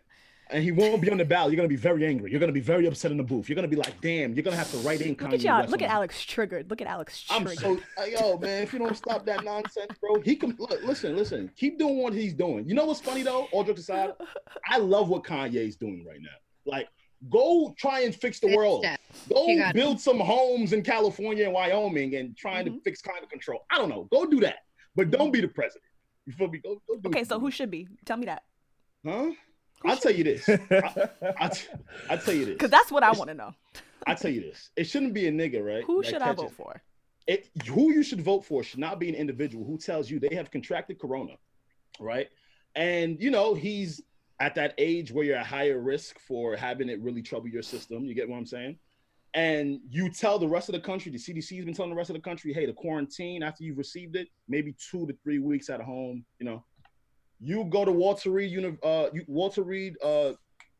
and 0.48 0.62
he 0.62 0.70
won't 0.70 1.02
be 1.02 1.10
on 1.10 1.18
the 1.18 1.24
ballot. 1.24 1.50
You're 1.50 1.56
gonna 1.56 1.68
be 1.68 1.74
very 1.74 2.06
angry. 2.06 2.30
You're 2.30 2.38
gonna 2.38 2.52
be 2.52 2.60
very 2.60 2.86
upset 2.86 3.10
in 3.10 3.16
the 3.16 3.24
booth. 3.24 3.48
You're 3.48 3.56
gonna 3.56 3.66
be 3.66 3.74
like, 3.74 4.00
"Damn!" 4.00 4.32
You're 4.34 4.44
gonna 4.44 4.54
have 4.56 4.70
to 4.70 4.76
write 4.78 5.00
in 5.00 5.16
Kanye 5.16 5.22
look 5.24 5.32
at 5.34 5.40
y'all. 5.42 5.58
West 5.62 5.70
Look 5.72 5.82
at. 5.82 5.90
Alex 5.90 6.22
triggered. 6.24 6.70
Look 6.70 6.80
at 6.80 6.86
Alex 6.86 7.22
triggered. 7.22 7.48
I'm 7.48 7.56
so 7.56 7.78
uh, 8.00 8.04
yo 8.04 8.38
man. 8.38 8.62
If 8.62 8.72
you 8.72 8.78
don't 8.78 8.96
stop 8.96 9.26
that 9.26 9.42
nonsense, 9.44 9.90
bro, 10.00 10.20
he 10.20 10.36
can 10.36 10.54
look. 10.60 10.80
Listen, 10.84 11.16
listen. 11.16 11.50
Keep 11.56 11.80
doing 11.80 11.98
what 11.98 12.12
he's 12.12 12.32
doing. 12.32 12.68
You 12.68 12.74
know 12.76 12.84
what's 12.86 13.00
funny 13.00 13.22
though? 13.22 13.48
All 13.50 13.64
jokes 13.64 13.80
aside, 13.80 14.10
I 14.68 14.78
love 14.78 15.08
what 15.08 15.24
Kanye's 15.24 15.74
doing 15.74 16.04
right 16.08 16.20
now. 16.22 16.28
Like, 16.64 16.86
go 17.28 17.74
try 17.76 18.02
and 18.02 18.14
fix 18.14 18.38
the 18.38 18.46
Good 18.46 18.56
world. 18.56 18.84
step. 18.84 19.00
Go 19.32 19.48
You 19.48 19.58
got 19.58 19.70
it. 19.70 19.74
build 19.74 20.00
some 20.00 20.20
homes 20.20 20.72
in 20.72 20.82
California 20.82 21.44
and 21.46 21.52
Wyoming 21.54 22.14
and 22.14 22.36
trying 22.36 22.66
to 22.66 22.70
Mhm. 22.70 22.84
fix 22.84 23.02
climate 23.02 23.30
control. 23.30 23.64
I 23.68 23.78
don't 23.78 23.88
know. 23.88 24.06
Go 24.12 24.26
do 24.26 24.38
that, 24.40 24.58
but 24.96 25.10
don't 25.10 25.30
be 25.30 25.40
the 25.40 25.48
president. 25.48 25.84
You 26.26 26.32
feel 26.32 26.48
me? 26.48 26.58
Go, 26.58 26.80
go 26.88 26.96
do 26.96 27.08
okay, 27.10 27.20
it. 27.20 27.28
so 27.28 27.38
who 27.38 27.50
should 27.50 27.70
be? 27.70 27.86
Tell 28.04 28.16
me 28.16 28.26
that. 28.26 28.42
Huh? 29.04 29.30
I'll 29.84 29.96
tell 29.96 30.12
you 30.12 30.24
this. 30.24 30.48
I, 30.48 31.08
I, 31.38 31.50
I 32.10 32.16
tell 32.16 32.34
you 32.34 32.46
this. 32.46 32.54
Because 32.54 32.70
that's 32.70 32.90
what 32.90 33.02
I 33.02 33.12
want 33.12 33.28
to 33.28 33.34
know. 33.34 33.52
I 34.06 34.14
tell 34.14 34.30
you 34.30 34.40
this. 34.40 34.70
It 34.76 34.84
shouldn't 34.84 35.14
be 35.14 35.28
a 35.28 35.32
nigga, 35.32 35.64
right? 35.64 35.84
Who 35.84 36.02
that 36.02 36.10
should 36.10 36.22
I 36.22 36.32
vote 36.32 36.52
for? 36.52 36.82
it 37.26 37.48
who 37.68 37.92
you 37.92 38.02
should 38.02 38.20
vote 38.20 38.44
for 38.44 38.62
should 38.62 38.78
not 38.78 39.00
be 39.00 39.08
an 39.08 39.14
individual 39.14 39.64
who 39.64 39.78
tells 39.78 40.10
you 40.10 40.18
they 40.18 40.34
have 40.34 40.50
contracted 40.50 40.98
corona 40.98 41.32
right 41.98 42.28
and 42.74 43.20
you 43.20 43.30
know 43.30 43.54
he's 43.54 44.02
at 44.38 44.54
that 44.54 44.74
age 44.78 45.10
where 45.12 45.24
you're 45.24 45.36
at 45.36 45.46
higher 45.46 45.80
risk 45.80 46.18
for 46.18 46.56
having 46.56 46.88
it 46.88 47.00
really 47.00 47.22
trouble 47.22 47.48
your 47.48 47.62
system 47.62 48.04
you 48.04 48.14
get 48.14 48.28
what 48.28 48.36
i'm 48.36 48.46
saying 48.46 48.76
and 49.36 49.78
you 49.88 50.10
tell 50.10 50.38
the 50.38 50.48
rest 50.48 50.68
of 50.68 50.74
the 50.74 50.80
country 50.80 51.12
the 51.12 51.18
cdc's 51.18 51.64
been 51.64 51.74
telling 51.74 51.90
the 51.90 51.96
rest 51.96 52.10
of 52.10 52.16
the 52.16 52.22
country 52.22 52.52
hey 52.52 52.66
the 52.66 52.72
quarantine 52.72 53.42
after 53.42 53.62
you've 53.62 53.78
received 53.78 54.16
it 54.16 54.28
maybe 54.48 54.74
two 54.90 55.06
to 55.06 55.14
three 55.22 55.38
weeks 55.38 55.70
at 55.70 55.80
home 55.80 56.24
you 56.38 56.46
know 56.46 56.64
you 57.38 57.64
go 57.64 57.84
to 57.84 57.92
walter 57.92 58.30
reed 58.30 58.76
uh 58.82 59.08
walter 59.28 59.62
reed 59.62 59.94
uh 60.02 60.32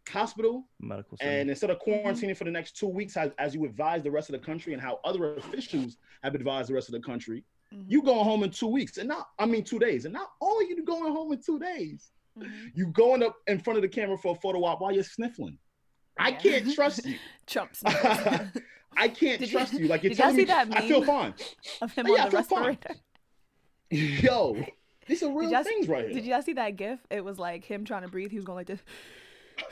hospital 0.09 0.65
medical 0.81 1.17
center. 1.19 1.31
and 1.31 1.51
instead 1.51 1.71
of 1.71 1.79
quarantining 1.81 2.37
for 2.37 2.45
the 2.45 2.51
next 2.51 2.77
two 2.77 2.87
weeks, 2.87 3.17
as, 3.17 3.33
as 3.39 3.55
you 3.55 3.65
advise 3.65 4.05
the 4.05 4.11
rest 4.11 4.29
of 4.31 4.41
the 4.41 4.47
country 4.47 4.73
and 4.73 4.81
how 4.81 5.01
other 5.05 5.35
officials 5.35 5.97
have 6.23 6.37
advised 6.37 6.69
the 6.69 6.75
rest 6.75 6.89
of 6.89 6.93
the 6.93 7.01
country, 7.01 7.43
Mhm, 7.75 7.85
you 7.89 8.03
going 8.03 8.25
home 8.25 8.45
in 8.45 8.51
two 8.51 8.69
weeks. 8.69 8.99
And 8.99 9.09
not, 9.09 9.29
I 9.39 9.47
mean, 9.47 9.65
two 9.65 9.79
days. 9.79 10.05
And 10.05 10.15
not 10.15 10.31
only 10.41 10.69
you 10.69 10.85
going 10.85 11.13
home 11.13 11.33
in 11.33 11.41
two 11.43 11.59
days, 11.59 12.11
mhm. 12.39 12.71
you 12.75 12.87
going 12.89 13.23
up 13.23 13.37
in 13.47 13.59
front 13.59 13.79
of 13.79 13.83
the 13.83 13.89
camera 13.89 14.17
for 14.17 14.37
a 14.37 14.41
photo 14.41 14.65
op 14.65 14.81
while 14.81 14.93
you're 14.93 15.03
sniffling. 15.03 15.59
I 16.19 16.31
Yeah. 16.31 16.37
can't 16.39 16.75
trust 16.75 17.05
you. 17.07 17.17
Trump 17.47 17.75
sniffles 17.77 18.49
I 18.97 19.09
can't 19.09 19.39
Did 19.41 19.51
trust 19.51 19.75
you. 19.75 19.87
Like 19.89 20.03
you're 20.03 20.11
did 20.11 20.19
y'all 20.19 20.25
telling 20.33 20.37
me, 20.37 20.43
see 20.43 20.47
that 20.47 20.69
I 20.73 20.89
feel 20.89 21.01
meme? 21.01 21.07
fine. 21.07 21.35
of 21.83 21.93
him 21.93 22.07
Oh, 22.09 22.17
yeah, 22.17 22.23
on 22.23 22.27
I 22.27 22.31
the 22.31 22.37
feel 22.39 22.43
fine. 22.45 22.67
respirator. 22.67 23.01
Yo, 24.27 24.65
these 25.07 25.23
are 25.23 25.33
real 25.33 25.51
y'all 25.51 25.63
see- 25.63 25.71
things 25.71 25.89
right 25.89 26.07
here. 26.07 26.15
Did 26.15 26.25
y'all 26.25 26.43
see 26.43 26.55
that 26.55 26.77
gif? 26.77 26.99
It 27.11 27.25
was 27.25 27.39
like 27.39 27.65
him 27.65 27.85
trying 27.85 28.03
to 28.03 28.09
breathe. 28.09 28.31
He 28.31 28.37
was 28.37 28.45
going 28.45 28.57
like 28.57 28.67
this. 28.67 28.81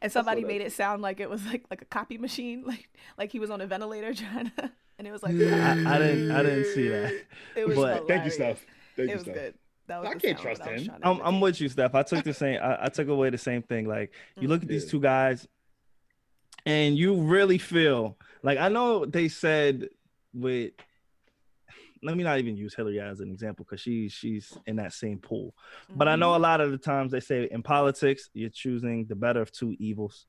And 0.00 0.10
somebody 0.10 0.42
made 0.42 0.60
it 0.60 0.72
sound 0.72 1.00
like 1.00 1.20
it 1.20 1.30
was 1.30 1.46
like 1.46 1.62
like 1.70 1.80
a 1.80 1.84
copy 1.84 2.18
machine, 2.18 2.64
like 2.66 2.88
like 3.16 3.30
he 3.30 3.38
was 3.38 3.50
on 3.50 3.60
a 3.60 3.66
ventilator 3.68 4.12
trying 4.12 4.50
to, 4.58 4.72
and 4.98 5.06
it 5.06 5.12
was 5.12 5.22
like 5.22 5.30
I, 5.32 5.36
I 5.94 5.98
didn't. 5.98 6.30
I 6.32 6.42
didn't 6.42 6.64
see 6.74 6.88
that. 6.88 7.22
It 7.54 7.68
was 7.68 7.76
but- 7.76 8.08
Thank 8.08 8.24
you, 8.24 8.30
hilarious. 8.32 8.34
Steph. 8.34 8.66
Thank 8.96 9.08
It 9.08 9.10
you, 9.10 9.14
was 9.14 9.22
Steph. 9.22 9.34
good. 9.36 9.54
That 9.88 10.00
was 10.02 10.10
I 10.10 10.14
can't 10.14 10.38
trust 10.38 10.62
that 10.62 10.70
I 10.70 10.72
was 10.74 10.82
him. 10.82 10.94
I'm. 11.02 11.20
I'm 11.22 11.40
with 11.40 11.60
you, 11.60 11.68
Steph. 11.68 11.94
I 11.94 12.02
took 12.02 12.24
the 12.24 12.34
same. 12.34 12.60
I, 12.62 12.84
I 12.84 12.88
took 12.88 13.08
away 13.08 13.30
the 13.30 13.38
same 13.38 13.62
thing. 13.62 13.86
Like 13.86 14.12
you 14.38 14.48
look 14.48 14.62
at 14.62 14.68
these 14.68 14.90
two 14.90 15.00
guys, 15.00 15.46
and 16.64 16.96
you 16.96 17.14
really 17.14 17.58
feel 17.58 18.16
like 18.42 18.58
I 18.58 18.68
know 18.68 19.04
they 19.04 19.28
said 19.28 19.88
with 20.32 20.72
let 22.02 22.16
me 22.16 22.24
not 22.24 22.38
even 22.38 22.56
use 22.56 22.74
Hillary 22.74 23.00
as 23.00 23.20
an 23.20 23.30
example 23.30 23.64
because 23.64 23.80
she 23.80 24.08
she's 24.08 24.56
in 24.66 24.76
that 24.76 24.92
same 24.92 25.18
pool. 25.18 25.54
But 25.94 26.08
I 26.08 26.16
know 26.16 26.34
a 26.34 26.38
lot 26.38 26.60
of 26.60 26.70
the 26.70 26.78
times 26.78 27.12
they 27.12 27.20
say 27.20 27.48
in 27.50 27.62
politics 27.62 28.28
you're 28.34 28.50
choosing 28.50 29.06
the 29.06 29.14
better 29.14 29.40
of 29.40 29.52
two 29.52 29.76
evils. 29.78 30.26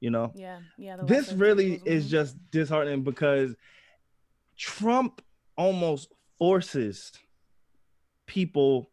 You 0.00 0.10
know, 0.10 0.32
Yeah, 0.34 0.58
yeah. 0.78 0.96
this 1.04 1.32
really 1.32 1.74
evils, 1.74 1.86
is 1.86 2.06
mhm. 2.06 2.10
just 2.10 2.50
disheartening 2.50 3.04
because 3.04 3.54
Trump 4.56 5.22
almost 5.56 6.12
forces 6.38 7.12
people 8.26 8.90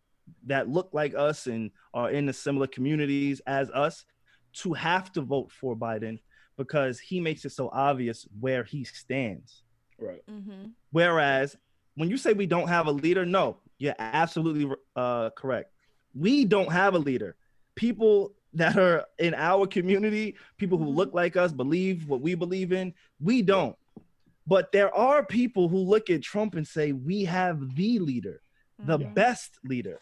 that 0.48 0.70
look 0.70 0.90
like 0.94 1.14
us 1.16 1.48
and 1.48 1.72
are 1.94 2.12
in 2.12 2.26
the 2.26 2.34
similar 2.34 2.68
communities 2.68 3.42
as 3.48 3.70
us 3.72 4.06
to 4.54 4.74
have 4.74 5.12
to 5.14 5.22
vote 5.22 5.52
for 5.52 5.76
Biden 5.76 6.20
because 6.58 7.00
he 7.00 7.20
makes 7.20 7.46
it 7.46 7.52
so 7.52 7.70
obvious 7.72 8.28
where 8.40 8.64
he 8.64 8.84
stands. 8.84 9.64
Right. 9.98 10.22
Mm-hmm. 10.30 10.70
Whereas 10.92 11.56
when 11.96 12.10
you 12.10 12.18
say 12.18 12.34
we 12.34 12.46
don't 12.46 12.68
have 12.68 12.88
a 12.88 12.92
leader, 12.92 13.26
no, 13.26 13.58
you're 13.78 13.96
absolutely 14.00 14.74
uh, 14.96 15.30
correct. 15.32 15.72
We 16.14 16.46
don't 16.46 16.72
have 16.72 16.96
a 16.96 17.00
leader. 17.00 17.36
People 17.76 18.34
that 18.54 18.78
are 18.78 19.06
in 19.20 19.34
our 19.36 19.68
community, 19.68 20.36
people 20.58 20.78
who 20.78 20.90
look 20.90 21.14
like 21.14 21.38
us, 21.38 21.52
believe 21.52 22.08
what 22.08 22.22
we 22.22 22.34
believe 22.36 22.72
in, 22.72 22.94
we 23.22 23.42
don't. 23.42 23.76
But 24.48 24.72
there 24.72 24.94
are 24.96 25.24
people 25.24 25.70
who 25.70 25.78
look 25.78 26.10
at 26.10 26.24
Trump 26.24 26.56
and 26.56 26.68
say, 26.68 26.92
we 26.92 27.24
have 27.26 27.76
the 27.76 28.00
leader, 28.00 28.42
the 28.80 28.98
Mhm. 28.98 29.14
best 29.14 29.60
leader. 29.64 30.00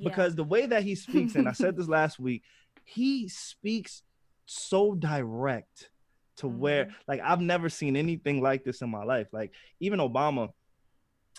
Yeah. 0.00 0.08
Because 0.08 0.34
the 0.34 0.44
way 0.44 0.66
that 0.66 0.82
he 0.82 0.94
speaks, 0.94 1.34
and 1.34 1.48
I 1.48 1.52
said 1.52 1.76
this 1.76 1.88
last 1.98 2.18
week, 2.18 2.42
he 2.84 3.28
speaks 3.28 4.02
so 4.46 4.94
direct 4.94 5.90
to 6.36 6.48
where 6.48 6.86
Mhm. 6.86 6.94
like 7.06 7.20
I've 7.20 7.40
never 7.40 7.68
seen 7.68 7.96
anything 7.96 8.40
like 8.40 8.64
this 8.64 8.80
in 8.80 8.90
my 8.90 9.04
life. 9.04 9.28
Like 9.32 9.52
even 9.80 9.98
Obama, 9.98 10.50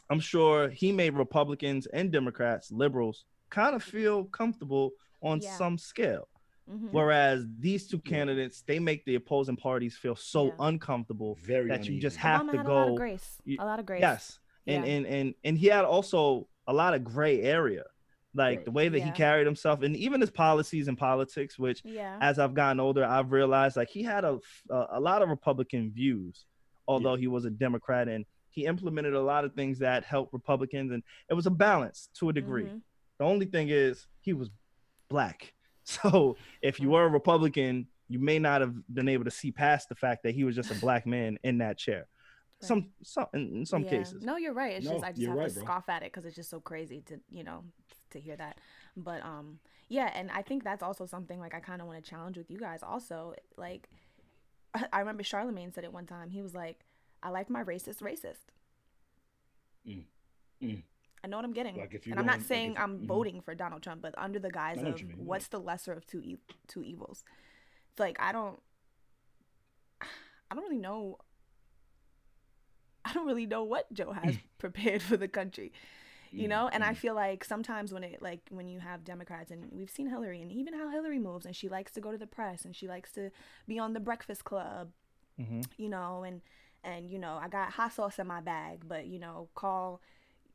I'm 0.09 0.19
sure 0.19 0.69
he 0.69 0.91
made 0.91 1.13
Republicans 1.13 1.85
and 1.87 2.11
Democrats, 2.11 2.71
liberals, 2.71 3.25
kind 3.49 3.75
of 3.75 3.83
feel 3.83 4.25
comfortable 4.25 4.91
on 5.21 5.39
Yeah. 5.41 5.55
some 5.55 5.77
scale. 5.77 6.27
Mhm. 6.69 6.91
Whereas 6.91 7.45
these 7.57 7.87
two 7.87 7.99
candidates, 7.99 8.61
they 8.61 8.77
make 8.77 9.03
the 9.05 9.15
opposing 9.15 9.55
parties 9.57 9.97
feel 9.97 10.15
so 10.15 10.47
Yeah. 10.47 10.51
uncomfortable 10.59 11.35
Very 11.41 11.67
that 11.69 11.85
you 11.87 11.99
just 11.99 12.17
have 12.17 12.41
Obama 12.41 12.51
to 12.51 12.57
had 12.57 12.65
a 12.65 12.69
lot 12.73 12.85
go. 12.87 12.91
of 12.93 12.97
grace. 12.97 13.41
A 13.47 13.65
lot 13.65 13.79
of 13.79 13.85
grace. 13.85 14.01
Yes. 14.01 14.39
And, 14.67 14.85
Yeah. 14.85 14.91
and 14.91 15.05
and 15.07 15.35
and 15.43 15.57
he 15.57 15.67
had 15.67 15.85
also 15.85 16.47
a 16.67 16.73
lot 16.73 16.93
of 16.93 17.03
gray 17.03 17.41
area. 17.41 17.85
Like 18.39 18.65
the 18.65 18.71
way 18.71 18.87
that 18.89 18.99
he 19.01 19.11
carried 19.11 19.45
himself 19.45 19.81
and 19.83 19.95
even 19.95 20.21
his 20.21 20.31
policies 20.31 20.87
and 20.87 20.97
politics, 20.97 21.59
which 21.59 21.81
Yeah. 21.83 22.17
as 22.21 22.39
I've 22.39 22.53
gotten 22.53 22.79
older, 22.79 23.03
I've 23.03 23.31
realized 23.31 23.75
like 23.77 23.89
he 23.89 24.01
had 24.03 24.23
a 24.23 24.39
a, 24.69 24.85
a 24.93 24.99
lot 24.99 25.21
of 25.21 25.29
Republican 25.29 25.91
views, 25.91 26.45
although 26.87 27.15
he 27.15 27.27
was 27.27 27.45
a 27.45 27.49
Democrat, 27.49 28.07
and 28.07 28.25
he 28.49 28.65
implemented 28.65 29.13
a 29.13 29.21
lot 29.21 29.45
of 29.45 29.53
things 29.53 29.79
that 29.79 30.03
helped 30.05 30.33
Republicans, 30.33 30.91
and 30.91 31.03
it 31.29 31.33
was 31.33 31.45
a 31.45 31.51
balance 31.51 32.09
to 32.15 32.29
a 32.29 32.33
degree. 32.33 32.63
Mhm. 32.65 32.81
The 33.19 33.25
only 33.25 33.45
thing 33.45 33.67
is 33.69 34.07
he 34.21 34.33
was 34.33 34.49
black, 35.09 35.53
so 35.83 36.37
if 36.61 36.79
you 36.79 36.89
were 36.91 37.03
a 37.05 37.09
Republican, 37.09 37.87
you 38.07 38.19
may 38.19 38.39
not 38.39 38.61
have 38.61 38.73
been 38.93 39.07
able 39.09 39.25
to 39.25 39.31
see 39.31 39.51
past 39.51 39.89
the 39.89 39.95
fact 39.95 40.23
that 40.23 40.33
he 40.33 40.43
was 40.43 40.55
just 40.55 40.71
a 40.71 40.79
black 40.79 41.05
man 41.05 41.37
in 41.43 41.57
that 41.59 41.77
chair. 41.77 42.07
Some 42.61 42.89
some 43.03 43.27
in, 43.33 43.57
in 43.57 43.65
some 43.65 43.83
Yeah. 43.83 43.89
cases. 43.89 44.23
No, 44.23 44.35
you're 44.37 44.53
right. 44.53 44.73
It's 44.77 44.85
No, 44.85 44.93
just 44.93 45.05
I 45.05 45.11
just 45.13 45.27
have 45.27 45.37
right, 45.37 45.47
to 45.49 45.53
bro. 45.53 45.63
scoff 45.63 45.89
at 45.89 46.03
it 46.03 46.11
because 46.11 46.25
it's 46.25 46.35
just 46.35 46.49
so 46.49 46.59
crazy 46.59 47.01
to 47.07 47.19
you 47.31 47.43
know 47.43 47.63
to 48.11 48.19
hear 48.19 48.35
that. 48.35 48.57
But 48.97 49.23
um, 49.23 49.59
yeah, 49.87 50.11
and 50.13 50.29
I 50.31 50.41
think 50.41 50.63
that's 50.63 50.83
also 50.83 51.05
something 51.05 51.39
like 51.39 51.53
I 51.55 51.59
kind 51.61 51.81
of 51.81 51.87
want 51.87 52.03
to 52.03 52.09
challenge 52.09 52.37
with 52.37 52.51
you 52.51 52.59
guys. 52.59 52.83
Also, 52.83 53.33
like 53.57 53.89
I 54.93 54.99
remember 54.99 55.23
Charlemagne 55.23 55.71
said 55.71 55.83
it 55.85 55.93
one 55.93 56.05
time. 56.05 56.29
He 56.31 56.41
was 56.41 56.53
like, 56.53 56.79
"I 57.23 57.29
like 57.29 57.49
my 57.49 57.63
racist 57.63 58.01
racist." 58.01 58.51
Mm. 59.87 60.03
Mm. 60.61 60.83
I 61.23 61.27
know 61.27 61.37
what 61.37 61.45
I'm 61.45 61.53
getting, 61.53 61.77
Like 61.77 61.93
if 61.93 62.05
you 62.07 62.13
and 62.13 62.19
I'm 62.19 62.25
not 62.25 62.33
going- 62.33 62.39
like 62.41 62.47
saying 62.47 62.71
if- 62.73 62.79
I'm 62.79 62.99
mhm. 62.99 63.05
voting 63.05 63.41
for 63.41 63.53
Donald 63.55 63.81
Trump, 63.83 64.01
but 64.01 64.13
under 64.17 64.39
the 64.39 64.49
guise 64.51 64.77
I 64.77 64.81
know 64.81 64.87
what 64.89 64.95
of 64.95 65.01
you 65.01 65.07
mean, 65.07 65.17
yeah. 65.19 65.23
what's 65.25 65.47
the 65.49 65.59
lesser 65.59 65.93
of 65.93 66.05
two 66.05 66.21
e- 66.21 66.37
two 66.67 66.81
evils. 66.83 67.23
It's 67.91 67.99
like 67.99 68.17
I 68.21 68.31
don't, 68.31 68.61
I 70.01 70.55
don't 70.55 70.63
really 70.63 70.77
know. 70.77 71.17
I 73.05 73.13
don't 73.13 73.25
really 73.27 73.45
know 73.45 73.63
what 73.63 73.91
Joe 73.93 74.11
has 74.11 74.35
prepared 74.57 75.01
for 75.01 75.17
the 75.17 75.27
country, 75.27 75.71
you 76.31 76.47
know. 76.47 76.67
And 76.71 76.83
I 76.83 76.93
feel 76.93 77.15
like 77.15 77.43
sometimes 77.43 77.91
when 77.93 78.03
it 78.03 78.21
like 78.21 78.41
when 78.49 78.67
you 78.67 78.79
have 78.79 79.03
Democrats 79.03 79.51
and 79.51 79.67
we've 79.71 79.89
seen 79.89 80.07
Hillary 80.09 80.41
and 80.41 80.51
even 80.51 80.73
how 80.73 80.89
Hillary 80.89 81.19
moves 81.19 81.45
and 81.45 81.55
she 81.55 81.69
likes 81.69 81.91
to 81.93 82.01
go 82.01 82.11
to 82.11 82.17
the 82.17 82.27
press 82.27 82.65
and 82.65 82.75
she 82.75 82.87
likes 82.87 83.11
to 83.13 83.31
be 83.67 83.79
on 83.79 83.93
the 83.93 83.99
Breakfast 83.99 84.43
Club 84.43 84.89
Mhm. 85.39 85.65
you 85.77 85.87
know, 85.89 86.23
and 86.23 86.41
and 86.83 87.09
you 87.09 87.17
know, 87.19 87.39
I 87.41 87.47
got 87.47 87.71
hot 87.71 87.93
sauce 87.93 88.19
in 88.19 88.27
my 88.27 88.41
bag, 88.41 88.83
but 88.87 89.07
you 89.07 89.19
know, 89.19 89.49
call 89.55 90.01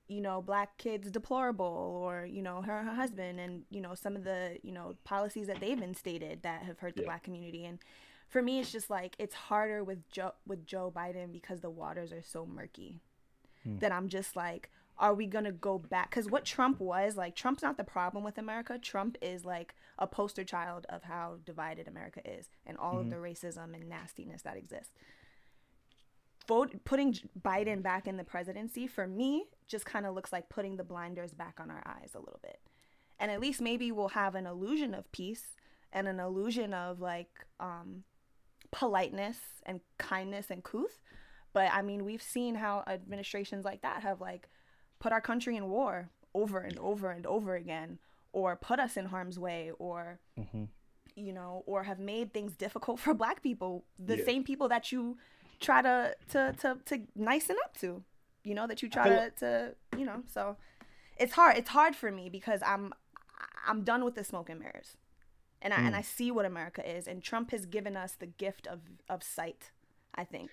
you 0.06 0.20
know 0.20 0.42
black 0.42 0.76
kids 0.76 1.10
deplorable 1.10 1.98
or 2.04 2.26
you 2.26 2.42
know 2.42 2.60
her, 2.60 2.76
and 2.78 2.86
her 2.88 2.94
husband 2.94 3.40
and 3.40 3.62
you 3.70 3.80
know 3.80 3.94
some 3.94 4.14
of 4.14 4.24
the 4.24 4.58
you 4.62 4.70
know 4.72 4.94
policies 5.04 5.46
that 5.46 5.60
they've 5.60 5.80
instated 5.80 6.42
that 6.42 6.62
have 6.62 6.78
hurt 6.80 6.94
the 6.96 7.00
Yeah. 7.00 7.06
black 7.08 7.22
community 7.22 7.64
and 7.64 7.78
for 8.34 8.42
me 8.42 8.58
it's 8.58 8.72
just 8.72 8.90
like 8.90 9.14
it's 9.16 9.34
harder 9.36 9.84
with 9.84 10.10
Joe 10.10 10.32
with 10.44 10.66
Joe 10.66 10.92
Biden 10.94 11.30
because 11.30 11.60
the 11.60 11.70
waters 11.70 12.12
are 12.12 12.22
so 12.22 12.44
murky 12.44 13.00
Hmm. 13.62 13.78
that 13.78 13.92
I'm 13.92 14.08
just 14.08 14.34
like 14.34 14.70
are 14.98 15.14
we 15.14 15.26
gonna 15.26 15.52
go 15.52 15.78
back 15.78 16.10
because 16.10 16.28
what 16.28 16.44
Trump 16.44 16.80
was 16.80 17.16
like 17.16 17.36
Trump's 17.36 17.62
not 17.62 17.76
the 17.76 17.84
problem 17.84 18.24
with 18.24 18.36
America 18.36 18.76
Trump 18.76 19.16
is 19.22 19.44
like 19.44 19.76
a 20.00 20.08
poster 20.08 20.42
child 20.42 20.84
of 20.88 21.04
how 21.04 21.36
divided 21.46 21.86
America 21.86 22.20
is 22.28 22.48
and 22.66 22.76
all 22.76 22.98
of 22.98 23.08
the 23.08 23.16
racism 23.16 23.72
and 23.72 23.88
nastiness 23.88 24.42
that 24.42 24.56
exists 24.56 24.92
vote 26.48 26.74
putting 26.84 27.16
Biden 27.40 27.82
back 27.82 28.08
in 28.08 28.16
the 28.16 28.24
presidency 28.24 28.88
for 28.88 29.06
me 29.06 29.44
just 29.68 29.86
kind 29.86 30.06
of 30.06 30.14
looks 30.14 30.32
like 30.32 30.48
putting 30.48 30.76
the 30.76 30.84
blinders 30.84 31.32
back 31.32 31.58
on 31.60 31.70
our 31.70 31.82
eyes 31.86 32.10
a 32.14 32.18
little 32.18 32.40
bit. 32.42 32.58
And 33.18 33.30
at 33.30 33.40
least 33.40 33.60
maybe 33.60 33.92
we'll 33.92 34.08
have 34.08 34.34
an 34.34 34.46
illusion 34.46 34.92
of 34.92 35.10
peace 35.12 35.56
and 35.92 36.08
an 36.08 36.18
illusion 36.20 36.74
of 36.74 37.00
like 37.00 37.30
um 37.60 38.02
politeness 38.78 39.38
and 39.64 39.80
kindness 39.98 40.46
and 40.50 40.62
couth. 40.64 41.00
But 41.52 41.70
I 41.72 41.80
mean, 41.82 42.04
we've 42.04 42.22
seen 42.22 42.56
how 42.56 42.82
administrations 42.86 43.64
like 43.64 43.82
that 43.82 44.02
have 44.02 44.20
like 44.20 44.48
put 44.98 45.12
our 45.12 45.20
country 45.20 45.56
in 45.56 45.68
war 45.70 46.10
over 46.34 46.58
and 46.58 46.76
over 46.78 47.10
and 47.10 47.24
over 47.26 47.54
again 47.54 47.98
or 48.32 48.56
put 48.56 48.80
us 48.80 48.96
in 48.96 49.06
harm's 49.06 49.38
way 49.38 49.70
or 49.78 50.18
Mhm. 50.36 50.68
you 51.14 51.32
know, 51.32 51.62
or 51.66 51.84
have 51.84 52.00
made 52.00 52.32
things 52.34 52.56
difficult 52.56 52.98
for 53.04 53.14
black 53.14 53.40
people, 53.42 53.84
the 53.98 54.16
Yeah. 54.18 54.24
same 54.24 54.42
people 54.42 54.68
that 54.68 54.90
you 54.90 55.16
try 55.60 55.80
to 55.80 56.16
to 56.32 56.52
to 56.62 56.68
to 56.86 56.94
nicen 57.16 57.56
up 57.64 57.76
to, 57.78 58.02
you 58.42 58.54
know, 58.56 58.66
that 58.66 58.82
you 58.82 58.88
try 58.90 59.08
to 59.08 59.30
to 59.42 59.76
you 59.96 60.04
know. 60.04 60.24
So 60.26 60.56
it's 61.16 61.32
hard. 61.34 61.56
It's 61.56 61.70
hard 61.70 61.94
for 61.94 62.10
me 62.10 62.28
because 62.28 62.60
I'm 62.72 62.92
I'm 63.68 63.84
done 63.84 64.04
with 64.04 64.16
the 64.16 64.24
smoke 64.24 64.50
and 64.50 64.58
mirrors, 64.58 64.96
and 65.64 65.72
I 65.72 65.78
and 65.78 65.88
hmm. 65.88 65.94
I 65.96 66.02
see 66.02 66.30
what 66.30 66.44
America 66.44 66.88
is, 66.88 67.08
and 67.08 67.22
Trump 67.22 67.50
has 67.50 67.66
given 67.66 67.96
us 67.96 68.12
the 68.12 68.26
gift 68.26 68.68
of 68.68 68.80
of 69.08 69.24
sight. 69.24 69.72
I 70.14 70.22
think. 70.22 70.50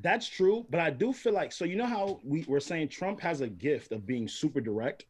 That's 0.00 0.26
true, 0.26 0.66
but 0.70 0.80
I 0.80 0.90
do 0.90 1.12
feel 1.12 1.34
like 1.34 1.52
so 1.52 1.64
you 1.64 1.76
know 1.76 1.86
how 1.86 2.20
we, 2.24 2.44
we're 2.48 2.60
saying 2.60 2.88
Trump 2.88 3.20
has 3.20 3.42
a 3.42 3.48
gift 3.48 3.92
of 3.92 4.06
being 4.06 4.26
super 4.26 4.60
direct. 4.60 5.04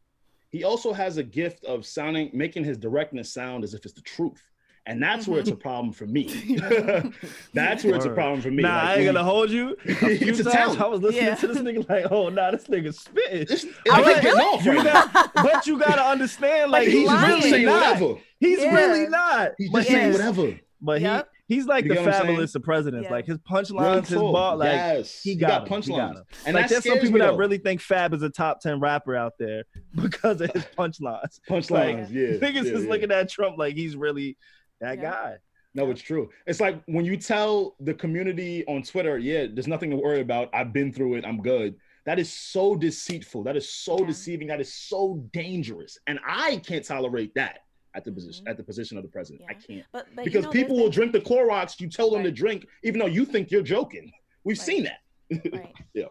He 0.51 0.63
also 0.63 0.93
has 0.93 1.17
a 1.17 1.23
gift 1.23 1.63
of 1.65 1.85
sounding 1.85 2.29
making 2.33 2.65
his 2.65 2.77
directness 2.77 3.31
sound 3.31 3.63
as 3.63 3.73
if 3.73 3.85
it's 3.85 3.93
the 3.93 4.01
truth. 4.01 4.51
And 4.87 5.01
that's 5.01 5.27
where 5.27 5.39
it's 5.39 5.49
a 5.49 5.53
mm-hmm. 5.53 5.61
problem 5.61 5.93
for 5.93 6.05
me. 6.05 6.25
that's 7.53 7.83
where 7.83 7.95
it's 7.95 8.05
a 8.05 8.11
problem 8.11 8.41
for 8.41 8.51
me. 8.51 8.61
Nah, 8.61 8.75
Like, 8.75 8.83
I 8.83 8.95
ain't 8.97 9.05
gonna 9.05 9.23
hold 9.23 9.49
you. 9.49 9.75
A 9.87 9.93
few 10.17 10.27
It's 10.29 10.39
a 10.39 10.43
talent. 10.43 10.79
I 10.79 10.85
was 10.87 11.01
listening 11.01 11.25
Yeah. 11.25 11.35
to 11.35 11.47
this 11.47 11.57
nigga 11.57 11.89
like, 11.89 12.11
oh 12.11 12.29
nah, 12.29 12.51
this 12.51 12.65
nigga 12.67 12.93
spitting. 12.93 13.45
This, 13.47 13.65
I 13.91 14.01
like, 14.01 14.21
getting 14.21 14.31
really- 14.31 14.41
off 14.41 14.63
You 14.65 14.71
right 14.73 14.83
now. 14.85 15.05
got, 15.07 15.33
but 15.33 15.65
you 15.67 15.79
gotta 15.79 16.03
understand, 16.03 16.69
like 16.71 16.85
But 16.85 16.91
he's. 16.93 17.09
He's 17.09 17.21
really 17.21 17.49
saying 17.49 17.65
not. 17.65 17.99
whatever. 17.99 18.19
He's 18.39 18.59
Yeah. 18.59 18.75
really 18.75 19.09
not. 19.09 19.51
He's 19.57 19.69
but 19.71 19.79
just 19.79 19.89
saying 19.89 20.11
Yes. 20.11 20.17
whatever. 20.19 20.59
But 20.81 21.01
Yep. 21.01 21.29
he's 21.47 21.65
like 21.65 21.85
You 21.85 21.89
the 21.89 21.95
get 21.95 22.05
what 22.05 22.13
I'm 22.13 22.25
saying? 22.27 22.37
Fabolous 22.37 22.55
of 22.55 22.61
presidents. 22.63 23.05
Yeah. 23.05 23.11
Like 23.11 23.25
his 23.25 23.37
punchlines, 23.39 24.05
his 24.07 24.19
ball, 24.19 24.57
like 24.57 24.67
yes. 24.71 25.21
he 25.23 25.31
He 25.31 25.35
got, 25.35 25.67
got 25.67 25.71
him, 25.71 25.81
he 25.81 25.89
got 25.89 26.11
punchlines. 26.15 26.21
And 26.45 26.53
like 26.53 26.63
that 26.65 26.69
there's 26.69 26.83
some 26.83 26.99
people 26.99 27.19
that 27.19 27.31
though. 27.31 27.37
really 27.37 27.57
think 27.57 27.81
Fab 27.81 28.13
is 28.13 28.21
a 28.21 28.29
top 28.29 28.59
ten 28.61 28.79
rapper 28.79 29.15
out 29.15 29.33
there 29.39 29.63
because 29.95 30.41
of 30.41 30.51
his 30.51 30.63
punchlines. 30.77 31.39
punchlines. 31.49 32.11
yeah. 32.11 32.37
Niggas 32.37 32.65
yeah, 32.65 32.73
is 32.73 32.83
yeah. 32.83 32.89
looking 32.89 33.11
at 33.11 33.29
Trump 33.29 33.57
like 33.57 33.75
he's 33.75 33.95
really 33.95 34.37
that 34.81 34.97
Yeah. 34.97 35.03
guy. 35.11 35.37
No, 35.73 35.91
it's 35.91 36.01
true. 36.01 36.29
It's 36.47 36.61
like 36.61 36.81
when 36.85 37.03
you 37.03 37.17
tell 37.17 37.75
the 37.81 37.93
community 37.93 38.65
on 38.65 38.81
Twitter, 38.81 39.17
yeah, 39.17 39.47
there's 39.51 39.67
nothing 39.67 39.89
to 39.89 39.97
worry 39.97 40.21
about. 40.21 40.49
I've 40.53 40.71
been 40.71 40.93
through 40.93 41.15
it. 41.15 41.25
I'm 41.25 41.41
good. 41.41 41.75
That 42.05 42.17
is 42.19 42.31
so 42.31 42.75
deceitful. 42.75 43.43
That 43.43 43.57
is 43.57 43.69
so 43.69 43.99
Yeah. 43.99 44.07
deceiving. 44.07 44.47
That 44.47 44.61
is 44.61 44.73
so 44.73 45.27
dangerous. 45.33 45.97
And 46.07 46.19
I 46.25 46.57
can't 46.57 46.85
tolerate 46.85 47.33
that 47.35 47.59
at 47.93 48.05
the 48.05 48.11
position 48.11 48.45
Mhm. 48.45 48.49
at 48.51 48.57
the 48.57 48.63
position 48.63 48.97
of 48.97 49.03
the 49.03 49.09
president. 49.09 49.43
I 49.49 49.53
can't. 49.55 49.85
But, 49.91 50.07
but 50.15 50.23
you 50.25 50.31
because 50.31 50.45
know, 50.45 50.51
people 50.51 50.77
will 50.77 50.89
drink 50.89 51.11
the 51.11 51.19
Clorox 51.21 51.79
you 51.81 51.89
tell 51.89 52.09
them 52.11 52.23
to 52.23 52.31
drink, 52.31 52.65
even 52.83 52.99
though 52.99 53.05
you 53.07 53.25
think 53.25 53.51
you're 53.51 53.63
joking. 53.63 54.11
We've 54.43 54.57
Right. 54.57 54.65
seen 54.65 54.83
that. 54.83 54.99
right. 55.53 55.73
Yeah. 55.93 56.05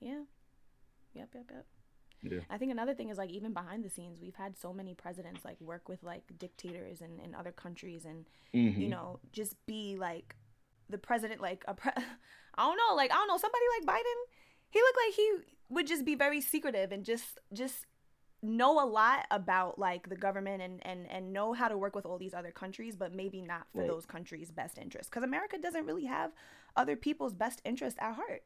Yeah. 0.00 0.22
Yep. 1.14 1.28
Yep. 1.34 1.44
Yep. 1.50 1.66
Yeah. 2.22 2.40
I 2.50 2.58
think 2.58 2.72
another 2.72 2.94
thing 2.94 3.08
is 3.10 3.18
like 3.18 3.30
even 3.30 3.52
behind 3.52 3.84
the 3.84 3.90
scenes, 3.90 4.18
we've 4.20 4.34
had 4.34 4.56
so 4.58 4.72
many 4.72 4.94
presidents 4.94 5.44
like 5.44 5.60
work 5.60 5.88
with 5.88 6.02
like 6.02 6.24
dictators 6.38 7.00
in, 7.00 7.18
in 7.20 7.34
other 7.34 7.52
countries 7.52 8.04
and 8.04 8.26
you 8.52 8.70
Mhm. 8.72 8.88
know 8.90 9.20
just 9.32 9.54
be 9.66 9.96
like 9.96 10.36
the 10.88 10.98
president 10.98 11.40
like 11.40 11.64
a 11.68 11.74
pre- 11.74 11.92
I 12.56 12.62
don't 12.66 12.76
know 12.76 12.94
like 12.96 13.10
I 13.12 13.14
don't 13.14 13.28
know 13.28 13.36
somebody 13.38 13.64
like 13.78 13.86
Biden 13.96 14.18
he 14.70 14.80
looked 14.80 14.98
like 15.06 15.14
he 15.14 15.32
would 15.70 15.86
just 15.86 16.04
be 16.04 16.14
very 16.14 16.40
secretive 16.40 16.92
and 16.92 17.04
just 17.04 17.38
just 17.52 17.86
know 18.42 18.82
a 18.82 18.86
lot 18.86 19.26
about 19.30 19.78
like 19.78 20.08
the 20.08 20.16
government 20.16 20.62
and 20.62 20.84
and 20.86 21.10
and 21.10 21.32
know 21.32 21.52
how 21.52 21.68
to 21.68 21.76
work 21.76 21.94
with 21.96 22.06
all 22.06 22.18
these 22.18 22.34
other 22.34 22.52
countries 22.52 22.94
but 22.96 23.12
maybe 23.12 23.42
not 23.42 23.66
for 23.72 23.80
Right. 23.80 23.88
those 23.88 24.06
countries 24.06 24.50
best 24.52 24.78
interest 24.78 25.10
because 25.10 25.24
america 25.24 25.58
doesn't 25.58 25.86
really 25.86 26.04
have 26.04 26.30
other 26.76 26.94
people's 26.94 27.34
best 27.34 27.60
interest 27.64 27.96
at 28.00 28.14
heart 28.14 28.44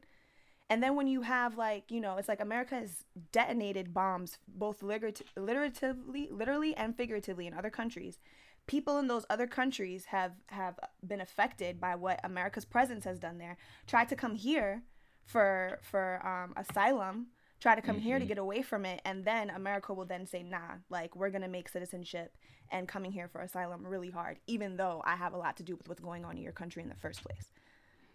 and 0.73 0.81
then 0.81 0.95
when 0.95 1.05
you 1.07 1.21
have 1.21 1.55
like 1.55 1.91
you 1.91 2.01
know 2.01 2.17
it's 2.17 2.27
like 2.27 2.41
america 2.41 2.73
has 2.73 3.03
detonated 3.31 3.93
bombs 3.93 4.39
both 4.47 4.81
literat- 4.81 5.21
literatively 5.37 6.27
literally 6.31 6.75
and 6.75 6.97
figuratively 6.97 7.45
in 7.47 7.53
other 7.53 7.69
countries. 7.69 8.17
People 8.65 8.97
in 8.97 9.07
those 9.07 9.25
other 9.29 9.45
countries 9.45 10.05
have 10.05 10.31
have 10.47 10.79
been 11.05 11.21
affected 11.21 11.79
by 11.79 11.93
what 11.95 12.19
america's 12.23 12.65
presence 12.65 13.03
has 13.03 13.19
done 13.19 13.37
there. 13.37 13.57
Try 13.85 14.03
to 14.05 14.15
come 14.15 14.35
here 14.35 14.81
for 15.25 15.79
for 15.83 16.05
um, 16.25 16.53
asylum 16.57 17.27
try 17.59 17.75
to 17.75 17.81
come 17.81 17.97
here 17.97 18.19
to 18.19 18.25
get 18.25 18.37
away 18.37 18.61
from 18.61 18.83
it 18.85 18.99
and 19.05 19.23
then 19.23 19.49
america 19.49 19.93
will 19.93 20.03
then 20.03 20.25
say 20.25 20.43
nah 20.43 20.73
like 20.89 21.15
we're 21.15 21.29
gonna 21.29 21.47
make 21.47 21.69
citizenship 21.69 22.35
and 22.71 22.89
coming 22.89 23.09
here 23.09 23.29
for 23.29 23.39
asylum 23.39 23.85
really 23.87 24.09
hard 24.09 24.37
even 24.47 24.75
though 24.75 25.01
i 25.05 25.15
have 25.15 25.33
a 25.33 25.37
lot 25.37 25.55
to 25.55 25.63
do 25.63 25.73
with 25.77 25.87
what's 25.87 26.01
going 26.01 26.25
on 26.25 26.35
in 26.35 26.43
your 26.43 26.51
country 26.51 26.83
in 26.83 26.89
the 26.89 26.95
first 26.95 27.23
place. 27.23 27.53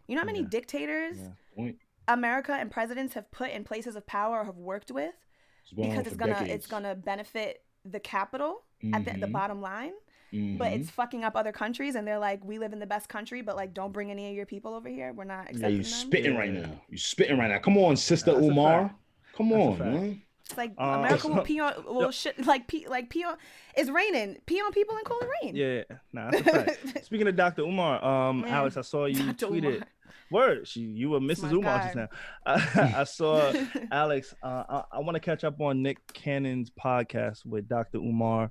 You 0.07 0.15
know 0.15 0.23
how 0.23 0.27
many 0.27 0.43
dictators 0.43 1.19
Point. 1.57 1.79
America 2.09 2.53
and 2.53 2.71
presidents 2.71 3.15
have 3.15 3.31
put 3.31 3.51
in 3.51 3.63
places 3.65 3.95
of 3.97 4.07
power 4.07 4.41
or 4.41 4.45
have 4.45 4.57
worked 4.57 4.91
with 4.91 5.15
It's 5.63 5.73
because 5.73 6.07
it's 6.07 6.17
gonna 6.17 6.33
decades. 6.33 6.51
it's 6.55 6.67
gonna 6.67 6.95
benefit 6.95 7.63
the 7.85 8.01
capital 8.01 8.65
at 8.93 9.05
the, 9.05 9.13
the 9.13 9.27
Mhm. 9.27 9.33
bottom 9.33 9.61
line 9.61 9.93
but 10.33 10.71
Mhm. 10.73 10.81
it's 10.81 10.91
fucking 10.91 11.25
up 11.25 11.37
other 11.37 11.53
countries 11.53 11.95
and 11.95 12.07
they're 12.07 12.19
like 12.19 12.45
we 12.45 12.59
live 12.59 12.73
in 12.73 12.79
the 12.81 12.87
best 12.87 13.09
country 13.09 13.41
but 13.43 13.57
like 13.57 13.73
don't 13.73 13.93
bring 13.93 14.11
any 14.11 14.29
of 14.29 14.35
your 14.35 14.47
people 14.47 14.75
over 14.75 14.89
here 14.89 15.13
we're 15.13 15.25
not 15.25 15.45
yeah, 15.47 15.51
accepting 15.53 15.71
you 15.77 15.83
them 15.83 15.85
spitting 15.85 16.37
right 16.37 16.51
now. 16.53 16.81
You 16.91 16.99
spitting 16.99 17.39
right 17.39 17.49
now. 17.51 17.59
Come 17.61 17.79
on, 17.79 17.97
sister 17.97 18.33
That's 18.33 18.45
Umar. 18.47 18.95
Come 19.37 19.51
That's 19.51 19.63
on, 19.63 19.79
man. 19.79 20.23
It's 20.49 20.57
like 20.57 20.73
Uh, 20.79 20.85
america 21.01 21.29
will 21.29 21.43
pee 21.51 21.61
on 21.61 21.75
will 21.87 22.11
shit 22.11 22.45
like 22.47 22.67
pee 22.69 22.87
like 22.89 23.11
pee 23.11 23.25
on 23.25 23.37
it's 23.77 23.91
raining 23.91 24.39
pee 24.47 24.61
on 24.61 24.73
people 24.73 24.97
and 24.97 25.05
call 25.05 25.19
it 25.21 25.29
rain 25.43 25.55
Yeah, 25.57 25.83
nah, 26.13 26.31
that's 26.31 26.47
a 26.47 26.53
fact. 26.65 27.05
Speaking 27.05 27.29
of 27.29 27.37
Dr. 27.37 27.63
Umar, 27.63 28.03
um, 28.05 28.41
Man, 28.43 28.51
Alex, 28.51 28.77
I 28.77 28.81
saw 28.83 29.05
you 29.07 29.33
Dr. 29.33 29.47
tweeted. 29.47 29.75
Umar. 29.77 29.87
Word, 30.31 30.69
she, 30.69 30.81
you 30.81 31.09
were 31.11 31.21
Mrs. 31.21 31.45
my 31.45 31.51
Umar 31.53 31.79
just 31.85 31.97
now. 31.97 32.09
I, 32.45 32.95
I 33.01 33.05
saw 33.05 33.51
Alex. 33.91 34.35
Uh, 34.43 34.65
I, 34.69 34.83
I 34.93 34.99
want 35.01 35.15
to 35.17 35.21
catch 35.21 35.43
up 35.43 35.59
on 35.61 35.83
Nick 35.83 35.99
Cannon's 36.13 36.71
podcast 36.71 37.47
with 37.47 37.67
Dr. 37.69 37.99
Umar. 37.99 38.51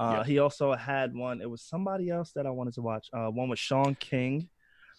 Uh, 0.00 0.14
Yeah. 0.18 0.24
He 0.24 0.38
also 0.40 0.74
had 0.74 1.14
one. 1.14 1.40
It 1.40 1.48
was 1.48 1.62
somebody 1.62 2.10
else 2.10 2.32
that 2.32 2.44
I 2.46 2.50
wanted 2.50 2.74
to 2.74 2.82
watch. 2.82 3.08
Uh, 3.12 3.28
one 3.28 3.48
with 3.48 3.60
Shaun 3.60 3.94
King, 4.00 4.48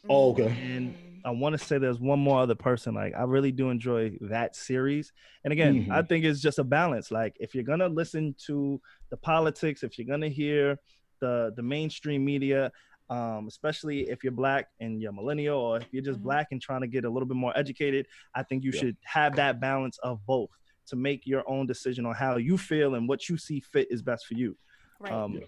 Oh, 0.09 0.31
okay. 0.31 0.53
and 0.61 0.95
I 1.25 1.31
want 1.31 1.57
to 1.57 1.65
say 1.65 1.77
there's 1.77 1.99
one 1.99 2.19
more 2.19 2.41
other 2.41 2.55
person. 2.55 2.93
Like 2.93 3.13
I 3.17 3.23
really 3.23 3.51
do 3.51 3.69
enjoy 3.69 4.11
that 4.21 4.55
series. 4.55 5.13
And 5.43 5.53
again, 5.53 5.85
Mhm. 5.85 5.91
I 5.91 6.01
think 6.01 6.25
it's 6.25 6.41
just 6.41 6.59
a 6.59 6.63
balance. 6.65 7.11
Like 7.11 7.37
if 7.39 7.55
you're 7.55 7.63
gonna 7.63 7.87
listen 7.87 8.35
to 8.47 8.81
the 9.09 9.17
politics, 9.17 9.83
if 9.83 9.97
you're 9.97 10.07
gonna 10.07 10.27
hear 10.29 10.77
the 11.21 11.53
the 11.55 11.63
mainstream 11.63 12.25
media, 12.25 12.71
um, 13.09 13.47
especially 13.47 14.09
if 14.09 14.23
you're 14.23 14.33
black 14.33 14.67
and 14.81 15.01
you're 15.01 15.13
millennial, 15.13 15.57
or 15.59 15.77
if 15.77 15.87
you're 15.93 16.03
just 16.03 16.19
Mhm. 16.19 16.23
black 16.23 16.47
and 16.51 16.61
trying 16.61 16.81
to 16.81 16.87
get 16.87 17.05
a 17.05 17.09
little 17.09 17.27
bit 17.27 17.37
more 17.37 17.57
educated, 17.57 18.05
I 18.35 18.43
think 18.43 18.63
you 18.65 18.71
Yeah. 18.73 18.79
should 18.81 18.97
have 19.05 19.35
that 19.37 19.61
balance 19.61 19.97
of 19.99 20.25
both 20.25 20.49
to 20.87 20.97
make 20.97 21.25
your 21.25 21.49
own 21.49 21.65
decision 21.65 22.05
on 22.05 22.15
how 22.15 22.35
you 22.35 22.57
feel 22.57 22.95
and 22.95 23.07
what 23.07 23.29
you 23.29 23.37
see 23.37 23.61
fit 23.61 23.87
is 23.89 24.01
best 24.01 24.25
for 24.25 24.33
you. 24.33 24.57
right 24.99 25.13
Um, 25.13 25.35
Yeah. 25.35 25.45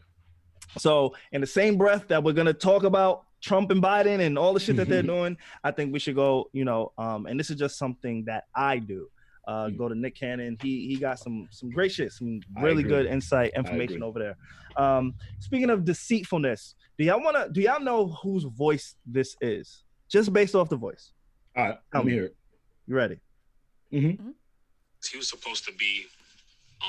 So, 0.78 1.16
in 1.32 1.42
the 1.42 1.48
same 1.48 1.78
breath 1.78 2.08
that 2.10 2.24
we're 2.24 2.34
gonna 2.34 2.54
talk 2.54 2.84
about 2.84 3.24
Trump 3.42 3.72
and 3.72 3.82
Biden 3.82 4.20
and 4.20 4.38
all 4.38 4.54
the 4.54 4.60
shit 4.60 4.76
that 4.78 4.88
they're 4.90 5.04
doing, 5.16 5.38
I 5.64 5.72
think 5.72 5.94
we 5.94 6.00
should 6.00 6.16
go. 6.16 6.50
You 6.54 6.66
know, 6.66 6.92
um, 6.98 7.26
and 7.26 7.40
this 7.40 7.50
is 7.50 7.58
just 7.58 7.78
something 7.78 8.26
that 8.26 8.46
I 8.56 8.78
do. 8.80 9.08
Uh, 9.48 9.68
Mm. 9.68 9.78
Go 9.78 9.88
to 9.90 9.96
Nick 9.96 10.16
Cannon. 10.16 10.58
He 10.62 10.88
he 10.88 10.96
got 10.98 11.20
some 11.20 11.48
some 11.52 11.70
great 11.70 11.92
shit, 11.92 12.12
some 12.12 12.42
really 12.62 12.82
good 12.82 13.06
insight 13.06 13.52
information 13.56 14.02
over 14.02 14.18
there. 14.20 14.36
Um, 14.76 15.14
speaking 15.40 15.70
of 15.70 15.86
deceitfulness, 15.86 16.74
do 16.98 17.04
y'all 17.06 17.22
wanna 17.22 17.50
do 17.52 17.62
y'all 17.62 17.80
know 17.80 18.08
whose 18.08 18.44
voice 18.46 18.96
this 19.06 19.36
is? 19.42 19.84
Just 20.10 20.34
based 20.34 20.56
off 20.56 20.68
the 20.70 20.76
voice. 20.78 21.12
All 21.56 21.64
right, 21.64 21.78
Tell 21.92 22.02
let 22.02 22.06
me 22.06 22.12
me. 22.12 22.18
hear 22.18 22.26
it. 22.26 22.36
You 22.88 22.96
ready? 22.96 23.20
Mm-hmm. 23.94 24.30
he 25.12 25.18
was 25.18 25.30
supposed 25.30 25.64
to 25.66 25.72
be 25.74 26.06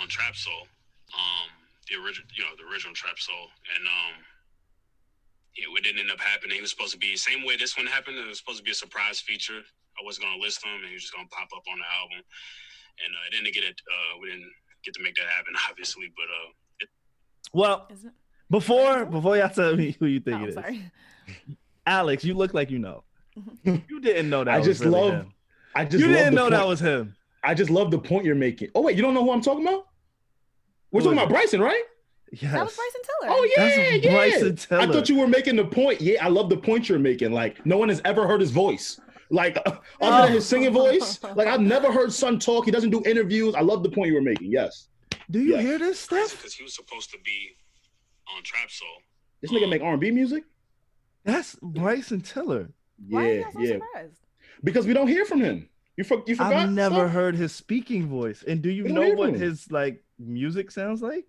on 0.01 0.09
Trap 0.09 0.35
Soul, 0.35 0.67
um, 1.15 1.51
the 1.89 1.97
original, 2.03 2.27
you 2.37 2.43
know, 2.45 2.51
the 2.59 2.67
original 2.71 2.95
Trap 2.95 3.19
Soul, 3.19 3.47
and 3.75 3.87
um, 3.87 4.15
it, 5.55 5.67
it 5.71 5.83
didn't 5.85 6.01
end 6.01 6.11
up 6.11 6.21
happening. 6.21 6.59
It 6.59 6.63
was 6.63 6.71
supposed 6.71 6.93
to 6.93 6.99
be 6.99 7.17
same 7.17 7.45
way 7.47 7.57
this 7.57 7.77
one 7.77 7.87
happened. 7.87 8.19
It 8.19 8.27
was 8.27 8.39
supposed 8.39 8.59
to 8.59 8.65
be 8.65 8.73
a 8.73 8.75
surprise 8.79 9.21
feature. 9.21 9.61
I 9.99 10.05
wasn't 10.05 10.27
gonna 10.27 10.41
list 10.43 10.65
him, 10.65 10.75
and 10.77 10.87
he 10.89 10.95
was 10.95 11.03
just 11.03 11.15
gonna 11.15 11.29
pop 11.31 11.49
up 11.57 11.65
on 11.71 11.79
the 11.79 11.89
album, 11.89 12.21
and 13.05 13.11
uh, 13.15 13.27
it 13.29 13.31
didn't 13.39 13.55
get 13.55 13.65
it. 13.65 13.81
Uh, 13.87 14.19
we 14.21 14.29
didn't 14.31 14.51
get 14.85 14.95
to 14.95 15.03
make 15.03 15.15
that 15.17 15.29
happen, 15.29 15.55
obviously, 15.71 16.13
but 16.17 16.29
uh, 16.29 16.49
it, 16.81 16.89
Well, 17.53 17.89
before 18.51 19.07
before 19.07 19.37
y'all 19.37 19.49
tell 19.49 19.77
me 19.77 19.97
who 19.99 20.07
you 20.07 20.21
think 20.21 20.41
Oh, 20.41 20.45
it 20.45 20.49
is, 20.51 20.55
sorry. 20.55 20.91
Alex, 21.87 22.25
you 22.25 22.35
look 22.35 22.53
like 22.55 22.71
you 22.71 22.79
know. 22.79 23.05
you 23.65 24.01
didn't 24.01 24.29
know 24.31 24.45
that. 24.45 24.55
I 24.55 24.59
was 24.59 24.67
just 24.67 24.81
really 24.81 25.01
love. 25.01 25.13
him. 25.13 25.33
I 25.75 25.85
just 25.85 26.03
You 26.03 26.09
didn't 26.09 26.35
the 26.35 26.41
know 26.41 26.51
that 26.51 26.67
was 26.67 26.81
him. 26.81 27.15
I 27.45 27.55
just 27.55 27.71
love 27.71 27.91
the 27.91 27.99
point 27.99 28.25
you're 28.25 28.35
making. 28.35 28.71
Oh 28.75 28.81
wait, 28.83 28.97
you 28.97 29.03
don't 29.03 29.15
know 29.15 29.23
who 29.23 29.31
I'm 29.31 29.41
talking 29.43 29.67
about? 29.67 29.87
We're 30.93 31.01
talking 31.03 31.19
about? 31.19 31.29
Bryson, 31.29 31.61
right? 31.61 31.83
Yes. 32.33 32.53
That 32.53 32.65
was 32.65 32.77
Bryson 32.77 33.01
Tiller. 33.21 33.35
Oh 33.37 33.45
yeah, 33.57 33.65
That's 33.69 34.05
yeah. 34.05 34.13
Bryson 34.13 34.57
Tiller. 34.57 34.81
I 34.83 34.87
thought 34.87 35.09
you 35.09 35.17
were 35.17 35.29
making 35.29 35.57
the 35.57 35.65
point. 35.65 36.01
Yeah, 36.01 36.25
I 36.25 36.29
love 36.29 36.49
the 36.51 36.57
point 36.57 36.89
you're 36.89 36.99
making. 36.99 37.33
Like 37.33 37.65
no 37.65 37.79
one 37.79 37.89
has 37.89 38.03
ever 38.05 38.27
heard 38.27 38.41
his 38.41 38.51
voice. 38.51 38.99
Like 39.31 39.57
other 39.67 39.79
Oh. 40.01 40.23
than 40.25 40.33
his 40.33 40.47
singing 40.47 40.71
oh. 40.71 40.73
voice. 40.85 41.21
Like 41.23 41.47
I've 41.47 41.61
never 41.61 41.93
heard 41.93 42.13
Son 42.13 42.39
talk. 42.39 42.65
He 42.65 42.71
doesn't 42.71 42.91
do 42.91 43.03
interviews. 43.07 43.55
I 43.55 43.61
love 43.61 43.83
the 43.83 43.91
point 43.91 44.09
you 44.09 44.15
were 44.15 44.23
making. 44.23 44.51
Yes. 44.51 44.89
Do 45.31 45.41
you 45.41 45.55
Yeah. 45.57 45.63
hear 45.63 45.79
this 45.79 45.99
stuff? 46.01 46.37
because 46.37 46.55
he 46.55 46.63
was 46.65 46.75
supposed 46.75 47.11
to 47.11 47.19
be 47.25 47.51
on 48.37 48.43
Trap 48.43 48.71
Soul. 48.71 48.89
This 49.41 49.53
nigga 49.53 49.69
make 49.69 49.83
R&B 49.83 50.11
music. 50.11 50.45
That's 51.25 51.57
Bryson 51.63 52.21
Tiller. 52.23 52.71
Why 53.09 53.23
are 53.23 53.33
you 53.33 53.39
Yeah, 53.41 53.51
so 53.53 53.61
yeah. 53.61 53.73
surprised? 53.73 54.21
Because 54.65 54.87
we 54.87 54.95
don't 54.95 55.09
hear 55.09 55.25
from 55.25 55.41
him. 55.41 55.69
You, 55.97 56.05
for, 56.05 56.23
you 56.27 56.37
forgot. 56.37 56.53
I've 56.53 56.71
never 56.73 56.95
son? 56.97 57.09
heard 57.11 57.37
his 57.37 57.55
speaking 57.55 58.07
voice. 58.09 58.43
And 58.47 58.63
do 58.63 58.71
you 58.71 58.85
We 58.85 58.93
know 58.93 59.11
what 59.15 59.31
him. 59.31 59.41
his 59.41 59.71
like 59.71 60.03
music 60.19 60.71
sounds 60.71 61.03
like? 61.03 61.27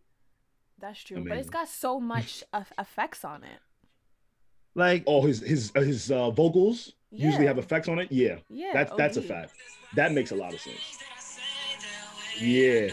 That's 0.80 1.04
true, 1.04 1.24
but 1.28 1.38
it's 1.38 1.50
got 1.50 1.68
so 1.68 2.00
much 2.00 2.44
effects 2.80 3.26
on 3.26 3.44
it. 3.44 3.60
Like 4.76 5.04
Oh, 5.08 5.26
his 5.26 5.40
his 5.42 5.72
uh, 5.76 5.82
his 5.82 6.12
uh, 6.12 6.30
vocals 6.32 6.94
usually 7.12 7.48
have 7.48 7.58
effects 7.58 7.88
on 7.88 7.98
it. 8.00 8.12
Yeah, 8.12 8.38
Yeah, 8.50 8.72
that's 8.74 8.94
that's 8.96 9.18
a 9.18 9.22
fact. 9.24 9.54
That 9.96 10.12
makes 10.14 10.32
a 10.32 10.36
lot 10.36 10.54
of 10.54 10.60
sense. 10.62 11.00
Yeah, 12.40 12.90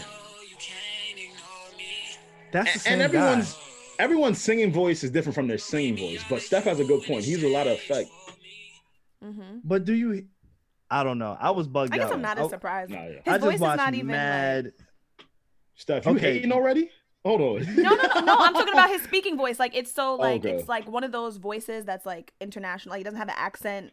that's 2.51 2.67
the 2.73 2.73
and, 2.73 2.81
same 2.81 2.93
and 2.93 3.01
everyone's 3.03 3.53
guy. 3.53 3.59
everyone's 3.99 4.41
singing 4.41 4.71
voice 4.71 5.03
is 5.03 5.11
different 5.11 5.35
from 5.35 5.47
their 5.47 5.57
singing 5.57 5.97
voice. 5.97 6.23
But 6.29 6.41
Steph 6.41 6.63
has 6.63 6.79
a 6.79 6.85
good 6.85 7.03
point. 7.03 7.23
He's 7.25 7.43
a 7.43 7.49
lot 7.49 7.67
of 7.67 7.73
effect. 7.73 8.09
hmm 9.21 9.59
But 9.63 9.85
do 9.85 9.93
you 9.93 10.25
I 10.89 11.03
don't 11.03 11.17
know. 11.17 11.35
I 11.39 11.51
was 11.51 11.67
bugged 11.67 11.93
I 11.93 11.97
guess 11.97 12.07
out. 12.07 12.13
I'm 12.13 12.21
not 12.21 12.37
I- 12.39 12.43
as 12.45 12.49
surprised. 12.49 12.91
Nah, 12.91 13.03
yeah. 13.03 13.09
His 13.09 13.21
I 13.27 13.37
just 13.37 13.41
voice 13.43 13.53
is 13.55 13.77
not 13.77 13.93
even 13.93 14.07
like- 14.07 14.15
mad. 14.15 14.73
Steph, 15.75 16.05
you 16.05 16.11
Okay. 16.13 16.33
hating 16.33 16.51
already? 16.51 16.89
Hold 17.23 17.41
on. 17.41 17.75
No, 17.75 17.95
no, 17.95 18.03
no, 18.15 18.19
no. 18.21 18.35
I'm 18.39 18.53
talking 18.53 18.73
about 18.73 18.89
his 18.89 19.01
speaking 19.01 19.35
voice. 19.37 19.59
Like 19.59 19.75
it's 19.75 19.91
so 19.91 20.15
like 20.15 20.45
Okay. 20.45 20.55
it's 20.55 20.69
like 20.69 20.87
one 20.89 21.03
of 21.03 21.11
those 21.11 21.37
voices 21.37 21.83
that's 21.85 22.05
like 22.05 22.33
international. 22.39 22.91
Like 22.93 22.99
he 22.99 23.03
doesn't 23.03 23.17
have 23.19 23.29
an 23.29 23.35
accent. 23.37 23.91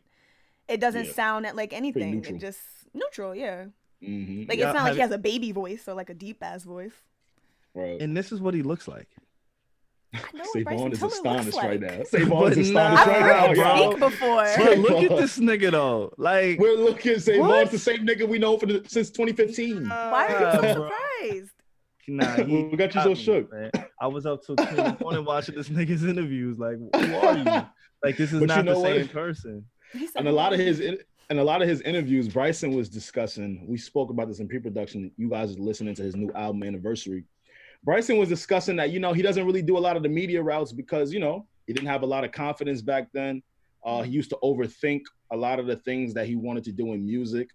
It 0.68 0.80
doesn't 0.80 1.06
Yeah. 1.06 1.12
sound 1.12 1.46
like 1.54 1.72
anything. 1.72 2.16
neutral. 2.16 2.36
It 2.36 2.40
just 2.40 2.60
neutral, 2.94 3.34
yeah. 3.34 3.66
Mhm. 4.02 4.48
Like 4.48 4.58
Yeah, 4.58 4.68
it's 4.70 4.74
not 4.76 4.84
like 4.84 4.94
he 4.94 5.00
has 5.00 5.10
a 5.12 5.18
baby 5.18 5.50
voice 5.52 5.88
or 5.88 5.94
like 5.94 6.10
a 6.10 6.14
deep 6.14 6.42
ass 6.42 6.64
voice. 6.64 6.92
Right. 7.74 8.00
And 8.02 8.14
this 8.16 8.32
is 8.32 8.40
what 8.40 8.52
he 8.54 8.62
looks 8.62 8.86
like. 8.86 9.08
I 10.14 10.18
know 10.34 10.44
Savon 10.52 10.92
is 10.92 11.02
astonished 11.02 11.54
like. 11.56 11.64
right 11.66 11.80
now. 11.80 12.02
Savon 12.04 12.28
But 12.50 12.58
is 12.58 12.70
nah, 12.70 12.92
astonished 12.92 13.00
I've 13.00 13.08
right 13.08 13.22
heard 13.22 13.32
now, 13.32 13.46
him 13.46 13.54
bro. 13.54 13.64
y'all. 13.64 13.90
speak 13.92 13.98
before. 14.00 14.44
But 14.58 14.78
look 14.78 15.10
at 15.10 15.18
this 15.18 15.38
nigga 15.38 15.70
though. 15.70 16.12
Like 16.18 16.58
We're 16.58 16.76
looking. 16.76 17.18
Savon's 17.18 17.48
What? 17.48 17.70
the 17.70 17.78
same 17.78 18.06
nigga 18.06 18.28
we 18.28 18.38
know 18.38 18.58
for 18.58 18.66
the, 18.66 18.84
since 18.86 19.08
2015. 19.10 19.88
Why 19.88 20.26
are 20.26 20.30
you 20.30 20.60
so 20.60 20.74
surprised? 20.74 21.51
Nah, 22.08 22.34
he 22.44 22.64
We 22.64 22.76
got 22.76 22.94
you 22.94 23.02
so 23.02 23.08
me, 23.10 23.14
shook. 23.14 23.52
man. 23.52 23.70
I 24.00 24.06
was 24.06 24.26
up 24.26 24.42
till 24.44 24.56
two 24.56 24.64
in 24.68 24.76
the 24.76 24.96
morning 25.00 25.24
watching 25.24 25.54
this 25.54 25.68
nigga's 25.68 26.04
interviews. 26.04 26.58
Like, 26.58 26.76
who 26.76 27.16
are 27.16 27.36
you? 27.38 27.66
Like, 28.04 28.16
this 28.16 28.32
is 28.32 28.40
But 28.40 28.48
you 28.50 28.62
not 28.62 28.64
the 28.64 28.78
what? 28.78 28.82
same 28.96 29.08
person. 29.08 29.64
He 29.92 30.08
and 30.16 30.26
a 30.26 30.32
lot 30.32 30.52
of 30.52 30.58
his 30.58 30.80
in- 30.80 30.98
and 31.30 31.38
a 31.38 31.44
lot 31.44 31.62
of 31.62 31.68
his 31.68 31.80
interviews, 31.82 32.28
Bryson 32.28 32.74
was 32.74 32.88
discussing. 32.90 33.64
We 33.66 33.78
spoke 33.78 34.10
about 34.10 34.28
this 34.28 34.40
in 34.40 34.48
pre-production. 34.48 35.10
You 35.16 35.30
guys 35.30 35.54
are 35.56 35.60
listening 35.60 35.94
to 35.94 36.02
his 36.02 36.16
new 36.16 36.30
album 36.32 36.62
anniversary. 36.64 37.24
Bryson 37.84 38.16
was 38.18 38.28
discussing 38.28 38.76
that 38.76 38.90
you 38.90 38.98
know 39.00 39.12
he 39.12 39.22
doesn't 39.22 39.46
really 39.46 39.62
do 39.62 39.78
a 39.78 39.80
lot 39.80 39.96
of 39.96 40.02
the 40.02 40.08
media 40.08 40.42
routes 40.42 40.72
because 40.72 41.12
you 41.12 41.20
know 41.20 41.46
he 41.66 41.72
didn't 41.72 41.88
have 41.88 42.02
a 42.02 42.06
lot 42.06 42.24
of 42.24 42.32
confidence 42.32 42.82
back 42.82 43.08
then. 43.14 43.42
Uh, 43.84 44.02
he 44.02 44.10
used 44.10 44.30
to 44.30 44.38
overthink 44.42 45.02
a 45.32 45.36
lot 45.36 45.58
of 45.60 45.66
the 45.66 45.76
things 45.76 46.12
that 46.14 46.26
he 46.26 46.34
wanted 46.36 46.64
to 46.64 46.72
do 46.72 46.92
in 46.92 47.04
music, 47.06 47.48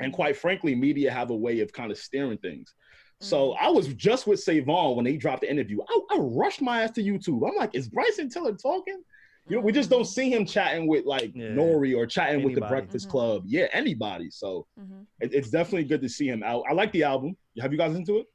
and 0.00 0.12
quite 0.12 0.36
frankly, 0.36 0.74
media 0.74 1.10
have 1.10 1.30
a 1.30 1.36
way 1.36 1.60
of 1.60 1.72
kind 1.72 1.90
of 1.92 1.98
steering 1.98 2.38
things. 2.38 2.74
So 3.20 3.52
I 3.52 3.68
was 3.68 3.88
just 3.94 4.26
with 4.26 4.40
Savon 4.40 4.96
when 4.96 5.04
they 5.04 5.16
dropped 5.16 5.42
the 5.42 5.50
interview. 5.50 5.78
I, 5.88 6.00
I 6.12 6.18
rushed 6.18 6.60
my 6.60 6.82
ass 6.82 6.90
to 6.92 7.02
YouTube. 7.02 7.48
I'm 7.48 7.56
like, 7.56 7.74
is 7.74 7.88
Bryson 7.88 8.28
Tiller 8.28 8.52
talking? 8.54 9.02
You 9.48 9.56
know, 9.56 9.62
we 9.62 9.72
just 9.72 9.90
don't 9.90 10.04
see 10.06 10.30
him 10.32 10.44
chatting 10.46 10.86
with 10.88 11.04
like 11.06 11.32
Yeah. 11.34 11.46
N.O.R.E. 11.48 11.94
or 11.94 12.06
chatting 12.06 12.36
with 12.42 12.54
the 12.54 12.62
Anybody. 12.62 12.70
Breakfast 12.70 13.08
Mhm. 13.08 13.10
Club. 13.10 13.42
Yeah, 13.46 13.66
anybody. 13.72 14.30
So 14.30 14.66
Mhm. 14.78 15.06
it, 15.20 15.34
it's 15.34 15.50
definitely 15.50 15.84
good 15.84 16.00
to 16.02 16.08
see 16.08 16.28
him 16.28 16.42
out. 16.42 16.64
I 16.68 16.72
like 16.72 16.92
the 16.92 17.02
album. 17.04 17.36
Have 17.60 17.70
you 17.72 17.78
guys 17.78 17.90
listened 17.90 18.06
to 18.06 18.18
it? 18.18 18.26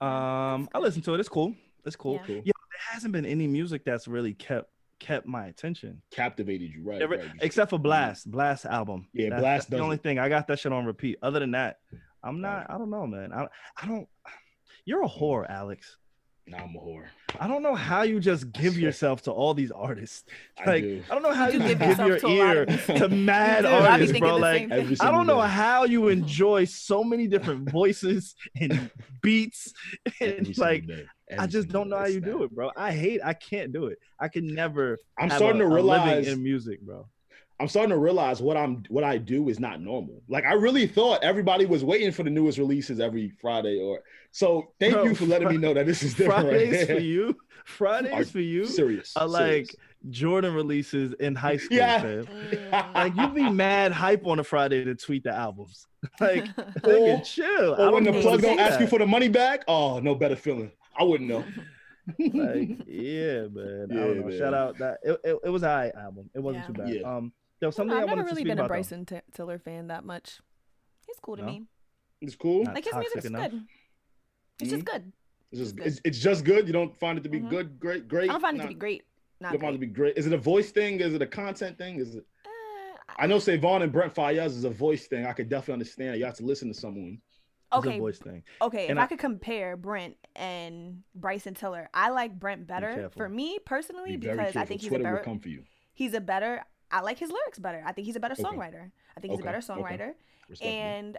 Um, 0.00 0.68
I 0.74 0.78
listened 0.78 1.04
to 1.04 1.14
it. 1.14 1.20
It's 1.20 1.28
cool. 1.28 1.54
It's 1.84 1.96
cool. 1.96 2.14
Yeah. 2.14 2.26
Cool. 2.26 2.36
Yeah, 2.36 2.42
there 2.44 2.80
hasn't 2.92 3.12
been 3.12 3.24
any 3.26 3.46
music 3.46 3.84
that's 3.84 4.06
really 4.08 4.34
kept 4.34 4.70
kept 4.98 5.26
my 5.26 5.46
attention, 5.46 6.00
Captivated 6.10 6.70
you, 6.72 6.82
right? 6.82 7.02
Every- 7.02 7.18
right. 7.18 7.26
You 7.26 7.32
except 7.42 7.68
for 7.68 7.78
Blast. 7.78 8.30
Blast 8.30 8.64
album. 8.64 9.06
Yeah, 9.12 9.24
That's- 9.28 9.42
Blast 9.42 9.70
That's 9.70 9.78
the 9.78 9.84
only 9.84 9.98
thing 9.98 10.18
I 10.18 10.30
got 10.30 10.46
that 10.48 10.58
shit 10.58 10.72
on 10.72 10.86
repeat. 10.86 11.18
Other 11.22 11.38
than 11.38 11.50
that, 11.50 11.80
I'm 12.26 12.40
not. 12.40 12.66
I 12.68 12.78
don't 12.78 12.90
know, 12.90 13.06
man. 13.06 13.32
I 13.32 13.46
I 13.80 13.86
don't. 13.86 14.08
You're 14.84 15.02
a 15.04 15.08
whore, 15.08 15.48
Alex. 15.48 15.96
Nah, 16.48 16.58
I'm 16.58 16.76
a 16.76 16.78
whore. 16.78 17.06
I 17.40 17.48
don't 17.48 17.62
know 17.64 17.74
how 17.74 18.02
you 18.02 18.20
just 18.20 18.52
give 18.52 18.78
yourself 18.78 19.22
to 19.22 19.32
all 19.32 19.52
these 19.52 19.72
artists. 19.72 20.24
I 20.56 20.64
Like 20.64 20.82
do. 20.84 21.02
I 21.10 21.14
don't 21.14 21.22
know 21.24 21.32
how 21.34 21.48
You 21.48 21.54
you, 21.60 21.68
give 21.68 21.78
give 21.80 21.98
your 21.98 22.18
to 22.20 22.26
a 22.26 22.28
lot 22.28 22.56
ear 22.56 22.62
of 22.68 22.86
to 22.86 23.08
mad 23.32 23.62
do. 23.62 23.68
I 23.68 23.90
artists, 23.90 24.18
bro. 24.18 24.36
Like 24.36 24.60
same 24.60 24.72
Every 24.72 24.94
thing. 24.96 25.06
I 25.06 25.10
don't 25.10 25.26
know 25.26 25.42
day. 25.42 25.48
how 25.48 25.84
you 25.84 26.06
enjoy 26.06 26.64
so 26.66 27.02
many 27.02 27.26
different 27.26 27.68
voices 27.72 28.36
and 28.60 28.90
beats. 29.22 29.72
And 30.20 30.46
single 30.46 30.64
like. 30.64 30.84
I 31.36 31.48
just 31.48 31.66
don't 31.68 31.88
know 31.88 31.96
how 31.98 32.06
you 32.06 32.20
snap. 32.20 32.30
do 32.30 32.42
it, 32.44 32.52
bro. 32.54 32.70
I 32.76 32.92
hate. 32.92 33.20
I 33.24 33.32
can't 33.34 33.72
do 33.72 33.86
it. 33.86 33.98
I 34.20 34.28
can 34.28 34.54
never. 34.54 34.98
I'm 35.18 35.28
have 35.30 35.38
starting 35.38 35.60
a- 35.62 35.64
to 35.64 35.70
a 35.70 35.74
living 35.74 35.84
realize 35.84 36.28
in 36.28 36.44
music, 36.44 36.80
bro. 36.80 37.08
I'm 37.58 37.68
starting 37.68 37.90
to 37.90 37.96
realize 37.98 38.42
what 38.42 38.56
I'm 38.56 38.82
what 38.88 39.02
I 39.04 39.16
do 39.18 39.48
is 39.48 39.58
not 39.58 39.80
normal. 39.80 40.22
Like 40.28 40.44
I 40.44 40.52
really 40.54 40.86
thought 40.86 41.22
everybody 41.24 41.64
was 41.66 41.82
waiting 41.84 42.12
for 42.12 42.22
the 42.22 42.30
newest 42.30 42.58
releases 42.58 43.00
every 43.00 43.30
Friday 43.40 43.78
or 43.80 44.02
so 44.30 44.72
thank 44.78 44.92
Bro, 44.92 45.04
you 45.04 45.14
for 45.14 45.24
letting 45.26 45.48
me 45.48 45.56
know 45.56 45.72
that 45.72 45.86
this 45.86 46.02
is 46.02 46.12
different 46.14 46.48
Fridays 46.48 46.88
right 46.88 46.96
for 46.96 47.02
you. 47.02 47.36
Fridays 47.64 48.12
Are 48.12 48.24
for 48.24 48.40
you 48.40 48.66
Serious. 48.66 49.12
are 49.16 49.28
serious. 49.28 49.68
like 49.70 49.76
Jordan 50.10 50.54
releases 50.54 51.14
in 51.14 51.34
high 51.34 51.56
school, 51.56 51.78
Yeah. 51.78 52.00
fam. 52.02 52.26
Like 52.94 53.16
you'd 53.16 53.34
be 53.34 53.48
mad 53.50 53.90
hype 53.92 54.26
on 54.26 54.38
a 54.38 54.44
Friday 54.44 54.84
to 54.84 54.94
tweet 54.94 55.24
the 55.24 55.32
albums. 55.34 55.86
Like 56.20 56.44
Or- 56.58 56.62
nigga, 56.92 57.24
chill. 57.24 57.74
I 57.74 57.86
or 57.86 57.92
when 57.94 58.04
the 58.04 58.12
know 58.12 58.20
plug 58.20 58.42
don't 58.42 58.58
say 58.58 58.62
ask 58.62 58.78
you 58.80 58.86
for 58.86 58.98
the 58.98 59.06
money 59.06 59.28
back, 59.28 59.64
oh 59.66 59.98
no 59.98 60.14
better 60.14 60.36
feeling. 60.36 60.70
I 60.98 61.04
wouldn't 61.04 61.28
know. 61.30 61.44
like 62.18 62.68
yeah 62.86 63.46
man 63.50 63.88
i 63.90 63.94
Yeah, 63.94 64.00
don't 64.04 64.20
know 64.20 64.26
man. 64.28 64.38
shout 64.38 64.54
out 64.54 64.78
that 64.78 64.98
it, 65.02 65.18
it, 65.24 65.36
it 65.46 65.48
was 65.48 65.64
an 65.64 65.70
alright 65.70 65.94
album 65.96 66.30
it 66.34 66.38
wasn't 66.38 66.62
Yeah. 66.62 66.66
too 66.68 66.72
bad 66.74 66.88
Yeah. 66.88 67.16
um 67.16 67.32
there 67.60 67.68
was 67.68 67.78
I 67.78 67.82
don't 67.82 67.88
know, 67.88 67.94
something 67.94 67.98
i, 67.98 68.02
I've 68.02 68.08
wanted 68.08 68.16
never 68.16 68.28
to 68.28 68.32
really 68.34 68.42
speak 68.42 68.48
been 68.50 68.58
a 68.58 68.60
about 68.62 68.68
though. 68.68 68.74
Bryson 68.74 69.06
T- 69.06 69.20
Tiller 69.32 69.58
fan 69.58 69.86
that 69.88 70.04
much. 70.04 70.40
He's 71.06 71.16
cool 71.20 71.36
to 71.36 71.42
No? 71.42 71.48
me. 71.48 71.62
It's 72.20 72.34
cool. 72.36 72.64
Not 72.64 72.74
Like 72.74 72.84
his 72.84 72.94
music's 72.94 73.24
enough. 73.26 73.50
good. 73.50 73.62
It's 74.60 74.70
just 74.70 74.84
good. 74.84 75.12
It's 75.52 75.60
just 75.60 75.76
good. 75.76 75.86
it's, 75.86 76.00
it's 76.04 76.18
just 76.18 76.44
good. 76.44 76.66
You 76.66 76.72
don't 76.72 76.98
find 76.98 77.18
it 77.18 77.22
to 77.24 77.28
be 77.28 77.40
Mhm. 77.40 77.50
good, 77.50 77.78
great, 77.80 78.08
great. 78.08 78.30
I 78.30 78.32
don't 78.32 78.40
find 78.40 78.58
it 78.58 78.62
to 78.62 78.68
be 78.68 78.74
great. 78.74 79.02
You 79.40 79.44
Not 79.44 79.52
don't 79.52 79.60
find 79.60 79.74
it 79.74 79.78
to 79.78 79.86
be 79.86 79.92
great. 79.92 80.16
Is 80.16 80.26
it 80.26 80.32
a 80.32 80.38
voice 80.38 80.70
thing? 80.70 81.00
Is 81.00 81.12
it 81.14 81.20
a 81.22 81.26
content 81.26 81.76
thing? 81.78 81.98
Is 82.00 82.14
it? 82.16 82.24
Uh, 82.44 82.48
I 83.18 83.26
know 83.26 83.38
Savon 83.38 83.82
and 83.82 83.92
Brent 83.92 84.14
Faiyaz 84.14 84.46
is 84.46 84.64
a 84.64 84.70
voice 84.70 85.06
thing. 85.06 85.26
I 85.26 85.32
could 85.34 85.48
definitely 85.48 85.74
understand. 85.74 86.18
You 86.18 86.24
have 86.24 86.36
to 86.36 86.44
listen 86.44 86.68
to 86.68 86.74
someone. 86.74 87.20
It's 87.72 87.84
a 87.84 87.88
okay, 87.90 87.98
voice 87.98 88.18
thing 88.20 88.44
okay. 88.62 88.86
And 88.86 88.92
if 88.96 89.02
I, 89.02 89.04
I- 89.04 89.06
could 89.08 89.18
compare 89.18 89.76
Brent 89.76 90.16
and 90.36 91.02
Bryson 91.16 91.52
Tiller, 91.54 91.90
I 91.92 92.10
like 92.10 92.38
Brent 92.38 92.66
better 92.66 92.94
careful. 92.94 93.18
for 93.20 93.28
me 93.28 93.58
personally 93.66 94.16
Be 94.16 94.26
very 94.28 94.36
because 94.38 94.50
I 94.50 94.52
careful. 94.52 94.66
think 94.68 94.80
he's 94.82 94.88
Twitter 94.88 95.04
a 95.04 95.06
will 95.10 95.16
better. 95.16 95.24
come 95.24 95.40
for 95.40 95.48
you. 95.48 95.64
He's 95.92 96.14
a 96.14 96.20
better. 96.20 96.62
I 96.90 97.00
like 97.00 97.18
his 97.18 97.30
lyrics 97.30 97.58
better. 97.58 97.82
I 97.84 97.92
think 97.92 98.06
he's 98.06 98.16
a 98.16 98.20
better 98.20 98.34
Okay. 98.34 98.42
songwriter. 98.42 98.90
I 99.16 99.20
think 99.20 99.32
he's 99.32 99.40
Okay, 99.40 99.48
a 99.48 99.52
better 99.52 99.58
songwriter. 99.66 100.14
Respectfully. 100.48 100.78
And 100.78 101.18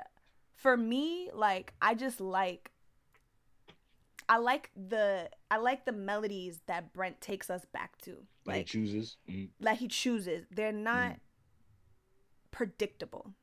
for 0.55 0.77
me, 0.77 1.29
like 1.33 1.73
I 1.81 1.93
just 1.93 2.19
like 2.21 2.71
I 4.29 4.37
like 4.37 4.71
the 4.75 5.29
I 5.49 5.57
like 5.57 5.85
the 5.85 5.91
melodies 5.93 6.61
that 6.67 6.93
Brent 6.93 7.21
takes 7.21 7.49
us 7.49 7.65
back 7.73 7.97
to. 8.03 8.25
Like 8.45 8.57
he 8.57 8.63
chooses. 8.63 9.17
Mm, 9.29 9.49
that 9.59 9.77
he 9.77 9.87
chooses. 9.87 10.45
They're 10.51 10.71
not 10.71 11.17
predictable. 12.51 13.33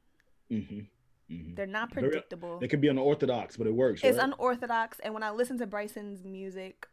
mhm, 0.51 0.87
mhm. 1.31 1.57
They're 1.57 1.67
not 1.67 1.91
predictable. 1.93 2.59
It 2.63 2.69
can 2.69 2.81
be 2.81 2.89
unorthodox, 2.89 3.57
but 3.57 3.67
it 3.67 3.75
works. 3.75 4.03
It's 4.03 4.19
right? 4.19 4.25
unorthodox 4.33 4.99
and 5.01 5.15
when 5.15 5.23
I 5.23 5.31
listen 5.31 5.59
to 5.59 5.67
Bryson's 5.67 6.25
music, 6.25 6.87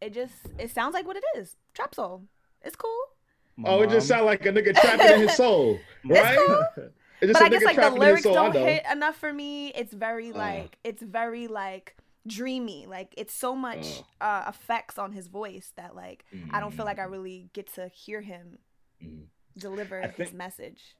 it 0.00 0.12
just 0.12 0.34
it 0.58 0.70
sounds 0.70 0.94
like 0.94 1.06
what 1.06 1.16
it 1.16 1.24
is. 1.36 1.56
Trap 1.74 1.94
soul. 1.94 2.24
It's 2.62 2.76
cool. 2.76 3.00
My 3.56 3.68
oh, 3.70 3.82
it 3.82 3.90
just 3.90 4.08
mom- 4.08 4.18
sounds 4.18 4.26
like 4.26 4.46
a 4.46 4.52
nigga 4.52 4.74
trapping 4.74 5.12
in 5.12 5.20
his 5.28 5.36
soul, 5.36 5.78
right? 6.04 6.38
cool. 6.46 6.66
It 7.20 7.26
just 7.28 7.32
but 7.34 7.42
a 7.42 7.44
I 7.44 7.48
guess 7.50 7.62
like 7.64 7.76
the 7.76 7.82
trapping 7.82 7.96
in 7.96 8.02
his 8.02 8.08
lyrics 8.08 8.22
soul. 8.22 8.34
Don't 8.34 8.54
hit 8.54 8.82
enough 8.90 9.16
for 9.16 9.32
me. 9.32 9.68
It's 9.68 9.92
very 9.92 10.30
Uh. 10.32 10.38
like 10.38 10.78
it's 10.84 11.02
very 11.02 11.46
like 11.48 11.96
dreamy. 12.26 12.86
Like 12.86 13.14
it's 13.16 13.34
so 13.34 13.54
much 13.54 13.86
Uh. 14.20 14.24
uh, 14.24 14.44
effects 14.48 14.98
on 14.98 15.12
his 15.12 15.28
voice 15.28 15.72
that 15.76 15.94
like 15.94 16.24
I 16.50 16.60
don't 16.60 16.72
feel 16.72 16.84
like 16.86 16.98
I 16.98 17.04
Mm, 17.06 17.10
really 17.12 17.48
get 17.52 17.72
to 17.74 17.88
hear 17.88 18.20
him 18.22 18.58
mm. 19.02 19.24
deliver 19.58 20.02
I 20.02 20.08
his 20.08 20.32
message. 20.32 20.96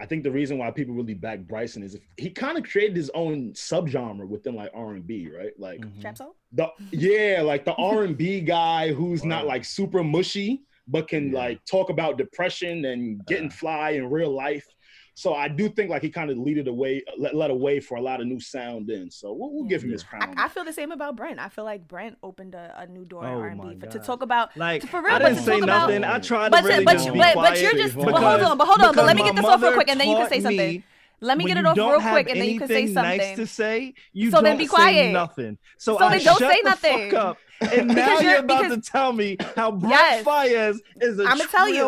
I 0.00 0.06
think 0.06 0.22
the 0.22 0.30
reason 0.30 0.58
why 0.58 0.70
people 0.70 0.94
really 0.94 1.14
back 1.14 1.40
Bryson 1.40 1.82
is 1.82 1.96
if 1.96 2.02
he 2.16 2.30
kind 2.30 2.56
of 2.56 2.62
created 2.62 2.94
his 2.96 3.10
own 3.14 3.52
subgenre 3.54 4.28
within 4.28 4.54
like 4.54 4.70
R 4.72 4.92
and 4.92 5.04
B, 5.04 5.28
right? 5.36 5.52
Like 5.58 5.80
Mhm. 5.80 6.00
Trap 6.00 6.16
soul. 6.16 6.36
the 6.52 6.68
yeah, 6.92 7.42
like 7.42 7.64
the 7.64 7.74
R 7.74 8.04
and 8.04 8.16
B 8.16 8.40
guy 8.40 8.92
who's 8.92 9.24
not 9.24 9.44
like 9.46 9.64
super 9.64 10.04
mushy, 10.04 10.62
but 10.88 11.06
can 11.08 11.30
Yeah. 11.32 11.38
like 11.38 11.64
talk 11.64 11.90
about 11.90 12.18
depression 12.18 12.84
and 12.86 13.24
getting 13.26 13.46
Uh. 13.48 13.50
fly 13.52 13.90
in 13.90 14.08
real 14.10 14.30
life. 14.34 14.66
So 15.14 15.34
I 15.34 15.48
do 15.48 15.68
think 15.68 15.90
like 15.90 16.00
he 16.02 16.10
kind 16.10 16.30
of 16.30 16.38
leaded 16.38 16.68
away, 16.68 17.02
let, 17.18 17.34
led 17.34 17.50
away 17.50 17.80
for 17.80 17.96
a 17.96 18.00
lot 18.00 18.20
of 18.20 18.28
new 18.28 18.38
sound 18.38 18.88
in. 18.88 19.10
So 19.10 19.32
we'll, 19.32 19.50
we'll 19.52 19.64
give 19.64 19.82
him 19.82 19.88
Yeah. 19.90 19.94
his 19.94 20.04
crown. 20.04 20.32
I, 20.36 20.44
I 20.44 20.48
feel 20.48 20.62
the 20.64 20.72
same 20.72 20.92
about 20.92 21.16
Brent. 21.16 21.40
I 21.40 21.48
feel 21.48 21.64
like 21.64 21.88
Brent 21.88 22.16
opened 22.22 22.54
a, 22.54 22.72
a 22.78 22.86
new 22.86 23.04
door 23.04 23.26
Oh 23.26 23.42
in 23.42 23.58
R&B 23.60 23.80
for, 23.80 23.86
to 23.88 23.98
talk 23.98 24.22
about. 24.22 24.56
like 24.56 24.86
For 24.86 25.02
real, 25.02 25.14
i 25.14 25.18
but 25.18 25.24
didn't 25.30 25.38
to 25.38 25.42
say 25.42 25.54
talk 25.54 25.62
about- 25.64 25.88
nothing 25.88 26.04
i 26.04 26.18
tried 26.20 26.50
But 26.52 26.60
to 26.60 26.68
really 26.68 26.84
but 26.84 26.92
just 26.92 27.06
you- 27.06 27.12
be 27.14 27.18
but, 27.18 27.32
quiet 27.32 27.50
but 27.50 27.60
you're 27.60 27.72
just. 27.72 27.96
But 27.96 28.04
hold 28.14 28.42
on, 28.42 28.58
but 28.58 28.66
hold 28.68 28.80
on. 28.80 28.94
But 28.94 29.06
let 29.06 29.16
me 29.16 29.24
get 29.24 29.34
this 29.34 29.44
off 29.44 29.60
real 29.60 29.72
quick, 29.72 29.88
and 29.88 29.98
then 30.00 30.08
you 30.08 30.16
can 30.16 30.28
say 30.28 30.40
something. 30.40 30.84
Let 31.20 31.36
me 31.38 31.44
when 31.44 31.54
get 31.54 31.58
it 31.58 31.66
off 31.66 31.76
real 31.76 32.00
quick, 32.00 32.28
and 32.30 32.40
then 32.40 32.48
you 32.48 32.58
can 32.58 32.68
say 32.68 32.86
something. 32.86 33.18
Nice 33.18 33.36
to 33.36 33.46
say, 33.46 33.94
you 34.12 34.30
So 34.30 34.36
don't 34.36 34.44
then 34.44 34.56
be 34.58 34.66
say 34.66 34.74
quiet. 34.74 35.12
nothing. 35.12 35.58
So, 35.76 35.98
So 35.98 36.04
I 36.04 36.16
then 36.16 36.24
don't 36.24 36.38
shut 36.38 36.50
say 36.52 36.60
the 36.62 36.68
nothing. 36.70 37.10
Fuck 37.10 37.18
up. 37.20 37.38
And 37.60 37.88
now 37.94 38.12
you're, 38.14 38.22
you're- 38.22 38.36
about 38.38 38.62
because- 38.62 38.84
to 38.84 38.90
tell 38.90 39.12
me 39.12 39.36
how 39.56 39.72
Brent 39.72 39.90
Yes. 39.92 40.24
Faiyaz 40.24 40.78
is 41.00 41.18
a 41.18 41.24
I'ma 41.24 41.44
tell 41.50 41.68
you. 41.68 41.84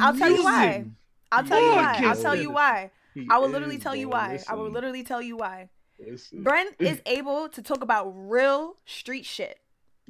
I'll 0.00 0.16
tell 0.16 0.30
you 0.30 0.44
why. 0.44 0.84
I'll 1.32 1.44
tell 1.44 1.60
you 1.60 1.72
why. 1.72 2.00
I'll 2.04 2.16
tell 2.16 2.36
you 2.36 2.50
why. 2.50 2.90
I 3.30 3.38
will 3.38 3.48
literally 3.48 3.78
tell 3.78 3.96
you 3.96 4.08
why. 4.08 4.38
I 4.48 4.54
will 4.54 4.70
literally 4.70 5.02
tell 5.02 5.20
you 5.20 5.36
why. 5.36 5.68
Brent 6.32 6.74
is 6.78 7.00
able 7.06 7.48
to 7.48 7.62
talk 7.62 7.82
about 7.82 8.10
real 8.14 8.76
street 8.86 9.24
shit 9.24 9.58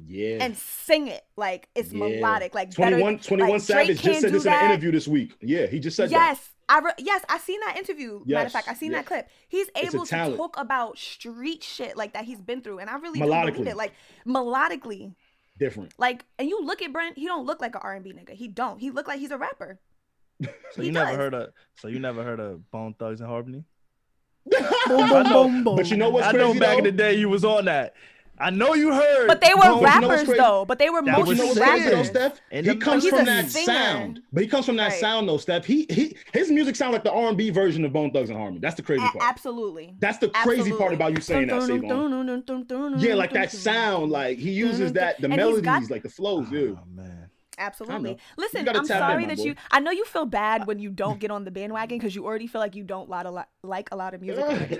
Yeah. 0.05 0.37
and 0.41 0.57
sing 0.57 1.07
it 1.07 1.23
like 1.37 1.69
it's 1.75 1.91
Yeah. 1.91 1.99
melodic, 1.99 2.53
like 2.55 2.75
better- 2.75 2.91
21, 2.97 3.19
21 3.19 3.51
like, 3.51 3.61
Savage 3.61 4.01
just 4.01 4.21
said 4.21 4.27
do 4.27 4.33
this 4.33 4.45
in 4.45 4.53
an 4.53 4.65
interview 4.71 4.91
this 4.91 5.07
week. 5.07 5.35
Yeah, 5.41 5.65
he 5.67 5.79
just 5.79 5.95
said 5.95 6.09
that. 6.09 6.11
Yes, 6.11 6.49
I 6.67 6.79
re- 6.79 6.91
yes, 6.97 7.23
I 7.29 7.37
seen 7.39 7.59
that 7.61 7.77
interview. 7.77 8.21
Matter 8.25 8.47
of 8.47 8.51
fact, 8.51 8.67
I 8.67 8.73
seen 8.73 8.91
yeah. 8.91 8.99
that 8.99 9.05
clip. 9.05 9.29
He's 9.47 9.67
able 9.75 10.05
to 10.05 10.35
talk 10.35 10.55
about 10.59 10.97
street 10.97 11.63
shit 11.63 11.95
like 11.97 12.13
that 12.13 12.25
he's 12.25 12.41
been 12.41 12.61
through, 12.61 12.79
and 12.79 12.89
I 12.89 12.95
really 12.97 13.19
do 13.19 13.25
Melodically. 13.25 13.53
believe 13.53 13.67
it. 13.67 13.77
Like 13.77 13.93
melodically, 14.25 15.13
Different. 15.59 15.93
like, 15.97 16.25
and 16.39 16.49
you 16.49 16.63
look 16.63 16.81
at 16.81 16.91
Brent, 16.91 17.17
he 17.17 17.25
don't 17.25 17.45
look 17.45 17.61
like 17.61 17.75
an 17.75 17.81
R 17.83 17.93
and 17.93 18.03
B 18.03 18.13
nigga. 18.13 18.31
He 18.31 18.47
don't. 18.47 18.79
He 18.79 18.89
look 18.91 19.07
like 19.07 19.19
he's 19.19 19.31
a 19.31 19.37
rapper. 19.37 19.79
So 20.41 20.81
He 20.81 20.87
you 20.87 20.91
never 20.91 21.15
heard 21.15 21.33
of? 21.33 21.51
So 21.75 21.87
you 21.87 21.99
never 21.99 22.23
heard 22.23 22.39
of 22.39 22.69
Bone 22.71 22.95
Thugs 22.97 23.21
and 23.21 23.29
Harmony? 23.29 23.63
I 24.53 25.23
know, 25.29 25.63
but 25.75 25.89
you 25.89 25.95
know 25.97 26.09
what's 26.09 26.27
I 26.27 26.31
crazy 26.31 26.53
know 26.53 26.59
back 26.59 26.77
in 26.79 26.83
the 26.83 26.91
day 26.91 27.13
you 27.13 27.29
was 27.29 27.45
on 27.45 27.65
that. 27.65 27.93
I 28.39 28.49
know 28.49 28.73
you 28.73 28.91
heard. 28.91 29.27
But 29.27 29.41
they 29.41 29.53
were 29.53 29.61
Bone- 29.61 29.75
you 29.79 30.01
know 30.01 30.09
rappers 30.09 30.27
though. 30.37 30.65
But 30.65 30.79
they 30.79 30.89
were 30.89 31.01
That 31.03 31.17
But 31.17 31.21
you 31.21 31.25
was 31.27 31.37
know 31.37 31.45
mostly 31.45 31.61
what's 31.61 31.71
crazy 31.71 31.85
though, 31.89 31.95
rappers. 31.95 32.07
Steph? 32.09 32.41
And 32.51 32.65
he 32.65 32.75
comes 32.75 33.07
from 33.07 33.25
that 33.25 33.49
singer. 33.49 33.65
sound. 33.65 34.21
But 34.33 34.43
he 34.43 34.49
comes 34.49 34.65
from 34.65 34.75
that 34.77 34.89
Right. 34.91 34.99
sound 34.99 35.29
though, 35.29 35.37
Steph. 35.37 35.65
He 35.65 35.85
he 35.89 36.17
his 36.33 36.49
music 36.51 36.75
sounds 36.75 36.93
like 36.93 37.03
the 37.03 37.11
R 37.11 37.29
and 37.29 37.37
B 37.37 37.51
version 37.51 37.85
of 37.85 37.93
Bone 37.93 38.11
Thugs 38.11 38.29
and 38.29 38.37
Harmony. 38.37 38.59
That's 38.59 38.75
the 38.75 38.81
crazy 38.81 39.05
A- 39.05 39.09
part. 39.17 39.23
absolutely. 39.29 39.95
That's 39.99 40.17
the 40.17 40.29
crazy 40.29 40.71
part 40.71 40.93
about 40.93 41.11
you 41.13 41.21
saying 41.21 41.47
that, 41.47 41.61
Savon. 41.63 42.99
Yeah, 42.99 43.13
like 43.15 43.33
that 43.33 43.51
sound, 43.51 44.11
like 44.11 44.37
he 44.39 44.51
uses 44.51 44.93
that 44.93 45.19
the 45.19 45.25
And 45.25 45.35
got- 45.37 45.63
melodies, 45.63 45.91
like 45.91 46.03
the 46.03 46.09
flows, 46.09 46.47
dude. 46.49 46.75
Oh 46.75 46.79
ah, 46.81 46.85
man. 46.95 47.22
Absolutely. 47.57 48.17
Listen, 48.37 48.67
I'm 48.67 48.73
tap 48.75 48.81
in, 48.81 48.85
sorry 48.87 49.25
that 49.25 49.37
boy. 49.37 49.43
you. 49.43 49.55
I 49.71 49.79
know 49.79 49.91
you 49.91 50.05
feel 50.05 50.25
bad 50.25 50.67
when 50.67 50.79
you 50.79 50.89
don't 50.89 51.19
get 51.19 51.31
on 51.31 51.43
the 51.45 51.51
bandwagon 51.51 51.97
because 51.97 52.15
you 52.15 52.25
already 52.25 52.47
feel 52.47 52.61
like 52.61 52.75
you 52.75 52.83
don't 52.83 53.09
lot 53.09 53.25
a 53.25 53.31
lot, 53.31 53.49
like 53.63 53.89
a 53.91 53.95
lot 53.95 54.13
of 54.13 54.21
music. 54.21 54.43
already. 54.43 54.79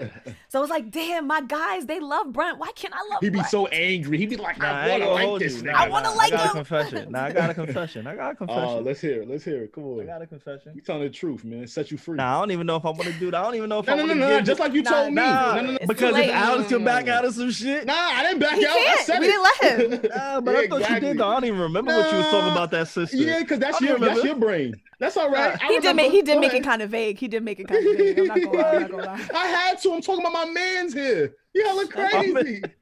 so 0.50 0.62
it's 0.62 0.70
like, 0.72 0.92
damn, 0.92 1.28
my 1.28 1.42
guys, 1.42 1.86
they 1.86 2.00
love 2.00 2.32
Brent. 2.34 2.58
Why 2.60 2.72
can't 2.76 2.94
I 2.94 3.00
love? 3.12 3.20
He'd 3.22 3.30
be 3.30 3.38
Brent? 3.40 3.50
so 3.50 3.68
angry. 3.68 4.18
He'd 4.18 4.30
be 4.30 4.38
like, 4.38 4.58
Nah, 4.60 4.66
I 4.68 4.72
I 4.72 4.90
ain't 4.90 4.92
wanna 4.92 5.04
gonna 5.06 5.14
like 5.16 5.26
hold 5.26 5.42
this 5.42 5.56
you. 5.58 5.64
Nah, 5.64 5.72
I 5.74 5.88
wanna 5.90 6.10
nah, 6.10 6.16
like 6.16 6.34
I 6.34 6.36
got 6.38 6.44
him. 6.46 6.50
a 6.50 6.54
confession. 6.66 7.12
Nah, 7.12 7.24
I 7.26 7.32
got 7.32 7.50
a 7.50 7.54
confession. 7.54 8.08
I 8.08 8.16
got 8.16 8.28
a 8.28 8.30
oh, 8.32 8.36
confession. 8.36 8.64
Oh, 8.70 8.80
let's 8.80 9.02
hear 9.02 9.22
it. 9.22 9.30
Let's 9.30 9.44
hear 9.44 9.64
it. 9.64 9.74
Come 9.74 9.84
on. 9.86 10.02
I 10.02 10.06
got 10.06 10.22
a 10.22 10.28
confession. 10.28 10.72
We 10.76 10.82
telling 10.82 11.04
the 11.04 11.10
truth, 11.10 11.44
man. 11.44 11.68
Set 11.68 11.92
you 11.92 11.98
free. 11.98 12.18
Nah, 12.18 12.38
I 12.38 12.40
don't 12.42 12.52
even 12.52 12.68
know 12.68 12.76
if 12.78 12.86
I 12.86 12.90
want 12.90 13.04
to 13.04 13.14
do 13.14 13.32
that. 13.32 13.40
I 13.40 13.44
don't 13.44 13.56
even 13.56 13.70
know 13.70 13.80
if 13.80 13.88
No, 13.88 13.94
I 13.94 13.96
no, 13.98 14.04
want 14.06 14.08
no, 14.10 14.14
to 14.16 14.20
no, 14.20 14.30
no. 14.30 14.36
give 14.38 14.46
Just 14.46 14.60
like 14.60 14.74
you 14.74 14.82
Nah, 14.84 14.90
told 14.92 15.08
me. 15.10 15.16
Nah, 15.22 15.56
No, 15.56 15.62
no, 15.62 15.72
no. 15.74 15.78
Because 15.88 15.98
too 16.00 16.06
if 16.08 16.14
late. 16.28 16.30
Alex 16.32 16.70
can 16.70 16.84
back 16.84 17.08
out 17.08 17.26
of 17.26 17.34
some 17.34 17.52
shit. 17.52 17.86
Nah, 17.86 17.94
I 17.96 18.24
didn't 18.24 18.40
back 18.40 18.54
out. 18.54 18.60
I 18.60 18.64
can't. 18.64 19.00
said 19.02 19.20
We 19.20 19.28
didn't 19.28 19.44
let 19.44 19.80
him. 20.04 20.10
Nah, 20.16 20.42
but 20.42 20.56
I 20.56 20.68
thought 20.68 20.90
you 20.90 21.00
did 21.00 21.18
though. 21.18 21.28
I 21.30 21.34
don't 21.36 21.46
even 21.46 21.60
remember 21.60 21.92
what 21.96 22.12
you 22.12 22.18
was 22.18 22.26
talking 22.28 22.50
Nah. 22.50 22.63
About 22.64 22.72
that 22.72 22.88
sister. 22.88 23.18
Yeah, 23.18 23.40
because 23.40 23.60
that's 23.60 23.80
your 23.82 23.96
remember. 23.96 24.16
that's 24.16 24.26
your 24.26 24.36
brain. 24.36 24.76
That's 25.00 25.18
all 25.18 25.30
right. 25.30 25.58
I 25.62 25.68
He 25.68 25.80
did 25.80 25.96
make 25.96 26.12
he 26.12 26.22
did 26.22 26.40
make 26.40 26.54
it 26.54 26.64
kind 26.64 26.82
of 26.82 26.90
vague. 26.90 27.18
He 27.20 27.28
did 27.28 27.44
make 27.44 27.60
it 27.60 27.68
kind 27.68 27.86
of 27.86 27.98
vague. 27.98 28.20
I'm 28.20 28.26
not 28.28 28.42
gonna 28.42 28.58
lie. 28.58 28.70
I'm 28.72 28.82
not 28.82 28.92
gonna 28.92 29.04
lie. 29.06 29.28
I 29.36 29.48
had 29.48 29.82
to. 29.82 29.94
I'm 29.94 30.02
talking 30.02 30.22
about 30.26 30.34
my 30.34 30.46
man's 30.46 30.94
here. 30.94 31.36
You 31.54 31.64
hella 31.66 31.86
My 31.96 32.02
man- 32.02 32.34
crazy. 32.34 32.64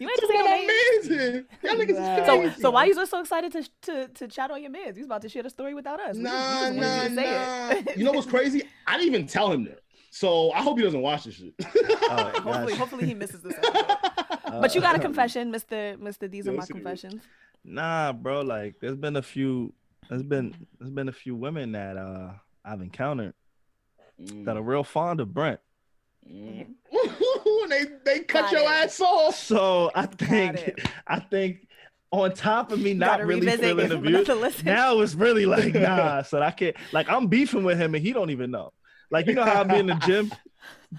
You 0.00 0.08
ain't 0.08 0.20
Talk 0.20 0.30
just 0.30 0.40
about 0.40 0.50
my 0.50 0.66
man's 0.66 1.08
here. 1.08 1.46
Y'all 1.64 1.74
niggas 1.74 1.98
Nah. 1.98 2.16
is 2.20 2.26
So, 2.26 2.38
crazy. 2.40 2.60
so 2.60 2.70
why 2.70 2.84
you 2.84 3.06
so 3.06 3.20
excited 3.20 3.52
to 3.52 3.68
to 3.82 4.08
to 4.08 4.28
chat 4.28 4.50
on 4.50 4.60
your 4.62 4.70
mans? 4.70 4.96
He's 4.96 5.06
about 5.06 5.22
to 5.22 5.28
share 5.28 5.42
the 5.42 5.50
story 5.50 5.74
without 5.74 5.98
us. 6.00 6.16
We 6.16 6.22
just- 6.24 6.72
we 6.72 6.80
Nah, 6.80 7.02
just 7.04 7.14
nah, 7.14 7.22
you 7.74 7.82
nah. 7.84 7.92
You 7.96 8.04
know 8.04 8.12
what's 8.12 8.26
crazy? 8.28 8.62
I 8.86 8.96
didn't 8.98 9.14
even 9.14 9.26
tell 9.26 9.50
him 9.50 9.64
that. 9.64 9.80
So 10.10 10.52
I 10.52 10.62
hope 10.62 10.78
he 10.78 10.84
doesn't 10.84 11.00
watch 11.02 11.24
this 11.24 11.34
shit. 11.34 11.52
Oh, 12.10 12.30
hopefully, 12.42 12.74
hopefully 12.74 13.06
he 13.06 13.14
misses 13.14 13.40
this. 13.42 13.54
Episode. 13.62 14.60
But 14.60 14.74
you 14.74 14.80
got 14.80 14.94
a 14.96 14.98
uh, 14.98 15.02
confession, 15.02 15.50
Mister 15.50 15.96
Mister. 15.98 16.28
These 16.28 16.46
are 16.48 16.52
my 16.52 16.58
Yes, 16.58 16.70
it 16.70 16.76
is. 16.76 16.82
confessions. 16.82 17.22
Nah, 17.64 18.12
bro. 18.12 18.40
Like, 18.42 18.76
there's 18.80 18.96
been 18.96 19.16
a 19.16 19.22
few. 19.22 19.72
There's 20.08 20.22
been 20.22 20.54
there's 20.78 20.90
been 20.90 21.08
a 21.08 21.12
few 21.12 21.34
women 21.36 21.72
that 21.72 21.96
uh 21.96 22.30
I've 22.64 22.80
encountered 22.80 23.34
that 24.18 24.56
are 24.56 24.62
real 24.62 24.84
fond 24.84 25.20
of 25.20 25.32
Brent. 25.34 25.60
Mm. 26.28 26.66
and 26.92 27.70
they 27.70 27.84
they 28.04 28.20
cut 28.20 28.44
Got 28.50 28.52
your 28.52 28.60
it. 28.62 28.66
ass 28.84 29.00
off. 29.00 29.34
So 29.36 29.90
I 29.94 30.06
think 30.06 30.80
I 31.06 31.20
think 31.20 31.66
on 32.10 32.32
top 32.32 32.72
of 32.72 32.80
me 32.80 32.94
not 32.94 33.24
really 33.24 33.46
feeling 33.50 33.84
it 33.84 33.88
the 33.90 33.96
for 33.96 34.02
view, 34.02 34.16
another 34.16 34.34
listen. 34.40 34.64
now 34.66 34.98
it's 35.00 35.14
really 35.14 35.44
like 35.46 35.74
nah. 35.74 36.22
So 36.22 36.40
I 36.40 36.50
can't 36.52 36.76
like 36.92 37.08
I'm 37.10 37.26
beefing 37.26 37.64
with 37.64 37.78
him 37.78 37.94
and 37.94 38.02
he 38.02 38.12
don't 38.14 38.30
even 38.30 38.50
know. 38.50 38.72
Like 39.10 39.26
you 39.26 39.34
know 39.34 39.44
how 39.44 39.60
I 39.60 39.64
be 39.64 39.76
in 39.76 39.86
the 39.86 39.94
gym, 39.96 40.32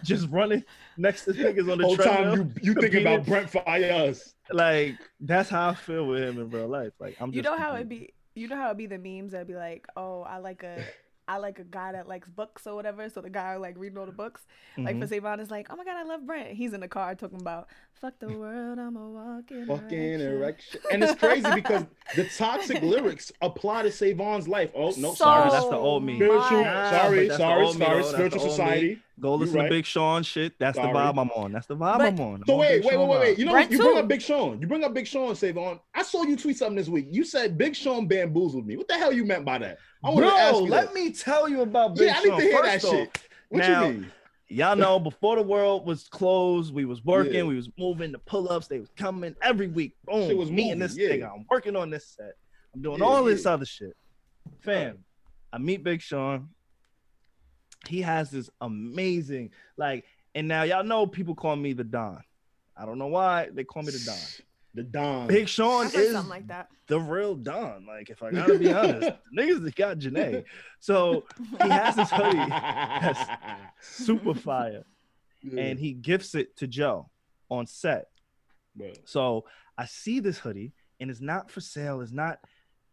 just 0.04 0.30
running 0.30 0.64
next 0.98 1.26
to 1.26 1.32
niggas 1.34 1.72
on 1.72 1.80
the 1.80 1.84
Whole 1.84 1.96
treadmill. 1.96 2.36
time 2.38 2.54
you 2.62 2.74
you 2.74 2.74
thinking 2.76 3.02
about 3.02 3.26
competing. 3.26 3.50
Brent 3.52 3.52
Faiyaz. 3.52 4.34
Like 4.52 4.96
that's 5.20 5.50
how 5.50 5.70
I 5.70 5.74
feel 5.76 6.06
with 6.08 6.24
him 6.24 6.40
in 6.40 6.50
real 6.50 6.68
life. 6.68 6.94
Like 7.00 7.18
I'm. 7.20 7.34
You 7.34 7.42
know 7.42 7.58
how 7.58 7.76
it 7.76 7.90
be. 7.90 8.14
You 8.36 8.48
know 8.48 8.56
how 8.56 8.72
it 8.72 8.78
be 8.78 8.86
the 8.86 8.98
memes 8.98 9.34
that 9.34 9.48
be 9.48 9.56
like, 9.56 9.88
oh, 9.96 10.22
I 10.22 10.38
like 10.38 10.64
a. 10.64 10.84
I 11.30 11.38
like 11.38 11.60
a 11.60 11.64
guy 11.64 11.92
that 11.92 12.08
likes 12.08 12.28
books 12.28 12.66
or 12.66 12.74
whatever. 12.76 13.08
So 13.10 13.22
the 13.22 13.30
guy 13.30 13.56
like 13.58 13.78
reading 13.78 13.98
all 14.00 14.06
the 14.08 14.12
books. 14.12 14.42
Like 14.78 14.96
Mhm. 14.96 15.02
for 15.02 15.08
Savon 15.08 15.40
is 15.40 15.52
like, 15.52 15.68
oh 15.70 15.76
my 15.76 15.86
god, 15.86 15.96
I 15.98 16.04
love 16.04 16.26
Brent. 16.26 16.50
He's 16.50 16.74
in 16.74 16.80
the 16.82 16.88
car 16.88 17.14
talking 17.16 17.40
about 17.40 17.68
fuck 17.94 18.18
the 18.20 18.30
world, 18.30 18.80
I'm 18.80 18.96
a 18.96 19.10
walking 19.10 19.66
Fucking 19.66 20.00
erection." 20.22 20.32
erection. 20.32 20.82
And 20.92 21.04
it's 21.04 21.16
crazy 21.20 21.54
because 21.54 21.86
the 22.16 22.24
toxic 22.38 22.82
lyrics 22.82 23.32
apply 23.42 23.84
to 23.84 23.92
Savon's 23.92 24.48
life. 24.48 24.72
Oh 24.74 24.88
no, 24.98 25.10
So 25.10 25.14
sorry. 25.16 25.50
that's 25.52 25.66
the 25.68 25.76
old 25.76 26.04
me. 26.04 26.16
Spiritual, 26.16 26.40
much. 26.40 26.52
Nah, 26.66 26.90
sorry, 26.92 27.18
but 27.20 27.28
that's 27.28 27.38
sorry, 27.40 27.66
old 27.66 27.78
me, 27.80 27.86
sorry. 27.86 28.02
though. 28.02 28.08
Spiritual 28.10 28.40
the 28.40 28.46
me. 28.46 28.52
society. 28.52 29.00
Go 29.20 29.36
listen 29.36 29.58
right. 29.58 29.64
to 29.64 29.70
Big 29.70 29.86
Sean 29.86 30.24
shit. 30.24 30.58
That's 30.60 30.78
Sorry. 30.78 30.94
the 30.94 30.98
vibe 30.98 31.20
I'm 31.20 31.30
on. 31.32 31.52
That's 31.52 31.68
the 31.68 31.76
vibe 31.76 31.98
But- 31.98 32.08
I'm 32.08 32.20
on. 32.22 32.36
I'm 32.36 32.44
So 32.48 32.54
on 32.54 32.60
wait, 32.60 32.78
Big 32.82 32.86
wait, 32.86 32.98
wait, 33.00 33.08
wait, 33.10 33.20
wait. 33.20 33.38
You 33.38 33.46
know, 33.46 33.52
Brent 33.52 33.70
you 33.70 33.78
bring 33.78 33.94
too. 33.96 34.00
up 34.00 34.08
Big 34.08 34.22
Sean. 34.22 34.62
You 34.62 34.68
bring 34.68 34.82
up 34.86 34.94
Big 34.94 35.06
Sean, 35.08 35.36
Savon. 35.36 35.82
I 35.94 36.04
saw 36.04 36.24
you 36.24 36.38
tweet 36.38 36.58
something 36.58 36.78
this 36.78 36.88
week. 36.88 37.08
You 37.12 37.26
said 37.26 37.58
Big 37.58 37.76
Sean 37.76 38.08
bamboozled 38.08 38.66
me. 38.66 38.78
What 38.78 38.88
the 38.88 38.94
hell 38.94 39.12
you 39.12 39.26
meant 39.26 39.44
by 39.44 39.58
that? 39.58 39.78
I 40.04 40.10
wanted 40.10 40.28
to 40.28 40.34
ask 40.34 40.52
Bro, 40.54 40.66
you 40.66 40.72
let 40.72 40.86
that. 40.88 40.94
me 40.94 41.12
tell 41.12 41.50
you 41.50 41.62
about 41.62 41.96
Big 41.96 42.08
Yeah, 42.08 42.16
I 42.18 42.24
need 42.24 42.30
Sean. 42.30 42.38
to 42.40 42.44
hear 42.46 42.62
that 42.64 42.82
First 42.82 42.94
shit. 42.94 43.08
off, 43.18 43.30
What 43.50 43.58
Now- 43.60 43.86
you 43.86 43.94
mean? 43.94 44.12
Y'all 44.52 44.76
know 44.76 45.00
before 45.00 45.36
the 45.36 45.44
world 45.44 45.86
was 45.86 46.08
closed, 46.08 46.74
we 46.74 46.84
was 46.86 47.06
working, 47.06 47.34
Yeah. 47.36 47.44
we 47.44 47.56
was 47.56 47.70
moving 47.78 48.12
the 48.12 48.18
pull-ups, 48.18 48.68
they 48.68 48.80
was 48.80 48.90
coming 48.96 49.36
every 49.44 49.68
week. 49.68 49.96
Boom, 50.06 50.28
Shit 50.28 50.38
was 50.38 50.50
meeting 50.50 50.80
moving, 50.80 50.80
this 50.80 50.98
yeah. 50.98 51.10
nigga. 51.10 51.32
I'm 51.36 51.46
working 51.52 51.76
on 51.76 51.92
this 51.92 52.08
set. 52.08 52.34
I'm 52.74 52.82
doing 52.82 52.98
Yeah, 53.00 53.06
all 53.06 53.24
this 53.24 53.46
other 53.46 53.66
shit. 53.66 53.96
Fam, 54.62 55.04
I 55.54 55.60
meet 55.60 55.84
Big 55.84 56.02
Sean. 56.02 56.50
He 57.88 58.02
has 58.02 58.32
this 58.32 58.50
amazing, 58.60 59.52
like, 59.78 60.06
and 60.34 60.48
now 60.48 60.64
y'all 60.64 60.84
know 60.84 61.06
people 61.06 61.36
call 61.36 61.56
me 61.56 61.74
the 61.74 61.84
Don. 61.84 62.24
I 62.76 62.86
don't 62.88 62.98
know 62.98 63.08
why 63.08 63.50
they 63.54 63.64
call 63.64 63.84
me 63.84 63.92
the 63.92 64.00
Don. 64.04 64.18
The 64.76 64.84
Don. 64.84 65.28
Big 65.28 65.48
Sean 65.48 65.88
is 65.88 66.12
something 66.12 66.30
like 66.30 66.48
that. 66.48 66.68
the 66.88 67.00
real 67.00 67.36
Don. 67.36 67.86
Like, 67.88 68.10
if 68.10 68.22
I 68.22 68.32
gotta 68.32 68.58
be 68.60 68.72
honest, 68.72 69.12
niggas 69.38 69.64
that 69.64 69.76
got 69.76 69.98
Janae. 69.98 70.44
So 70.80 71.26
he 71.62 71.70
has 71.70 71.96
this 71.96 72.12
hoodie 72.12 72.38
that's 72.38 73.20
super 73.82 74.34
fire, 74.36 74.86
Yeah, 75.42 75.64
and 75.64 75.80
he 75.80 75.94
gifts 75.94 76.36
it 76.36 76.56
to 76.58 76.68
Joe 76.68 77.10
on 77.50 77.66
set. 77.66 78.06
bro. 78.76 78.92
So 79.06 79.46
I 79.78 79.86
see 79.86 80.20
this 80.20 80.38
hoodie, 80.38 80.74
and 81.00 81.10
it's 81.10 81.22
not 81.22 81.50
for 81.50 81.62
sale. 81.62 82.02
It's 82.02 82.12
not 82.12 82.38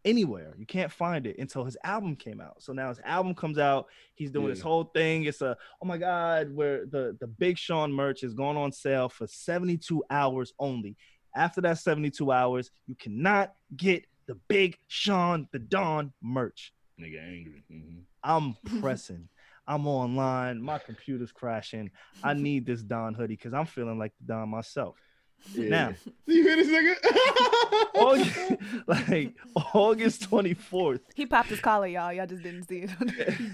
anywhere. 0.03 0.55
You 0.57 0.65
can't 0.65 0.91
find 0.91 1.27
it 1.27 1.37
until 1.37 1.63
his 1.65 1.77
album 1.83 2.15
came 2.15 2.39
out. 2.41 2.61
So 2.63 2.73
now 2.73 2.89
his 2.89 2.99
album 3.03 3.35
comes 3.35 3.57
out. 3.59 3.87
He's 4.15 4.31
doing 4.31 4.47
this 4.47 4.61
whole 4.61 4.85
thing. 4.85 5.25
It's 5.25 5.41
a 5.41 5.55
oh 5.81 5.85
my 5.85 5.97
god, 5.99 6.51
where 6.55 6.85
the 6.85 7.15
the 7.19 7.27
Big 7.27 7.57
Sean 7.57 7.91
merch 7.91 8.23
is 8.23 8.33
going 8.33 8.57
on 8.57 8.71
sale 8.71 9.09
for 9.09 9.27
72 9.27 10.03
hours 10.09 10.53
only. 10.59 10.95
After 11.37 11.61
that 11.61 11.77
72 11.77 12.31
hours, 12.31 12.71
you 12.87 12.95
cannot 12.95 13.53
get 13.75 14.05
the 14.25 14.35
Big 14.47 14.77
Sean 14.87 15.47
the 15.51 15.59
Don 15.59 16.11
merch. 16.21 16.73
Nigga 16.99 17.23
angry. 17.23 17.63
Mhm. 17.71 18.01
I'm 18.23 18.55
pressing. 18.81 19.29
I'm 19.67 19.85
online. 19.85 20.61
My 20.61 20.79
computer's 20.79 21.31
crashing. 21.31 21.91
I 22.23 22.33
need 22.33 22.65
this 22.65 22.81
Don 22.81 23.13
hoodie 23.13 23.35
because 23.35 23.53
I'm 23.53 23.65
feeling 23.65 23.99
like 23.99 24.13
the 24.19 24.33
Don 24.33 24.49
myself. 24.49 24.95
Yeah. 25.53 25.69
Now, 25.69 25.93
you 26.25 26.43
hear 26.43 26.55
this 26.57 26.67
nigga? 26.67 26.95
August, 27.95 28.61
like 28.87 29.35
August 29.73 30.29
24th. 30.29 30.99
He 31.15 31.25
popped 31.25 31.49
his 31.49 31.59
collar, 31.59 31.87
y'all. 31.87 32.11
Y'all 32.11 32.27
just 32.27 32.43
didn't 32.43 32.67
see 32.67 32.79
it. 32.79 32.89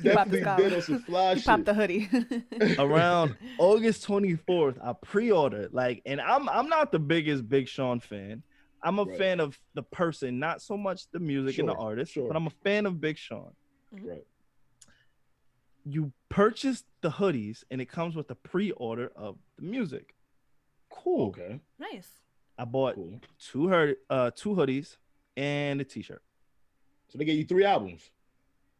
he 0.01 0.09
popped 0.09 0.31
Definitely 0.31 0.31
his 0.31 0.31
did 0.31 0.43
collar. 0.43 0.75
on 0.75 0.81
some 0.81 0.99
fly 0.99 1.33
He 1.35 1.39
shit. 1.41 1.45
popped 1.45 1.65
the 1.65 1.73
hoodie. 1.73 2.09
around 2.79 3.35
August 3.59 4.07
24th, 4.07 4.77
I 4.83 4.93
pre-ordered. 5.05 5.73
Like, 5.73 6.01
and 6.05 6.19
I'm 6.19 6.49
I'm 6.49 6.67
not 6.67 6.91
the 6.91 6.99
biggest 6.99 7.47
Big 7.47 7.67
Sean 7.67 7.99
fan. 7.99 8.41
I'm 8.81 8.99
a 8.99 9.03
Right. 9.05 9.17
fan 9.17 9.39
of 9.39 9.57
the 9.75 9.83
person, 9.83 10.39
not 10.39 10.61
so 10.61 10.75
much 10.75 11.09
the 11.11 11.19
music 11.19 11.57
and 11.59 11.69
the 11.69 11.73
artist, 11.75 12.13
sure. 12.13 12.27
but 12.27 12.35
I'm 12.35 12.47
a 12.47 12.53
fan 12.63 12.85
of 12.85 12.99
Big 12.99 13.17
Sean. 13.17 13.51
Mm-hmm. 13.95 14.07
Right. 14.09 14.23
You 15.85 16.11
purchase 16.29 16.83
the 17.01 17.09
hoodies 17.11 17.63
and 17.69 17.79
it 17.81 17.89
comes 17.89 18.15
with 18.15 18.31
a 18.31 18.35
pre-order 18.35 19.11
of 19.15 19.37
the 19.57 19.63
music. 19.63 20.15
Cool. 20.93 21.27
Okay. 21.29 21.59
nice. 21.79 22.07
I 22.57 22.65
bought 22.65 22.95
Cool. 22.95 23.19
two 23.39 23.67
hood 23.67 23.95
uh 24.09 24.31
two 24.35 24.49
hoodies 24.49 24.97
and 25.35 25.81
a 25.81 25.83
t-shirt. 25.83 26.21
So 27.09 27.17
they 27.17 27.25
gave 27.25 27.37
you 27.39 27.45
three 27.45 27.65
albums. 27.65 28.09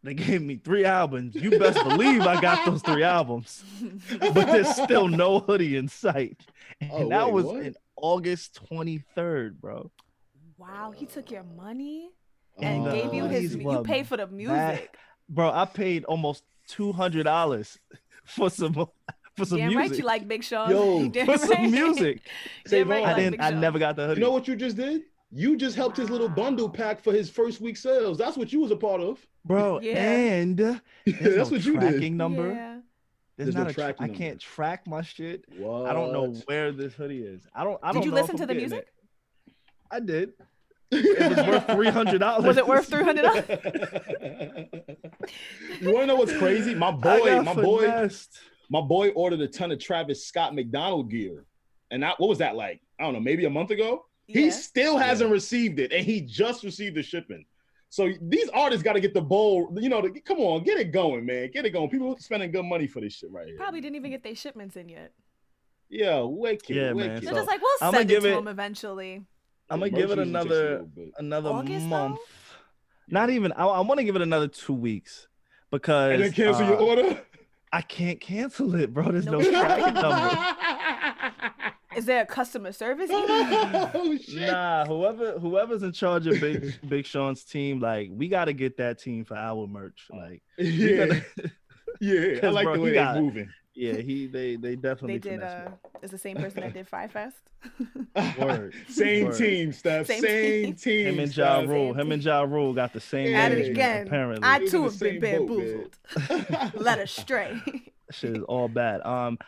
They 0.03 0.13
gave 0.13 0.41
me 0.41 0.57
three 0.57 0.85
albums. 0.85 1.33
You 1.35 1.57
best 1.57 1.81
believe 1.83 2.21
I 2.21 2.39
got 2.41 2.65
those 2.65 2.81
three 2.81 3.03
albums. 3.03 3.63
But 4.19 4.47
there's 4.47 4.75
still 4.75 5.07
no 5.07 5.39
hoodie 5.39 5.77
in 5.77 5.87
sight. 5.87 6.41
And 6.81 6.91
Oh, 7.05 7.09
that 7.09 7.25
wait, 7.27 7.33
was 7.33 7.45
what? 7.45 7.61
in 7.65 7.75
August 7.95 8.59
23rd, 8.69 9.59
bro. 9.61 9.89
wow, 10.57 10.91
he 10.95 11.05
took 11.05 11.31
your 11.31 11.43
money 11.43 12.09
and 12.61 12.87
Oh, 12.87 12.91
gave 12.91 13.13
you 13.13 13.25
his. 13.25 13.55
You 13.55 13.65
were 13.67 13.81
paid 13.83 14.05
for 14.07 14.17
the 14.17 14.27
music. 14.27 14.95
Bro, 15.29 15.51
I 15.51 15.65
paid 15.65 16.03
almost 16.03 16.43
$200 16.69 17.77
for 18.25 18.49
some 18.49 18.73
for 19.35 19.45
some 19.45 19.57
Damn 19.57 19.69
music. 19.69 19.89
right, 19.91 19.97
you 19.99 20.05
like 20.05 20.27
Big 20.27 20.43
Sean. 20.43 20.69
Yo, 20.69 21.07
Damn 21.09 21.25
for 21.25 21.37
some 21.37 21.49
right. 21.51 21.69
music. 21.69 22.21
Damn 22.67 22.89
right, 22.89 22.99
you 22.99 23.05
I 23.05 23.07
I 23.07 23.11
like 23.13 23.15
didn't 23.17 23.31
Big 23.31 23.41
I 23.41 23.49
never 23.51 23.79
got 23.79 23.95
the 23.95 24.07
hoodie. 24.07 24.19
You 24.21 24.25
know 24.27 24.31
what 24.31 24.47
you 24.47 24.55
just 24.55 24.77
did? 24.77 25.03
You 25.31 25.57
just 25.57 25.75
helped 25.75 25.97
his 25.97 26.09
little 26.11 26.29
bundle 26.29 26.69
pack 26.69 27.01
for 27.03 27.11
his 27.11 27.29
first 27.29 27.59
week 27.59 27.75
sales. 27.77 28.17
That's 28.19 28.37
what 28.37 28.53
you 28.53 28.59
was 28.61 28.69
a 28.71 28.75
part 28.75 29.01
of. 29.01 29.25
bro, 29.45 29.79
Yeah. 29.81 29.95
and 29.97 30.57
That's 30.59 30.81
no 31.05 31.43
what 31.45 31.65
you 31.65 31.73
tracking 31.73 31.99
did. 31.99 32.13
number. 32.13 32.49
Yeah. 32.53 32.79
There's, 33.35 33.47
There's 33.47 33.55
no 33.55 33.61
not 33.63 33.71
a 33.71 33.73
tra- 33.73 33.83
tracking 33.95 34.15
I 34.15 34.15
can't 34.15 34.39
track 34.39 34.85
my 34.85 35.01
shit. 35.01 35.43
What? 35.57 35.87
I 35.89 35.93
don't 35.93 36.13
know 36.13 36.31
where 36.45 36.71
this 36.71 36.93
hoodie 36.93 37.23
is. 37.23 37.47
I 37.55 37.63
don't 37.63 37.79
I 37.81 37.87
Did 37.87 37.93
don't 37.95 38.05
you 38.05 38.11
know 38.11 38.17
listen 38.21 38.37
to 38.37 38.45
the 38.45 38.53
music? 38.53 38.79
it. 39.47 39.53
I 39.89 39.99
did. 39.99 40.33
It 40.91 41.35
was 41.35 41.47
worth 41.47 41.65
three 41.71 41.89
hundred 41.89 42.19
dollars. 42.19 42.45
Was 42.45 42.57
it 42.57 42.67
worth 42.67 42.85
three 42.87 43.03
hundred 43.03 43.23
dollars? 43.23 43.45
you 45.81 45.91
want 45.91 46.01
to 46.03 46.05
know 46.05 46.15
what's 46.15 46.37
crazy? 46.37 46.75
My 46.75 46.91
boy, 46.91 47.25
got 47.25 47.45
my 47.45 47.53
boy, 47.55 47.81
finessed. 47.85 48.39
My 48.73 48.81
boy 48.81 49.09
ordered 49.09 49.39
a 49.39 49.47
ton 49.47 49.71
of 49.71 49.77
Travis 49.77 50.25
Scott 50.25 50.55
McDonald 50.55 51.11
gear, 51.11 51.45
and 51.91 52.01
that 52.01 52.19
what 52.19 52.27
was 52.27 52.39
that 52.39 52.55
like? 52.55 52.81
I 52.99 53.03
don't 53.03 53.13
know, 53.13 53.19
maybe 53.19 53.45
a 53.45 53.49
month 53.49 53.69
ago. 53.69 54.05
He 54.25 54.49
still 54.49 54.97
hasn't 54.97 55.29
received 55.29 55.79
it, 55.79 55.93
and 55.93 56.03
he 56.03 56.21
just 56.21 56.63
received 56.63 56.95
the 56.95 57.03
shipping. 57.03 57.45
So 57.89 58.09
these 58.19 58.49
artists 58.49 58.81
got 58.81 58.93
to 58.93 58.99
get 58.99 59.13
the 59.13 59.21
bowl. 59.21 59.71
You 59.79 59.89
know, 59.89 60.01
the, 60.01 60.09
come 60.21 60.39
on, 60.39 60.63
get 60.63 60.79
it 60.79 60.91
going, 60.91 61.23
man, 61.23 61.51
get 61.53 61.65
it 61.65 61.69
going. 61.69 61.87
People 61.91 62.17
spending 62.17 62.51
good 62.51 62.63
money 62.65 62.87
for 62.87 62.99
this 62.99 63.13
shit 63.13 63.29
right 63.31 63.45
here. 63.45 63.57
Probably 63.57 63.79
didn't 63.79 63.97
even 63.97 64.09
get 64.09 64.23
their 64.23 64.33
shipments 64.33 64.75
in 64.75 64.89
yet. 64.89 65.11
Yeah, 65.89 66.21
wicked, 66.21 66.75
Yeah, 66.75 66.85
man, 66.93 66.95
wicked. 66.95 67.11
They're 67.21 67.33
So, 67.33 67.35
just 67.35 67.47
like, 67.47 67.61
we'll 67.61 67.71
I'ma 67.81 67.91
send 67.99 68.09
it 68.09 68.13
give 68.15 68.23
to 68.23 68.29
it- 68.29 68.37
him 68.39 68.47
eventually. 68.47 69.23
I'm 69.69 69.79
gonna 69.79 69.91
give 69.91 70.09
it 70.09 70.17
merch 70.17 70.25
usually 70.27 70.43
takes 70.43 70.51
a 70.55 70.65
another 70.79 70.85
another 71.19 71.49
August, 71.51 71.83
though? 71.83 72.09
month. 72.09 72.19
Not 73.07 73.29
even. 73.29 73.51
I, 73.51 73.65
I 73.65 73.79
want 73.81 73.99
to 73.99 74.03
give 74.03 74.15
it 74.15 74.21
another 74.23 74.47
two 74.47 74.73
weeks 74.73 75.27
because 75.69 76.13
and 76.13 76.23
then 76.23 76.31
cancel 76.31 76.65
uh, 76.65 76.69
your 76.69 76.79
order. 76.79 77.21
I 77.73 77.81
can't 77.81 78.21
cancel 78.21 78.75
it, 78.75 78.93
bro. 78.93 79.11
There's 79.11 79.25
no 79.25 79.39
No 79.39 79.49
tracking 79.49 79.93
number. 80.01 80.37
Is 81.97 82.05
there 82.05 82.21
a 82.21 82.25
customer 82.25 82.71
service? 82.71 83.09
email? 83.11 83.91
oh 83.93 84.17
shit! 84.17 84.47
Nah, 84.51 84.85
whoever 84.85 85.37
whoever's 85.39 85.83
in 85.83 85.91
charge 85.91 86.25
of 86.27 86.39
Big 86.39 86.73
Big 86.87 87.05
Sean's 87.05 87.43
team, 87.43 87.79
like 87.79 88.09
we 88.11 88.27
got 88.29 88.45
to 88.45 88.53
get 88.53 88.77
that 88.77 88.99
team 88.99 89.25
for 89.25 89.35
our 89.35 89.67
merch. 89.67 90.07
Like, 90.09 90.41
Yeah, 90.57 91.05
gotta- 91.07 91.25
yeah. 91.99 92.37
I 92.37 92.39
'Cause, 92.39 92.53
like 92.53 92.63
bro, 92.65 92.73
the 92.73 92.79
he 92.79 92.85
way 92.85 92.91
they're 92.93 93.21
moving. 93.21 93.49
Yeah, 93.75 93.93
he 93.97 94.27
they 94.27 94.55
they 94.55 94.75
definitely 94.75 95.17
they 95.17 95.29
did. 95.31 95.39
finessed 95.41 95.67
Uh, 95.67 95.89
it's 96.01 96.11
the 96.11 96.17
same 96.17 96.37
person 96.37 96.61
that 96.61 96.73
did 96.73 96.87
Fyre 96.87 97.07
Fest. 97.09 97.37
Word. 98.39 98.73
Same 98.87 99.27
Word. 99.27 99.37
team, 99.37 99.71
Steph. 99.71 100.05
Same 100.07 100.21
Same, 100.21 100.63
team. 100.65 100.75
team. 100.75 101.05
Him 101.07 101.19
and 101.19 101.35
Ja 101.35 101.57
Steph. 101.59 101.69
Rule. 101.69 101.93
Him 101.93 102.11
and 102.11 102.23
Ja 102.23 102.41
Rule 102.43 102.73
got 102.73 102.93
the 102.93 102.99
same 102.99 103.33
At 103.35 103.51
it 103.51 103.69
again. 103.71 104.05
Apparently, 104.07 104.39
I 104.47 104.59
too 104.67 104.83
have 104.83 104.99
been 104.99 105.19
same 105.21 105.47
boat, 105.47 105.57
man. 105.57 105.89
bamboozled, 106.27 106.75
led 106.81 106.99
astray. 106.99 107.61
shit 108.11 108.37
is 108.37 108.43
all 108.43 108.67
bad. 108.67 109.01
Um, 109.05 109.39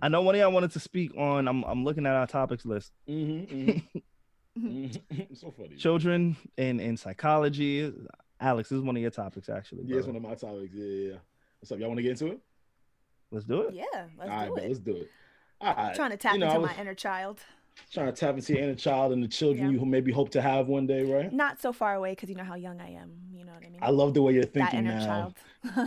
I 0.00 0.08
know 0.08 0.22
one 0.22 0.34
of 0.34 0.40
y'all 0.40 0.52
wanted 0.52 0.70
to 0.72 0.80
speak 0.80 1.14
on. 1.18 1.46
I'm 1.46 1.62
I'm 1.64 1.84
looking 1.84 2.06
at 2.06 2.14
our 2.14 2.26
topics 2.26 2.64
list. 2.64 2.92
Mm-hmm, 3.08 3.78
so 5.34 5.50
funny. 5.50 5.76
Children 5.76 6.36
in 6.56 6.80
in 6.80 6.96
psychology. 6.96 7.92
Alex, 8.40 8.68
this 8.68 8.78
is 8.78 8.82
one 8.82 8.96
of 8.96 9.02
your 9.02 9.10
topics 9.10 9.48
actually. 9.48 9.84
Yeah, 9.86 9.98
it's 9.98 10.06
one 10.06 10.16
of 10.16 10.22
my 10.22 10.34
topics. 10.34 10.72
Yeah, 10.72 10.84
yeah, 10.86 11.10
yeah. 11.12 11.16
What's 11.60 11.72
up? 11.72 11.78
Y'all 11.78 11.88
want 11.88 11.98
to 11.98 12.02
get 12.02 12.12
into 12.12 12.26
it? 12.28 12.40
Let's 13.34 13.46
do 13.46 13.62
it. 13.62 13.74
Yeah, 13.74 13.84
let's 14.18 14.30
All 14.30 14.36
right, 14.36 14.48
do 14.48 14.54
bet, 14.54 14.64
it. 14.64 14.68
let's 14.68 14.78
do 14.80 14.96
it. 14.96 15.10
All 15.60 15.74
right. 15.74 15.94
trying 15.94 16.10
to 16.10 16.16
tap 16.16 16.34
you 16.34 16.38
know, 16.38 16.46
into 16.46 16.60
was 16.60 16.70
my 16.70 16.80
inner 16.80 16.94
child. 16.94 17.40
trying 17.92 18.06
to 18.06 18.12
tap 18.12 18.36
into 18.36 18.52
your 18.54 18.62
inner 18.62 18.74
child 18.76 19.12
and 19.12 19.22
the 19.22 19.28
children 19.28 19.72
Yeah. 19.72 19.78
you 19.80 19.84
maybe 19.84 20.12
hope 20.12 20.30
to 20.30 20.40
have 20.42 20.68
one 20.68 20.86
day, 20.86 21.02
right? 21.04 21.32
Not 21.32 21.60
so 21.60 21.72
far 21.72 21.94
away 21.94 22.12
because 22.12 22.28
you 22.28 22.36
know 22.36 22.44
how 22.44 22.54
young 22.54 22.80
I 22.80 22.90
am. 22.92 23.10
You 23.32 23.44
know 23.44 23.52
what 23.52 23.66
I 23.66 23.70
mean? 23.70 23.80
I 23.82 23.90
love 23.90 24.14
the 24.14 24.22
way 24.22 24.34
you're 24.34 24.44
thinking 24.44 24.84
now. 24.84 25.04
child. 25.04 25.34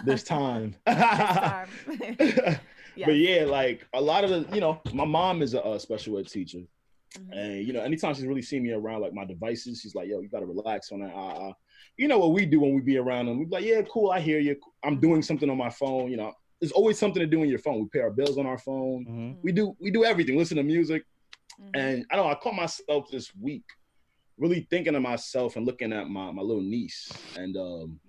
There's 0.06 0.24
time. 0.38 0.76
There's 0.86 0.98
time. 0.98 1.68
Yeah. 1.88 2.60
But 3.06 3.12
yeah, 3.18 3.44
like 3.46 3.86
a 3.94 4.02
lot 4.02 4.24
of 4.24 4.32
the, 4.32 4.56
you 4.56 4.60
know, 4.60 4.82
my 4.92 5.06
mom 5.06 5.42
is 5.44 5.54
a, 5.54 5.64
uh 5.64 5.78
special 5.80 6.18
ed 6.18 6.28
teacher, 6.28 6.64
Mhm. 7.18 7.32
and 7.32 7.64
you 7.68 7.72
know, 7.72 7.82
anytime 7.82 8.14
she's 8.16 8.26
really 8.26 8.42
seen 8.42 8.64
me 8.64 8.72
around 8.72 9.02
like 9.02 9.14
my 9.14 9.24
devices, 9.24 9.80
she's 9.82 9.94
like, 9.96 10.08
"Yo, 10.10 10.20
you 10.20 10.28
gotta 10.28 10.48
relax 10.48 10.92
on 10.92 11.00
that." 11.02 11.14
Uh, 11.14 11.50
uh. 11.50 11.54
You 11.96 12.08
know 12.08 12.18
what 12.18 12.32
we 12.34 12.46
do 12.48 12.60
when 12.60 12.74
we 12.74 12.82
be 12.82 12.98
around 12.98 13.28
them? 13.28 13.38
We 13.40 13.46
be 13.46 13.52
like, 13.52 13.64
"Yeah, 13.66 13.82
cool, 13.84 14.10
I 14.10 14.20
hear 14.20 14.40
you. 14.40 14.56
I'm 14.84 15.00
doing 15.00 15.22
something 15.22 15.48
on 15.50 15.58
my 15.58 15.70
phone." 15.70 16.10
You 16.10 16.18
know, 16.18 16.34
there's 16.60 16.72
always 16.72 16.98
something 16.98 17.20
to 17.20 17.28
do 17.28 17.42
on 17.42 17.50
your 17.50 17.60
phone. 17.60 17.82
We 17.82 17.88
pay 17.92 18.00
our 18.00 18.10
bills 18.12 18.38
on 18.38 18.46
our 18.46 18.58
phone. 18.58 19.06
Mhm. 19.06 19.38
We 19.44 19.52
do 19.52 19.76
we 19.80 19.92
do 19.92 20.04
everything. 20.06 20.38
Listen 20.38 20.58
to 20.58 20.64
music, 20.64 21.04
Mhm. 21.62 21.70
and 21.76 22.06
I 22.12 22.16
don't. 22.16 22.26
know, 22.26 22.32
I 22.32 22.36
caught 22.36 22.56
myself 22.56 23.10
this 23.12 23.34
week 23.36 23.64
really 24.38 24.68
thinking 24.70 24.94
of 24.96 25.02
myself 25.02 25.56
and 25.56 25.66
looking 25.66 25.92
at 25.94 26.08
my 26.10 26.32
my 26.32 26.42
little 26.42 26.62
niece, 26.64 27.12
and 27.38 27.56
um, 27.58 28.00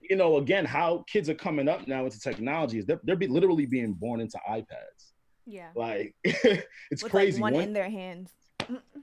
you 0.00 0.16
know, 0.16 0.36
again, 0.38 0.64
how 0.64 1.04
kids 1.08 1.28
are 1.30 1.34
coming 1.34 1.68
up 1.68 1.86
now 1.86 2.04
into 2.04 2.18
technology 2.20 2.78
is 2.78 2.86
they're, 2.86 3.00
they're 3.04 3.16
be, 3.16 3.26
literally 3.28 3.66
being 3.66 3.92
born 3.92 4.20
into 4.20 4.38
iPads. 4.48 5.12
yeah. 5.46 5.70
Like 5.76 6.14
it's 6.24 7.02
With 7.02 7.10
crazy. 7.12 7.40
like 7.40 7.52
one, 7.52 7.54
one, 7.54 7.62
in 7.64 7.72
their 7.72 7.88
hands. 7.90 8.30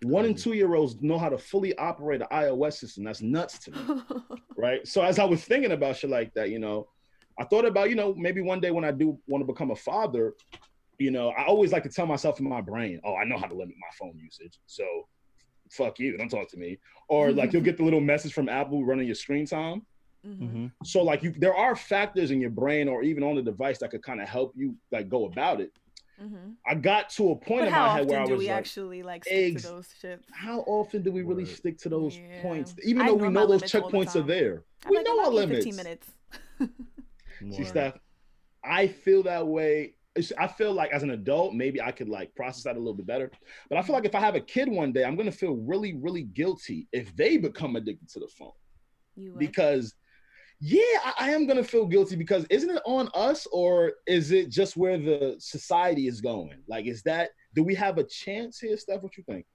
one 0.04 0.26
and 0.26 0.38
two 0.38 0.54
year 0.54 0.74
olds 0.76 1.02
know 1.02 1.18
how 1.18 1.30
to 1.30 1.38
fully 1.38 1.76
operate 1.78 2.22
an 2.22 2.28
iOS 2.32 2.74
system. 2.74 3.04
That's 3.06 3.22
nuts 3.22 3.60
to 3.60 3.72
me, 3.72 3.78
right? 4.58 4.86
So 4.88 5.02
as 5.02 5.20
I 5.20 5.26
was 5.26 5.44
thinking 5.44 5.72
about 5.72 5.96
shit 5.98 6.10
like 6.10 6.34
that, 6.36 6.50
you 6.50 6.60
know, 6.60 6.88
I 7.40 7.46
thought 7.46 7.66
about, 7.66 7.90
you 7.90 7.96
know, 7.96 8.14
maybe 8.16 8.42
one 8.42 8.60
day 8.60 8.72
when 8.72 8.84
I 8.84 8.92
do 8.92 9.18
want 9.28 9.42
to 9.42 9.46
become 9.52 9.72
a 9.72 9.76
father, 9.76 10.34
you 10.98 11.10
know, 11.12 11.30
I 11.30 11.46
always 11.46 11.72
like 11.72 11.84
to 11.84 11.90
tell 11.90 12.06
myself 12.06 12.40
in 12.40 12.50
my 12.50 12.60
brain, 12.62 13.00
oh, 13.06 13.16
I 13.16 13.24
know 13.24 13.38
how 13.38 13.48
to 13.48 13.56
limit 13.56 13.76
my 13.80 13.88
phone 13.98 14.18
usage. 14.20 14.60
So 14.66 14.86
fuck 15.72 16.00
you, 16.00 16.18
don't 16.18 16.30
talk 16.30 16.50
to 16.50 16.58
me. 16.58 16.78
Or 17.08 17.32
like 17.32 17.54
you'll 17.54 17.62
get 17.64 17.78
the 17.78 17.84
little 17.84 18.02
message 18.02 18.34
from 18.34 18.50
Apple 18.50 18.84
running 18.86 19.06
your 19.06 19.16
screen 19.16 19.46
time. 19.46 19.86
Mhm. 20.28 20.40
Mhm. 20.42 20.72
So 20.84 21.02
like 21.02 21.24
you 21.24 21.32
there 21.38 21.56
are 21.56 21.78
factors 21.78 22.32
in 22.32 22.42
your 22.42 22.50
brain 22.50 22.90
or 22.90 23.04
even 23.04 23.24
on 23.24 23.36
the 23.36 23.42
device 23.42 23.78
that 23.80 23.92
could 23.92 24.04
kind 24.04 24.20
of 24.22 24.28
help 24.28 24.52
you 24.58 24.76
like 24.92 25.08
go 25.08 25.24
about 25.26 25.62
it. 25.62 25.72
Mhm. 26.22 26.56
I 26.68 26.76
got 26.76 27.10
to 27.12 27.32
a 27.32 27.36
point 27.38 27.62
But 27.62 27.68
in 27.70 27.74
how 27.74 27.86
my 27.88 27.94
head 27.94 28.10
where 28.10 28.20
I 28.20 28.24
often 28.24 28.32
do 28.34 28.38
was 28.38 28.44
we 28.46 28.50
like, 28.50 28.58
actually 28.58 29.04
like 29.04 29.24
stick 29.24 29.38
eggs- 29.38 29.62
to 29.62 29.68
those 29.70 29.88
shits? 30.04 30.24
how 30.34 30.60
often 30.68 31.02
do 31.04 31.14
we 31.14 31.22
really 31.22 31.46
Word. 31.46 31.56
stick 31.56 31.78
to 31.78 31.90
those 31.90 32.18
Yeah. 32.18 32.42
points? 32.42 32.76
Even 32.84 33.04
I 33.04 33.08
though 33.08 33.14
we 33.14 33.30
know 33.30 33.48
those 33.48 33.62
limits 33.62 33.76
all 33.76 33.90
the 33.90 33.98
checkpoints 33.98 34.16
are 34.18 34.28
there. 34.28 34.66
I'm 34.84 34.90
we 34.92 34.98
like, 34.98 35.06
know 35.06 35.24
our 35.24 35.32
limits. 35.32 35.64
15 35.66 35.76
minutes. 35.78 36.08
See, 37.52 37.64
Steph, 37.64 37.98
I 38.64 38.88
feel 38.88 39.24
that 39.24 39.46
way. 39.46 39.96
I 40.38 40.48
feel 40.48 40.74
like 40.74 40.92
as 40.92 41.04
an 41.04 41.12
adult, 41.12 41.54
maybe 41.54 41.82
I 41.82 41.92
could 41.92 42.10
like 42.10 42.36
process 42.36 42.64
that 42.64 42.76
a 42.76 42.80
little 42.80 42.94
bit 42.94 43.06
better. 43.06 43.32
But 43.70 43.78
I 43.78 43.82
feel 43.82 43.96
like 43.96 44.06
if 44.06 44.16
I 44.16 44.20
have 44.20 44.36
a 44.36 44.42
kid 44.42 44.68
one 44.68 44.92
day, 44.92 45.06
I'm 45.06 45.16
gonna 45.16 45.32
feel 45.32 45.56
really, 45.56 45.96
really 45.96 46.24
guilty 46.24 46.88
if 46.92 47.16
they 47.16 47.38
become 47.38 47.76
addicted 47.76 48.10
to 48.10 48.20
the 48.20 48.28
phone. 48.28 48.52
You 49.16 49.32
would. 49.32 49.40
Because 49.40 49.94
yeah, 50.60 50.82
I, 51.06 51.14
I 51.20 51.30
am 51.32 51.48
gonna 51.48 51.64
feel 51.64 51.86
guilty 51.86 52.18
because 52.18 52.46
isn't 52.50 52.70
it 52.70 52.82
on 52.86 53.10
us 53.14 53.48
or 53.52 53.94
is 54.08 54.32
it 54.32 54.50
just 54.50 54.76
where 54.76 54.98
the 54.98 55.36
society 55.40 56.08
is 56.08 56.20
going? 56.20 56.64
Like, 56.68 56.86
is 56.86 57.02
that 57.04 57.30
do 57.56 57.64
we 57.64 57.76
have 57.76 57.98
a 57.98 58.04
chance 58.04 58.60
here, 58.60 58.76
Steph? 58.76 59.02
What 59.02 59.16
you 59.16 59.24
think? 59.24 59.46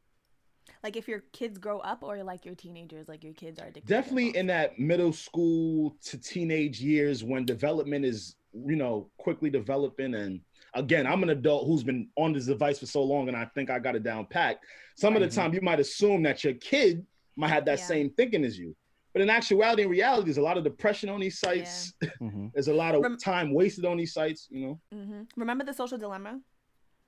Like 0.85 0.97
if 0.97 1.09
your 1.09 1.20
kids 1.32 1.59
grow 1.59 1.78
up 1.81 2.02
or 2.02 2.23
like 2.23 2.44
your 2.44 2.55
teenagers, 2.55 3.09
like 3.09 3.24
your 3.24 3.32
kids 3.32 3.59
are 3.59 3.65
addicted. 3.66 3.89
definitely 3.89 4.36
in 4.36 4.47
that 4.47 4.78
middle 4.78 5.12
school 5.12 5.97
to 6.05 6.19
teenage 6.19 6.78
years 6.81 7.24
when 7.24 7.44
development 7.47 8.05
is 8.05 8.36
you 8.52 8.77
know 8.77 9.11
quickly 9.19 9.51
developing 9.51 10.15
and 10.15 10.40
again 10.74 11.09
i'm 11.09 11.24
an 11.24 11.31
adult 11.31 11.66
who's 11.66 11.82
been 11.82 12.09
on 12.16 12.32
this 12.32 12.47
device 12.47 12.78
for 12.78 12.86
so 12.86 13.02
long 13.02 13.27
and 13.27 13.36
i 13.36 13.44
think 13.47 13.69
i 13.69 13.81
got 13.81 13.97
it 13.97 14.05
down 14.05 14.24
packed 14.27 14.65
some 14.97 15.16
of 15.16 15.23
the 15.23 15.28
time 15.28 15.52
you 15.52 15.61
might 15.61 15.81
assume 15.81 16.23
that 16.23 16.44
your 16.44 16.55
kid 16.55 17.05
might 17.35 17.48
have 17.48 17.65
that 17.65 17.81
Yeah. 17.81 17.86
same 17.86 18.11
thinking 18.11 18.44
as 18.44 18.56
you 18.56 18.77
but 19.12 19.23
in 19.23 19.28
actuality 19.28 19.82
and 19.82 19.90
reality 19.90 20.27
there's 20.27 20.36
a 20.39 20.43
lot 20.43 20.56
of 20.56 20.62
depression 20.62 21.09
on 21.09 21.19
these 21.19 21.40
sites 21.40 21.94
Mhm. 22.23 22.52
there's 22.55 22.69
a 22.69 22.74
lot 22.74 22.94
of 22.94 23.02
Rem- 23.02 23.16
time 23.19 23.52
wasted 23.52 23.85
on 23.86 23.97
these 23.97 24.12
sites 24.12 24.47
you 24.52 24.61
know 24.65 24.81
hmm 24.93 25.23
Remember 25.36 25.65
the 25.65 25.73
social 25.74 25.98
dilemma 25.98 26.39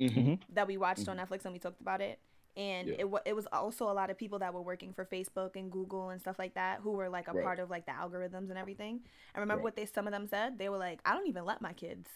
Mhm. 0.03 0.41
that 0.53 0.67
we 0.67 0.77
watched 0.79 1.09
on 1.09 1.17
Netflix 1.19 1.45
and 1.45 1.53
we 1.55 1.59
talked 1.61 1.81
about 1.81 2.01
it? 2.01 2.19
And 2.57 2.89
Yeah. 2.89 2.95
it, 3.01 3.11
wa- 3.11 3.21
it 3.27 3.37
was 3.37 3.47
also 3.53 3.91
a 3.91 3.93
lot 3.93 4.09
of 4.11 4.17
people 4.17 4.39
that 4.39 4.55
were 4.55 4.63
working 4.63 4.93
for 4.95 5.05
Facebook 5.05 5.57
and 5.57 5.71
Google 5.71 6.09
and 6.11 6.21
stuff 6.21 6.39
like 6.39 6.55
that 6.55 6.81
who 6.81 6.93
were 6.93 7.09
like 7.09 7.29
a 7.29 7.33
Right. 7.33 7.45
part 7.45 7.59
of 7.59 7.69
like 7.69 7.85
the 7.87 7.93
algorithms 7.93 8.49
and 8.49 8.57
everything. 8.59 9.01
And 9.35 9.41
remember 9.43 9.57
Right. 9.59 9.65
what 9.65 9.77
they 9.77 9.85
some 9.87 10.07
of 10.07 10.13
them 10.13 10.27
said? 10.27 10.59
They 10.59 10.69
were 10.71 10.79
like, 10.79 11.01
I 11.05 11.13
don't 11.15 11.27
even 11.27 11.45
let 11.45 11.61
my 11.61 11.73
kids. 11.75 12.09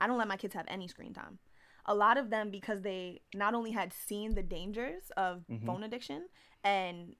I 0.00 0.06
don't 0.06 0.18
let 0.18 0.28
my 0.28 0.36
kids 0.36 0.54
have 0.54 0.66
any 0.68 0.86
screen 0.88 1.12
time. 1.12 1.38
A 1.86 1.94
lot 1.94 2.16
of 2.18 2.30
them 2.30 2.50
because 2.50 2.82
they 2.82 3.22
not 3.34 3.54
only 3.54 3.72
had 3.72 3.92
seen 3.92 4.34
the 4.34 4.42
dangers 4.42 5.10
of 5.16 5.38
Mm-hmm. 5.48 5.54
Mhm. 5.64 5.66
phone 5.66 5.82
addiction 5.82 6.28
and 6.62 7.16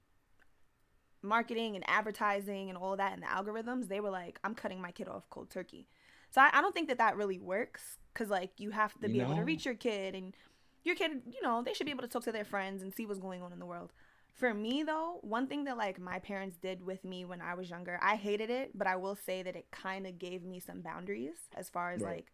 marketing 1.23 1.75
and 1.75 1.85
advertising 1.89 2.69
and 2.69 2.79
all 2.79 2.97
that 2.97 3.13
and 3.13 3.23
the 3.23 3.27
algorithms, 3.27 3.89
they 3.89 4.01
were 4.01 4.11
like, 4.11 4.39
I'm 4.45 4.55
cutting 4.55 4.81
my 4.81 4.93
kid 4.93 5.09
off 5.09 5.29
cold 5.31 5.51
turkey. 5.51 5.89
So 6.31 6.41
I, 6.41 6.51
I 6.53 6.61
don't 6.61 6.73
think 6.75 6.89
that 6.89 6.99
that 6.99 7.17
really 7.17 7.39
works 7.39 7.99
because 8.13 8.29
like 8.31 8.53
you 8.59 8.71
have 8.71 8.93
to 9.01 9.09
be 9.09 9.21
able 9.21 9.35
to 9.37 9.43
reach 9.45 9.65
your 9.65 9.75
kid 9.75 10.15
and 10.15 10.37
your 10.85 10.95
kid, 10.95 11.23
you 11.27 11.43
know, 11.43 11.63
they 11.63 11.73
should 11.75 11.85
be 11.87 11.91
able 11.91 12.03
to 12.03 12.09
talk 12.09 12.25
to 12.25 12.33
their 12.33 12.45
friends 12.45 12.83
and 12.83 12.93
see 12.95 13.07
what's 13.07 13.19
going 13.21 13.43
on 13.43 13.53
in 13.53 13.59
the 13.59 13.67
world. 13.67 13.93
For 14.33 14.55
me 14.55 14.83
though, 14.85 15.19
one 15.23 15.49
thing 15.49 15.65
that 15.65 15.77
like 15.77 15.99
my 15.99 16.19
parents 16.21 16.57
did 16.57 16.85
with 16.85 17.05
me 17.05 17.25
when 17.25 17.41
I 17.41 17.55
was 17.55 17.69
younger, 17.69 17.99
I 18.03 18.17
hated 18.17 18.51
it, 18.51 18.77
but 18.77 18.87
I 18.87 18.97
will 18.97 19.17
say 19.17 19.43
that 19.43 19.57
it 19.57 19.71
kind 19.73 20.07
of 20.07 20.19
gave 20.19 20.45
me 20.45 20.61
some 20.61 20.81
boundaries 20.81 21.37
as 21.57 21.69
far 21.69 21.93
as 21.93 22.03
Right. 22.03 22.17
like 22.19 22.33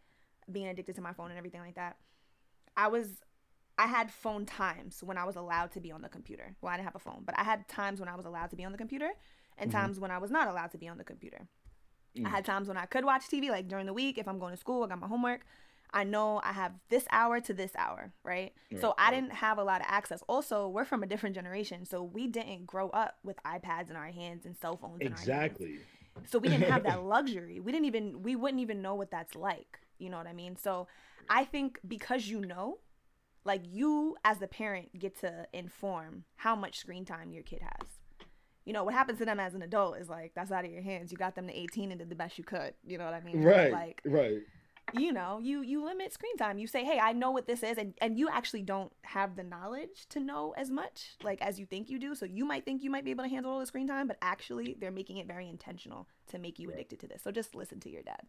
being 0.53 0.67
addicted 0.67 0.97
to 0.97 1.01
my 1.03 1.13
phone 1.15 1.31
and 1.31 1.39
everything 1.39 1.61
like 1.63 1.77
that. 1.77 1.97
I 2.77 2.89
was 2.89 3.23
I 3.77 3.87
had 3.89 4.13
phone 4.13 4.47
times 4.47 5.03
when 5.03 5.19
I 5.19 5.25
was 5.25 5.35
allowed 5.35 5.73
to 5.73 5.81
be 5.81 5.91
on 5.91 6.03
the 6.03 6.09
computer. 6.09 6.55
Well, 6.61 6.73
I 6.73 6.77
didn't 6.77 6.85
have 6.87 6.95
a 6.95 7.01
phone, 7.01 7.23
but 7.25 7.37
I 7.39 7.43
had 7.43 7.67
times 7.69 7.99
when 7.99 8.09
I 8.09 8.15
was 8.15 8.25
allowed 8.27 8.51
to 8.51 8.57
be 8.57 8.65
on 8.65 8.71
the 8.73 8.79
computer 8.79 9.11
and 9.59 9.69
Mhm. 9.71 9.73
times 9.73 9.99
when 9.99 10.11
I 10.13 10.19
was 10.19 10.31
not 10.31 10.47
allowed 10.47 10.71
to 10.73 10.79
be 10.79 10.87
on 10.89 10.99
the 10.99 11.05
computer. 11.05 11.49
Mm. 12.17 12.27
I 12.27 12.29
had 12.29 12.45
times 12.45 12.69
when 12.69 12.77
I 12.77 12.87
could 12.87 13.05
watch 13.05 13.29
TV, 13.29 13.51
like 13.51 13.67
during 13.67 13.87
the 13.87 13.93
week, 13.93 14.19
if 14.19 14.29
I'm 14.29 14.39
going 14.39 14.53
to 14.53 14.57
school, 14.57 14.85
I 14.85 14.89
got 14.89 15.01
my 15.01 15.09
homework. 15.09 15.45
I 15.95 16.03
know 16.03 16.41
I 16.43 16.53
have 16.53 16.73
this 16.89 17.07
hour 17.11 17.41
to 17.41 17.55
this 17.55 17.71
hour, 17.79 18.13
right? 18.25 18.53
so 18.81 18.95
I 18.99 19.05
right. 19.05 19.15
didn't 19.15 19.33
have 19.35 19.59
a 19.59 19.65
lot 19.65 19.81
of 19.81 19.87
access. 19.89 20.23
Also, 20.29 20.67
we're 20.67 20.85
from 20.85 21.05
a 21.05 21.07
different 21.07 21.37
generation, 21.37 21.87
so 21.87 22.03
we 22.03 22.27
didn't 22.27 22.67
grow 22.67 22.91
up 22.91 23.17
with 23.23 23.37
iPads 23.47 23.91
in 23.91 23.97
our 23.97 24.09
hands 24.09 24.45
and 24.45 24.57
cell 24.57 24.77
phones 24.77 25.01
in 25.01 25.07
our 25.07 25.13
hands. 25.13 25.21
exactly 25.21 25.79
So 26.27 26.39
we 26.39 26.49
didn't 26.49 26.69
have 26.69 26.83
that 26.83 27.03
luxury. 27.05 27.61
We 27.61 27.71
didn't 27.71 27.87
even 27.87 28.23
we 28.23 28.35
wouldn't 28.35 28.61
even 28.61 28.83
know 28.83 28.97
what 28.97 29.13
that's 29.13 29.37
like. 29.37 29.79
You 29.99 30.11
know 30.11 30.19
what 30.19 30.27
I 30.27 30.33
mean? 30.33 30.57
So 30.57 30.89
I 31.31 31.45
think 31.45 31.79
because 31.87 32.29
you 32.29 32.41
know, 32.41 32.79
like 33.45 33.63
you 33.65 34.17
as 34.25 34.39
the 34.39 34.49
parent 34.49 34.99
get 34.99 35.19
to 35.21 35.47
inform 35.53 36.25
how 36.37 36.57
much 36.57 36.79
screen 36.79 37.05
time 37.05 37.33
your 37.33 37.45
kid 37.45 37.63
has. 37.63 37.89
You 38.65 38.73
know, 38.73 38.83
what 38.83 38.95
happens 38.95 39.19
to 39.19 39.27
them 39.27 39.39
as 39.39 39.55
an 39.55 39.63
adult 39.63 39.99
is 39.99 40.09
like 40.09 40.33
that's 40.35 40.51
out 40.51 40.65
of 40.65 40.73
your 40.73 40.83
hands. 40.83 41.13
You 41.13 41.19
got 41.19 41.37
them 41.37 41.47
to 41.47 41.57
18 41.57 41.91
and 41.93 42.01
did 42.01 42.09
the 42.09 42.17
best 42.17 42.37
you 42.37 42.45
could. 42.45 42.75
You 42.85 42.99
know 42.99 43.05
what 43.05 43.15
I 43.15 43.21
mean? 43.21 43.43
right 43.43 43.73
Like 43.73 44.01
right 44.05 44.41
you 44.93 45.13
know 45.13 45.39
you 45.43 45.63
you 45.63 45.83
limit 45.85 46.13
screen 46.13 46.37
time 46.37 46.59
you 46.59 46.67
say 46.67 46.85
hey 46.85 46.99
i 47.01 47.13
know 47.13 47.31
what 47.31 47.47
this 47.47 47.63
is 47.63 47.79
and 47.79 47.95
and 48.03 48.19
you 48.19 48.29
actually 48.29 48.63
don't 48.63 48.93
have 49.03 49.35
the 49.35 49.43
knowledge 49.43 50.07
to 50.11 50.21
know 50.21 50.53
as 50.59 50.71
much 50.71 51.17
like 51.23 51.41
as 51.41 51.59
you 51.59 51.65
think 51.67 51.89
you 51.89 51.99
do 51.99 52.15
so 52.15 52.27
you 52.27 52.45
might 52.45 52.65
think 52.65 52.83
you 52.83 52.91
might 52.91 53.05
be 53.05 53.11
able 53.11 53.25
to 53.25 53.31
handle 53.31 53.51
all 53.53 53.59
the 53.61 53.67
screen 53.67 53.89
time 53.89 54.07
but 54.07 54.19
actually 54.21 54.77
they're 54.79 54.91
making 54.93 55.17
it 55.17 55.27
very 55.27 55.49
intentional 55.49 56.07
to 56.27 56.39
make 56.39 56.59
you 56.59 56.69
Right. 56.69 56.75
addicted 56.75 57.01
to 57.01 57.09
this 57.09 57.23
so 57.23 57.31
just 57.31 57.55
listen 57.55 57.81
to 57.81 57.91
your 57.91 58.03
dad 58.03 58.23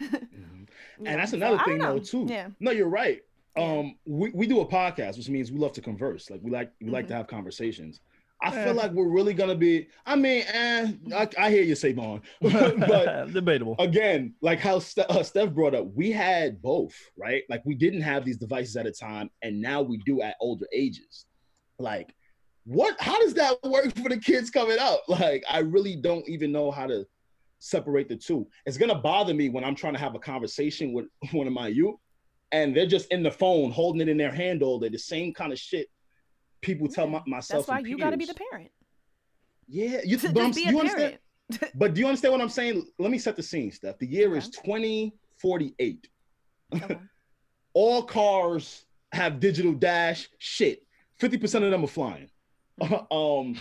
Mhm. 0.00 0.20
You 0.32 0.68
and 1.06 1.20
that's 1.20 1.32
know? 1.32 1.38
So, 1.40 1.46
another 1.46 1.62
thing 1.64 1.78
though 1.78 1.98
too 1.98 2.26
yeah 2.28 2.48
No, 2.58 2.70
you're 2.70 2.88
right. 2.88 3.20
Um, 3.56 3.96
we, 4.06 4.30
we 4.30 4.46
do 4.46 4.60
a 4.60 4.66
podcast, 4.66 5.16
which 5.16 5.28
means 5.28 5.50
we 5.50 5.58
love 5.58 5.72
to 5.72 5.80
converse. 5.80 6.30
Like 6.30 6.40
we 6.44 6.50
like 6.52 6.70
we 6.80 6.90
like 6.90 7.08
to 7.08 7.14
Mhm. 7.14 7.16
have 7.16 7.26
conversations. 7.26 7.98
I 8.40 8.50
feel 8.64 8.74
like 8.74 8.92
we're 8.92 9.08
really 9.08 9.34
gonna 9.34 9.54
be. 9.54 9.88
I 10.06 10.14
mean, 10.14 10.44
eh, 10.46 10.92
I, 11.14 11.28
I 11.38 11.50
hear 11.50 11.62
you, 11.62 11.74
Savon, 11.74 12.22
but 12.40 13.32
debatable. 13.32 13.74
again, 13.78 14.34
like 14.40 14.60
how 14.60 14.78
Ste- 14.78 15.10
uh, 15.10 15.22
Steph 15.22 15.50
brought 15.50 15.74
up, 15.74 15.86
we 15.94 16.12
had 16.12 16.62
both, 16.62 16.94
right? 17.16 17.42
Like 17.48 17.62
we 17.64 17.74
didn't 17.74 18.02
have 18.02 18.24
these 18.24 18.36
devices 18.36 18.76
at 18.76 18.86
a 18.86 18.92
time, 18.92 19.30
and 19.42 19.60
now 19.60 19.82
we 19.82 19.98
do 19.98 20.22
at 20.22 20.36
older 20.40 20.66
ages. 20.72 21.26
Like, 21.80 22.14
what? 22.64 22.96
How 23.00 23.18
does 23.20 23.34
that 23.34 23.56
work 23.64 23.92
for 23.96 24.08
the 24.08 24.18
kids 24.18 24.50
coming 24.50 24.78
up? 24.78 25.02
Like, 25.08 25.44
I 25.50 25.58
really 25.60 25.96
don't 25.96 26.28
even 26.28 26.52
know 26.52 26.70
how 26.70 26.86
to 26.86 27.04
separate 27.58 28.08
the 28.08 28.16
two. 28.16 28.46
It's 28.66 28.78
gonna 28.78 28.94
bother 29.00 29.34
me 29.34 29.48
when 29.48 29.64
I'm 29.64 29.74
trying 29.74 29.94
to 29.94 30.00
have 30.00 30.14
a 30.14 30.20
conversation 30.20 30.92
with 30.92 31.06
one 31.32 31.48
of 31.48 31.52
my 31.52 31.66
youth, 31.68 31.96
and 32.52 32.74
they're 32.76 32.86
just 32.86 33.10
in 33.10 33.24
the 33.24 33.32
phone, 33.32 33.72
holding 33.72 34.00
it 34.00 34.08
in 34.08 34.16
their 34.16 34.32
hand 34.32 34.62
all 34.62 34.78
day. 34.78 34.90
The 34.90 34.98
same 34.98 35.34
kind 35.34 35.52
of 35.52 35.58
shit 35.58 35.88
people 36.60 36.88
tell 36.88 37.06
my, 37.06 37.22
myself. 37.26 37.66
that's 37.66 37.82
why 37.82 37.88
you 37.88 37.98
got 37.98 38.10
to 38.10 38.16
be 38.16 38.24
the 38.26 38.34
parent 38.34 38.70
Yeah, 39.66 40.00
you, 40.04 40.18
but 40.32 40.36
I'm- 40.38 40.52
you 40.54 40.78
understand? 40.80 41.18
But 41.74 41.94
do 41.94 42.00
you 42.00 42.06
understand 42.06 42.32
what 42.32 42.42
I'm 42.42 42.50
saying? 42.50 42.86
Let 42.98 43.10
me 43.10 43.18
set 43.18 43.34
the 43.34 43.42
scene, 43.42 43.72
Steph. 43.72 43.96
The 43.98 44.06
year 44.06 44.36
is 44.36 44.50
2048. 44.50 46.08
okay. 46.74 46.98
all 47.72 48.02
cars 48.02 48.84
have 49.12 49.40
digital 49.40 49.72
dash. 49.72 50.28
Shit, 50.38 50.82
fifty 51.18 51.38
percent 51.38 51.64
of 51.64 51.70
them 51.70 51.84
are 51.84 51.86
flying. 51.86 52.28
um, 53.10 53.56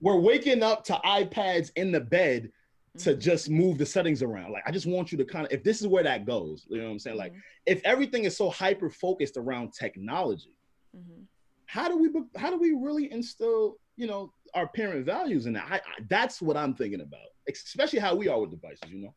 we're 0.00 0.18
waking 0.18 0.64
up 0.64 0.82
to 0.84 0.94
iPads 1.04 1.70
in 1.76 1.92
the 1.92 2.00
bed 2.00 2.50
to 2.98 3.14
Mhm. 3.14 3.20
just 3.20 3.48
move 3.50 3.78
the 3.78 3.86
settings 3.86 4.22
around. 4.22 4.50
Like, 4.52 4.64
I 4.66 4.72
just 4.72 4.86
want 4.86 5.12
you 5.12 5.18
to 5.18 5.24
kind 5.24 5.46
of, 5.46 5.52
if 5.52 5.62
this 5.62 5.80
is 5.80 5.86
where 5.86 6.02
that 6.02 6.26
goes, 6.26 6.66
you 6.68 6.78
know 6.78 6.84
what 6.86 6.90
I'm 6.90 6.98
saying? 6.98 7.16
Like, 7.18 7.32
Mhm. 7.34 7.40
if 7.66 7.80
everything 7.84 8.24
is 8.24 8.36
so 8.36 8.50
hyper 8.50 8.90
focused 8.90 9.36
around 9.36 9.72
technology, 9.74 10.54
Mhm. 10.96 11.24
How 11.66 11.88
do 11.88 11.98
we 11.98 12.08
how 12.40 12.50
do 12.50 12.58
we 12.58 12.72
really 12.72 13.10
instill 13.12 13.76
you 13.96 14.06
know 14.06 14.32
our 14.54 14.68
parent 14.68 15.04
values 15.04 15.46
in 15.46 15.52
that 15.52 15.66
I, 15.70 15.76
I, 15.76 15.80
that's 16.08 16.40
what 16.40 16.56
i'm 16.56 16.74
thinking 16.74 17.00
about 17.00 17.28
especially 17.48 17.98
how 17.98 18.14
we 18.14 18.28
are 18.28 18.40
with 18.40 18.50
devices 18.50 18.90
you 18.90 18.98
know 19.00 19.14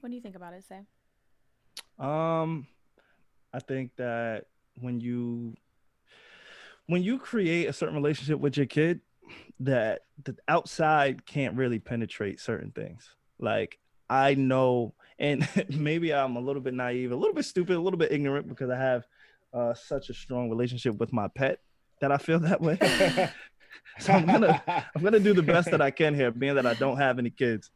What 0.00 0.10
do 0.10 0.16
you 0.16 0.20
think 0.22 0.36
about 0.36 0.54
it, 0.54 0.64
Say? 0.64 0.80
Um, 1.98 2.66
I 3.52 3.60
think 3.60 3.94
that 3.96 4.46
when 4.80 5.00
you 5.00 5.54
when 6.86 7.02
you 7.02 7.18
create 7.18 7.68
a 7.68 7.72
certain 7.72 7.94
relationship 7.94 8.40
with 8.40 8.56
your 8.56 8.66
kid, 8.66 9.00
that 9.60 10.02
the 10.24 10.36
outside 10.48 11.24
can't 11.24 11.56
really 11.56 11.78
penetrate 11.78 12.40
certain 12.40 12.72
things. 12.72 13.14
Like 13.38 13.78
I 14.10 14.34
know, 14.34 14.94
and 15.18 15.48
maybe 15.68 16.12
I'm 16.12 16.36
a 16.36 16.40
little 16.40 16.62
bit 16.62 16.74
naive, 16.74 17.12
a 17.12 17.16
little 17.16 17.34
bit 17.34 17.44
stupid, 17.44 17.76
a 17.76 17.80
little 17.80 17.98
bit 17.98 18.12
ignorant 18.12 18.48
because 18.48 18.70
I 18.70 18.76
have 18.76 19.06
uh, 19.52 19.74
such 19.74 20.10
a 20.10 20.14
strong 20.14 20.48
relationship 20.50 20.96
with 20.96 21.12
my 21.12 21.28
pet 21.28 21.58
that 22.00 22.12
I 22.12 22.18
feel 22.18 22.38
that 22.48 22.60
way. 22.60 22.78
so 23.98 24.12
I'm 24.12 24.26
gonna 24.26 24.62
I'm 24.94 25.02
gonna 25.02 25.20
do 25.20 25.34
the 25.34 25.42
best 25.42 25.70
that 25.70 25.80
I 25.80 25.90
can 25.90 26.14
here, 26.14 26.30
being 26.30 26.54
that 26.56 26.66
I 26.66 26.74
don't 26.74 26.96
have 26.98 27.18
any 27.18 27.30
kids. 27.30 27.70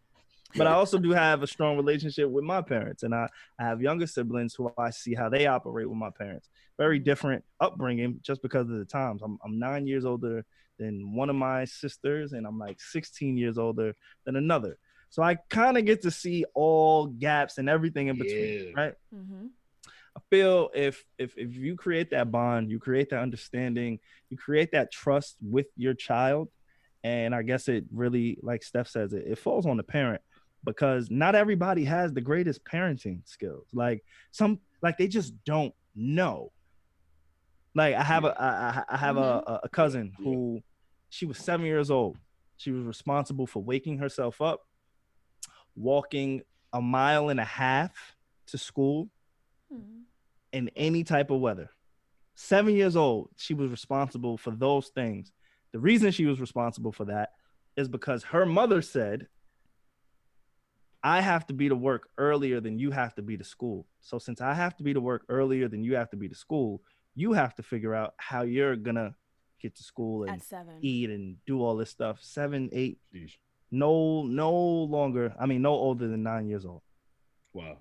But 0.54 0.66
I 0.66 0.72
also 0.72 0.98
do 0.98 1.10
have 1.10 1.42
a 1.42 1.46
strong 1.46 1.76
relationship 1.76 2.30
with 2.30 2.44
my 2.44 2.62
parents, 2.62 3.02
and 3.02 3.14
I, 3.14 3.28
I 3.60 3.64
have 3.64 3.82
younger 3.82 4.06
siblings 4.06 4.54
who 4.54 4.72
I 4.78 4.88
see 4.90 5.12
how 5.14 5.28
they 5.28 5.46
operate 5.46 5.86
with 5.88 5.98
my 5.98 6.08
parents. 6.10 6.48
Very 6.78 6.98
different 6.98 7.44
upbringing, 7.60 8.20
just 8.22 8.40
because 8.42 8.70
of 8.70 8.78
the 8.78 8.84
times. 8.86 9.22
I'm 9.22 9.38
I'm 9.44 9.58
nine 9.58 9.86
years 9.86 10.04
older 10.06 10.46
than 10.78 11.14
one 11.14 11.28
of 11.28 11.36
my 11.36 11.64
sisters, 11.66 12.32
and 12.32 12.46
I'm 12.46 12.58
like 12.58 12.80
16 12.80 13.36
years 13.36 13.58
older 13.58 13.94
than 14.24 14.36
another. 14.36 14.78
So 15.10 15.22
I 15.22 15.36
kind 15.50 15.76
of 15.78 15.84
get 15.84 16.02
to 16.02 16.10
see 16.10 16.44
all 16.54 17.06
gaps 17.06 17.58
and 17.58 17.68
everything 17.68 18.08
in 18.08 18.16
between, 18.18 18.66
Yeah. 18.66 18.70
right? 18.74 18.94
Mm-hmm. 19.14 19.46
I 20.16 20.18
feel 20.30 20.70
if 20.74 21.04
if 21.18 21.36
if 21.36 21.54
you 21.54 21.76
create 21.76 22.10
that 22.10 22.30
bond, 22.30 22.70
you 22.70 22.78
create 22.78 23.10
that 23.10 23.20
understanding, 23.20 23.98
you 24.30 24.38
create 24.38 24.72
that 24.72 24.90
trust 24.90 25.36
with 25.42 25.66
your 25.76 25.92
child, 25.92 26.48
and 27.04 27.34
I 27.34 27.42
guess 27.42 27.68
it 27.68 27.84
really, 27.92 28.38
like 28.42 28.62
Steph 28.62 28.88
says, 28.88 29.12
it, 29.12 29.24
it 29.26 29.38
falls 29.38 29.66
on 29.66 29.76
the 29.76 29.82
parent 29.82 30.22
because 30.64 31.10
not 31.10 31.34
everybody 31.34 31.84
has 31.84 32.14
the 32.14 32.22
greatest 32.22 32.64
parenting 32.64 33.20
skills. 33.28 33.66
Like 33.74 34.02
some, 34.30 34.58
like 34.82 34.96
they 34.96 35.06
just 35.06 35.34
don't 35.44 35.74
know. 35.94 36.50
Like 37.74 37.94
I 37.94 38.02
have 38.02 38.24
a 38.24 38.34
I, 38.40 38.84
I 38.88 38.96
have 38.96 39.18
a, 39.18 39.20
mm-hmm. 39.20 39.52
a 39.52 39.60
a 39.64 39.68
cousin 39.68 40.14
who, 40.16 40.62
she 41.10 41.26
was 41.26 41.36
seven 41.36 41.66
years 41.66 41.90
old. 41.90 42.16
She 42.56 42.70
was 42.70 42.84
responsible 42.84 43.46
for 43.46 43.62
waking 43.62 43.98
herself 43.98 44.40
up, 44.40 44.66
walking 45.74 46.40
a 46.72 46.80
mile 46.80 47.28
and 47.28 47.38
a 47.38 47.44
half 47.44 48.16
to 48.46 48.56
school 48.56 49.10
Mm-hmm. 49.72 50.02
in 50.52 50.70
any 50.76 51.02
type 51.02 51.30
of 51.30 51.40
weather. 51.40 51.70
Seven 52.36 52.74
years 52.74 52.96
old, 52.96 53.30
she 53.36 53.52
was 53.52 53.70
responsible 53.70 54.36
for 54.36 54.52
those 54.52 54.88
things. 54.88 55.32
The 55.72 55.80
reason 55.80 56.12
she 56.12 56.26
was 56.26 56.40
responsible 56.40 56.92
for 56.92 57.06
that 57.06 57.30
is 57.76 57.88
because 57.88 58.22
her 58.24 58.46
mother 58.46 58.80
said, 58.80 59.26
I 61.02 61.20
have 61.20 61.46
to 61.48 61.52
be 61.52 61.68
to 61.68 61.74
work 61.74 62.08
earlier 62.16 62.60
than 62.60 62.78
you 62.78 62.90
have 62.90 63.14
to 63.16 63.22
be 63.22 63.36
to 63.36 63.44
school. 63.44 63.86
So, 64.00 64.18
since 64.18 64.40
I 64.40 64.54
have 64.54 64.76
to 64.76 64.82
be 64.82 64.94
to 64.94 65.00
work 65.00 65.24
earlier 65.28 65.68
than 65.68 65.82
you 65.84 65.96
have 65.96 66.10
to 66.10 66.16
be 66.16 66.28
to 66.28 66.34
school, 66.34 66.82
you 67.14 67.32
have 67.32 67.54
to 67.56 67.62
figure 67.62 67.94
out 67.94 68.14
how 68.18 68.42
you're 68.42 68.76
going 68.76 68.96
to 68.96 69.14
get 69.60 69.74
to 69.76 69.82
school 69.82 70.24
and 70.24 70.42
eat 70.82 71.10
and 71.10 71.36
do 71.46 71.62
all 71.62 71.76
this 71.76 71.90
stuff. 71.90 72.18
Seven, 72.20 72.68
eight, 72.72 72.98
Jeez. 73.14 73.32
no, 73.70 74.22
no 74.22 74.52
longer, 74.52 75.34
I 75.40 75.46
mean, 75.46 75.62
no 75.62 75.72
older 75.72 76.06
than 76.08 76.22
nine 76.22 76.48
years 76.48 76.64
old. 76.64 76.82
wow 77.52 77.78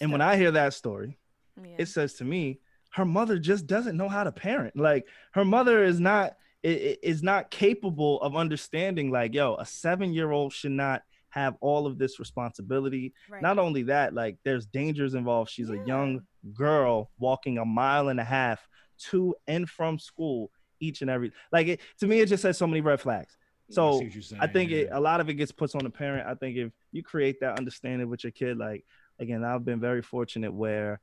And 0.00 0.10
when 0.12 0.20
I 0.20 0.36
hear 0.36 0.50
that 0.52 0.74
story, 0.74 1.18
yeah. 1.62 1.76
it 1.78 1.86
says 1.86 2.14
to 2.14 2.24
me 2.24 2.60
her 2.92 3.04
mother 3.06 3.38
just 3.38 3.66
doesn't 3.66 3.96
know 3.96 4.08
how 4.08 4.22
to 4.24 4.32
parent. 4.32 4.76
Like 4.76 5.06
her 5.32 5.44
mother 5.44 5.82
is 5.84 5.98
not 6.00 6.36
i- 6.64 6.68
i- 6.68 6.96
is 7.02 7.22
not 7.22 7.50
capable 7.50 8.20
of 8.22 8.36
understanding 8.36 9.10
like 9.10 9.34
yo 9.34 9.56
a 9.56 9.64
seven 9.66 10.12
year 10.12 10.30
old 10.30 10.52
should 10.52 10.72
not 10.72 11.02
have 11.30 11.56
all 11.60 11.86
of 11.86 11.96
this 11.98 12.18
responsibility. 12.18 13.14
Right. 13.30 13.40
not 13.42 13.58
only 13.58 13.84
that 13.84 14.12
like 14.14 14.36
there's 14.44 14.66
dangers 14.66 15.14
involved. 15.14 15.50
She's 15.50 15.70
a 15.70 15.82
young 15.86 16.20
girl 16.52 17.10
walking 17.18 17.58
a 17.58 17.64
mile 17.64 18.08
and 18.08 18.20
a 18.20 18.24
half 18.24 18.66
to 19.10 19.34
and 19.46 19.68
from 19.68 19.98
school 19.98 20.50
each 20.80 21.00
and 21.00 21.10
every 21.10 21.32
like 21.52 21.68
it 21.68 21.80
to 22.00 22.06
me 22.06 22.20
it 22.20 22.26
just 22.28 22.42
says 22.42 22.58
so 22.58 22.66
many 22.66 22.80
red 22.80 23.00
flags. 23.00 23.36
So, 23.70 23.98
see 23.98 24.04
what 24.04 24.14
you're 24.14 24.22
saying, 24.22 24.42
I 24.42 24.46
think 24.48 24.70
it, 24.70 24.88
a 24.92 25.00
lot 25.00 25.20
of 25.20 25.30
it 25.30 25.34
gets 25.34 25.50
put 25.52 25.74
on 25.74 25.82
the 25.84 25.88
parent. 25.90 26.28
I 26.28 26.34
think 26.34 26.58
if 26.58 26.72
you 26.90 27.02
create 27.02 27.40
that 27.40 27.58
understanding 27.58 28.10
with 28.10 28.22
your 28.22 28.30
kid, 28.32 28.58
like 28.58 28.84
again, 29.22 29.44
I've 29.44 29.64
been 29.64 29.80
very 29.80 30.02
fortunate 30.02 30.52
where 30.52 31.00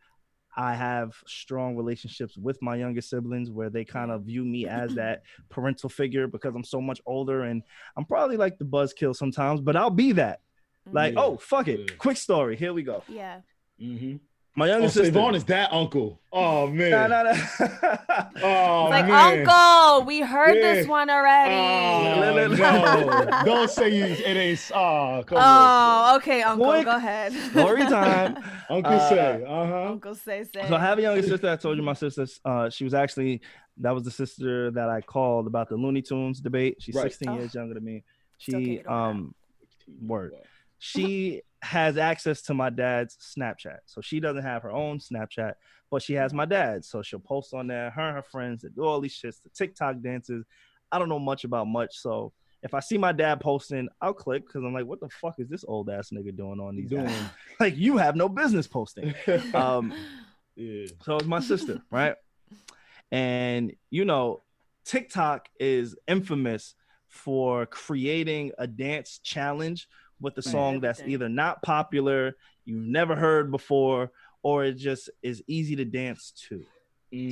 I 0.56 0.74
have 0.76 1.14
strong 1.26 1.76
relationships 1.76 2.38
with 2.38 2.62
my 2.62 2.76
younger 2.76 3.02
siblings 3.02 3.50
where 3.50 3.70
they 3.70 3.86
kind 3.86 4.12
of 4.12 4.24
view 4.24 4.44
me 4.44 4.68
as 4.68 4.94
that 5.02 5.24
parental 5.50 5.90
figure 5.90 6.28
because 6.28 6.54
I'm 6.56 6.64
so 6.64 6.82
much 6.82 7.02
older 7.06 7.44
and 7.44 7.64
I'm 7.98 8.06
probably 8.06 8.38
like 8.38 8.58
the 8.58 8.66
buzzkill 8.66 9.16
sometimes, 9.16 9.62
but 9.62 9.76
I'll 9.76 9.90
be 9.90 10.12
that. 10.14 10.42
Like, 10.92 11.14
Yeah, 11.14 11.22
oh 11.22 11.38
fuck 11.38 11.68
it. 11.68 11.80
yeah. 11.80 11.96
Quick 11.98 12.18
story. 12.18 12.56
Here 12.56 12.74
we 12.74 12.84
go. 12.84 13.04
Yeah. 13.08 13.42
Mm-hmm. 13.82 14.18
My 14.56 14.68
younger 14.68 14.86
Oh, 14.86 14.90
so 14.90 15.02
sister. 15.04 15.10
Yvonne 15.18 15.36
is 15.36 15.44
that 15.46 15.72
uncle. 15.72 16.20
Oh 16.34 16.68
man. 16.68 16.92
Nah, 16.92 17.08
nah, 17.08 17.24
nah. 17.24 17.32
Oh 18.42 18.86
It's 18.86 18.92
like, 18.92 19.08
man. 19.08 19.48
Uncle, 19.48 20.06
we 20.06 20.20
heard 20.22 20.56
this 20.56 20.88
one 20.88 21.10
already. 21.10 21.54
Oh, 21.56 22.34
Look, 22.34 22.50
look, 22.50 22.60
no. 22.60 23.42
Don't 23.46 23.70
say 23.70 23.90
you, 23.90 24.06
it 24.06 24.26
ain't. 24.38 24.72
Oh, 24.74 25.24
come 25.26 25.38
on. 25.38 25.44
Oh, 26.14 26.16
okay, 26.18 26.42
Uncle, 26.42 26.66
Quick 26.68 26.86
go 26.86 26.96
ahead. 26.98 27.32
story 27.52 27.82
time. 27.86 28.38
Uncle 28.70 28.94
Uh, 28.94 29.10
say, 29.10 29.44
uh 29.48 29.66
huh. 29.66 29.86
Uncle 29.92 30.16
say 30.16 30.44
say. 30.44 30.68
So 30.68 30.76
I 30.76 30.80
have 30.80 31.00
a 31.00 31.02
younger 31.04 31.24
sister. 31.24 31.50
I 31.50 31.56
told 31.56 31.78
you 31.78 31.84
my 31.84 31.94
sister. 31.94 32.26
Uh, 32.44 32.70
she 32.70 32.84
was 32.84 32.94
actually 32.94 33.42
that 33.78 33.92
was 33.92 34.04
the 34.04 34.12
sister 34.12 34.72
that 34.72 34.90
I 34.90 35.00
called 35.02 35.48
about 35.48 35.70
the 35.70 35.76
Looney 35.76 36.02
Tunes 36.02 36.42
debate. 36.42 36.78
She's 36.80 36.96
Right. 36.96 37.04
16 37.04 37.30
Oh. 37.30 37.34
years 37.36 37.54
younger 37.54 37.76
than 37.76 37.86
me. 37.86 38.04
She 38.40 38.52
get 38.52 38.60
over 38.60 38.84
that. 38.84 38.92
um 38.92 39.36
word. 40.02 40.34
she 40.80 41.42
has 41.62 41.98
access 41.98 42.42
to 42.44 42.54
my 42.54 42.70
dad's 42.70 43.18
Snapchat. 43.38 43.80
So 43.86 44.02
she 44.02 44.20
doesn't 44.20 44.44
have 44.44 44.64
her 44.64 44.72
own 44.72 45.00
Snapchat, 45.00 45.54
but 45.92 46.02
she 46.02 46.14
has 46.14 46.34
my 46.34 46.46
dad's. 46.46 46.90
So 46.90 47.02
she'll 47.02 47.20
post 47.20 47.54
on 47.54 47.68
there, 47.68 47.90
her 47.92 48.08
and 48.08 48.16
her 48.16 48.24
friends 48.24 48.62
that 48.62 48.76
do 48.76 48.84
all 48.84 49.02
these 49.02 49.18
shits, 49.18 49.42
the 49.44 49.50
TikTok 49.50 50.02
dances. 50.02 50.46
I 50.92 51.00
don't 51.00 51.10
know 51.10 51.20
much 51.20 51.44
about 51.44 51.68
much. 51.68 51.98
So 51.98 52.34
if 52.64 52.74
I 52.74 52.80
see 52.80 52.98
my 52.98 53.12
dad 53.12 53.40
posting, 53.40 53.88
I'll 54.02 54.14
click 54.14 54.46
because 54.46 54.64
I'm 54.64 54.74
like, 54.74 54.86
what 54.86 55.00
the 55.00 55.10
fuck 55.10 55.36
is 55.40 55.50
this 55.50 55.66
old 55.68 55.90
ass 55.90 56.10
nigga 56.14 56.36
doing 56.36 56.60
on 56.60 56.76
these 56.76 56.90
Doing. 56.90 57.10
Like 57.60 57.78
you 57.78 57.98
have 57.98 58.16
no 58.16 58.30
business 58.30 58.68
posting. 58.68 59.14
Um 59.54 59.94
yeah. 60.56 60.88
so 61.04 61.18
it's 61.18 61.26
my 61.26 61.40
sister, 61.40 61.82
right? 61.92 62.16
And 63.12 63.74
you 63.90 64.06
know, 64.06 64.42
TikTok 64.86 65.48
is 65.60 65.96
infamous 66.08 66.76
for 67.08 67.66
creating 67.66 68.52
a 68.58 68.68
dance 68.68 69.20
challenge 69.24 69.88
with 70.20 70.34
a 70.38 70.42
Man, 70.46 70.52
song 70.52 70.80
that's 70.82 71.02
either 71.02 71.30
not 71.30 71.62
popular, 71.64 72.36
you've 72.66 72.86
never 72.86 73.16
heard 73.16 73.52
before, 73.52 74.12
or 74.44 74.66
it 74.66 74.74
just 74.76 75.10
is 75.22 75.42
easy 75.48 75.76
to 75.78 75.86
dance 75.86 76.32
to. 76.50 76.64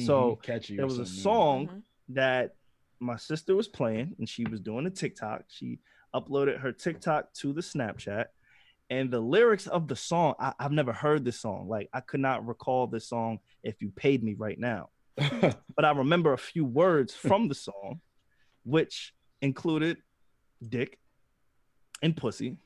So, 0.06 0.36
Mhm, 0.36 0.44
catchy. 0.44 0.74
or 0.74 0.78
There 0.78 0.86
was 0.88 1.00
a 1.00 1.06
something, 1.06 1.22
song 1.22 1.68
Mhm. 1.68 1.84
that 2.10 2.56
my 3.00 3.16
sister 3.18 3.56
was 3.56 3.68
playing 3.68 4.16
and 4.18 4.28
she 4.28 4.46
was 4.46 4.60
doing 4.60 4.86
a 4.88 4.90
TikTok. 4.90 5.44
She 5.50 5.80
uploaded 6.16 6.60
her 6.60 6.72
TikTok 6.72 7.34
to 7.34 7.54
the 7.54 7.62
Snapchat. 7.62 8.26
And 8.90 9.12
the 9.12 9.20
lyrics 9.20 9.68
of 9.68 9.88
the 9.90 9.96
song, 9.98 10.36
I, 10.40 10.54
I've 10.60 10.72
never 10.72 10.94
heard 10.94 11.26
this 11.26 11.40
song. 11.42 11.68
Like 11.68 11.90
I 11.94 12.00
could 12.00 12.22
not 12.22 12.48
recall 12.48 12.88
this 12.88 13.10
song 13.10 13.40
if 13.62 13.82
you 13.82 13.92
paid 13.92 14.24
me 14.24 14.34
right 14.34 14.58
now. 14.58 14.90
But 15.76 15.86
I 15.86 15.92
remember 15.92 16.34
a 16.34 16.38
few 16.38 16.66
words 16.66 17.14
from 17.14 17.50
the 17.50 17.54
song, 17.56 18.02
which 18.64 19.14
included 19.42 19.98
dick 20.68 20.98
and 22.02 22.16
pussy. 22.18 22.58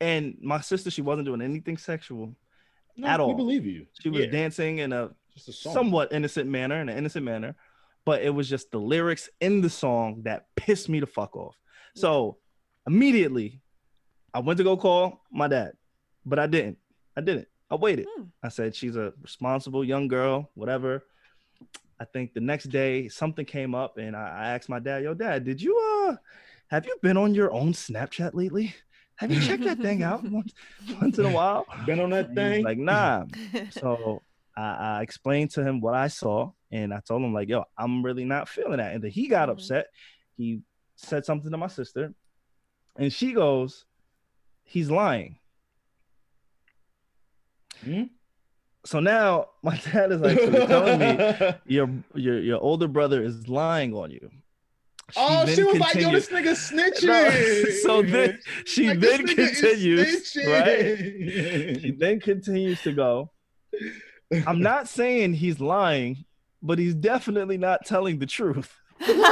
And 0.00 0.36
my 0.42 0.60
sister, 0.60 0.90
she 0.90 1.02
wasn't 1.02 1.26
doing 1.26 1.40
anything 1.40 1.76
sexual. 1.76 2.34
No, 2.96 3.08
At 3.08 3.20
all. 3.20 3.28
We 3.28 3.34
believe 3.34 3.64
you. 3.66 3.86
She 4.00 4.08
was 4.08 4.24
Yeah, 4.26 4.30
dancing 4.30 4.78
in 4.78 4.92
a 4.92 5.10
just 5.34 5.48
a 5.48 5.52
song. 5.52 5.72
somewhat 5.74 6.12
innocent 6.12 6.48
manner, 6.48 6.80
in 6.80 6.88
an 6.88 6.96
innocent 6.96 7.24
manner, 7.24 7.56
but 8.04 8.22
it 8.22 8.30
was 8.30 8.48
just 8.48 8.70
the 8.70 8.78
lyrics 8.78 9.28
in 9.40 9.60
the 9.60 9.70
song 9.70 10.22
that 10.24 10.46
pissed 10.56 10.88
me 10.88 11.00
the 11.00 11.06
fuck 11.06 11.36
off. 11.36 11.56
So 11.96 12.38
immediately, 12.86 13.60
I 14.32 14.40
went 14.40 14.58
to 14.58 14.64
go 14.64 14.76
call 14.76 15.22
my 15.30 15.48
dad, 15.48 15.72
but 16.26 16.38
I 16.38 16.46
didn't. 16.46 16.78
I 17.16 17.20
didn't. 17.20 17.48
I 17.70 17.76
waited. 17.76 18.06
Hmm. 18.16 18.24
I 18.42 18.48
said 18.48 18.74
she's 18.74 18.96
a 18.96 19.12
responsible 19.22 19.84
young 19.84 20.06
girl, 20.08 20.50
whatever. 20.54 21.04
I 21.98 22.04
think 22.04 22.34
the 22.34 22.40
next 22.40 22.64
day 22.64 23.08
something 23.08 23.44
came 23.46 23.74
up, 23.74 23.96
and 23.98 24.14
I, 24.16 24.28
I 24.28 24.48
asked 24.54 24.68
my 24.68 24.80
dad, 24.80 25.02
"Yo, 25.04 25.14
dad, 25.14 25.44
did 25.44 25.62
you 25.62 25.76
uh 26.08 26.16
have 26.68 26.86
you 26.86 26.96
been 27.02 27.16
on 27.16 27.34
your 27.34 27.52
own 27.52 27.72
Snapchat 27.72 28.34
lately? 28.34 28.74
Have 29.16 29.30
you 29.32 29.40
checked 29.40 29.64
that 29.64 29.78
thing 29.78 30.02
out 30.02 30.22
once, 30.30 30.52
once 31.00 31.18
in 31.18 31.24
a 31.24 31.30
while?" 31.30 31.66
Been 31.86 32.00
on 32.00 32.10
that 32.10 32.26
And 32.26 32.36
thing. 32.36 32.64
Like, 32.64 32.78
nah. 32.78 33.24
So 33.70 34.22
I, 34.56 34.98
I 34.98 35.02
explained 35.02 35.50
to 35.52 35.64
him 35.64 35.80
what 35.80 35.94
I 35.94 36.08
saw, 36.08 36.52
and 36.70 36.92
I 36.94 37.00
told 37.00 37.22
him 37.22 37.32
like, 37.34 37.48
"Yo, 37.48 37.64
I'm 37.78 38.04
really 38.04 38.24
not 38.24 38.48
feeling 38.48 38.78
that." 38.78 38.94
And 38.94 39.02
then 39.02 39.10
he 39.10 39.28
got 39.28 39.48
Mhm. 39.48 39.52
upset. 39.52 39.86
He 40.36 40.60
said 40.96 41.24
something 41.24 41.50
to 41.50 41.56
my 41.56 41.66
sister, 41.68 42.14
and 42.96 43.12
she 43.12 43.32
goes, 43.32 43.84
"He's 44.64 44.90
lying." 44.90 45.38
Hmm? 47.84 48.04
So 48.86 49.00
now 49.00 49.48
my 49.62 49.76
dad 49.78 50.12
is 50.12 50.20
like, 50.20 50.38
so 50.40 50.66
telling 50.66 50.98
me 50.98 51.18
your 51.66 51.88
your 52.14 52.40
your 52.40 52.60
older 52.60 52.88
brother 52.88 53.22
is 53.22 53.48
lying 53.48 53.94
on 53.94 54.10
you. 54.10 54.30
Oh, 55.16 55.46
she 55.46 55.62
was 55.62 55.78
like, 55.78 55.94
yo, 55.96 56.10
this 56.12 56.28
nigga 56.28 56.52
snitching. 56.52 57.06
No, 57.06 57.70
so 57.82 58.02
then 58.02 58.38
she 58.64 58.88
Like, 58.88 59.00
then 59.00 59.26
continues, 59.26 60.36
right? 60.46 61.78
She 61.80 61.94
then 61.98 62.20
continues 62.20 62.80
to 62.82 62.92
go. 62.92 63.30
I'm 64.46 64.60
not 64.60 64.88
saying 64.88 65.34
he's 65.34 65.60
lying, 65.60 66.24
but 66.62 66.78
he's 66.78 66.94
definitely 66.94 67.58
not 67.58 67.84
telling 67.86 68.18
the 68.18 68.26
truth. 68.26 68.74
So 69.00 69.12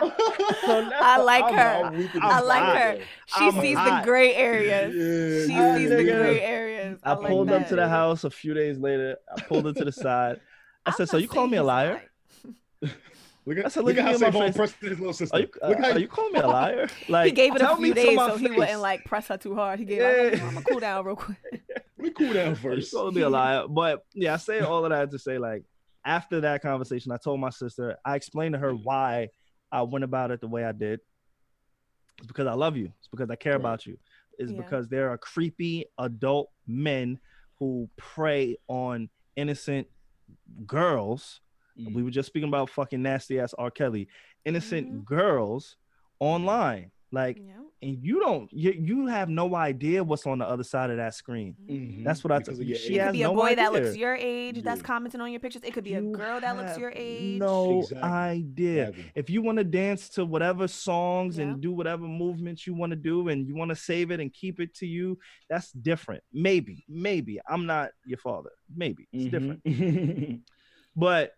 now 0.00 0.98
I 1.02 1.18
like 1.22 1.44
I'm- 1.44 1.54
her. 1.54 1.84
I'm 1.86 1.96
weak 1.98 2.14
in 2.14 2.22
I 2.22 2.40
like 2.40 2.62
body. 2.62 2.78
her. 2.80 2.96
She 3.26 3.44
I'm 3.46 3.60
sees 3.60 3.76
the 3.76 4.00
gray 4.04 4.34
areas. 4.34 4.94
Yeah, 4.94 5.46
She 5.46 5.52
yeah, 5.60 5.76
sees 5.76 5.88
the 5.90 6.04
gray 6.04 6.40
areas. 6.40 6.98
I 7.02 7.12
like 7.14 7.26
pulled 7.28 7.50
up 7.50 7.68
to 7.68 7.76
the 7.76 7.88
house 7.88 8.24
a 8.24 8.30
few 8.30 8.54
days 8.54 8.78
later. 8.78 9.16
I 9.36 9.40
pulled 9.42 9.64
her 9.66 9.72
to 9.72 9.84
the 9.84 9.92
side. 9.92 10.40
I 10.86 10.90
I'm 10.90 10.94
said, 10.96 11.08
"So 11.10 11.16
you 11.18 11.28
call 11.28 11.46
me 11.46 11.58
a 11.58 11.62
he's 11.62 11.66
liar? 11.66 12.02
lying. 13.46 13.56
Look 13.56 13.58
at, 13.58 13.66
I 13.66 13.68
said, 13.68 13.84
look 13.84 13.96
look 13.96 13.96
at 13.96 13.98
at 13.98 14.04
how 14.04 14.10
me 14.10 14.26
in 14.26 14.32
Savon 14.32 14.52
pressed 14.52 14.74
his 14.80 14.98
little 14.98 15.12
sister. 15.12 15.36
Are 15.36 15.40
you, 15.40 15.48
uh, 15.62 15.68
look 15.68 15.78
how 15.78 15.90
are 15.90 15.98
you 15.98 16.08
calling 16.08 16.32
me 16.32 16.40
a 16.40 16.46
liar? 16.46 16.88
Like 17.08 17.26
he 17.26 17.32
gave 17.32 17.54
it 17.56 17.62
a 17.62 17.76
few 17.76 17.94
days, 17.94 18.16
my 18.16 18.30
so 18.30 18.36
he 18.36 18.48
wouldn't 18.50 18.80
like 18.80 19.04
press 19.04 19.28
her 19.28 19.36
too 19.38 19.54
hard. 19.54 19.78
He 19.78 19.84
gave 19.84 20.02
her 20.02 20.24
like, 20.30 20.38
Yeah. 20.38 20.46
I'm 20.46 20.54
gonna 20.54 20.64
cool 20.66 20.80
down 20.80 21.04
real 21.04 21.16
quick. 21.16 21.38
let 21.52 21.98
me 21.98 22.10
cool 22.10 22.32
down 22.32 22.46
Are 22.46 22.48
you 22.50 22.54
first. 22.56 22.92
calling 22.92 23.14
me 23.14 23.22
a 23.22 23.28
liar? 23.30 23.66
But 23.68 24.04
yeah, 24.14 24.34
I 24.34 24.36
say 24.36 24.60
all 24.60 24.84
of 24.84 24.90
that 24.90 25.10
to 25.10 25.18
say 25.18 25.38
like 25.38 25.64
after 26.04 26.40
that 26.42 26.62
conversation, 26.62 27.12
I 27.12 27.16
told 27.16 27.40
my 27.40 27.50
sister, 27.50 27.96
I 28.04 28.16
explained 28.16 28.54
to 28.54 28.58
her 28.58 28.72
why 28.74 29.28
I 29.72 29.82
went 29.82 30.04
about 30.04 30.30
it 30.30 30.40
the 30.40 30.48
way 30.48 30.64
I 30.64 30.72
did. 30.72 31.00
It's 32.18 32.26
because 32.26 32.46
I 32.46 32.54
love 32.54 32.76
you. 32.76 32.92
It's 32.98 33.08
because 33.08 33.30
I 33.30 33.36
care 33.36 33.52
Right. 33.52 33.60
about 33.60 33.86
you. 33.86 33.98
It's 34.38 34.50
Yeah. 34.52 34.58
because 34.62 34.88
there 34.88 35.10
are 35.10 35.18
creepy 35.18 35.86
adult 35.98 36.50
men 36.66 37.18
who 37.58 37.88
prey 37.96 38.56
on 38.68 39.08
innocent 39.36 39.86
girls. 40.66 41.40
Mm. 41.80 41.94
We 41.94 42.02
were 42.02 42.10
just 42.10 42.26
speaking 42.26 42.48
about 42.48 42.70
fucking 42.70 43.02
nasty 43.02 43.38
ass 43.40 43.54
R. 43.54 43.70
Kelly, 43.70 44.08
innocent 44.44 44.92
Mhm. 44.92 45.04
girls 45.04 45.76
online. 46.18 46.90
Like, 47.12 47.38
Yeah. 47.38 47.54
and 47.82 47.98
you 48.04 48.20
don't, 48.20 48.52
you, 48.52 48.70
you 48.70 49.06
have 49.06 49.28
no 49.28 49.56
idea 49.56 50.04
what's 50.04 50.28
on 50.28 50.38
the 50.38 50.44
other 50.46 50.62
side 50.62 50.90
of 50.90 50.98
that 50.98 51.12
screen. 51.12 51.56
Mhm. 51.68 52.04
That's 52.04 52.22
what 52.22 52.30
I 52.30 52.38
Because 52.38 52.58
told 52.58 52.60
of 52.60 52.68
you. 52.68 52.74
your 52.74 52.78
She 52.78 52.86
It 52.94 52.98
could 52.98 53.02
has 53.06 53.12
be 53.14 53.22
a 53.22 53.26
no 53.26 53.34
boy 53.34 53.54
that 53.56 53.72
looks 53.72 53.96
your 53.96 54.14
age 54.14 54.62
that's 54.62 54.80
commenting 54.80 55.20
on 55.20 55.32
your 55.32 55.40
pictures. 55.40 55.62
It 55.64 55.74
could 55.74 55.82
be 55.82 55.94
a 55.94 56.02
girl 56.02 56.40
that 56.40 56.56
looks 56.56 56.78
your 56.78 56.92
age. 56.94 57.40
No 57.40 57.80
Exactly. 57.80 58.08
idea. 58.08 58.88
Exactly. 58.90 59.12
If 59.16 59.28
you 59.28 59.42
want 59.42 59.58
to 59.58 59.64
dance 59.64 60.08
to 60.10 60.24
whatever 60.24 60.68
songs 60.68 61.36
Yeah. 61.38 61.46
and 61.46 61.60
do 61.60 61.72
whatever 61.72 62.06
movements 62.06 62.64
you 62.64 62.74
want 62.74 62.90
to 62.90 62.96
do 62.96 63.26
and 63.28 63.44
you 63.48 63.56
want 63.56 63.70
to 63.70 63.76
save 63.76 64.12
it 64.12 64.20
and 64.20 64.32
keep 64.32 64.60
it 64.60 64.72
to 64.74 64.86
you, 64.86 65.18
that's 65.48 65.72
different. 65.72 66.22
Maybe, 66.32 66.84
maybe. 66.88 67.40
I'm 67.48 67.66
not 67.66 67.90
your 68.06 68.18
father. 68.18 68.50
Maybe. 68.72 69.08
It's 69.12 69.24
different. 69.32 69.64
different. 69.64 70.42
But 70.96 71.32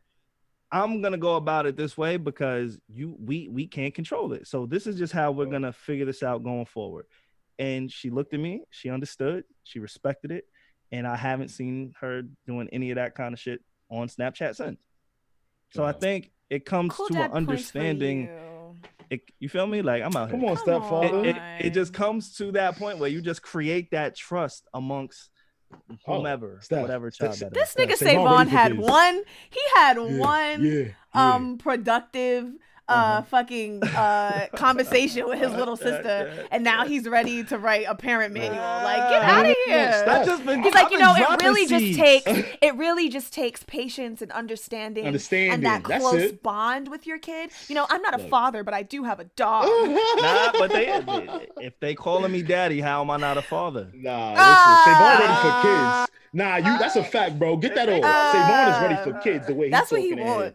I'm 0.73 1.03
gonna 1.03 1.19
go 1.19 1.37
about 1.37 1.67
it 1.67 1.77
this 1.77 1.97
way 1.99 2.17
because 2.17 2.79
you 2.89 3.15
we 3.21 3.49
we 3.49 3.67
can't 3.67 3.95
control 3.95 4.33
it. 4.33 4.47
So 4.49 4.65
this 4.67 4.87
is 4.87 4.97
just 4.97 5.13
how 5.13 5.31
we're 5.31 5.47
gonna 5.47 5.73
figure 5.73 6.07
this 6.07 6.23
out 6.23 6.43
going 6.43 6.65
forward. 6.65 7.05
And 7.59 7.93
she 7.93 8.09
looked 8.11 8.33
at 8.33 8.41
me, 8.41 8.63
she 8.71 8.89
understood, 8.89 9.45
she 9.65 9.79
respected 9.79 10.33
it, 10.33 10.47
and 10.91 11.07
I 11.07 11.17
haven't 11.17 11.49
seen 11.49 11.93
her 12.01 12.23
doing 12.47 12.69
any 12.73 12.91
of 12.91 12.97
that 12.97 13.15
kind 13.15 13.35
of 13.35 13.39
shit 13.39 13.61
on 13.91 14.09
Snapchat 14.09 14.57
since. 14.57 14.81
So 15.75 15.85
I 15.85 15.93
think 15.93 16.33
it 16.49 16.65
comes 16.65 16.93
Cool 16.95 17.09
to 17.09 17.23
an 17.23 17.33
understanding. 17.33 18.23
you. 18.23 18.77
It, 19.11 19.21
you 19.39 19.51
feel 19.51 19.67
me? 19.67 19.83
Like 19.83 20.03
I'm 20.03 20.17
out 20.17 20.31
Come 20.31 20.41
here. 20.41 20.51
on, 20.51 20.57
Come 20.57 20.65
stepfather. 20.65 21.25
It, 21.25 21.37
it, 21.37 21.67
it 21.67 21.71
just 21.75 21.93
comes 21.93 22.35
to 22.37 22.51
that 22.53 22.77
point 22.79 22.99
where 22.99 23.11
you 23.11 23.21
just 23.21 23.43
create 23.43 23.91
that 23.91 24.17
trust 24.17 24.67
amongst 24.73 25.31
whomever, 26.07 26.59
Steph, 26.63 26.83
whatever 26.83 27.11
Steph, 27.11 27.39
child 27.39 27.53
that 27.53 27.55
This 27.55 27.71
is. 27.71 27.77
Nigga 27.77 27.97
Savon 27.97 28.15
Savon 28.15 28.37
ready 28.37 28.51
for 28.51 28.57
had 28.57 28.79
one. 28.79 29.23
He 29.51 29.61
had 29.77 29.97
Yeah, 29.97 30.19
one 30.19 30.65
yeah, 30.65 30.85
yeah. 31.15 31.35
um 31.35 31.59
productive 31.59 32.53
uh 32.93 33.03
Uh-huh. 33.13 33.23
fucking 33.23 33.83
uh 33.85 34.47
conversation 34.55 35.29
with 35.29 35.39
his 35.39 35.53
little 35.61 35.77
sister 35.77 36.47
and 36.51 36.63
now 36.65 36.85
he's 36.87 37.09
ready 37.09 37.43
to 37.45 37.59
write 37.59 37.87
a 37.89 37.95
parent 37.95 38.33
manual 38.35 38.57
like 38.57 39.09
get 39.11 39.23
out 39.23 39.47
of 39.47 39.57
here 39.67 40.05
I've 40.09 40.27
just 40.27 40.45
been, 40.47 40.63
he's 40.63 40.75
I've 40.75 40.83
like 40.83 40.93
you 40.93 40.99
know 40.99 41.15
it 41.15 41.19
dropping 41.19 41.47
really 41.47 41.67
just 41.67 41.99
takes 41.99 42.27
it 42.63 42.75
really 42.77 43.09
just 43.09 43.33
takes 43.33 43.63
patience 43.65 44.23
and 44.23 44.31
understanding 44.33 45.07
Understanding. 45.07 45.53
and 45.53 45.65
that 45.67 45.85
That's 45.85 46.03
close 46.03 46.23
it. 46.23 46.43
bond 46.43 46.89
with 46.89 47.07
your 47.07 47.19
kid 47.19 47.51
you 47.69 47.75
know 47.75 47.87
i'm 47.91 48.03
not 48.03 48.15
a 48.21 48.25
father 48.29 48.63
but 48.65 48.75
i 48.75 48.83
do 48.83 49.05
have 49.05 49.21
a 49.21 49.25
dog 49.37 49.65
Nah, 49.67 50.53
but 50.53 50.71
they 50.71 50.87
if 51.61 51.79
they 51.81 51.95
calling 51.95 52.31
me 52.33 52.43
daddy, 52.43 52.81
how 52.81 53.01
am 53.03 53.11
I 53.11 53.17
not 53.17 53.37
a 53.39 53.43
father? 53.43 53.89
Nah, 53.95 54.31
listen, 54.31 54.45
Ah. 54.45 54.83
Savon 54.85 55.19
ready 55.23 55.39
for 55.43 55.53
kids. 55.63 56.11
Nah, 56.33 56.57
you 56.57 56.79
that's 56.79 56.97
a 56.97 57.05
fact, 57.05 57.39
bro. 57.39 57.57
Get 57.57 57.75
that 57.75 57.89
over. 57.89 58.01
Ah. 58.05 58.33
Savon 58.33 58.69
is 58.75 58.79
ready 58.91 59.11
for 59.11 59.19
kids 59.23 59.47
the 59.47 59.55
way 59.55 59.67
he's 59.67 59.73
that's 59.73 59.91
what 59.93 60.01
he 60.01 60.11
talking 60.11 60.25
ahead. 60.27 60.55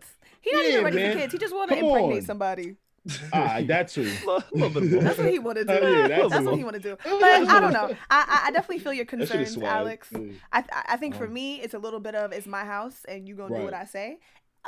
Wants 0.54 0.54
he's 0.54 0.54
not 0.54 0.64
Yeah, 0.66 0.72
even 0.74 0.84
ready 0.86 0.96
man. 0.98 1.12
for 1.14 1.20
kids 1.20 1.34
he 1.34 1.40
just 1.40 1.56
want 1.56 1.70
to 1.72 1.78
impregnate 1.78 2.20
on. 2.20 2.26
somebody 2.26 2.76
Ah, 3.32 3.62
that 3.66 3.88
too. 3.88 4.02
A 4.28 4.44
little 4.52 4.70
bit 4.70 4.84
of 4.84 4.92
both. 4.92 5.02
That's 5.04 5.18
what 5.18 5.32
he 5.32 5.40
wanted 5.40 5.68
to 5.70 5.80
do. 5.80 5.88
Yeah, 5.88 6.08
that's 6.10 6.30
that's 6.30 6.46
what 6.46 6.58
he 6.58 6.64
wanted 6.66 6.84
to 6.84 6.90
do. 6.90 6.98
But 7.06 7.24
I 7.24 7.60
don't 7.62 7.72
know. 7.72 7.96
I 8.10 8.20
I- 8.28 8.42
I 8.48 8.52
definitely 8.52 8.80
feel 8.80 8.92
your 8.92 9.06
That 9.06 9.28
shit 9.30 9.40
is 9.42 9.54
concerns. 9.54 9.64
Alex. 9.64 10.10
Yeah. 10.12 10.20
I 10.52 10.60
I- 10.60 10.86
I 10.90 10.98
think 10.98 11.16
for 11.16 11.24
Uh-huh. 11.24 11.32
me, 11.34 11.62
it's 11.62 11.74
a 11.74 11.80
little 11.80 12.02
bit 12.02 12.16
of 12.16 12.34
it's 12.34 12.48
my 12.48 12.66
house 12.66 13.06
and 13.08 13.26
you 13.26 13.36
gonna 13.36 13.58
do 13.60 13.64
what 13.64 13.74
I 13.74 13.86
say. 13.86 14.20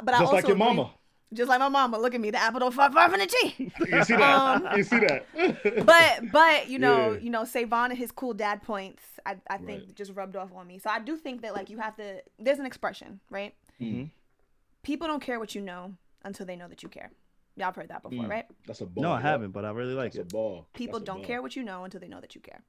But 0.01 0.13
I 0.13 0.19
Just 0.19 0.21
also 0.21 0.35
like 0.35 0.47
your 0.47 0.55
agree- 0.55 0.67
mama. 0.67 0.91
just 1.33 1.49
like 1.49 1.59
my 1.59 1.67
mama. 1.67 1.97
Look 1.99 2.15
at 2.15 2.21
me, 2.21 2.31
the 2.31 2.37
apple 2.41 2.61
don't 2.61 2.71
fall 2.73 2.89
far 2.89 3.09
from 3.09 3.19
the 3.19 3.27
tree. 3.27 3.73
You 3.91 4.03
see 4.05 4.15
that? 4.15 4.39
Um, 4.39 4.77
you 4.77 4.83
see 4.83 4.99
that? 4.99 5.25
But 5.85 6.31
but 6.31 6.69
you 6.69 6.79
know 6.79 7.11
Yeah. 7.11 7.19
you 7.19 7.29
know 7.31 7.43
Savon 7.43 7.89
and 7.91 7.99
his 7.99 8.11
cool 8.13 8.33
dad 8.33 8.63
points. 8.63 9.03
I 9.25 9.35
I 9.49 9.57
think 9.57 9.79
Right. 9.83 9.95
just 9.95 10.13
rubbed 10.15 10.37
off 10.37 10.51
on 10.55 10.65
me. 10.65 10.79
So 10.79 10.89
I 10.89 10.99
do 10.99 11.17
think 11.17 11.41
that 11.41 11.53
like 11.53 11.69
you 11.69 11.77
have 11.79 11.97
to. 11.97 12.21
There's 12.39 12.59
an 12.59 12.65
expression, 12.65 13.19
right? 13.29 13.53
Mhm. 13.81 14.11
People 14.83 15.07
don't 15.07 15.21
care 15.21 15.39
what 15.39 15.55
you 15.55 15.61
know 15.61 15.93
until 16.23 16.45
they 16.45 16.55
know 16.55 16.67
that 16.67 16.83
you 16.83 16.89
care. 16.89 17.11
Y'all 17.55 17.65
have 17.65 17.75
heard 17.75 17.89
that 17.89 18.01
before, 18.03 18.25
Mm. 18.25 18.29
right? 18.29 18.45
That's 18.67 18.81
a 18.81 18.85
ball. 18.85 19.03
No, 19.03 19.11
I 19.11 19.17
yo. 19.17 19.21
haven't, 19.23 19.51
but 19.51 19.65
I 19.65 19.71
really 19.71 19.93
like 19.93 20.13
That's 20.13 20.17
a 20.17 20.21
it. 20.21 20.29
ball. 20.29 20.67
People 20.73 20.99
That's 20.99 21.03
a 21.03 21.05
don't 21.07 21.17
ball. 21.17 21.25
care 21.25 21.41
what 21.41 21.55
you 21.55 21.63
know 21.63 21.83
until 21.83 21.99
they 21.99 22.07
know 22.07 22.21
that 22.21 22.35
you 22.35 22.41
care. 22.41 22.63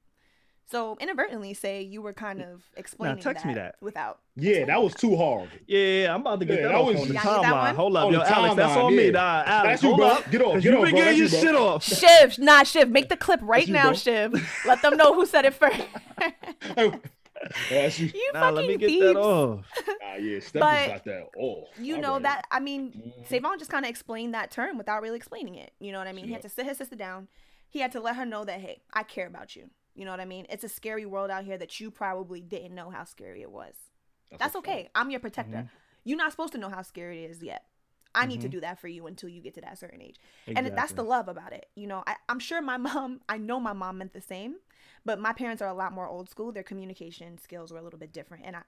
So 0.69 0.95
inadvertently, 1.01 1.53
say 1.53 1.81
you 1.81 2.01
were 2.01 2.13
kind 2.13 2.41
of 2.41 2.63
explaining 2.77 3.21
text 3.21 3.45
me 3.45 3.53
that. 3.55 3.75
without. 3.81 4.19
Yeah, 4.37 4.63
that 4.65 4.81
was 4.81 4.93
too 4.93 5.17
hard. 5.17 5.49
Yeah, 5.67 5.79
yeah, 5.79 6.03
yeah, 6.03 6.13
I'm 6.13 6.21
about 6.21 6.39
to 6.39 6.45
get 6.45 6.57
Yeah, 6.57 6.61
that, 6.63 6.67
that 6.69 6.75
off 6.77 6.87
was- 6.87 6.95
on 6.95 7.07
the 7.09 7.13
need 7.13 7.21
that 7.21 7.25
timeline. 7.43 7.51
one? 7.51 7.75
Hold 7.75 7.97
up, 7.97 8.05
On 8.05 8.13
yo, 8.13 8.19
the 8.19 8.31
Alex, 8.33 8.55
that's 8.55 8.71
timeline, 8.73 8.83
on 8.85 8.95
me. 8.95 9.05
yeah. 9.05 9.11
Nah, 9.11 9.43
Alex, 9.45 9.63
That's 9.67 9.83
you, 9.83 9.89
hold 9.89 9.99
bro. 9.99 10.07
up. 10.07 10.31
Get 10.31 10.41
off, 10.41 10.53
'cause 10.53 10.63
get 10.63 10.71
you 10.71 10.77
off, 10.79 10.85
been 10.85 10.95
getting 10.95 11.17
your 11.17 11.27
That's 11.27 11.41
shit 11.41 11.55
off. 11.55 11.83
Shiv, 11.83 12.39
nah, 12.39 12.63
Shiv, 12.63 12.89
make 12.89 13.09
the 13.09 13.17
clip 13.17 13.39
right 13.43 13.67
you, 13.67 13.73
now, 13.73 13.83
bro. 13.89 13.93
Shiv. 13.95 14.63
Let 14.65 14.81
them 14.81 14.95
know 14.97 15.13
who 15.13 15.25
said 15.25 15.43
it 15.45 15.53
first. 15.55 15.81
That's 16.75 16.95
you. 17.69 18.07
you 18.13 18.31
Nah, 18.33 18.39
fucking 18.41 18.55
let 18.55 18.67
me 18.67 18.77
get 18.77 18.87
thieves. 18.87 19.05
that 19.05 19.15
off. 19.17 19.65
Ah, 20.03 20.15
yeah, 20.17 20.39
Steph 20.39 20.59
But 20.59 20.87
got 20.87 21.05
that. 21.05 21.27
Oh, 21.39 21.63
You 21.79 21.95
all 21.95 22.01
know 22.01 22.13
right. 22.15 22.23
that 22.23 22.45
I 22.51 22.59
mean, 22.59 22.91
Mhm. 22.91 23.27
Savon 23.29 23.57
just 23.59 23.71
kind 23.71 23.85
of 23.85 23.89
explained 23.89 24.33
that 24.33 24.51
term 24.51 24.77
without 24.77 25.01
really 25.01 25.15
explaining 25.15 25.55
it. 25.55 25.71
You 25.79 25.91
know 25.93 25.99
what 25.99 26.07
I 26.07 26.11
mean? 26.11 26.25
He 26.25 26.33
had 26.33 26.41
to 26.41 26.49
sit 26.49 26.65
his 26.65 26.77
sister 26.77 26.95
down. 26.97 27.27
He 27.69 27.79
had 27.79 27.91
to 27.93 28.01
let 28.01 28.17
her 28.17 28.25
know 28.25 28.43
that 28.43 28.59
hey, 28.59 28.81
I 28.93 29.03
care 29.03 29.27
about 29.27 29.55
you. 29.55 29.69
You 29.95 30.03
know 30.05 30.11
what 30.11 30.19
I 30.19 30.25
mean? 30.25 30.45
It's 30.49 30.63
a 30.65 30.69
scary 30.69 31.05
world 31.05 31.29
out 31.31 31.45
here 31.45 31.57
that 31.57 31.79
you 31.79 31.91
probably 31.91 32.41
didn't 32.41 32.75
know 32.75 32.89
how 32.89 33.05
scary 33.05 33.41
it 33.41 33.51
was. 33.51 33.73
That's 34.37 34.55
a 34.55 34.57
okay. 34.59 34.83
fact. 34.83 34.91
I'm 34.95 35.09
your 35.11 35.19
protector. 35.21 35.57
Mm-hmm. 35.57 35.75
You're 36.03 36.17
not 36.17 36.31
supposed 36.31 36.53
to 36.53 36.59
know 36.59 36.69
how 36.69 36.81
scary 36.81 37.23
it 37.25 37.31
is 37.31 37.41
yet. 37.43 37.63
I 38.13 38.25
need 38.25 38.41
to 38.41 38.47
Mhm. 38.47 38.51
do 38.51 38.59
that 38.61 38.79
for 38.79 38.87
you 38.87 39.07
until 39.07 39.29
you 39.29 39.41
get 39.41 39.53
to 39.55 39.61
that 39.61 39.77
certain 39.77 40.01
age. 40.01 40.17
And 40.47 40.65
that's 40.75 40.91
the 40.93 41.03
love 41.03 41.27
about 41.29 41.53
it. 41.53 41.67
You 41.75 41.87
know, 41.87 42.03
I, 42.05 42.15
I'm 42.29 42.39
sure 42.39 42.61
my 42.61 42.77
mom, 42.89 43.21
I 43.29 43.37
know 43.37 43.59
my 43.59 43.73
mom 43.73 43.97
meant 43.99 44.13
the 44.13 44.21
same, 44.21 44.55
but 45.05 45.19
my 45.19 45.33
parents 45.33 45.61
are 45.61 45.69
a 45.69 45.73
lot 45.73 45.93
more 45.93 46.07
old 46.07 46.29
school. 46.29 46.51
Their 46.51 46.63
communication 46.63 47.37
skills 47.37 47.71
were 47.71 47.79
a 47.79 47.81
little 47.81 47.99
bit 47.99 48.11
different. 48.13 48.45
And 48.45 48.55
I, 48.57 48.61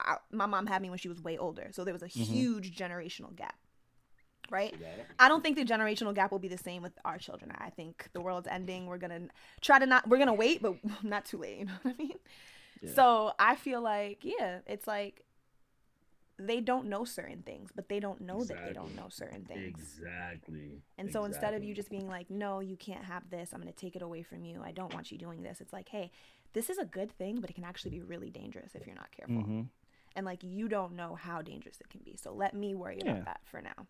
I 0.00 0.16
my 0.30 0.46
mom 0.46 0.66
had 0.66 0.82
me 0.82 0.88
when 0.90 0.98
she 0.98 1.08
was 1.08 1.20
way 1.20 1.36
older. 1.38 1.68
So 1.72 1.84
there 1.84 1.94
was 1.94 2.02
a 2.02 2.06
Mhm. 2.06 2.28
huge 2.30 2.76
generational 2.76 3.34
gap. 3.34 3.56
Right? 4.48 4.72
You 4.72 4.78
got 4.78 4.98
it. 5.00 5.06
I 5.18 5.28
don't 5.28 5.42
think 5.42 5.56
the 5.56 5.64
generational 5.64 6.14
gap 6.14 6.30
will 6.30 6.38
be 6.38 6.46
the 6.46 6.56
same 6.56 6.80
with 6.80 6.92
our 7.04 7.18
children. 7.18 7.50
I 7.58 7.70
think 7.70 8.08
the 8.12 8.20
world's 8.20 8.46
ending. 8.46 8.86
We're 8.86 8.98
gonna 8.98 9.22
try 9.60 9.80
to 9.80 9.86
not. 9.86 10.08
We're 10.08 10.18
gonna 10.18 10.34
wait, 10.34 10.62
but 10.62 10.76
not 11.02 11.24
too 11.24 11.38
late. 11.38 11.58
You 11.58 11.64
know 11.66 11.72
what 11.82 11.94
I 11.94 12.02
mean? 12.02 12.18
Yeah. 12.80 12.92
So 12.94 13.32
I 13.40 13.56
feel 13.56 13.80
like, 13.80 14.20
yeah, 14.22 14.60
it's 14.66 14.86
like 14.86 15.24
they 16.38 16.60
don't 16.60 16.86
know 16.86 17.04
certain 17.04 17.42
things, 17.42 17.70
but 17.74 17.88
they 17.88 18.00
don't 18.00 18.20
know 18.20 18.44
that 18.44 18.64
they 18.64 18.72
don't 18.72 18.94
know 18.94 19.08
certain 19.08 19.44
things. 19.44 19.64
Exactly. 19.66 20.82
And 20.98 21.10
so 21.12 21.24
instead 21.24 21.54
of 21.54 21.62
you 21.64 21.74
just 21.74 21.90
being 21.90 22.08
like, 22.08 22.30
no, 22.30 22.60
you 22.60 22.76
can't 22.76 23.04
have 23.04 23.28
this, 23.30 23.50
I'm 23.52 23.60
going 23.60 23.72
to 23.72 23.78
take 23.78 23.96
it 23.96 24.02
away 24.02 24.22
from 24.22 24.44
you. 24.44 24.62
I 24.62 24.72
don't 24.72 24.92
want 24.92 25.10
you 25.10 25.18
doing 25.18 25.42
this. 25.42 25.60
It's 25.60 25.72
like, 25.72 25.88
hey, 25.88 26.10
this 26.52 26.70
is 26.70 26.78
a 26.78 26.84
good 26.84 27.10
thing, 27.12 27.40
but 27.40 27.50
it 27.50 27.54
can 27.54 27.64
actually 27.64 27.90
be 27.92 28.02
really 28.02 28.30
dangerous 28.30 28.74
if 28.74 28.86
you're 28.86 28.94
not 28.94 29.10
careful. 29.12 29.36
Mhm. 29.42 29.68
And 30.14 30.24
like, 30.24 30.42
you 30.42 30.68
don't 30.68 30.94
know 30.96 31.14
how 31.14 31.42
dangerous 31.42 31.80
it 31.80 31.88
can 31.90 32.00
be. 32.04 32.16
So 32.16 32.32
let 32.32 32.54
me 32.54 32.74
worry 32.74 32.98
Yeah. 33.04 33.12
about 33.12 33.24
that 33.26 33.40
for 33.44 33.60
now. 33.60 33.86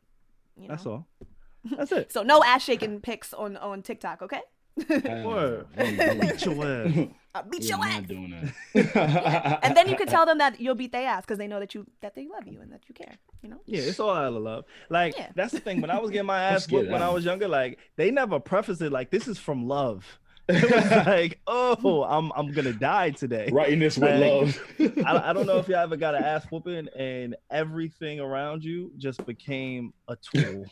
You 0.57 0.69
know? 0.69 0.75
That's 0.75 0.87
all. 0.87 1.07
That's 1.65 1.93
it. 1.93 2.13
So 2.13 2.23
no 2.23 2.43
ass 2.45 2.63
shaking 2.65 3.01
pics 3.01 3.33
on 3.35 3.57
on 3.57 3.83
TikTok, 3.83 4.23
okay? 4.23 4.43
Word. 4.77 5.67
I'm- 5.79 6.01
I'm- 6.01 6.19
Beat 6.21 6.45
your 6.45 6.65
ass. 6.67 7.09
I'll 7.35 7.41
uh, 7.41 7.43
beat 7.51 7.63
Yeah, 7.65 7.77
your 7.77 7.85
I'm 7.85 7.91
ass. 7.91 8.01
not 8.01 8.09
doing 8.09 8.53
that. 8.75 9.61
And 9.63 9.77
then 9.77 9.89
you 9.89 9.97
can 9.97 10.07
tell 10.07 10.27
them 10.27 10.39
that 10.39 10.61
you'll 10.61 10.75
beat 10.75 10.93
their 10.93 11.07
ass 11.09 11.23
because 11.25 11.39
they 11.39 11.47
know 11.47 11.61
that 11.61 11.75
you 11.75 11.87
that 12.01 12.15
they 12.15 12.27
love 12.27 12.47
you 12.47 12.61
and 12.61 12.73
that 12.73 12.83
you 12.89 12.95
care. 12.95 13.15
You 13.43 13.51
know. 13.51 13.61
Yeah, 13.67 13.81
it's 13.81 14.01
all 14.01 14.11
out 14.11 14.33
of 14.33 14.43
love. 14.43 14.65
Like 14.91 15.17
Yeah. 15.17 15.29
that's 15.35 15.53
the 15.53 15.61
thing. 15.61 15.81
When 15.81 15.91
I 15.91 15.99
was 15.99 16.11
getting 16.11 16.27
my 16.27 16.41
ass 16.51 16.65
scared 16.65 16.83
whooped 16.83 16.93
when 16.93 17.03
I 17.03 17.09
was 17.11 17.25
younger, 17.25 17.49
like 17.49 17.79
they 17.97 18.11
never 18.11 18.39
prefaced 18.41 18.83
it 18.83 18.91
like 18.93 19.11
this 19.11 19.29
is 19.29 19.39
from 19.39 19.67
love. 19.67 20.05
It 20.49 20.63
was 20.71 21.07
like, 21.07 21.41
oh, 21.49 22.05
I'm 22.05 22.31
I'm 22.37 22.53
gonna 22.53 22.73
die 22.73 23.11
today. 23.11 23.49
Writing 23.53 23.81
this 23.81 23.99
with 23.99 24.21
Like, 24.21 24.57
love. 24.79 25.05
I, 25.05 25.31
I 25.31 25.33
don't 25.33 25.47
know 25.47 25.59
if 25.59 25.67
y'all 25.69 25.79
ever 25.79 25.97
got 25.97 26.15
an 26.15 26.23
ass 26.23 26.47
whooping 26.51 26.89
and 26.97 27.35
everything 27.51 28.21
around 28.21 28.63
you 28.63 28.93
just 28.97 29.25
became 29.27 29.93
a 30.07 30.17
tool. 30.17 30.67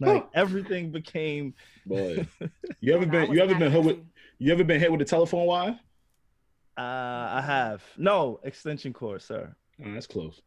Like 0.00 0.26
everything 0.34 0.90
became 0.90 1.54
Boy, 1.86 2.26
you 2.80 2.94
ever 2.94 3.04
Oh, 3.04 3.06
no, 3.06 3.18
I 3.18 3.26
been 3.26 3.32
you 3.32 3.40
wasn't 3.40 3.40
ever 3.40 3.54
been 3.54 3.72
hit 3.72 3.84
with 3.84 3.98
you 4.38 4.52
ever 4.52 4.64
been 4.64 4.80
hit 4.80 4.92
with 4.92 5.00
a 5.02 5.04
telephone 5.04 5.46
wire? 5.46 5.78
uh 6.78 6.80
I 6.80 7.42
have 7.44 7.82
no 7.98 8.40
extension 8.44 8.92
cord, 8.92 9.22
sir. 9.22 9.54
Oh, 9.84 9.92
that's 9.92 10.06
close. 10.06 10.40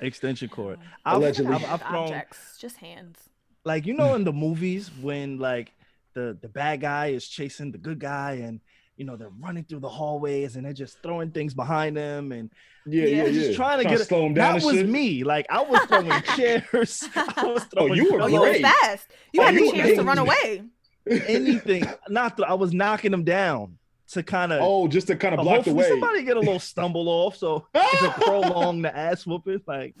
Extension 0.00 0.48
cord. 0.48 0.78
No. 1.06 1.16
I've, 1.16 1.16
Allegedly. 1.16 1.54
I've, 1.54 1.64
I've 1.64 1.82
thrown 1.82 2.04
objects, 2.04 2.56
just 2.60 2.76
hands. 2.78 3.28
like 3.64 3.86
you 3.86 3.94
know 3.94 4.14
in 4.14 4.24
the 4.24 4.32
movies 4.32 4.90
when 5.00 5.38
like 5.38 5.72
the 6.14 6.36
the 6.40 6.48
bad 6.48 6.80
guy 6.80 7.08
is 7.08 7.26
chasing 7.28 7.72
the 7.72 7.78
good 7.78 7.98
guy 7.98 8.32
and 8.34 8.60
you 8.98 9.04
know 9.06 9.16
they're 9.16 9.30
running 9.40 9.64
through 9.64 9.80
the 9.80 9.88
hallways 9.88 10.56
and 10.56 10.66
they're 10.66 10.72
just 10.74 11.00
throwing 11.02 11.30
things 11.30 11.54
behind 11.54 11.96
them 11.96 12.32
and 12.32 12.50
Yeah, 12.84 13.04
Yeah, 13.04 13.08
yeah, 13.08 13.24
yeah. 13.26 13.32
just 13.32 13.56
trying 13.56 13.78
to 13.82 13.88
get 13.88 14.00
slow 14.00 14.26
him 14.26 14.34
down. 14.34 14.56
that 14.58 14.64
was 14.64 14.74
shit. 14.74 14.88
me 14.88 15.24
like 15.24 15.46
i 15.50 15.62
was 15.62 15.80
throwing 15.86 16.10
chairs 16.36 17.04
i 17.16 17.44
was 17.46 17.64
throwing 17.64 17.94
you 17.94 18.12
were 18.12 18.22
Oh, 18.22 18.26
you 18.26 18.40
were 18.40 18.46
great. 18.50 18.62
fast. 18.62 19.06
You 19.32 19.40
Oh, 19.40 19.44
had 19.46 19.54
you 19.54 19.60
the 19.60 19.66
were 19.66 19.72
chance 19.84 19.96
to 19.98 20.02
run 20.04 20.18
away. 20.18 20.62
anything 21.26 21.84
not 22.08 22.36
th- 22.36 22.46
i 22.48 22.54
was 22.54 22.74
knocking 22.74 23.10
them 23.10 23.24
down 23.24 23.78
to 24.10 24.22
kind 24.22 24.52
of 24.52 24.60
Oh, 24.62 24.88
just 24.88 25.06
to 25.08 25.16
kind 25.16 25.34
of 25.34 25.42
block 25.42 25.64
the 25.64 25.72
way. 25.74 25.88
somebody 25.88 26.22
get 26.24 26.36
a 26.36 26.40
little 26.40 26.58
stumble 26.58 27.08
off 27.08 27.36
so 27.36 27.66
to 27.74 28.14
prolong 28.20 28.82
the 28.82 28.94
ass 28.96 29.24
whooping 29.26 29.60
like 29.66 29.94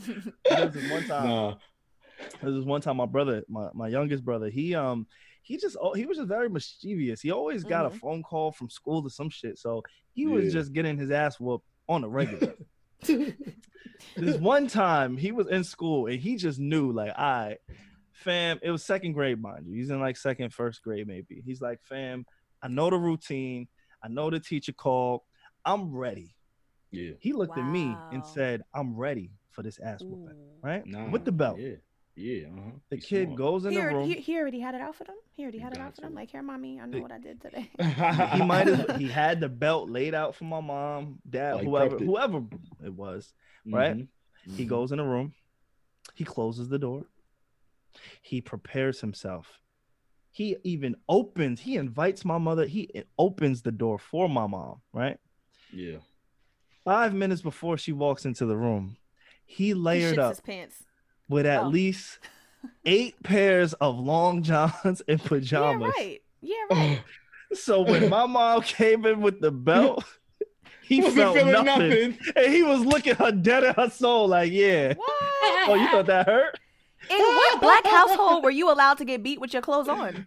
there 0.48 0.64
was 0.66 0.74
this 0.74 0.90
one 0.90 1.04
time 1.04 1.28
Nah. 1.28 1.54
There 2.42 2.50
was 2.50 2.64
one 2.64 2.80
time 2.80 2.96
my 2.96 3.06
brother, 3.06 3.44
my, 3.48 3.68
my 3.74 3.86
youngest 3.86 4.24
brother, 4.24 4.48
he 4.50 4.74
um 4.74 5.06
he 5.48 5.56
just 5.56 5.76
oh, 5.80 5.94
he 5.94 6.04
was 6.06 6.18
just 6.18 6.28
very 6.28 6.48
mischievous. 6.50 7.20
He 7.22 7.30
always 7.32 7.64
got 7.64 7.86
a 7.86 7.90
Mhm. 7.90 7.98
phone 8.00 8.22
call 8.22 8.52
from 8.52 8.68
school 8.68 9.02
to 9.02 9.08
some 9.08 9.30
shit. 9.30 9.58
So 9.58 9.82
he 10.12 10.26
was 10.26 10.44
just 10.52 10.72
getting 10.74 10.98
his 10.98 11.10
ass 11.10 11.40
whooped 11.40 11.66
on 11.88 12.04
a 12.04 12.08
regular. 12.08 12.54
this 14.16 14.36
one 14.38 14.66
time 14.66 15.16
he 15.16 15.32
was 15.32 15.46
in 15.48 15.64
school 15.64 16.06
and 16.06 16.20
he 16.20 16.36
just 16.36 16.58
knew 16.58 16.92
like, 16.92 17.12
I 17.18 17.56
fam, 18.12 18.58
it 18.62 18.70
was 18.70 18.84
second 18.84 19.12
grade, 19.12 19.40
mind 19.40 19.66
you. 19.66 19.74
He's 19.74 19.90
in 19.90 20.00
like 20.00 20.16
second, 20.16 20.52
first 20.52 20.82
grade, 20.82 21.06
maybe. 21.06 21.42
He's 21.44 21.60
like, 21.60 21.80
fam, 21.82 22.26
I 22.62 22.68
know 22.68 22.90
the 22.90 22.98
routine. 22.98 23.68
I 24.02 24.08
know 24.08 24.30
the 24.30 24.40
teacher 24.40 24.72
called. 24.72 25.22
I'm 25.64 25.94
ready. 25.94 26.34
Yeah. 26.90 27.12
He 27.20 27.32
looked 27.32 27.56
at 27.58 27.64
me 27.66 27.96
and 28.12 28.24
said, 28.24 28.62
I'm 28.74 28.96
ready 28.96 29.30
for 29.50 29.62
this 29.62 29.78
ass 29.78 30.02
whooping, 30.02 30.36
right? 30.62 30.86
Nah, 30.86 31.10
With 31.10 31.24
the 31.24 31.32
belt. 31.32 31.58
Yeah. 31.58 31.76
Yeah. 32.18 32.48
Uh-huh. 32.48 32.70
The 32.90 32.96
He's 32.96 33.04
kid 33.06 33.24
smart. 33.26 33.38
goes 33.38 33.64
in 33.64 33.70
He 33.70 33.76
the 33.76 33.82
already, 33.82 33.98
room. 33.98 34.08
he, 34.08 34.14
he 34.20 34.36
already 34.38 34.58
had 34.60 34.74
it 34.74 34.80
out 34.80 34.96
for 34.96 35.04
them. 35.04 35.14
He 35.36 35.42
already 35.44 35.58
You 35.58 35.64
had 35.64 35.74
it 35.74 35.78
out 35.80 35.94
for 35.94 36.00
them. 36.00 36.14
Like, 36.14 36.30
here, 36.30 36.42
mommy, 36.42 36.80
I 36.80 36.86
know 36.86 36.96
He- 36.96 37.02
what 37.02 37.12
I 37.12 37.18
did 37.18 37.40
today. 37.40 37.70
he 37.78 38.42
might 38.44 38.66
have 38.66 38.96
he 38.96 39.06
had 39.08 39.40
the 39.40 39.48
belt 39.48 39.88
laid 39.88 40.14
out 40.14 40.34
for 40.34 40.44
my 40.44 40.60
mom, 40.60 41.20
dad, 41.28 41.54
Like 41.56 41.64
whoever 41.64 41.96
it. 41.96 42.02
whoever 42.02 42.42
it 42.84 42.92
was. 42.92 43.32
right? 43.66 43.96
Mhm. 43.96 44.08
He 44.56 44.64
Mhm. 44.64 44.68
goes 44.68 44.90
in 44.92 44.98
the 44.98 45.04
room, 45.04 45.32
he 46.14 46.24
closes 46.24 46.68
the 46.68 46.78
door, 46.78 47.04
he 48.22 48.40
prepares 48.40 49.00
himself. 49.00 49.60
He 50.30 50.56
even 50.64 50.96
opens, 51.08 51.60
he 51.60 51.76
invites 51.76 52.24
my 52.24 52.38
mother, 52.38 52.66
he 52.66 52.90
opens 53.18 53.62
the 53.62 53.72
door 53.72 53.98
for 53.98 54.28
my 54.28 54.46
mom, 54.46 54.80
right? 54.92 55.18
Yeah. 55.72 55.98
Five 56.84 57.14
minutes 57.14 57.42
before 57.42 57.76
she 57.76 57.92
walks 57.92 58.24
into 58.24 58.46
the 58.46 58.56
room, 58.56 58.96
he 59.44 59.66
He 59.68 59.74
layered 59.74 60.16
shits 60.16 60.22
up 60.22 60.30
his 60.32 60.40
pants. 60.40 60.84
With 61.28 61.46
at 61.46 61.64
Oh. 61.64 61.68
least 61.68 62.18
eight 62.84 63.22
pairs 63.22 63.72
of 63.74 63.98
long 63.98 64.42
johns 64.44 65.02
and 65.08 65.22
pajamas. 65.22 65.92
Yeah, 65.96 66.02
right. 66.02 66.22
Yeah, 66.40 66.54
oh. 66.70 66.74
right. 66.76 67.00
So 67.54 67.82
when 67.82 68.08
my 68.10 68.26
mom 68.26 68.62
came 68.62 69.06
in 69.06 69.20
with 69.20 69.40
the 69.40 69.50
belt, 69.50 70.04
he 70.82 70.98
Wasn't 71.00 71.16
felt 71.16 71.36
feeling 71.36 71.52
nothing. 71.64 71.88
nothing. 71.90 72.18
And 72.36 72.52
he 72.52 72.62
was 72.62 72.80
looking 72.84 73.14
her 73.16 73.32
dead 73.32 73.64
in 73.64 73.74
her 73.74 73.90
soul, 73.90 74.28
like, 74.28 74.52
yeah. 74.52 74.94
what? 74.94 75.08
Oh, 75.70 75.74
you 75.74 75.88
thought 75.90 76.06
that 76.06 76.26
hurt? 76.26 76.58
In 77.10 77.18
what 77.18 77.60
black 77.62 77.86
household 77.86 78.44
were 78.44 78.50
you 78.50 78.70
allowed 78.72 78.98
to 78.98 79.04
get 79.04 79.22
beat 79.22 79.40
with 79.40 79.52
your 79.52 79.62
clothes 79.62 79.88
on? 79.88 80.26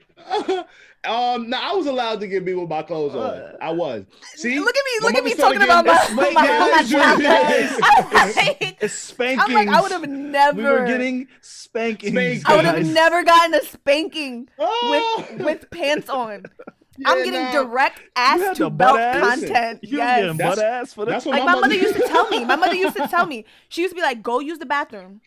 um, 1.05 1.49
no, 1.49 1.57
I 1.59 1.73
was 1.73 1.87
allowed 1.87 2.19
to 2.21 2.27
get 2.27 2.45
beat 2.45 2.53
with 2.55 2.69
my 2.69 2.81
clothes 2.83 3.15
on. 3.15 3.21
Uh, 3.21 3.57
I 3.61 3.71
was. 3.71 4.05
See, 4.35 4.59
look 4.59 4.75
at 4.75 4.83
me, 4.85 5.07
look 5.07 5.15
at 5.15 5.23
me 5.23 5.33
talking 5.35 5.61
about 5.61 5.85
getting- 5.85 6.15
my, 6.15 6.23
Wait, 6.23 6.33
my, 6.33 6.47
guys, 6.47 6.91
my 6.91 6.99
childhood. 6.99 7.83
I'm 8.13 8.35
like, 8.35 8.77
It's 8.81 8.93
spankings. 8.93 9.43
I'm 9.47 9.53
like, 9.53 9.67
I 9.67 9.81
would 9.81 9.91
have 9.91 10.07
never. 10.09 10.57
We 10.57 10.63
were 10.63 10.85
getting 10.85 11.27
spankings. 11.41 12.13
Spankings. 12.13 12.43
I 12.45 12.55
would 12.55 12.65
have 12.65 12.85
never 12.85 13.23
gotten 13.23 13.53
a 13.53 13.61
spanking 13.63 14.49
Oh! 14.59 15.25
with 15.29 15.41
with 15.45 15.71
pants 15.71 16.09
on. 16.09 16.45
Yeah, 16.97 17.09
I'm 17.09 17.23
getting 17.23 17.41
nah. 17.41 17.51
direct 17.63 17.99
ass 18.15 18.39
had 18.41 18.55
to 18.57 18.69
belt 18.69 18.99
ass? 18.99 19.39
content. 19.39 19.79
You 19.81 19.97
was 19.97 20.05
yes. 20.05 20.19
getting 20.21 20.37
That's- 20.37 20.55
butt 20.57 20.65
ass 20.65 20.93
for 20.93 21.05
That's 21.05 21.23
that. 21.23 21.29
what 21.31 21.39
Like 21.39 21.45
my 21.47 21.59
mother 21.59 21.73
used 21.73 21.95
to 21.95 22.07
tell 22.07 22.29
me. 22.29 22.45
My 22.45 22.55
mother 22.57 22.75
used 22.75 22.95
to 22.97 23.07
tell 23.09 23.25
me. 23.25 23.45
She 23.69 23.81
used 23.81 23.93
to 23.93 23.95
be 23.95 24.01
like, 24.03 24.21
"Go 24.21 24.39
use 24.39 24.59
the 24.59 24.65
bathroom." 24.67 25.21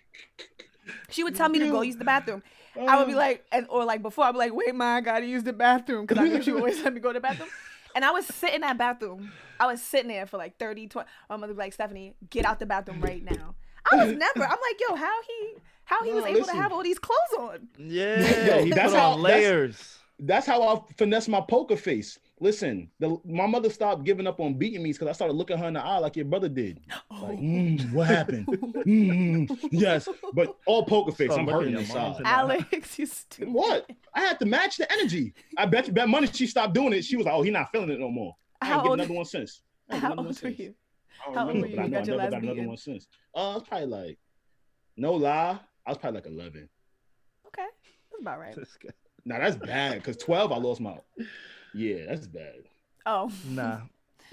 She 1.15 1.23
would 1.23 1.37
tell 1.37 1.49
me 1.49 1.61
to 1.61 1.69
go 1.71 1.83
use 1.83 1.97
the 1.97 2.05
bathroom. 2.05 2.43
I 2.77 2.99
would 2.99 3.07
be 3.07 3.13
mm. 3.13 3.17
like, 3.17 3.45
and 3.53 3.67
or 3.69 3.85
like 3.85 4.03
before, 4.03 4.25
I'd 4.25 4.33
be 4.33 4.39
like, 4.39 4.53
"Wait, 4.53 4.75
ma, 4.75 4.97
I 4.97 5.01
gotta 5.01 5.27
use 5.27 5.45
the 5.45 5.53
bathroom," 5.53 6.07
because 6.07 6.19
I 6.23 6.27
knew 6.29 6.43
she 6.43 6.51
would 6.51 6.59
always 6.61 6.83
let 6.85 6.93
me 6.93 6.99
go 7.01 7.11
to 7.11 7.19
the 7.19 7.21
bathroom. 7.21 7.49
And 7.95 8.05
I 8.05 8.11
was 8.11 8.27
sitting 8.27 8.57
in 8.57 8.61
that 8.63 8.77
bathroom. 8.77 9.31
I 9.61 9.67
was 9.67 9.81
sitting 9.81 10.09
there 10.09 10.27
for 10.27 10.39
like 10.39 10.59
30, 10.59 10.89
20. 10.89 11.09
My 11.31 11.37
mother 11.37 11.53
would 11.53 11.57
be 11.57 11.63
like, 11.63 11.73
"Stephanie, 11.73 12.15
get 12.31 12.45
out 12.45 12.59
the 12.59 12.67
bathroom 12.67 13.01
right 13.01 13.23
now." 13.25 13.55
I 13.93 14.05
was 14.05 14.17
never. 14.17 14.43
I'm 14.43 14.51
like, 14.51 14.81
yo, 14.89 14.97
how 14.97 15.23
he, 15.23 15.55
how 15.85 16.03
he 16.03 16.11
No, 16.11 16.17
was 16.17 16.25
able 16.25 16.41
listen. 16.41 16.57
to 16.57 16.63
have 16.63 16.73
all 16.73 16.83
these 16.83 16.99
clothes 16.99 17.39
on? 17.39 17.69
Yeah, 17.79 18.47
Yo, 18.47 18.65
he 18.65 18.71
that's 18.71 18.93
put 18.93 18.99
how- 18.99 19.11
on 19.13 19.23
that's- 19.23 19.41
layers. 19.43 19.99
That's 20.21 20.47
how 20.47 20.63
I 20.63 20.81
finesse 20.97 21.27
my 21.29 21.41
poker 21.41 21.77
face. 21.77 22.19
Listen, 22.41 22.91
the, 22.99 23.17
my 23.25 23.47
mother 23.47 23.71
stopped 23.71 24.03
giving 24.05 24.27
up 24.27 24.41
on 24.41 24.55
beating 24.55 24.83
me 24.83 24.93
because 24.93 25.07
I 25.09 25.13
started 25.13 25.35
looking 25.35 25.57
her 25.57 25.69
in 25.69 25.75
the 25.75 25.81
eye 25.81 25.99
like 25.99 26.17
your 26.17 26.25
brother 26.25 26.49
did. 26.49 26.81
Like, 27.11 27.39
mm, 27.39 27.93
what 27.93 28.09
happened? 28.09 28.47
Mm, 28.85 29.69
yes, 29.71 30.07
but 30.35 30.57
all 30.67 30.85
poker 30.85 31.13
face. 31.13 31.31
Start 31.33 31.49
I'm 31.49 31.55
hurting 31.55 31.75
at 31.75 31.81
inside. 31.83 32.21
Alex, 32.25 32.99
you 32.99 33.07
stupid. 33.07 33.51
What? 33.53 33.89
I 34.13 34.21
had 34.21 34.39
to 34.41 34.47
match 34.47 34.77
the 34.77 34.91
energy. 34.93 35.33
I 35.57 35.65
bet 35.65 35.87
you 35.87 35.93
bet 35.95 36.07
money 36.09 36.27
she 36.27 36.47
stopped 36.47 36.75
doing 36.75 36.93
it. 36.93 37.03
She 37.05 37.17
was 37.17 37.25
like, 37.25 37.35
oh, 37.35 37.41
he 37.43 37.51
not 37.51 37.71
feeling 37.73 37.89
it 37.91 37.99
no 38.01 38.11
more. 38.11 38.35
I 38.61 38.67
How 38.67 38.75
ain't 38.75 38.83
get 38.83 38.91
old- 38.91 39.01
another 39.01 39.15
one 39.15 39.25
since. 39.25 39.63
I 39.91 39.97
How 39.97 40.15
old 40.15 40.43
were 40.43 40.49
you? 40.51 40.75
I 41.23 41.25
don't 41.27 41.35
How 41.35 41.41
old 41.47 41.49
remember, 41.55 41.61
were 41.61 41.67
you 41.67 41.77
but 41.77 41.81
I 41.81 41.85
when 41.85 41.87
you 41.87 41.91
know 41.91 41.99
got 42.01 42.07
your 42.09 42.17
never 42.19 42.31
got 42.31 42.43
another 42.43 42.55
beating? 42.57 42.69
one 42.69 42.77
since. 42.77 43.07
Uh, 43.35 43.51
I 43.51 43.55
was 43.55 43.63
probably 43.67 43.87
like, 43.87 44.19
no 44.99 45.13
lie, 45.15 45.59
I 45.87 45.91
was 45.91 45.99
probably 45.99 46.21
like 46.21 46.27
11. 46.31 46.69
Okay, 47.47 47.63
that's 48.11 48.21
about 48.21 48.39
right. 48.41 48.55
This 48.57 48.77
guy. 48.83 48.91
Now 49.25 49.39
that's 49.39 49.57
bad 49.57 49.95
because 49.95 50.17
12 50.19 50.53
I 50.53 50.57
lost 50.59 50.81
my. 50.83 50.99
Yeah, 51.75 52.07
that's 52.09 52.27
bad. 52.27 52.65
Oh, 53.07 53.31
Nah. 53.45 53.81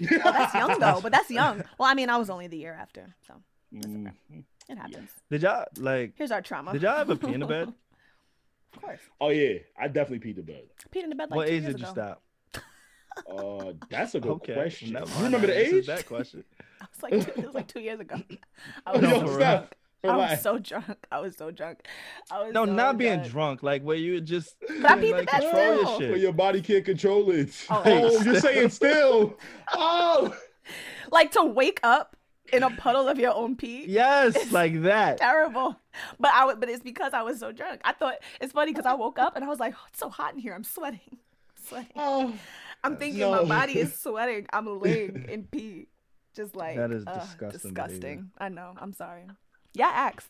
oh, 0.24 0.32
that's 0.32 0.54
young 0.54 0.78
though. 0.80 1.00
But 1.02 1.12
that's 1.12 1.30
young. 1.30 1.62
Well, 1.78 1.88
I 1.88 1.94
mean, 1.94 2.08
I 2.10 2.16
was 2.16 2.30
only 2.30 2.46
the 2.48 2.56
year 2.56 2.74
after, 2.78 3.14
so 3.26 3.34
Mm, 3.74 4.12
it 4.68 4.76
happens. 4.78 5.10
Did 5.30 5.42
y'all 5.42 5.64
like? 5.78 6.12
Here's 6.16 6.30
our 6.30 6.42
trauma. 6.42 6.72
Did 6.72 6.82
y'all 6.82 6.98
ever 6.98 7.16
pee 7.16 7.32
in 7.34 7.40
the 7.40 7.46
bed? 7.46 7.72
Of 8.74 8.80
course. 8.80 9.00
Oh 9.20 9.28
yeah, 9.28 9.58
I 9.78 9.88
definitely 9.88 10.26
peed 10.26 10.36
the 10.36 10.42
bed. 10.42 10.62
Peed 10.94 11.02
in 11.04 11.10
the 11.10 11.14
bed 11.14 11.28
like 11.30 11.36
what 11.36 11.48
two 11.48 11.54
age 11.54 11.62
years 11.62 11.74
did 11.74 11.80
you 11.80 11.84
ago. 11.86 11.92
stop? 11.92 12.22
Uh, 13.30 13.72
that's 13.90 14.14
a 14.14 14.20
good 14.20 14.30
Okay. 14.30 14.54
question. 14.54 14.92
never 14.92 15.06
You 15.06 15.24
remember 15.24 15.46
the 15.46 15.58
age? 15.58 15.86
That 15.86 16.06
question. 16.06 16.42
I 16.80 16.86
was 16.92 17.02
like, 17.02 17.20
two, 17.20 17.32
it 17.42 17.44
was 17.46 17.54
like 17.54 17.68
two 17.68 17.80
years 17.80 18.00
ago. 18.00 18.16
I 18.86 18.92
was, 18.92 19.02
No, 19.02 19.18
so, 19.38 19.66
for 20.02 20.08
Yo, 20.08 20.16
real. 20.16 20.26
Steph, 20.26 20.28
I 20.28 20.32
was 20.34 20.42
so 20.42 20.58
drunk. 20.58 21.06
I 21.10 21.18
was 21.20 21.36
so 21.36 21.50
drunk. 21.50 21.86
I 22.30 22.44
was 22.44 22.52
No, 22.52 22.66
so 22.66 22.72
not 22.72 22.98
being 22.98 23.18
drunk. 23.20 23.30
drunk, 23.30 23.62
like 23.62 23.82
where 23.82 23.96
you 23.96 24.20
just 24.20 24.56
But 24.60 24.84
I 24.84 24.96
peed 24.98 25.00
the 25.00 25.10
like, 25.12 25.26
bed 25.30 25.40
control 25.42 25.76
your 25.76 26.00
shit. 26.00 26.10
Where 26.10 26.18
your 26.18 26.32
body 26.32 26.60
can't 26.60 26.84
control 26.84 27.30
it. 27.30 27.50
Oh, 27.70 27.82
Oh, 27.86 28.22
you're 28.22 28.40
saying 28.40 28.68
still. 28.70 29.38
Oh, 29.72 30.36
Like 31.10 31.32
to 31.32 31.44
wake 31.44 31.80
up 31.82 32.16
in 32.52 32.62
a 32.62 32.70
puddle 32.70 33.08
of 33.08 33.18
your 33.18 33.34
own 33.34 33.56
pee. 33.56 33.84
Yes, 33.86 34.52
like 34.52 34.82
that. 34.82 35.18
Terrible. 35.18 35.76
But 36.20 36.32
I 36.34 36.44
would, 36.44 36.60
but 36.60 36.68
it's 36.68 36.82
because 36.82 37.12
I 37.14 37.22
was 37.22 37.38
so 37.40 37.52
drunk. 37.52 37.80
I 37.84 37.92
thought 37.92 38.14
it's 38.40 38.52
funny 38.52 38.72
because 38.72 38.86
I 38.86 38.94
woke 38.94 39.18
up 39.18 39.36
and 39.36 39.44
I 39.44 39.48
was 39.48 39.58
like, 39.60 39.74
oh, 39.76 39.84
it's 39.88 39.98
so 39.98 40.08
hot 40.08 40.34
in 40.34 40.38
here. 40.40 40.54
I'm 40.54 40.64
sweating. 40.64 41.18
sweating. 41.66 41.92
oh. 41.96 42.32
I'm 42.84 42.96
thinking 42.96 43.20
no. 43.20 43.44
my 43.44 43.60
body 43.60 43.78
is 43.78 43.96
sweating. 43.98 44.46
I'm 44.52 44.80
laying 44.80 45.26
in 45.28 45.44
pee. 45.44 45.88
Just 46.34 46.56
like 46.56 46.76
That 46.76 46.90
is 46.90 47.04
disgusting 47.04 47.74
behavior. 47.74 47.88
Disgusting. 47.88 48.30
I 48.38 48.48
know. 48.48 48.72
I'm 48.78 48.92
sorry. 48.92 49.26
Yeah, 49.74 49.88
I 49.88 50.08
asked. 50.08 50.28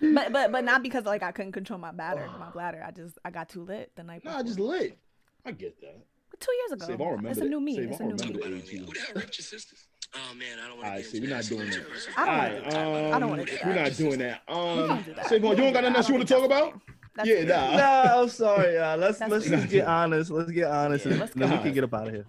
But 0.00 0.32
but 0.32 0.52
but 0.52 0.64
not 0.64 0.82
because 0.82 1.04
like 1.04 1.22
I 1.22 1.32
couldn't 1.32 1.52
control 1.52 1.78
my 1.78 1.90
bladder, 1.92 2.28
my 2.38 2.50
bladder. 2.50 2.84
I 2.86 2.90
just 2.90 3.18
I 3.24 3.30
got 3.30 3.48
too 3.48 3.62
lit 3.62 3.92
the 3.96 4.02
night 4.02 4.24
Nah, 4.24 4.30
before. 4.32 4.40
I 4.40 4.42
just 4.42 4.60
lit. 4.60 4.98
I 5.44 5.52
get 5.52 5.80
that. 5.80 5.96
two 6.40 6.52
years 6.52 6.72
ago. 6.72 6.86
Save, 6.86 7.00
I'll 7.00 7.06
remember 7.08 7.30
it's 7.30 7.40
a 7.40 7.44
new 7.44 7.60
me. 7.60 7.76
Save, 7.76 7.90
It's 7.92 8.00
a 8.00 8.02
I'll 8.04 8.10
new 8.10 8.16
me. 8.16 8.32
the 8.32 8.56
age. 8.56 8.68
Who 8.70 8.84
the 8.92 9.00
hell 9.00 9.08
raped 9.14 9.38
your 9.38 9.44
sisters? 9.44 9.86
Oh 10.14 10.34
man, 10.34 10.58
I 10.62 10.68
don't 10.68 10.76
want 10.76 10.82
to. 10.82 10.86
Alright, 10.90 11.04
see, 11.06 11.20
we're 11.20 11.30
not 11.30 11.44
doing 11.44 11.70
that. 11.70 11.82
I 12.16 12.24
don't 12.26 12.36
wanna 12.36 12.38
right, 12.38 12.70
do 12.70 12.76
um, 12.78 13.14
I 13.14 13.18
don't 13.18 13.30
wanna 13.30 13.44
do 13.46 13.56
We're 13.64 13.74
not 13.74 13.92
doing 13.96 14.18
that. 14.20 14.42
We 14.48 14.54
Um, 14.54 14.86
don't 14.88 15.04
do 15.04 15.14
that. 15.14 15.26
Savon, 15.28 15.42
We 15.42 15.56
you 15.56 15.62
don't 15.62 15.72
got 15.72 15.80
nothing 15.84 15.92
that. 15.92 15.96
else 15.98 16.06
I 16.06 16.08
you 16.12 16.14
want 16.18 16.28
to 16.28 16.34
don't 16.34 16.48
talk 16.48 16.50
think 16.50 16.72
about? 16.72 16.80
That's 17.16 17.28
Yeah, 17.28 17.34
weird. 17.36 17.48
nah. 17.48 17.76
no, 17.76 18.22
I'm 18.22 18.28
sorry, 18.28 18.74
y'all. 18.76 18.96
Let's 18.98 19.18
That's 19.18 19.32
let's 19.32 19.46
just 19.48 19.68
get 19.70 19.86
honest. 19.86 20.30
Let's 20.30 20.50
get 20.52 20.70
honest, 20.70 21.04
Yeah, 21.06 21.10
and 21.12 21.20
let's 21.20 21.34
then 21.34 21.50
we 21.50 21.58
can 21.58 21.72
get 21.72 21.84
up 21.84 21.94
out 21.94 22.08
of 22.08 22.12
here. 22.14 22.26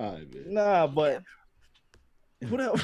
All 0.00 0.12
right, 0.14 0.34
man. 0.34 0.54
Nah, 0.54 0.86
but 0.86 1.22
what 2.48 2.60
else? 2.60 2.82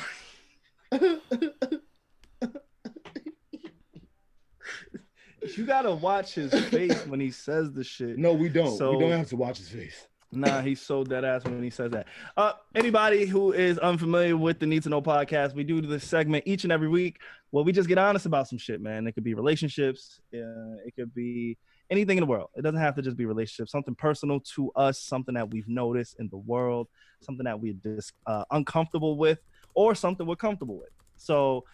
You 5.57 5.65
gotta 5.67 5.93
watch 5.95 6.35
his 6.35 6.53
face 6.69 7.07
when 7.07 7.21
he 7.21 7.31
says 7.31 7.73
the 7.73 7.85
shit. 7.85 8.19
No, 8.19 8.33
we 8.33 8.49
don't. 8.49 8.77
So- 8.77 8.93
we 8.93 8.99
don't 8.99 9.13
have 9.13 9.29
to 9.29 9.37
watch 9.37 9.59
his 9.59 9.69
face. 9.69 10.07
Nah, 10.31 10.61
he's 10.61 10.83
so 10.83 11.05
dead 11.05 11.25
ass 11.25 11.43
when 11.45 11.63
he 11.63 11.71
says 11.71 11.91
that. 11.93 12.07
Uh, 12.37 12.53
anybody 12.75 13.25
who 13.25 13.53
is 13.53 13.79
unfamiliar 13.79 14.37
with 14.37 14.59
the 14.59 14.67
Need 14.67 14.83
to 14.83 14.91
Know 14.91 15.01
podcast, 15.01 15.55
we 15.55 15.65
do 15.65 15.81
this 15.81 16.05
segment 16.05 16.45
each 16.47 16.65
and 16.65 16.73
every 16.73 16.89
week. 16.89 17.19
Well, 17.51 17.65
we 17.65 17.73
just 17.73 17.89
get 17.89 17.97
honest 17.97 18.27
about 18.27 18.47
some 18.47 18.59
shit, 18.59 18.83
man. 18.83 19.07
It 19.07 19.13
could 19.13 19.25
be 19.25 19.33
relationships, 19.33 20.21
uh, 20.35 20.77
it 20.87 20.95
could 20.97 21.15
be 21.15 21.57
anything 21.91 22.19
in 22.19 22.21
the 22.21 22.27
world. 22.27 22.51
It 22.57 22.61
doesn't 22.61 22.79
have 22.79 22.95
to 22.97 23.03
just 23.03 23.17
be 23.17 23.25
relationships. 23.25 23.73
Something 23.73 23.95
personal 23.95 24.41
to 24.55 24.71
us, 24.77 25.01
something 25.01 25.35
that 25.35 25.51
we've 25.51 25.67
noticed 25.67 26.17
in 26.19 26.29
the 26.29 26.37
world, 26.37 26.89
something 27.23 27.45
that 27.45 27.59
we're 27.59 27.73
dis- 27.83 28.13
uh, 28.27 28.45
uncomfortable 28.51 29.17
with, 29.17 29.39
or 29.75 29.95
something 29.95 30.27
we're 30.27 30.37
comfortable 30.37 30.79
with. 30.79 30.91
So, 31.17 31.65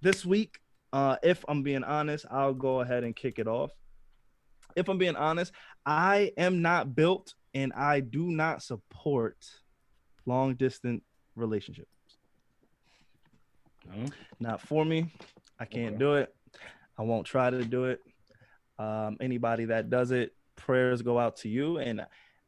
this 0.00 0.24
week, 0.24 0.58
uh, 0.92 1.16
if 1.22 1.44
I'm 1.48 1.62
being 1.62 1.84
honest, 1.84 2.26
I'll 2.30 2.54
go 2.54 2.80
ahead 2.80 3.04
and 3.04 3.14
kick 3.16 3.38
it 3.38 3.46
off. 3.48 3.70
If 4.76 4.88
I'm 4.88 4.98
being 4.98 5.16
honest, 5.16 5.52
I 5.86 6.32
am 6.36 6.62
not 6.62 6.94
built 6.94 7.34
and 7.54 7.72
I 7.72 8.00
do 8.00 8.30
not 8.30 8.62
support 8.62 9.36
long 10.26 10.54
distance 10.54 11.02
relationships. 11.36 11.88
No? 13.86 14.06
Not 14.40 14.60
for 14.60 14.84
me. 14.84 15.12
I 15.58 15.64
can't 15.64 15.94
Okay. 15.94 15.98
do 15.98 16.14
it. 16.14 16.34
I 16.98 17.02
won't 17.02 17.26
try 17.26 17.50
to 17.50 17.64
do 17.64 17.84
it. 17.86 18.00
Um, 18.78 19.16
anybody 19.20 19.66
that 19.66 19.90
does 19.90 20.10
it, 20.10 20.34
prayers 20.56 21.02
go 21.02 21.18
out 21.18 21.36
to 21.38 21.48
you. 21.48 21.78
And 21.78 22.04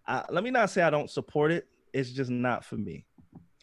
I, 0.07 0.25
let 0.31 0.43
me 0.45 0.51
not 0.51 0.71
say 0.71 0.83
I 0.83 0.91
don't 0.91 1.11
support 1.11 1.53
it. 1.53 1.69
It's 1.93 2.11
just 2.11 2.31
not 2.31 2.65
for 2.65 2.77
me. 2.77 3.05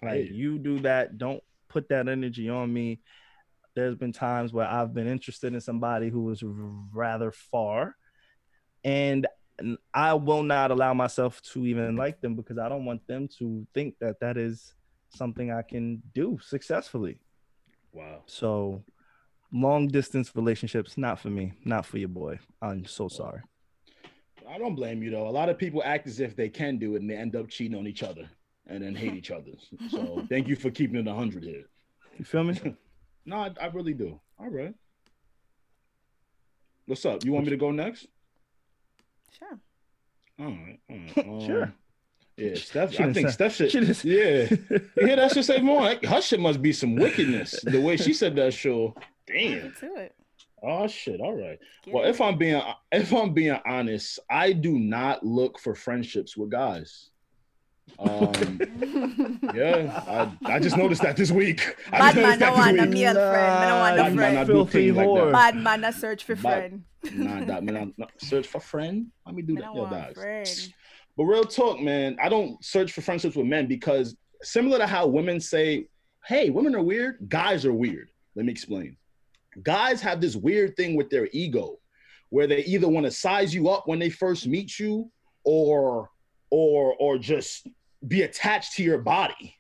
Like 0.06 0.32
you 0.32 0.60
do 0.60 0.80
that, 0.80 1.18
don't 1.18 1.44
put 1.70 1.90
that 1.90 2.08
energy 2.08 2.50
on 2.50 2.72
me. 2.72 3.02
There's 3.76 3.96
been 3.96 4.14
times 4.14 4.54
where 4.54 4.68
I've 4.68 4.94
been 4.94 5.08
interested 5.08 5.54
in 5.54 5.62
somebody 5.62 6.10
who 6.10 6.24
was 6.24 6.44
rather 6.44 7.32
far, 7.32 7.96
and 8.84 9.28
and 9.60 9.78
I 9.94 10.14
will 10.14 10.44
not 10.44 10.72
allow 10.72 10.94
myself 10.94 11.42
to 11.54 11.66
even 11.66 11.96
like 11.96 12.22
them 12.22 12.36
because 12.36 12.58
I 12.58 12.70
don't 12.70 12.86
want 12.86 13.06
them 13.08 13.28
to 13.40 13.68
think 13.74 13.96
that 14.00 14.20
that 14.20 14.38
is 14.38 14.74
something 15.10 15.52
I 15.52 15.62
can 15.62 16.02
do 16.14 16.40
successfully. 16.42 17.20
Wow. 17.92 18.24
So, 18.26 18.84
long 19.52 19.88
distance 19.88 20.32
relationships, 20.36 20.98
not 20.98 21.20
for 21.20 21.30
me, 21.30 21.54
not 21.66 21.86
for 21.86 22.00
your 22.00 22.10
boy. 22.10 22.40
I'm 22.62 22.86
so 22.86 23.08
sorry. 23.08 23.42
I 24.50 24.58
don't 24.58 24.76
blame 24.76 25.02
you 25.02 25.12
though. 25.12 25.28
A 25.28 25.30
lot 25.30 25.50
of 25.50 25.58
people 25.58 25.82
act 25.86 26.08
as 26.08 26.20
if 26.20 26.36
they 26.36 26.50
can 26.50 26.78
do 26.78 26.96
it 26.96 27.02
and 27.02 27.10
they 27.10 27.16
end 27.16 27.36
up 27.36 27.48
cheating 27.48 27.78
on 27.78 27.88
each 27.88 28.04
other 28.04 28.30
and 28.68 28.84
then 28.84 28.96
hate 28.96 29.14
each 29.14 29.32
other. 29.32 29.52
So 29.90 30.26
thank 30.30 30.48
you 30.48 30.56
for 30.56 30.72
keeping 30.72 30.96
it 30.98 31.06
100 31.06 31.44
here. 31.44 31.64
You 32.18 32.26
feel 32.26 32.44
me? 32.44 32.60
No, 33.26 33.38
I, 33.38 33.52
I 33.62 33.66
really 33.68 33.94
do. 33.94 34.20
All 34.38 34.50
right. 34.50 34.74
What's 36.86 37.06
up? 37.06 37.24
You 37.24 37.32
want 37.32 37.46
me 37.46 37.52
to 37.52 37.58
go 37.58 37.72
next? 37.72 38.08
Sure. 39.40 39.58
All 40.40 40.48
right. 40.48 40.80
All 40.90 40.98
right. 40.98 41.18
Um, 41.28 41.46
Sure. 41.46 41.74
Yeah, 42.36 42.56
Steph. 42.56 42.92
She 42.94 43.04
I 43.04 43.14
think 43.14 43.28
say- 43.30 43.34
Steph 43.34 43.56
should. 43.56 43.72
she 43.72 43.80
didn't- 43.80 44.04
Yeah. 44.04 44.48
You 44.98 45.08
hear 45.08 45.16
that 45.16 45.32
shit 45.32 45.46
say 45.46 45.62
more? 45.62 45.82
Like, 45.82 46.04
Her 46.04 46.20
shit 46.22 46.40
must 46.40 46.62
be 46.62 46.74
some 46.74 46.96
wickedness. 46.96 47.62
The 47.64 47.80
way 47.80 47.96
she 47.96 48.14
said 48.14 48.36
that 48.38 48.54
show. 48.54 48.94
Damn. 49.28 49.62
Get 49.70 49.78
to 49.78 49.96
it. 49.96 50.16
Oh 50.62 50.88
shit. 50.88 51.22
All 51.22 51.36
right. 51.38 51.60
Get 51.86 51.94
Well, 51.94 52.04
it. 52.06 52.10
if 52.10 52.20
I'm 52.20 52.38
being 52.38 52.62
if 52.92 53.14
I'm 53.14 53.34
being 53.34 53.58
honest, 53.66 54.20
I 54.30 54.52
do 54.54 54.80
not 54.80 55.24
look 55.26 55.60
for 55.60 55.76
friendships 55.76 56.36
with 56.36 56.50
guys. 56.50 57.10
Um, 58.00 58.60
yeah, 59.54 60.04
I, 60.46 60.54
I 60.56 60.60
just 60.60 60.78
noticed 60.78 61.02
that 61.04 61.16
this 61.16 61.32
week. 61.32 61.76
I 61.92 62.00
Bad 62.00 62.16
just 62.16 62.16
man, 62.16 62.24
noticed 62.24 62.40
no 62.40 62.46
that 62.48 62.56
one, 62.56 62.80
a 62.80 62.82
week. 62.84 62.92
male 62.92 63.14
friend. 63.14 63.54
I 63.54 63.68
don't 63.70 63.80
want 63.80 63.96
Nah, 63.98 64.02
a 64.02 64.06
Bad 64.06 64.16
man. 64.16 64.38
I 64.38 64.44
do 64.44 64.54
Filthy 64.54 64.72
things 64.72 64.98
like 64.98 65.08
whore. 65.08 65.26
that. 65.26 65.34
Bad 65.34 65.56
man, 65.58 65.86
I 65.86 65.92
search 65.92 66.24
for 66.24 66.36
Bad- 66.36 66.42
friend. 66.42 66.84
Nah, 67.14 67.46
that 67.46 67.64
man, 67.64 67.78
I'm 67.78 67.94
not 67.98 68.12
search 68.20 68.48
for 68.48 68.60
friend. 68.60 69.08
Let 69.26 69.36
me 69.36 69.42
do 69.42 69.54
I 69.58 69.62
that. 69.62 69.66
don't 69.66 69.76
Yo, 69.76 69.82
want 69.84 70.16
friend. 70.16 70.74
But 71.18 71.24
real 71.26 71.44
talk, 71.44 71.80
man, 71.80 72.18
I 72.22 72.30
don't 72.30 72.64
search 72.64 72.92
for 72.94 73.02
friendships 73.02 73.36
with 73.36 73.46
men 73.46 73.68
because 73.68 74.16
similar 74.42 74.78
to 74.80 74.88
how 74.88 75.06
women 75.08 75.40
say, 75.40 75.88
"Hey, 76.26 76.50
women 76.50 76.74
are 76.76 76.82
weird," 76.82 77.18
guys 77.30 77.66
are 77.66 77.74
weird. 77.74 78.10
Let 78.36 78.46
me 78.46 78.52
explain. 78.52 78.98
Guys 79.62 80.02
have 80.02 80.20
this 80.22 80.36
weird 80.36 80.76
thing 80.76 80.96
with 80.96 81.10
their 81.12 81.28
ego, 81.34 81.78
where 82.30 82.48
they 82.48 82.64
either 82.66 82.88
want 82.88 83.06
to 83.06 83.12
size 83.12 83.54
you 83.54 83.70
up 83.70 83.88
when 83.88 84.00
they 84.00 84.10
first 84.10 84.48
meet 84.48 84.80
you, 84.80 85.12
or 85.44 86.10
or 86.50 86.96
or 87.00 87.18
just 87.20 87.68
be 88.08 88.22
attached 88.24 88.74
to 88.76 88.84
your 88.84 89.00
body. 89.00 89.56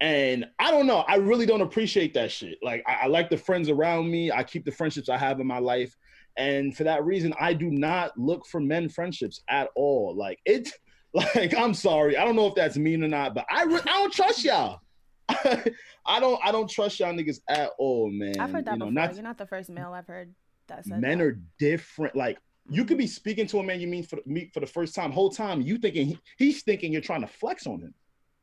And 0.00 0.46
I 0.58 0.70
don't 0.70 0.86
know. 0.86 0.98
I 1.06 1.16
really 1.16 1.44
don't 1.44 1.60
appreciate 1.60 2.14
that 2.14 2.30
shit. 2.32 2.58
Like 2.62 2.82
I, 2.86 3.00
I 3.02 3.06
like 3.06 3.28
the 3.28 3.36
friends 3.36 3.68
around 3.68 4.10
me. 4.10 4.32
I 4.32 4.42
keep 4.44 4.64
the 4.64 4.70
friendships 4.70 5.08
I 5.10 5.18
have 5.18 5.40
in 5.40 5.46
my 5.46 5.58
life. 5.58 5.94
And 6.38 6.74
for 6.74 6.84
that 6.84 7.04
reason, 7.04 7.34
I 7.38 7.52
do 7.52 7.70
not 7.70 8.16
look 8.18 8.46
for 8.46 8.60
men 8.60 8.88
friendships 8.88 9.42
at 9.50 9.68
all. 9.76 10.14
Like 10.16 10.38
it, 10.46 10.70
like 11.12 11.54
I'm 11.54 11.74
sorry, 11.74 12.16
I 12.16 12.24
don't 12.24 12.36
know 12.36 12.46
if 12.46 12.54
that's 12.54 12.76
mean 12.78 13.02
or 13.04 13.08
not, 13.08 13.34
but 13.34 13.44
I 13.50 13.64
re- 13.64 13.80
I 13.82 13.98
don't 13.98 14.12
trust 14.12 14.44
y'all. 14.44 14.80
I 15.28 16.18
don't 16.18 16.40
I 16.42 16.50
don't 16.50 16.68
trust 16.70 16.98
y'all 16.98 17.12
niggas 17.12 17.40
at 17.48 17.70
all, 17.78 18.10
man. 18.10 18.38
I've 18.40 18.52
heard 18.52 18.64
that 18.64 18.72
You 18.72 18.78
know, 18.78 18.86
before. 18.86 18.92
not- 18.92 19.14
You're 19.14 19.22
not 19.22 19.38
the 19.38 19.46
first 19.46 19.68
male 19.70 19.92
I've 19.92 20.06
heard 20.06 20.34
that 20.68 20.84
said 20.86 21.00
men 21.00 21.18
that. 21.18 21.24
are 21.24 21.40
different. 21.58 22.16
Like 22.16 22.38
you 22.68 22.84
could 22.84 22.98
be 22.98 23.06
speaking 23.06 23.46
to 23.48 23.58
a 23.58 23.62
man 23.62 23.80
you 23.80 23.86
mean 23.88 24.02
for 24.04 24.18
meet 24.26 24.52
for 24.52 24.60
the 24.60 24.66
first 24.66 24.94
time. 24.94 25.10
Whole 25.12 25.30
time 25.30 25.60
you 25.60 25.78
thinking 25.78 26.06
he, 26.08 26.18
he's 26.38 26.62
thinking 26.62 26.92
you're 26.92 27.00
trying 27.02 27.22
to 27.22 27.26
flex 27.26 27.66
on 27.66 27.80
him. 27.80 27.94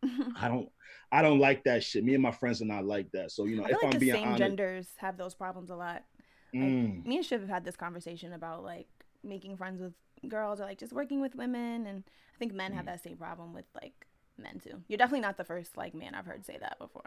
I 0.39 0.47
don't 0.47 0.69
I 1.11 1.21
don't 1.21 1.39
like 1.39 1.63
that 1.63 1.83
shit. 1.83 2.03
Me 2.03 2.13
and 2.13 2.23
my 2.23 2.31
friends 2.31 2.61
are 2.61 2.65
not 2.65 2.85
like 2.85 3.11
that. 3.13 3.31
So 3.31 3.45
you 3.45 3.57
know, 3.57 3.63
I 3.63 3.67
feel 3.67 3.77
if 3.77 3.83
like 3.83 3.93
I'm 3.93 3.99
the 3.99 4.05
being 4.05 4.13
same 4.15 4.23
honest, 4.27 4.39
genders 4.39 4.87
have 4.97 5.17
those 5.17 5.33
problems 5.35 5.69
a 5.69 5.75
lot. 5.75 6.03
Like, 6.53 6.63
mm, 6.63 7.05
me 7.05 7.17
and 7.17 7.25
Shiv 7.25 7.41
have 7.41 7.49
had 7.49 7.65
this 7.65 7.75
conversation 7.75 8.33
about 8.33 8.63
like 8.63 8.87
making 9.23 9.57
friends 9.57 9.81
with 9.81 9.93
girls 10.29 10.59
or 10.59 10.63
like 10.65 10.79
just 10.79 10.93
working 10.93 11.19
with 11.21 11.35
women, 11.35 11.85
and 11.87 12.03
I 12.35 12.37
think 12.39 12.53
men 12.53 12.73
have 12.73 12.83
Mm. 12.83 12.87
that 12.87 13.03
same 13.03 13.17
problem 13.17 13.53
with 13.53 13.65
like 13.81 14.07
men 14.37 14.59
too. 14.59 14.81
You're 14.87 14.97
definitely 14.97 15.21
not 15.21 15.37
the 15.37 15.43
first 15.45 15.77
like 15.77 15.93
man 15.95 16.15
I've 16.15 16.25
heard 16.25 16.45
say 16.45 16.57
that 16.59 16.77
before. 16.79 17.05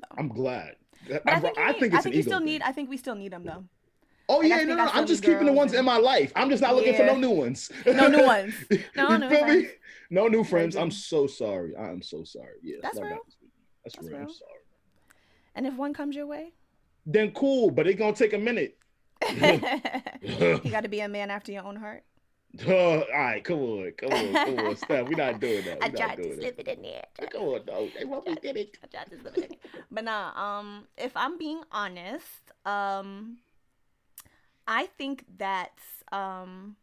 So. 0.00 0.06
I'm 0.16 0.28
glad. 0.28 0.76
But 1.08 1.22
I 1.26 1.40
think, 1.40 1.56
you 1.56 1.62
I 1.62 1.72
need- 1.72 1.80
think 1.80 1.94
I 1.94 2.00
think 2.00 2.14
you 2.14 2.22
still 2.22 2.38
thing. 2.38 2.46
need. 2.46 2.62
I 2.62 2.72
think 2.72 2.88
we 2.90 2.96
still 2.96 3.14
need 3.14 3.32
them 3.32 3.44
though. 3.44 3.64
Oh 4.28 4.42
I 4.42 4.46
yeah, 4.46 4.64
no, 4.64 4.74
no, 4.74 4.84
I'm 4.92 5.06
just 5.06 5.22
keeping 5.22 5.46
the 5.46 5.52
ones 5.52 5.72
in 5.72 5.84
my 5.84 5.96
life. 5.96 6.32
I'm 6.36 6.50
just 6.50 6.62
not 6.62 6.74
looking 6.74 6.94
for 6.94 7.04
no 7.04 7.16
new 7.16 7.30
ones. 7.30 7.70
No 7.86 8.08
new 8.08 8.26
ones. 8.26 8.54
No 8.96 9.10
You 9.10 9.18
new 9.18 9.28
feel 9.30 9.46
me? 9.46 9.68
No 10.10 10.28
new 10.28 10.44
friends. 10.44 10.76
I'm 10.76 10.90
so 10.90 11.26
sorry. 11.26 11.74
I 11.76 11.88
am 11.90 12.02
so 12.02 12.24
sorry. 12.24 12.58
Yeah, 12.62 12.76
That's 12.82 12.98
real. 12.98 13.08
happens 13.08 13.36
to 13.36 13.44
me. 13.44 13.50
That's, 13.84 13.96
That's 13.96 14.08
real. 14.08 14.20
I'm 14.20 14.28
sorry. 14.28 14.52
And 15.54 15.66
if 15.66 15.74
one 15.74 15.94
comes 15.94 16.14
your 16.14 16.26
way, 16.26 16.52
Then 17.06 17.32
cool, 17.32 17.70
but 17.70 17.86
it's 17.86 17.98
gonna 17.98 18.14
take 18.14 18.32
a 18.34 18.38
minute. 18.38 18.76
you 20.22 20.70
got 20.70 20.82
to 20.82 20.88
be 20.88 21.00
a 21.00 21.08
man 21.16 21.30
after 21.30 21.50
your 21.52 21.64
own 21.64 21.76
heart. 21.76 22.04
all 22.66 23.04
right, 23.12 23.42
come 23.44 23.58
on, 23.58 23.92
come 23.98 24.12
on, 24.12 24.32
come 24.32 24.66
on, 24.66 24.76
Steph. 24.76 25.08
We're 25.08 25.16
not 25.16 25.40
doing 25.40 25.64
that. 25.64 25.78
I 25.82 25.88
We're 25.88 25.92
not 25.92 25.96
tried 25.96 26.16
to 26.16 26.34
slip 26.36 26.58
it 26.60 26.68
in 26.68 26.82
there. 26.82 27.04
Come 27.30 27.42
on, 27.42 27.60
no. 27.66 27.88
They 27.98 28.04
want 28.04 28.26
me 28.26 28.36
did 28.40 28.56
it. 28.56 28.78
I 28.82 28.86
tried 28.86 29.10
to 29.10 29.20
slip 29.20 29.36
it 29.38 29.44
in 29.44 29.56
there. 29.72 29.82
But 29.90 30.04
nah, 30.04 30.32
um, 30.58 30.86
if 30.96 31.12
I'm 31.16 31.36
being 31.38 31.62
honest, 31.72 32.52
um, 32.64 33.38
I 34.70 34.84
think 34.98 35.24
that 35.38 35.78
um, 36.12 36.76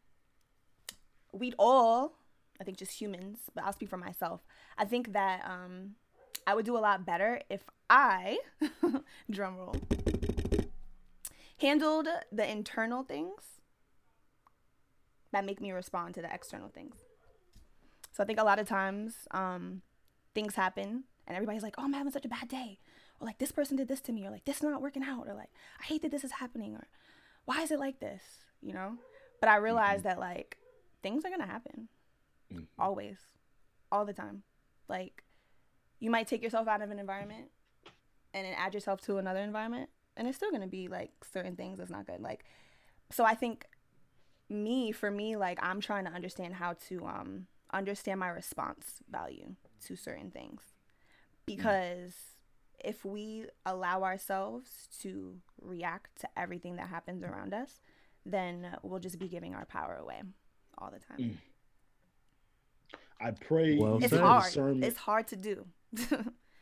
we'd 1.32 1.54
all, 1.60 2.14
I 2.60 2.64
think 2.64 2.80
just 2.80 3.00
humans, 3.00 3.38
but 3.54 3.64
I'll 3.64 3.74
speak 3.74 3.90
for 3.90 3.98
myself. 3.98 4.42
I 4.76 4.86
think 4.86 5.14
that 5.14 5.46
um, 5.46 5.92
I 6.48 6.56
would 6.56 6.66
do 6.66 6.76
a 6.76 6.80
lot 6.80 7.06
better 7.06 7.42
if 7.48 7.62
I, 7.88 8.40
drum 9.30 9.58
roll, 9.58 9.76
handled 11.60 12.08
the 12.32 12.50
internal 12.50 13.04
things 13.04 13.44
that 15.32 15.46
make 15.46 15.62
me 15.62 15.72
respond 15.72 16.16
to 16.16 16.24
the 16.24 16.34
external 16.34 16.70
things. 16.70 16.96
So 18.12 18.24
I 18.24 18.26
think 18.26 18.40
a 18.40 18.44
lot 18.44 18.58
of 18.58 18.68
times 18.68 19.28
um, 19.30 19.84
things 20.34 20.56
happen 20.56 21.04
and 21.28 21.36
everybody's 21.36 21.64
like, 21.64 21.76
oh, 21.78 21.84
I'm 21.84 21.94
having 21.94 22.12
such 22.12 22.26
a 22.26 22.30
bad 22.30 22.48
day. 22.48 22.80
Or 23.20 23.28
like, 23.28 23.38
this 23.38 23.52
person 23.52 23.78
did 23.78 23.88
this 23.88 24.02
to 24.02 24.12
me. 24.12 24.26
Or 24.26 24.32
like, 24.32 24.46
this 24.46 24.58
is 24.58 24.64
not 24.64 24.82
working 24.82 25.04
out. 25.04 25.28
Or 25.28 25.34
like, 25.34 25.50
I 25.80 25.86
hate 25.86 26.02
that 26.02 26.12
this 26.12 26.24
is 26.24 26.34
happening. 26.34 26.76
Or 26.76 26.88
why 27.46 27.62
is 27.62 27.72
it 27.72 27.80
like 27.80 28.00
this? 28.00 28.22
You 28.62 28.74
know? 28.74 28.98
But 29.40 29.50
I 29.50 29.58
realized 29.58 30.04
that 30.04 30.20
like 30.20 30.58
things 31.02 31.24
are 31.26 31.30
to 31.42 31.46
happen 31.48 31.88
Mhm. 32.52 32.68
always, 32.78 33.18
all 33.92 34.06
the 34.06 34.14
time. 34.14 34.44
Like, 34.88 35.24
you 36.00 36.10
might 36.12 36.28
take 36.28 36.44
yourself 36.44 36.68
out 36.68 36.82
of 36.82 36.92
an 36.92 37.00
environment 37.00 37.50
and 38.34 38.46
then 38.46 38.54
add 38.54 38.74
yourself 38.74 39.02
to 39.02 39.18
another 39.18 39.40
environment. 39.40 39.90
And 40.18 40.28
it's 40.28 40.38
still 40.38 40.50
to 40.62 40.68
be 40.68 40.88
like 40.88 41.12
certain 41.24 41.56
things 41.56 41.78
that's 41.80 41.90
not 41.90 42.06
good. 42.06 42.22
Like, 42.22 42.46
so 43.12 43.24
I 43.24 43.34
think 43.36 43.66
me 44.48 44.92
for 44.92 45.10
me 45.10 45.36
like 45.36 45.58
i'm 45.64 45.82
trying 45.82 46.06
to 46.06 46.12
understand 46.12 46.54
how 46.54 46.74
to 46.74 47.04
um 47.08 47.48
understand 47.74 48.20
my 48.20 48.28
response 48.28 49.02
value 49.10 49.56
to 49.84 49.96
certain 49.96 50.30
things 50.30 50.62
because 51.48 52.35
if 52.84 53.06
we 53.06 53.46
allow 53.66 54.04
ourselves 54.04 54.88
to 55.02 55.36
react 55.62 56.20
to 56.22 56.30
everything 56.38 56.76
that 56.76 56.88
happens 56.90 57.24
around 57.24 57.54
us 57.54 57.80
then 58.26 58.76
we'll 58.82 59.00
just 59.00 59.20
be 59.20 59.28
giving 59.28 59.54
our 59.54 59.66
power 59.66 59.98
away 60.02 60.22
all 60.78 60.92
the 60.92 61.00
time. 61.00 61.18
Mm. 61.20 61.38
I 63.22 63.32
pray. 63.32 63.78
Well 63.78 64.04
It's 64.04 64.14
hard. 64.14 64.44
discernment. 64.46 64.84
It's 64.84 64.98
hard 64.98 65.28
to 65.28 65.36
do. 65.36 65.66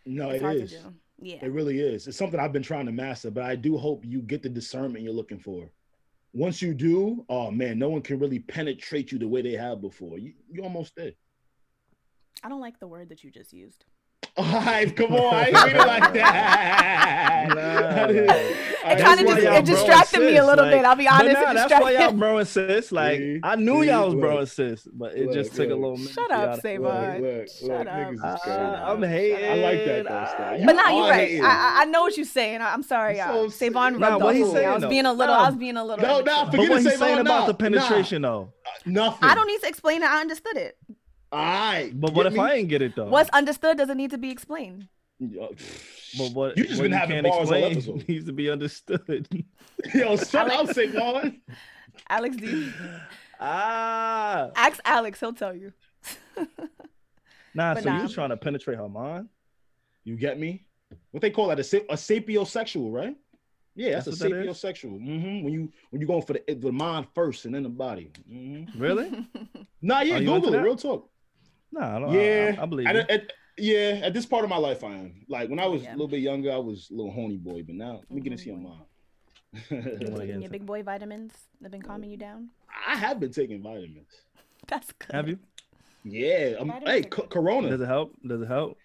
no, 0.06 0.30
it's 0.30 0.42
it 0.42 0.42
hard 0.42 0.56
is. 0.58 0.72
to 0.72 0.78
do. 0.78 0.94
Yeah. 1.20 1.38
It 1.42 1.52
really 1.52 1.80
is. 1.80 2.08
It's 2.08 2.18
something 2.18 2.40
I've 2.40 2.52
been 2.52 2.64
trying 2.64 2.86
to 2.88 2.92
master, 2.92 3.32
but 3.32 3.44
I 3.44 3.56
do 3.56 3.78
hope 3.78 4.04
you 4.06 4.22
get 4.22 4.44
the 4.44 4.50
discernment 4.50 5.04
you're 5.04 5.14
looking 5.14 5.40
for. 5.40 5.70
Once 6.34 6.62
you 6.62 6.74
do, 6.74 7.26
oh 7.30 7.50
man, 7.52 7.80
no 7.80 7.90
one 7.90 8.02
can 8.02 8.20
really 8.20 8.40
penetrate 8.40 9.12
you 9.12 9.20
the 9.20 9.28
way 9.28 9.42
they 9.42 9.54
have 9.54 9.82
before. 9.82 10.18
You 10.18 10.34
you 10.52 10.64
almost 10.64 10.96
there. 10.96 11.12
I 12.44 12.50
don't 12.50 12.62
like 12.62 12.80
the 12.80 12.88
word 12.88 13.10
that 13.10 13.24
you 13.24 13.32
just 13.32 13.54
used. 13.54 13.86
All 14.36 14.44
right, 14.46 14.96
come 14.96 15.14
on. 15.14 15.34
I 15.34 15.46
ain't 15.46 15.54
read 15.64 15.76
it 15.76 15.78
like 15.78 16.14
that. 16.14 17.48
Nah. 17.50 18.08
It 18.08 18.98
That's 18.98 19.02
kind 19.02 19.20
of 19.22 19.28
just 19.28 19.42
y'all 19.44 19.56
it 19.56 19.66
distracted 19.66 20.20
me 20.20 20.38
a 20.38 20.46
little 20.46 20.66
like- 20.66 20.74
bit. 20.74 20.86
I'll 20.86 20.96
be 20.96 21.06
But 21.06 21.14
honest. 21.14 21.34
nah, 21.42 21.52
it 21.52 21.54
that's 21.54 21.72
why 21.72 21.80
y'all 21.80 21.90
distracted. 21.92 22.20
bro 22.20 22.38
and 22.40 22.48
sis. 22.48 22.92
Like 22.92 23.18
See? 23.20 23.40
I 23.44 23.56
knew 23.56 23.82
See? 23.84 23.88
y'all 23.90 24.06
was 24.08 24.16
bro 24.16 24.30
Look. 24.32 24.40
and 24.40 24.50
sis, 24.50 24.88
but 24.92 25.14
it 25.16 25.26
Look, 25.28 25.34
just 25.36 25.56
took 25.56 25.70
a 25.70 25.74
look. 25.76 25.80
little 25.80 25.98
minute. 25.98 26.14
Shut 26.14 26.28
for 26.28 26.34
y'all 26.36 26.50
up, 26.50 26.56
to- 26.56 26.62
Savon. 26.62 27.22
Look, 27.22 27.22
look, 27.22 27.48
Shut 27.50 27.70
look, 27.70 27.80
up. 27.80 27.88
niggas 27.88 28.14
is 28.36 28.42
crazy. 28.42 28.60
I'm 28.60 29.04
hating. 29.04 29.46
I 29.46 29.56
like 29.56 29.86
that 29.86 30.04
though, 30.04 30.26
Steph. 30.34 30.60
You 30.60 30.66
But 30.66 30.74
now 30.74 30.90
you're 30.98 31.10
right. 31.10 31.42
I, 31.42 31.46
I- 31.48 31.82
I 31.82 31.86
know 31.86 32.02
what 32.02 32.18
you're 32.18 32.26
saying. 32.26 32.62
I- 32.62 32.74
I'm 32.74 32.84
sorry. 32.84 33.16
So 33.18 33.46
Uh, 33.46 33.50
Savon 33.50 34.00
Nah, 34.00 34.08
rubbed 34.10 34.24
what 34.24 34.30
off 34.32 34.36
he 34.36 34.44
on 34.44 34.52
saying, 34.52 34.68
I 34.68 34.74
was 34.74 34.82
though? 34.82 34.90
being 34.90 35.06
a 35.06 35.14
little. 35.14 35.36
Nah. 35.36 35.44
I 35.44 35.48
was 35.48 35.56
being 35.56 35.78
a 35.78 35.84
little. 35.86 36.04
No, 36.06 36.20
immature. 36.20 36.26
nah, 36.36 36.46
But 36.46 36.52
Forget 36.52 36.70
what 36.72 36.82
he's 36.82 37.00
saying 37.00 37.16
no, 37.16 37.22
about 37.22 37.48
the 37.48 37.54
penetration 37.54 38.22
though. 38.24 38.52
Nothing. 38.86 39.30
I 39.30 39.36
don't 39.36 39.48
need 39.48 39.62
to 39.62 39.68
explain 39.68 40.02
it. 40.04 40.10
I 40.10 40.20
understood 40.22 40.58
it. 40.58 40.78
All 41.34 41.40
right. 41.40 41.92
But 42.00 42.14
what 42.14 42.28
if 42.28 42.34
me? 42.34 42.40
I 42.40 42.54
ain't 42.56 42.70
get 42.70 42.84
it 42.84 42.96
though? 42.96 43.06
What's 43.08 43.30
understood 43.32 43.76
doesn't 43.78 43.98
need 43.98 44.12
to 44.12 44.20
be 44.20 44.30
explained. 44.30 44.88
But 45.20 46.32
what 46.34 46.58
you 46.58 46.66
just 46.66 46.78
what 46.78 46.84
been 46.84 46.92
having 46.92 47.16
can't 47.16 47.28
bars 47.28 47.50
all 47.50 47.54
explain 47.54 47.72
episode. 47.72 48.08
needs 48.08 48.26
to 48.26 48.34
be 48.34 48.50
understood. 48.52 49.28
Yo, 49.96 50.16
shut 50.16 50.52
up, 50.52 50.68
Savon. 50.68 51.42
Alex 52.08 52.36
D. 52.36 52.72
ah, 53.40 54.52
Ask 54.56 54.80
Alex. 54.86 55.20
He'll 55.20 55.34
tell 55.34 55.56
you. 55.56 55.74
nah. 57.56 57.74
But 57.74 57.84
So 57.84 57.90
nah. 57.90 57.96
you 57.98 58.04
was 58.04 58.14
trying 58.14 58.30
to 58.30 58.38
penetrate 58.38 58.78
her 58.78 58.90
mind? 58.90 59.30
You 60.04 60.16
get 60.16 60.40
me? 60.40 60.68
What 61.12 61.22
they 61.22 61.32
call 61.32 61.48
that? 61.48 61.58
A, 61.60 61.78
a 61.92 61.96
sapiosexual, 61.96 62.92
right? 62.92 63.16
Yeah, 63.76 63.94
that's, 63.94 64.06
That's 64.06 64.22
a 64.22 64.26
what 64.26 64.32
that 64.34 64.42
is? 64.50 64.58
sapiosexual. 64.64 65.00
hmm 65.04 65.44
When 65.44 65.52
you 65.52 65.72
when 65.90 66.00
you 66.00 66.06
going 66.06 66.22
for 66.22 66.34
the 66.34 66.54
the 66.54 66.72
mind 66.72 67.08
first 67.16 67.46
and 67.46 67.56
then 67.56 67.64
the 67.64 67.70
body. 67.70 68.12
hmm 68.28 68.66
Really? 68.76 69.12
Nah, 69.82 70.02
yeah, 70.02 70.16
Are 70.18 70.20
Google 70.20 70.50
it. 70.50 70.52
that? 70.52 70.64
Real 70.64 70.76
talk. 70.76 71.10
Nah, 71.74 71.96
I 71.98 72.00
don't, 72.00 72.12
Yeah, 72.14 72.56
I, 72.60 72.62
I 72.62 72.66
believe 72.66 72.88
At, 72.88 72.96
you. 72.96 73.02
at- 73.10 73.34
yeah, 73.58 74.00
at 74.04 74.14
this 74.16 74.26
part 74.26 74.44
of 74.44 74.50
my 74.50 74.58
life, 74.58 74.84
I 74.84 74.94
am. 74.94 75.26
Like 75.28 75.50
when 75.50 75.60
I 75.60 75.68
was 75.68 75.84
Yeah. 75.84 75.92
a 75.92 75.94
little 75.94 76.08
bit 76.08 76.22
younger, 76.22 76.52
I 76.52 76.58
was 76.58 76.90
a 76.90 76.94
little 76.96 77.12
horny 77.12 77.38
boy, 77.38 77.62
but 77.64 77.76
now 77.76 78.02
let 78.10 78.12
me 78.12 78.22
get 78.22 78.32
into 78.34 78.46
your 78.46 78.58
mind. 78.58 78.82
You 79.70 79.78
wanna 79.78 79.84
get 79.84 80.00
Taking 80.00 80.20
into- 80.30 80.42
your 80.42 80.50
big 80.50 80.66
boy 80.66 80.82
vitamins 80.84 81.34
have 81.62 81.72
been 81.72 81.82
calming 81.82 82.10
you 82.10 82.18
down. 82.18 82.50
I 82.88 82.96
have 82.96 83.20
been 83.20 83.32
taking 83.32 83.62
vitamins. 83.62 84.10
That's 84.68 84.92
good. 84.94 85.12
Have 85.12 85.28
you? 85.28 85.38
Yeah, 86.04 86.56
um, 86.60 86.70
hey, 86.86 87.00
are 87.00 87.04
co- 87.04 87.28
Corona. 87.28 87.70
Does 87.70 87.82
it 87.82 87.88
help? 87.88 88.14
Does 88.28 88.42
it 88.42 88.48
help? 88.48 88.78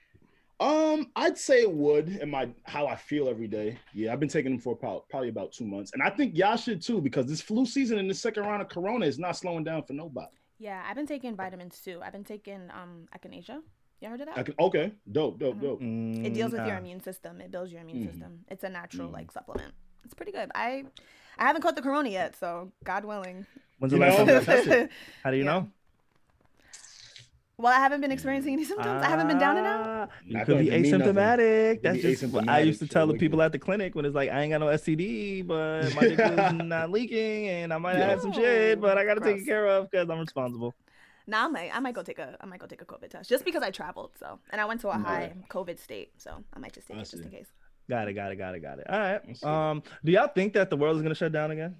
Um, 0.60 1.10
I'd 1.16 1.38
say 1.38 1.62
it 1.62 1.70
would 1.72 2.08
in 2.08 2.30
my 2.30 2.48
how 2.64 2.86
I 2.86 2.96
feel 2.96 3.28
every 3.28 3.46
day. 3.48 3.78
Yeah, 3.94 4.12
I've 4.12 4.20
been 4.20 4.28
taking 4.28 4.52
them 4.52 4.60
for 4.60 4.72
about, 4.74 5.08
probably 5.08 5.28
about 5.28 5.52
two 5.52 5.64
months, 5.64 5.92
and 5.94 6.02
I 6.02 6.10
think 6.10 6.36
y'all 6.36 6.56
should 6.56 6.82
too 6.82 7.00
because 7.00 7.26
this 7.26 7.40
flu 7.40 7.64
season 7.64 7.98
and 7.98 8.10
the 8.10 8.14
second 8.14 8.42
round 8.44 8.60
of 8.62 8.68
Corona 8.68 9.06
is 9.06 9.18
not 9.18 9.36
slowing 9.36 9.64
down 9.64 9.82
for 9.84 9.92
nobody. 9.94 10.26
Yeah, 10.58 10.82
I've 10.88 10.96
been 10.96 11.06
taking 11.06 11.36
vitamins 11.36 11.80
too. 11.80 12.00
I've 12.02 12.12
been 12.12 12.24
taking 12.24 12.70
um 12.70 13.06
echinacea. 13.16 13.60
You 14.00 14.08
heard 14.08 14.20
of 14.20 14.26
that? 14.26 14.38
I 14.38 14.42
can, 14.44 14.54
okay, 14.58 14.92
dope, 15.10 15.38
dope, 15.38 15.56
Mhm. 15.56 15.60
dope. 15.60 15.80
It 16.26 16.34
deals 16.34 16.52
with 16.52 16.64
your 16.66 16.76
immune 16.76 17.00
system. 17.00 17.40
It 17.40 17.50
builds 17.50 17.72
your 17.72 17.80
immune 17.82 18.02
Mhm. 18.04 18.10
system. 18.10 18.44
It's 18.48 18.64
a 18.64 18.68
natural 18.68 19.10
like 19.10 19.30
supplement. 19.32 19.72
It's 20.04 20.14
pretty 20.14 20.32
good. 20.32 20.50
I 20.54 20.84
I 21.38 21.44
haven't 21.46 21.62
caught 21.62 21.76
the 21.76 21.82
corona 21.82 22.08
yet, 22.08 22.34
so 22.36 22.72
God 22.84 23.04
willing. 23.04 23.46
When's 23.78 23.92
the 23.92 23.98
last 23.98 24.16
time 24.16 24.28
you 24.28 24.40
tested? 24.40 24.90
How 25.22 25.30
do 25.30 25.36
you 25.36 25.44
Yeah. 25.44 25.52
know? 25.52 25.70
Well, 27.60 27.72
I 27.72 27.78
haven't 27.80 28.00
been 28.02 28.12
experiencing 28.12 28.52
any 28.52 28.64
symptoms. 28.64 29.02
I 29.02 29.08
haven't 29.08 29.26
been 29.26 29.38
down 29.38 29.56
and 29.56 29.66
out. 29.66 29.80
Ah, 29.84 30.08
You 30.24 30.38
I 30.38 30.44
could 30.44 30.58
be 30.60 30.70
it 30.70 30.80
mean 30.80 30.92
nothing. 30.92 31.14
asymptomatic. 31.14 31.82
That's 31.82 31.96
be 31.96 32.02
just 32.02 32.24
what 32.32 32.48
I 32.48 32.60
used 32.60 32.78
to 32.78 32.86
tell 32.86 33.08
the 33.08 33.14
people 33.14 33.42
at 33.42 33.50
the 33.50 33.58
clinic 33.58 33.96
when 33.96 34.04
it's 34.04 34.14
like 34.14 34.30
I 34.30 34.42
ain't 34.42 34.52
got 34.52 34.60
no 34.60 34.66
STD, 34.66 35.44
but 35.44 35.92
my 35.96 36.02
dick 36.02 36.20
is 36.20 36.52
not 36.64 36.90
leaking, 36.92 37.48
and 37.48 37.74
I 37.74 37.78
might 37.78 37.96
have 37.96 38.20
some 38.20 38.32
shit, 38.32 38.80
but 38.80 38.96
I 38.96 39.04
got 39.04 39.14
to 39.14 39.20
take 39.20 39.38
it 39.38 39.44
care 39.44 39.66
of 39.66 39.90
because 39.90 40.08
I'm 40.08 40.20
responsible. 40.20 40.72
Now 41.26 41.46
I 41.46 41.48
might 41.48 41.76
I 41.76 41.80
might 41.80 41.94
go 41.94 42.04
take 42.04 42.20
a 42.20 42.36
I 42.40 42.46
might 42.46 42.60
go 42.60 42.66
take 42.66 42.80
a 42.80 42.86
COVID 42.86 43.10
test 43.10 43.28
just 43.28 43.44
because 43.44 43.62
I 43.64 43.72
traveled. 43.72 44.12
So 44.20 44.38
and 44.50 44.60
I 44.60 44.64
went 44.64 44.80
to 44.82 44.88
a 44.90 44.92
high 44.96 45.32
COVID 45.50 45.80
state, 45.80 46.12
so 46.16 46.42
I 46.54 46.60
might 46.60 46.72
just 46.72 46.86
take 46.86 46.96
I 46.96 47.00
it 47.00 47.10
just 47.10 47.22
in 47.22 47.28
case. 47.28 47.48
Got 47.90 48.06
it, 48.06 48.12
got 48.12 48.30
it, 48.30 48.36
got 48.36 48.54
it, 48.54 48.60
got 48.60 48.78
it. 48.78 48.86
All 48.88 48.98
right. 49.00 49.44
Um, 49.44 49.82
do 50.04 50.12
y'all 50.12 50.28
think 50.28 50.52
that 50.52 50.70
the 50.70 50.76
world 50.76 50.96
is 50.96 51.02
gonna 51.02 51.14
shut 51.16 51.32
down 51.32 51.50
again? 51.50 51.76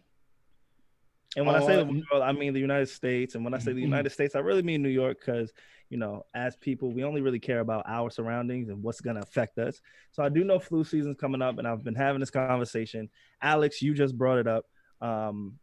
And 1.39 1.47
when 1.47 1.55
I 1.56 1.60
say 1.60 1.77
the 1.77 1.82
Uh, 1.82 2.02
world, 2.12 2.23
I 2.24 2.32
mean 2.32 2.52
the 2.52 2.60
United 2.60 2.89
States. 2.89 3.35
And 3.36 3.44
when 3.44 3.55
I 3.55 3.59
say 3.59 3.73
the 3.73 3.81
Mhm. 3.81 3.85
United 3.93 4.10
States, 4.10 4.35
I 4.35 4.40
really 4.40 4.62
mean 4.62 4.82
New 4.82 4.89
York 4.89 5.19
because 5.20 5.52
you 5.90 5.97
know, 5.97 6.23
as 6.35 6.55
people, 6.56 6.93
we 6.93 7.02
only 7.02 7.23
really 7.23 7.39
care 7.39 7.60
about 7.60 7.82
our 7.86 8.10
surroundings 8.10 8.69
and 8.69 8.82
what's 8.82 9.01
gonna 9.01 9.20
affect 9.20 9.56
us. 9.56 9.81
So 10.10 10.23
I 10.23 10.28
do 10.28 10.44
know 10.44 10.59
flu 10.59 10.85
season's 10.85 11.16
coming 11.16 11.40
up, 11.40 11.56
and 11.59 11.66
I've 11.66 11.82
been 11.82 11.94
having 11.94 12.20
this 12.20 12.28
conversation. 12.31 13.09
Alex, 13.40 13.81
you 13.81 13.94
just 13.94 14.19
brought 14.19 14.39
it 14.39 14.47
up. 14.47 14.66
Um, 15.01 15.59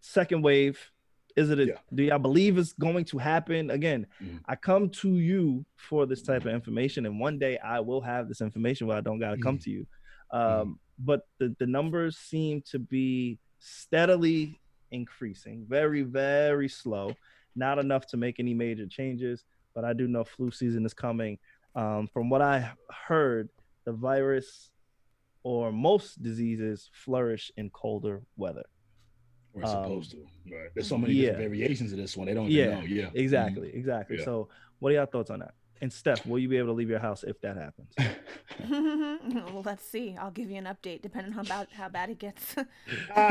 second 0.00 0.42
wave. 0.42 0.80
Is 1.36 1.50
it? 1.50 1.60
A, 1.60 1.66
Yeah. 1.66 1.78
Do 1.94 2.02
y'all 2.02 2.18
believe 2.18 2.58
it's 2.58 2.72
going 2.72 3.04
to 3.04 3.18
happen 3.18 3.70
again? 3.70 4.08
Mhm. 4.20 4.40
I 4.46 4.56
come 4.56 4.88
to 5.02 5.18
you 5.18 5.64
for 5.76 6.06
this 6.06 6.22
type 6.22 6.44
of 6.46 6.52
information, 6.52 7.06
and 7.06 7.20
one 7.20 7.38
day 7.38 7.58
I 7.58 7.78
will 7.78 8.00
have 8.00 8.26
this 8.28 8.40
information 8.40 8.88
where 8.88 8.96
I 8.96 9.00
don't 9.00 9.20
got 9.20 9.36
to 9.36 9.40
come 9.40 9.58
to 9.58 9.70
you. 9.70 9.86
Um, 10.32 10.80
But 10.98 11.20
the, 11.38 11.54
the 11.60 11.66
numbers 11.68 12.18
seem 12.18 12.60
to 12.72 12.80
be 12.80 13.38
steadily 13.60 14.58
increasing, 14.90 15.64
very, 15.68 16.02
very 16.02 16.68
slow. 16.68 17.14
Not 17.56 17.78
enough 17.78 18.06
to 18.08 18.16
make 18.16 18.38
any 18.38 18.54
major 18.54 18.86
changes, 18.86 19.44
but 19.74 19.84
I 19.84 19.92
do 19.92 20.06
know 20.06 20.24
flu 20.24 20.50
season 20.50 20.84
is 20.86 20.94
coming. 20.94 21.38
Um, 21.74 22.08
from 22.12 22.30
what 22.30 22.42
I 22.42 22.70
heard, 23.06 23.48
the 23.84 23.92
virus 23.92 24.70
or 25.42 25.72
most 25.72 26.22
diseases 26.22 26.90
flourish 26.92 27.50
in 27.56 27.70
colder 27.70 28.22
weather. 28.36 28.64
We're 29.52 29.64
Um, 29.64 29.70
supposed 29.70 30.10
to. 30.12 30.26
Right. 30.52 30.68
There's 30.74 30.88
so 30.88 30.98
many 30.98 31.14
yeah. 31.14 31.30
different 31.30 31.50
variations 31.50 31.92
of 31.92 31.98
this 31.98 32.16
one. 32.16 32.26
They 32.26 32.34
don't 32.34 32.50
Yeah, 32.50 32.80
know. 32.80 32.86
Yeah. 32.86 33.10
Exactly, 33.14 33.70
exactly. 33.74 34.18
Yeah. 34.18 34.24
So, 34.24 34.48
what 34.78 34.90
are 34.90 34.94
your 34.94 35.06
thoughts 35.06 35.30
on 35.30 35.40
that? 35.40 35.54
And 35.80 35.92
Steph, 35.92 36.26
will 36.26 36.38
you 36.38 36.48
be 36.48 36.56
able 36.56 36.68
to 36.68 36.72
leave 36.72 36.90
your 36.90 36.98
house 36.98 37.22
if 37.22 37.40
that 37.42 37.56
happens? 37.56 37.94
well, 39.52 39.62
let's 39.64 39.84
see. 39.84 40.16
I'll 40.18 40.30
give 40.30 40.50
you 40.50 40.56
an 40.56 40.64
update 40.64 41.02
depending 41.02 41.34
on 41.34 41.46
about 41.46 41.68
how 41.72 41.88
bad 41.88 42.10
it 42.10 42.18
gets. 42.18 42.56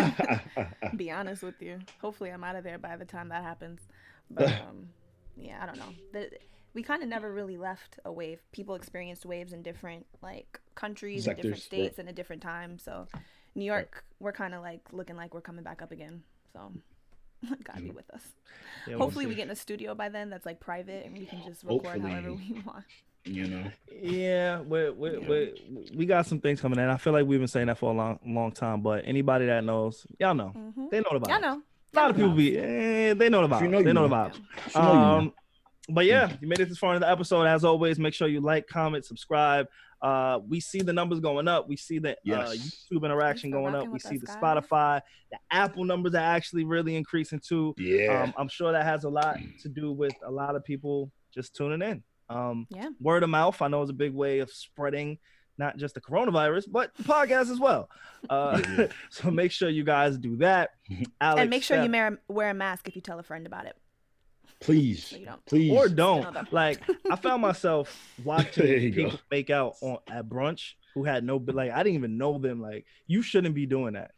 Be 0.96 1.12
honest 1.12 1.44
with 1.44 1.62
you. 1.62 1.80
Hopefully, 2.00 2.30
I'm 2.30 2.44
out 2.44 2.56
of 2.56 2.64
there 2.64 2.78
by 2.78 2.96
the 2.96 3.06
time 3.06 3.30
that 3.30 3.44
happens. 3.44 3.82
But 4.30 4.48
um, 4.48 4.88
yeah, 5.36 5.60
I 5.62 5.66
don't 5.66 5.78
know. 5.78 5.94
The, 6.14 6.30
we 6.74 6.84
kind 6.84 7.04
of 7.04 7.10
never 7.10 7.34
really 7.34 7.58
left 7.58 8.00
a 8.06 8.12
wave. 8.12 8.40
People 8.52 8.76
experienced 8.76 9.26
waves 9.26 9.52
in 9.52 9.62
different 9.62 10.06
like 10.22 10.60
countries 10.76 11.28
and 11.28 11.36
different 11.36 11.58
Sectors, 11.58 11.72
right. 11.74 11.86
states 11.86 12.00
and 12.00 12.08
at 12.08 12.16
different 12.16 12.42
times. 12.42 12.84
So, 12.84 13.08
New 13.56 13.66
York, 13.66 14.06
we're 14.20 14.32
kind 14.32 14.54
of 14.54 14.62
like 14.62 14.82
looking 14.92 15.18
like 15.18 15.34
we're 15.34 15.42
coming 15.42 15.64
back 15.64 15.82
up 15.82 15.92
again. 15.92 16.24
So, 16.54 16.72
God 17.64 17.78
be 17.84 17.90
Mhm. 17.90 17.96
with 17.96 18.10
us. 18.12 18.22
Yeah, 18.86 18.96
we'll 18.96 19.06
Hopefully, 19.06 19.26
we 19.26 19.36
get 19.36 19.44
in 19.46 19.52
a 19.52 19.56
studio 19.56 19.94
by 19.96 20.10
then 20.10 20.30
that's 20.30 20.46
like 20.46 20.60
private 20.60 21.06
and 21.06 21.18
we 21.18 21.26
can 21.26 21.42
just 21.46 21.64
record 21.64 22.02
however 22.02 22.34
we 22.34 22.62
want. 22.66 22.86
you 23.26 23.48
know. 23.48 23.72
Yeah, 23.92 24.62
we 24.62 24.90
we 24.92 25.10
Yeah. 25.18 25.28
we 25.28 25.54
we 25.96 26.06
got 26.06 26.26
some 26.26 26.40
things 26.40 26.62
coming 26.62 26.80
in. 26.80 26.88
I 26.90 26.98
feel 26.98 27.14
like 27.14 27.26
we've 27.26 27.40
been 27.40 27.48
saying 27.48 27.68
that 27.68 27.78
for 27.78 27.92
a 27.92 27.94
long 27.96 28.20
long 28.26 28.52
time, 28.52 28.82
but 28.82 29.04
anybody 29.06 29.46
that 29.48 29.64
knows, 29.64 30.06
y'all 30.20 30.34
know, 30.36 30.50
hmm 30.50 30.88
they 30.90 31.00
know 31.00 31.10
the 31.12 31.20
vibes. 31.20 31.30
Y'all 31.30 31.42
know. 31.42 31.62
A 31.94 31.96
lot 31.96 32.10
of 32.12 32.16
people 32.18 32.32
be, 32.32 32.58
eh, 32.58 33.14
they 33.14 33.30
know 33.30 33.48
the 33.48 33.56
If 33.56 33.62
you 33.62 33.68
know, 33.70 33.82
they 33.82 33.88
you 33.90 33.94
know 33.94 34.08
the 34.08 34.10
know. 34.10 34.30
vibes. 34.30 34.36
You 34.76 34.82
know 34.82 34.94
you 34.94 35.00
know. 35.00 35.18
Um, 35.18 35.34
but 35.90 36.06
yeah, 36.06 36.34
you 36.42 36.48
made 36.48 36.60
it 36.60 36.68
this 36.70 36.78
far 36.78 36.94
in 36.96 37.02
the 37.02 37.10
episode. 37.10 37.44
As 37.46 37.64
always, 37.64 37.98
make 37.98 38.14
sure 38.14 38.28
you 38.28 38.42
like, 38.42 38.68
comment, 38.68 39.06
subscribe. 39.06 39.68
Uh, 40.02 40.40
we 40.48 40.60
see 40.60 40.80
the 40.82 40.94
numbers 40.94 41.20
going 41.20 41.48
up. 41.48 41.68
We 41.68 41.76
see 41.78 42.00
the 42.00 42.12
uh, 42.12 42.52
YouTube 42.52 43.04
interaction 43.04 43.52
going 43.52 43.76
up. 43.76 43.88
We 43.88 44.00
see 44.00 44.18
the 44.18 44.28
guys. 44.28 44.36
Spotify, 44.36 45.02
the 45.32 45.38
Apple 45.52 45.86
numbers 45.86 46.14
are 46.14 46.18
actually 46.20 46.66
really 46.66 46.96
increasing 46.96 47.40
too. 47.40 47.74
Yeah. 47.78 48.24
Um, 48.24 48.34
I'm 48.38 48.48
sure 48.48 48.72
that 48.72 48.86
has 48.86 49.04
a 49.06 49.10
lot 49.10 49.40
to 49.62 49.70
do 49.70 49.92
with 49.92 50.16
a 50.26 50.32
lot 50.32 50.56
of 50.56 50.64
people 50.64 51.12
just 51.34 51.56
tuning 51.56 51.82
in. 51.82 52.04
Um, 52.30 52.68
Yeah. 52.70 52.90
word 53.00 53.24
of 53.24 53.30
mouth, 53.30 53.62
I 53.62 53.68
know 53.68 53.82
is 53.82 53.90
a 53.90 53.94
big 53.94 54.14
way 54.14 54.40
of 54.40 54.52
spreading 54.52 55.18
not 55.60 55.78
just 55.78 55.96
the 55.96 56.02
coronavirus, 56.02 56.66
but 56.72 56.94
the 56.96 57.04
podcast 57.04 57.50
as 57.52 57.60
well. 57.60 57.90
Uh, 58.30 58.62
Yeah. 58.78 58.88
so 59.10 59.32
make 59.32 59.52
sure 59.52 59.70
you 59.70 59.84
guys 59.84 60.18
do 60.18 60.36
that. 60.38 60.72
Alex, 61.22 61.42
and 61.42 61.50
make 61.50 61.64
sure 61.64 61.78
you 61.78 61.84
Steph, 61.84 61.92
wear, 61.92 62.20
wear 62.28 62.50
a 62.52 62.54
mask 62.54 62.88
if 62.88 62.96
you 62.96 63.02
tell 63.02 63.18
a 63.20 63.24
friend 63.24 63.48
about 63.48 63.66
it. 63.66 63.76
Please. 64.60 65.06
So 65.08 65.18
you 65.18 65.26
don't. 65.26 65.46
Please. 65.46 65.72
or 65.72 65.90
don't. 65.90 66.34
that. 66.34 66.48
Like 66.54 66.80
I 67.10 67.16
found 67.16 67.42
myself 67.42 67.96
watching 68.24 68.66
There 68.66 68.78
you 68.78 68.92
go. 68.92 69.04
people 69.06 69.20
make 69.32 69.50
out 69.50 69.76
on 69.82 69.98
at 70.10 70.28
brunch 70.28 70.74
who 70.94 71.04
had 71.04 71.24
no 71.24 71.38
like 71.48 71.72
I 71.72 71.84
didn't 71.84 71.96
even 71.96 72.18
know 72.18 72.38
them. 72.40 72.62
Like 72.62 72.86
you 73.08 73.22
shouldn't 73.22 73.56
be 73.56 73.66
doing 73.66 73.94
that. 73.94 74.12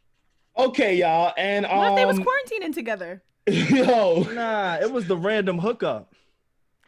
Okay, 0.56 0.96
y'all. 0.96 1.32
And 1.36 1.66
um 1.66 1.76
What 1.78 1.90
if 1.92 1.96
they 1.96 2.04
was 2.06 2.18
quarantining 2.18 2.74
together? 2.74 3.22
yo. 3.46 4.22
Nah, 4.32 4.76
it 4.80 4.90
was 4.90 5.06
the 5.06 5.16
random 5.16 5.58
hookup. 5.58 6.12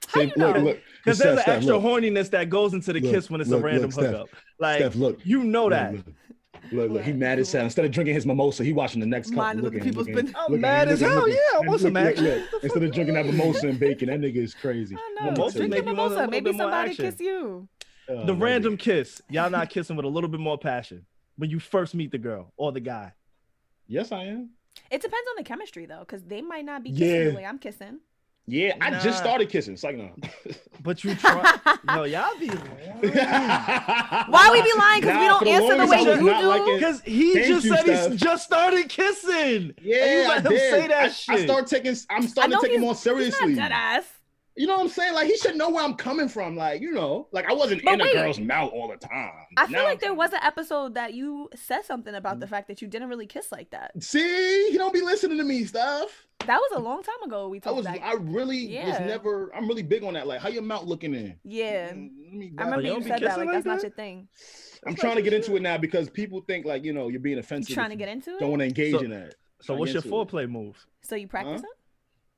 How 0.08 0.20
Say- 0.20 0.26
you 0.26 0.32
know? 0.36 0.52
look, 0.52 0.64
look. 0.64 0.78
Because 1.04 1.18
Steph, 1.18 1.34
there's 1.36 1.46
an 1.48 1.52
extra 1.56 1.78
look, 1.78 2.02
horniness 2.02 2.30
that 2.30 2.48
goes 2.50 2.74
into 2.74 2.92
the 2.92 3.00
Look, 3.00 3.12
kiss 3.12 3.28
when 3.30 3.40
it's 3.40 3.50
look, 3.50 3.60
a 3.60 3.64
random 3.64 3.84
look, 3.84 3.92
Steph. 3.92 4.06
hookup. 4.06 4.28
Like 4.60 4.78
Steph, 4.78 4.94
look. 4.96 5.18
you 5.24 5.42
know 5.44 5.64
Look, 5.64 5.70
that. 5.72 5.94
Look. 6.64 6.72
Look, 6.72 6.90
look, 6.92 7.02
he 7.02 7.12
mad 7.12 7.38
as 7.38 7.50
hell. 7.52 7.64
Instead 7.64 7.84
of 7.84 7.90
drinking 7.90 8.14
his 8.14 8.24
mimosa, 8.26 8.64
he 8.64 8.72
watching 8.72 9.00
the 9.00 9.06
next 9.06 9.28
couple. 9.30 9.42
Minding 9.44 9.64
Look 9.64 9.74
at 9.74 9.80
him, 9.80 9.84
people's 9.86 10.06
look 10.08 10.16
at 10.16 10.20
him, 10.20 10.26
business. 10.26 10.42
I'm 10.48 10.60
mad 10.60 10.88
him, 10.88 10.94
as 10.94 11.00
look 11.02 11.10
hell. 11.10 11.20
look 11.20 11.28
Yeah, 11.30 11.36
I 11.36 11.60
him. 11.60 11.66
want 11.66 11.80
some 11.80 11.92
Look, 11.94 12.02
look, 12.04 12.10
action. 12.12 12.24
look. 12.52 12.62
Instead 12.64 12.82
of 12.82 12.92
drinking 12.92 13.14
that 13.14 13.26
mimosa 13.26 13.68
and 13.68 13.80
bacon, 13.80 14.08
that 14.08 14.20
nigga 14.20 14.36
is 14.36 14.54
crazy. 14.54 14.96
I 14.96 15.14
know. 15.24 15.30
Mimosa 15.32 15.58
Drink 15.58 15.70
make 15.70 15.84
your 15.84 15.92
you 15.92 15.98
want 15.98 16.12
a 16.12 16.16
mimosa. 16.16 16.30
Maybe 16.30 16.56
somebody 16.56 16.94
kiss 16.94 17.16
you. 17.20 17.68
Oh, 18.08 18.26
The 18.26 18.34
my 18.34 18.44
random 18.44 18.76
kiss. 18.76 19.22
Y'all 19.30 19.50
not 19.50 19.70
kissing 19.70 19.96
with 19.96 20.04
a 20.04 20.08
little 20.08 20.28
bit 20.28 20.40
more 20.40 20.58
passion 20.58 21.06
when 21.36 21.50
you 21.50 21.58
first 21.60 21.94
meet 21.94 22.10
the 22.10 22.18
girl 22.18 22.52
or 22.56 22.72
the 22.72 22.80
guy. 22.80 23.12
Yes, 23.86 24.12
I 24.12 24.24
am. 24.24 24.50
It 24.90 25.00
depends 25.02 25.28
on 25.30 25.36
the 25.36 25.44
chemistry 25.44 25.86
though, 25.86 26.00
because 26.00 26.22
they 26.24 26.40
might 26.42 26.64
not 26.64 26.82
be 26.82 26.90
Yeah. 26.90 26.98
kissing 27.06 27.28
the 27.28 27.34
way 27.36 27.44
I'm 27.46 27.58
kissing. 27.58 27.98
Yeah, 28.46 28.74
I 28.80 28.90
just 29.00 29.18
started 29.18 29.48
kissing. 29.48 29.74
It's 29.74 29.84
like 29.84 29.96
no. 29.96 30.10
But 30.82 31.04
you 31.04 31.14
try. 31.14 31.58
Yo, 31.94 32.02
y'all 32.04 32.36
be. 32.40 32.48
lying. 32.48 32.58
Why 33.12 34.50
we 34.52 34.62
be 34.62 34.72
lying? 34.78 35.02
'Cause 35.02 35.16
we 35.16 35.26
don't 35.28 35.42
for 35.44 35.48
answer 35.48 35.76
the 35.76 35.86
way 35.86 35.96
I 35.96 36.00
you 36.00 36.40
do? 36.42 36.48
liking- 36.48 36.74
Because 36.74 37.00
he 37.02 37.34
Thank 37.34 37.46
just 37.46 37.64
you, 37.66 37.76
said 37.76 37.80
Steph. 37.84 38.10
he 38.12 38.16
just 38.16 38.44
started 38.44 38.88
kissing. 38.88 39.74
Yeah, 39.80 39.96
And 40.04 40.22
you 40.22 40.28
let 40.28 40.30
I 40.30 40.40
him 40.40 40.50
did. 40.50 40.70
say 40.72 40.86
that 40.88 41.02
I, 41.04 41.08
shit. 41.08 41.38
I 41.40 41.44
start 41.44 41.66
taking. 41.68 41.96
I'm 42.10 42.26
starting 42.26 42.52
to 42.58 42.60
take 42.60 42.72
him 42.72 42.80
he's- 42.80 42.80
more 42.80 42.94
He's 42.94 43.00
seriously. 43.00 43.54
not 43.54 43.62
dead 43.68 43.72
ass. 43.72 44.04
You 44.54 44.66
know 44.66 44.74
what 44.74 44.82
I'm 44.82 44.88
saying? 44.88 45.14
Like 45.14 45.28
he 45.28 45.36
should 45.38 45.56
know 45.56 45.70
where 45.70 45.82
I'm 45.84 45.94
coming 45.94 46.28
from. 46.28 46.56
Like 46.56 46.82
you 46.82 46.90
know, 46.92 47.28
like 47.32 47.48
I 47.48 47.52
wasn't 47.54 47.84
But 47.84 47.94
in 47.94 48.00
wait. 48.00 48.10
a 48.16 48.18
girl's 48.18 48.40
mouth 48.40 48.72
all 48.74 48.88
the 48.88 48.96
time. 48.96 49.30
I 49.56 49.62
Now 49.62 49.66
feel 49.68 49.78
like 49.84 49.88
I'm- 49.90 49.98
there 50.00 50.14
was 50.14 50.32
an 50.32 50.40
episode 50.42 50.94
that 50.94 51.14
you 51.14 51.48
said 51.54 51.84
something 51.84 52.14
about 52.14 52.40
the 52.40 52.46
mm. 52.46 52.50
fact 52.50 52.66
that 52.68 52.82
you 52.82 52.88
didn't 52.88 53.08
really 53.08 53.26
kiss 53.26 53.52
like 53.52 53.70
that. 53.70 53.92
See, 54.02 54.68
he 54.70 54.76
don't 54.76 54.92
be 54.92 55.00
listening 55.00 55.38
to 55.38 55.44
me, 55.44 55.64
stuff. 55.64 56.26
That 56.46 56.58
was 56.58 56.72
a 56.74 56.80
long 56.80 57.02
time 57.02 57.22
ago. 57.24 57.48
We 57.48 57.58
I 57.58 57.60
talked 57.60 57.76
was, 57.76 57.86
that. 57.86 58.02
I 58.02 58.14
really 58.14 58.62
was 58.66 58.70
Yeah. 58.70 59.04
never. 59.06 59.50
I'm 59.54 59.68
really 59.68 59.82
big 59.82 60.02
on 60.04 60.14
that. 60.14 60.26
Like, 60.26 60.40
how 60.40 60.48
your 60.48 60.62
mouth 60.62 60.84
looking 60.84 61.14
in? 61.14 61.36
yeah. 61.44 61.92
Mm, 61.92 62.10
let 62.24 62.32
me 62.34 62.46
I 62.46 62.48
grab 62.50 62.66
remember 62.66 62.80
you 62.82 62.86
you 62.88 62.92
don't 62.94 63.02
be 63.04 63.08
said 63.10 63.20
that. 63.22 63.38
Like, 63.38 63.46
like 63.46 63.54
that's 63.54 63.66
not 63.66 63.82
your 63.82 63.90
thing. 63.92 64.28
I'm 64.86 64.94
trying 64.96 65.16
to 65.16 65.22
get 65.22 65.32
into 65.32 65.54
it 65.56 65.62
now 65.62 65.78
because 65.78 66.10
people 66.10 66.40
think 66.46 66.66
like 66.66 66.82
you 66.84 66.92
know 66.92 67.08
you're 67.08 67.20
being 67.20 67.38
offensive. 67.38 67.70
You 67.70 67.74
offensive. 67.74 67.74
trying 67.74 67.90
to 67.90 67.96
get 67.96 68.08
into 68.08 68.36
it. 68.36 68.40
Don't 68.40 68.50
want 68.50 68.60
to 68.60 68.66
engage 68.66 68.92
So- 68.94 69.00
in 69.00 69.10
that. 69.10 69.34
So 69.60 69.74
what's 69.76 69.92
your 69.92 70.02
get 70.02 70.06
into 70.10 70.20
it. 70.20 70.28
foreplay 70.28 70.50
move? 70.50 70.86
So 71.02 71.14
you 71.14 71.28
practicing? 71.28 71.68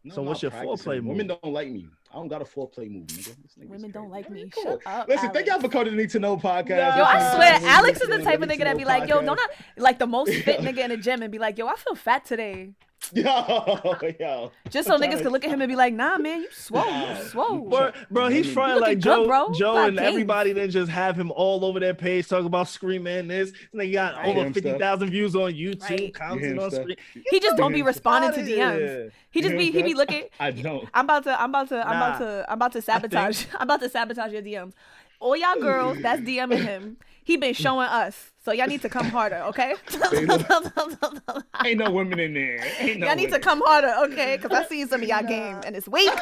No, 0.06 0.14
So 0.14 0.22
what's 0.22 0.42
your 0.42 0.50
practicing. 0.50 0.76
foreplay 0.92 0.96
move? 0.96 1.06
Women 1.06 1.26
don't 1.28 1.52
like 1.54 1.70
me. 1.70 1.88
I 2.10 2.16
don't 2.16 2.28
got 2.28 2.42
a 2.42 2.44
foreplay 2.44 2.90
move, 2.90 3.06
nigga. 3.06 3.34
Women 3.66 3.90
don't 3.90 4.10
like 4.10 4.28
me. 4.30 4.50
Come 4.50 4.62
Shut 4.64 4.80
up. 4.86 5.08
Listen, 5.08 5.30
thank 5.32 5.46
y'all 5.46 5.54
Alex. 5.54 5.64
for 5.64 5.72
coming 5.72 5.92
to 5.92 5.96
Need 5.96 6.10
to 6.10 6.18
Know 6.18 6.36
podcast. 6.36 6.68
Yo, 6.68 6.96
Yo, 6.98 7.02
I 7.04 7.34
swear, 7.34 7.52
Listen, 7.54 7.68
Alex 7.68 8.00
is 8.02 8.08
the 8.10 8.22
type 8.22 8.42
of 8.42 8.48
nigga 8.50 8.58
that 8.64 8.76
be 8.76 8.84
like, 8.84 9.08
yo, 9.08 9.22
don't 9.22 9.40
I 9.40 9.46
like 9.78 9.98
the 9.98 10.06
most 10.06 10.32
fit 10.34 10.60
nigga 10.60 10.78
in 10.80 10.90
the 10.90 10.96
gym 10.98 11.22
and 11.22 11.32
be 11.32 11.38
like, 11.38 11.56
yo, 11.56 11.66
I 11.66 11.74
feel 11.76 11.94
fat 11.94 12.26
today. 12.26 12.74
Yo, 13.14 13.94
yo. 14.20 14.52
Just 14.70 14.88
so 14.88 14.98
niggas 14.98 15.18
to- 15.18 15.22
could 15.24 15.32
look 15.32 15.44
at 15.44 15.50
him 15.50 15.60
and 15.60 15.68
be 15.68 15.76
like, 15.76 15.92
nah, 15.94 16.18
man, 16.18 16.40
you 16.42 16.48
swole, 16.52 16.84
you 16.84 17.24
swole. 17.24 17.58
Bro, 17.68 17.92
bro 18.10 18.28
he's 18.28 18.46
You 18.46 18.52
fronting 18.52 18.80
looking 18.80 18.88
like 18.94 18.98
good, 18.98 19.02
Joe, 19.04 19.26
bro. 19.26 19.52
Joe 19.52 19.72
Got 19.74 19.88
and 19.88 19.96
gains. 19.98 20.08
everybody 20.08 20.52
then 20.52 20.70
just 20.70 20.90
have 20.90 21.16
him 21.16 21.30
all 21.32 21.64
over 21.64 21.80
their 21.80 21.94
page 21.94 22.28
talking 22.28 22.46
about 22.46 22.68
screaming 22.68 23.28
this. 23.28 23.52
And 23.72 23.80
they 23.80 23.90
got 23.90 24.14
Right. 24.16 24.36
over 24.36 24.52
50,000 24.52 25.10
views 25.10 25.34
on 25.36 25.52
YouTube, 25.52 25.82
Right. 25.90 26.00
You 26.00 26.12
commenting 26.12 26.58
on 26.58 26.70
screen. 26.70 26.96
He 27.30 27.40
just 27.40 27.56
don't 27.56 27.72
be 27.72 27.82
responding 27.82 28.32
to 28.32 28.50
DMs. 28.50 29.10
He 29.30 29.40
just 29.42 29.56
be 29.56 29.70
he 29.70 29.82
be 29.82 29.94
looking. 29.94 30.24
I 30.38 30.50
don't. 30.52 30.88
I'm 30.94 31.04
about 31.04 31.24
to 31.24 31.40
I'm 31.40 31.50
about 31.50 31.68
to 31.70 31.86
I'm 31.88 31.96
about 31.96 32.18
to 32.18 32.46
I'm 32.48 32.58
about 32.58 32.72
to 32.72 32.82
sabotage 32.82 33.46
I'm 33.54 33.62
about 33.62 33.80
to 33.80 33.88
sabotage 33.88 34.32
your 34.32 34.42
DMs. 34.42 34.72
All 35.20 35.36
y'all 35.36 35.56
girls 35.60 35.98
that's 36.02 36.20
DMing 36.22 36.62
him. 36.64 36.96
He 37.22 37.36
been 37.36 37.54
showing 37.54 37.88
us. 37.88 38.30
So 38.44 38.52
y'all 38.52 38.66
need 38.66 38.82
to 38.82 38.90
come 38.90 39.06
harder, 39.06 39.36
okay? 39.46 39.74
Ain't 41.64 41.78
no 41.78 41.90
women 41.90 42.20
in 42.20 42.34
there. 42.34 42.60
Ain't 42.78 43.00
no 43.00 43.06
y'all 43.06 43.16
need 43.16 43.32
to 43.32 43.38
come 43.38 43.62
harder, 43.64 43.94
okay? 44.04 44.36
Because 44.36 44.52
I 44.56 44.66
see 44.66 44.84
some 44.86 45.02
of 45.02 45.08
y'all 45.08 45.22
game 45.22 45.60
and 45.64 45.74
it's 45.74 45.88
weak. 45.88 46.12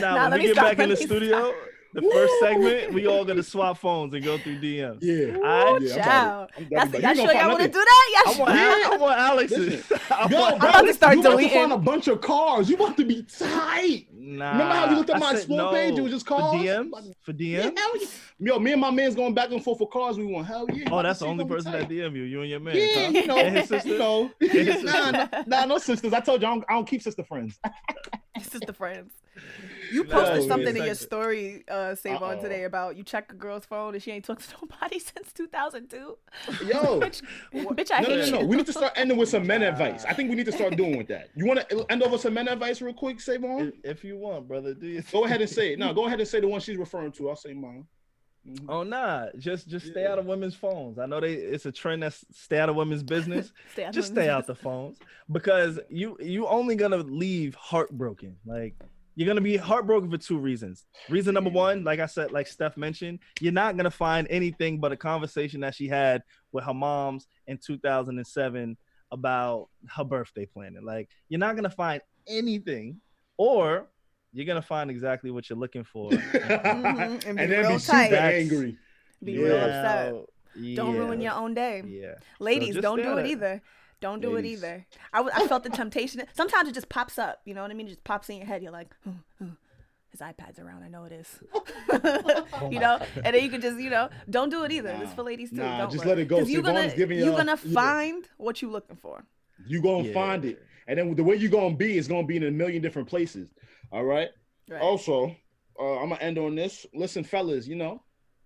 Now, 0.00 0.14
Nah, 0.16 0.30
when 0.30 0.40
we 0.40 0.46
get 0.48 0.52
stop, 0.56 0.64
back 0.66 0.78
in 0.80 0.88
the 0.90 0.96
me 0.96 1.06
studio, 1.06 1.54
the 1.92 2.02
first 2.02 2.34
segment, 2.40 2.92
we 2.92 3.06
all 3.06 3.24
gonna 3.24 3.42
swap 3.42 3.78
phones 3.78 4.12
and 4.12 4.22
go 4.22 4.36
through 4.36 4.58
DMs. 4.60 4.98
Yeah. 5.00 5.36
Alright? 5.38 5.82
Yeah, 5.82 6.46
I'm 6.56 6.64
I'm 6.66 6.90
That's, 6.90 6.92
y'all 7.02 7.14
sure 7.14 7.26
gonna 7.26 7.38
y'all 7.38 7.48
want 7.48 7.60
to 7.62 7.68
do 7.68 7.84
that? 7.84 8.22
Y'all 8.26 8.34
I 8.34 8.38
want, 8.38 8.58
sure? 8.58 8.84
Al- 8.84 8.92
I 8.92 8.96
want 8.98 9.18
Alex. 9.18 9.52
Listen. 9.52 9.98
I 10.10 10.28
Yo, 10.28 10.40
want 10.40 10.60
bro, 10.60 10.68
about 10.68 10.82
to 10.82 10.94
start 10.94 11.14
you 11.14 11.20
about 11.20 11.40
to 11.40 11.48
find 11.48 11.72
a 11.72 11.78
bunch 11.78 12.08
of 12.08 12.20
cars. 12.20 12.68
You 12.68 12.76
about 12.76 12.96
to 12.98 13.04
be 13.04 13.22
tight. 13.22 14.06
Nah, 14.28 14.52
Remember 14.52 14.74
how 14.74 14.90
you 14.90 14.96
looked 14.96 15.10
at 15.10 15.16
I 15.16 15.18
my 15.20 15.26
said 15.26 15.36
explore 15.36 15.58
no. 15.58 15.70
page? 15.70 15.96
It 15.96 16.00
was 16.00 16.10
just 16.10 16.26
cars. 16.26 16.40
for 16.42 16.50
cars? 16.50 16.64
DMs. 16.64 17.14
For 17.22 17.32
DMs. 17.32 17.72
yeah. 17.76 18.06
Yo, 18.40 18.58
me 18.58 18.72
and 18.72 18.80
my 18.80 18.90
man's 18.90 19.14
going 19.14 19.34
back 19.34 19.52
and 19.52 19.62
forth 19.62 19.78
for 19.78 19.88
cars. 19.88 20.18
We 20.18 20.26
want 20.26 20.48
hell 20.48 20.66
yeah. 20.72 20.88
Oh, 20.90 21.00
that's 21.00 21.20
the 21.20 21.26
only 21.26 21.44
person 21.44 21.70
that 21.70 21.88
DM 21.88 22.16
you. 22.16 22.24
You 22.24 22.40
and 22.40 22.50
your 22.50 22.58
man. 22.58 22.76
Yeah, 22.76 23.04
huh? 23.04 23.10
you 23.12 23.26
know, 23.28 23.38
And 23.46 23.56
his 23.56 23.68
sister. 23.68 23.88
you 23.88 23.98
know. 23.98 24.30
his 24.40 24.82
nah, 24.82 25.12
nah, 25.12 25.28
nah, 25.46 25.64
no 25.66 25.78
sisters. 25.78 26.12
I 26.12 26.18
told 26.18 26.42
you 26.42 26.48
I 26.48 26.50
don't, 26.50 26.64
I 26.68 26.72
don't 26.72 26.88
keep 26.88 27.02
sister 27.02 27.22
friends. 27.22 27.60
sister 28.42 28.72
friends. 28.72 29.12
You 29.92 30.04
posted 30.04 30.42
yeah. 30.42 30.48
something 30.48 30.76
in 30.76 30.84
your 30.84 30.94
story, 30.94 31.64
uh, 31.68 31.94
Savon 31.94 32.38
Uh-oh. 32.38 32.42
today 32.42 32.64
about 32.64 32.96
you 32.96 33.04
check 33.04 33.30
a 33.30 33.34
girl's 33.34 33.64
phone 33.64 33.94
and 33.94 34.02
she 34.02 34.10
ain't 34.10 34.24
talked 34.24 34.48
to 34.48 34.56
nobody 34.62 34.98
since 34.98 35.32
2002. 35.32 35.96
Yo, 36.66 37.00
bitch, 37.00 37.22
bitch, 37.52 37.90
I 37.92 38.00
no, 38.00 38.08
no, 38.08 38.14
hate 38.16 38.30
no, 38.32 38.38
no. 38.38 38.40
you. 38.40 38.46
We 38.46 38.56
need 38.56 38.66
to 38.66 38.72
start 38.72 38.92
ending 38.96 39.16
with 39.16 39.28
some 39.28 39.46
men 39.46 39.62
advice. 39.62 40.04
I 40.04 40.12
think 40.12 40.30
we 40.30 40.36
need 40.36 40.46
to 40.46 40.52
start 40.52 40.76
doing 40.76 40.96
with 40.96 41.08
that. 41.08 41.30
You 41.36 41.46
want 41.46 41.68
to 41.68 41.86
end 41.90 42.02
over 42.02 42.18
some 42.18 42.34
men 42.34 42.48
advice 42.48 42.80
real 42.80 42.94
quick, 42.94 43.20
Savon? 43.20 43.72
If, 43.84 43.98
if 43.98 44.04
you 44.04 44.15
want, 44.16 44.48
brother, 44.48 44.74
do 44.74 44.86
you? 44.86 45.02
Go 45.12 45.24
ahead 45.24 45.40
and 45.40 45.50
say 45.50 45.72
it. 45.72 45.78
No, 45.78 45.92
go 45.94 46.06
ahead 46.06 46.20
and 46.20 46.28
say 46.28 46.40
the 46.40 46.48
one 46.48 46.60
she's 46.60 46.76
referring 46.76 47.12
to. 47.12 47.28
I'll 47.30 47.36
say 47.36 47.52
mine. 47.54 47.86
Mhm. 48.48 48.64
Oh 48.68 48.82
nah, 48.84 49.26
just 49.38 49.68
just 49.68 49.86
stay 49.88 50.06
out 50.06 50.18
of 50.18 50.26
women's 50.26 50.54
phones. 50.54 50.98
I 50.98 51.06
know 51.06 51.20
they 51.20 51.34
it's 51.34 51.66
a 51.66 51.72
trend 51.72 52.02
that's 52.02 52.24
stay 52.30 52.58
out 52.58 52.68
of 52.68 52.76
women's 52.76 53.02
business. 53.14 53.52
Stay 53.72 53.84
out 53.84 53.92
just 53.92 54.10
women's 54.10 54.24
stay 54.26 54.30
out 54.30 54.46
the 54.46 54.54
phones 54.54 54.98
because 55.32 55.80
you 55.88 56.16
you 56.20 56.46
only 56.46 56.76
gonna 56.76 56.98
leave 56.98 57.54
heartbroken. 57.56 58.36
Like 58.44 58.74
you're 59.16 59.26
gonna 59.26 59.40
be 59.40 59.56
heartbroken 59.56 60.10
for 60.10 60.18
two 60.18 60.38
reasons. 60.38 60.86
Reason 61.08 61.34
number 61.34 61.50
one, 61.50 61.82
like 61.82 61.98
I 61.98 62.06
said, 62.06 62.30
like 62.30 62.46
Steph 62.46 62.76
mentioned, 62.76 63.18
you're 63.40 63.52
not 63.52 63.76
gonna 63.76 63.90
find 63.90 64.28
anything 64.30 64.78
but 64.78 64.92
a 64.92 64.96
conversation 64.96 65.60
that 65.62 65.74
she 65.74 65.88
had 65.88 66.22
with 66.52 66.64
her 66.64 66.74
moms 66.74 67.26
in 67.48 67.58
2007 67.58 68.76
about 69.10 69.68
her 69.88 70.04
birthday 70.04 70.46
planning. 70.46 70.84
Like 70.84 71.08
you're 71.28 71.40
not 71.40 71.56
gonna 71.56 71.70
find 71.70 72.00
anything, 72.28 73.00
or 73.38 73.88
you're 74.36 74.46
gonna 74.46 74.62
find 74.62 74.90
exactly 74.90 75.30
what 75.30 75.48
you're 75.48 75.58
looking 75.58 75.84
for. 75.84 76.10
Mhm, 76.10 77.24
and 77.26 77.40
and 77.40 77.50
then 77.50 77.60
real 77.62 77.72
be 77.72 77.78
super 77.78 77.96
tight. 77.98 78.12
angry. 78.12 78.76
Be 79.24 79.38
real 79.38 79.56
Yeah, 79.56 79.64
upset. 79.64 80.14
Don't 80.76 80.94
ruin 80.96 81.20
your 81.20 81.32
own 81.34 81.54
day. 81.54 81.82
Yeah. 81.86 82.14
Ladies, 82.38 82.74
just 82.74 82.82
don't 82.82 83.02
do 83.02 83.16
it 83.18 83.26
either. 83.26 83.62
Don't 84.00 84.20
do 84.20 84.30
Ladies. 84.34 84.62
it 84.62 84.66
either. 84.66 84.86
I, 85.12 85.18
w- 85.18 85.34
I 85.34 85.46
felt 85.48 85.62
the 85.62 85.70
temptation. 85.70 86.22
Sometimes 86.34 86.68
it 86.68 86.72
just 86.72 86.88
pops 86.90 87.18
up. 87.18 87.40
You 87.46 87.54
know 87.54 87.62
what 87.62 87.70
I 87.70 87.74
mean? 87.74 87.86
It 87.86 87.90
just 87.90 88.04
pops 88.04 88.28
in 88.28 88.36
your 88.36 88.46
head. 88.46 88.62
You're 88.62 88.72
like, 88.72 88.94
"Hmm, 89.04 89.10
hmm, 89.38 89.48
his 90.10 90.20
iPad's 90.20 90.58
around. 90.58 90.82
I 90.84 90.88
know 90.88 91.04
it 91.04 91.12
is. 91.12 91.38
you 92.70 92.78
know, 92.78 92.98
and 93.24 93.34
then 93.34 93.42
you 93.42 93.48
can 93.50 93.60
just, 93.62 93.78
you 93.78 93.88
know, 93.90 94.08
don't 94.28 94.50
do 94.50 94.64
it 94.64 94.72
either. 94.72 94.90
It's 95.02 95.14
for 95.14 95.22
ladies 95.22 95.48
too. 95.50 95.56
Nah, 95.56 95.78
don't 95.78 95.90
just 95.90 96.04
worry. 96.04 96.16
let 96.16 96.18
it 96.20 96.28
go. 96.28 96.38
you're 96.40 96.60
gonna, 96.62 96.92
you're 96.94 97.10
y'all- 97.12 97.36
gonna 97.36 97.58
yeah. 97.64 97.72
find 97.74 98.28
what 98.36 98.60
you're 98.60 98.70
looking 98.70 98.96
for. 98.96 99.24
You're 99.66 99.82
gonna 99.82 100.04
Yeah. 100.08 100.12
find 100.14 100.44
it, 100.44 100.62
and 100.86 100.98
then 100.98 101.14
the 101.14 101.24
way 101.24 101.36
you're 101.36 101.50
gonna 101.50 101.74
be 101.74 101.96
is 101.96 102.06
gonna 102.06 102.26
be 102.26 102.36
in 102.36 102.44
a 102.44 102.50
million 102.50 102.82
different 102.82 103.08
places. 103.08 103.48
All 103.92 104.04
right. 104.04 104.28
Right. 104.68 104.80
Also, 104.80 105.34
uh, 105.78 105.98
I'm 105.98 106.08
gonna 106.08 106.20
end 106.20 106.38
on 106.38 106.54
this. 106.54 106.86
Listen, 106.94 107.24
fellas, 107.24 107.66
you 107.66 107.76
know, 107.76 108.02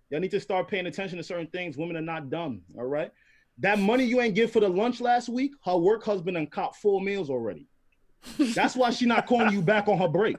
y'all 0.09 0.19
need 0.19 0.31
to 0.31 0.39
start 0.39 0.67
paying 0.67 0.87
attention 0.87 1.17
to 1.17 1.23
certain 1.23 1.47
things. 1.47 1.77
Women 1.77 1.97
are 1.97 2.01
not 2.01 2.29
dumb. 2.29 2.61
All 2.77 2.85
right. 2.85 3.11
That 3.59 3.79
money 3.79 4.03
you 4.03 4.21
ain't 4.21 4.35
give 4.35 4.51
for 4.51 4.59
the 4.59 4.69
lunch 4.69 5.01
last 5.01 5.29
week, 5.29 5.51
her 5.65 5.77
work 5.77 6.03
husband 6.03 6.37
and 6.37 6.49
cop 6.49 6.75
four 6.75 7.01
meals 7.01 7.29
already. 7.29 7.67
That's 8.37 8.75
why 8.75 8.91
she 8.91 9.05
not 9.05 9.27
calling 9.27 9.51
you 9.51 9.61
back 9.61 9.87
on 9.87 9.97
her 9.97 10.07
break. 10.07 10.37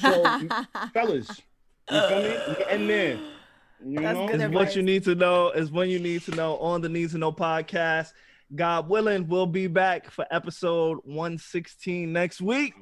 So, 0.00 0.40
fellas, 0.94 1.28
you 1.90 2.00
feel 2.08 2.22
me? 2.22 2.36
And 2.70 2.88
then, 2.88 3.20
you 3.84 4.00
That's 4.00 4.18
know, 4.18 4.28
good 4.28 4.40
is 4.40 4.50
what 4.50 4.76
you 4.76 4.82
need 4.82 5.04
to 5.04 5.14
know 5.14 5.50
is 5.50 5.70
when 5.70 5.88
you 5.88 5.98
need 5.98 6.22
to 6.22 6.32
know 6.32 6.56
on 6.58 6.80
the 6.80 6.88
need 6.88 7.10
to 7.10 7.18
know 7.18 7.32
podcast 7.32 8.12
god 8.54 8.88
willing 8.88 9.28
we'll 9.28 9.46
be 9.46 9.66
back 9.66 10.10
for 10.10 10.26
episode 10.30 10.98
116 11.04 12.12
next 12.12 12.40
week 12.40 12.74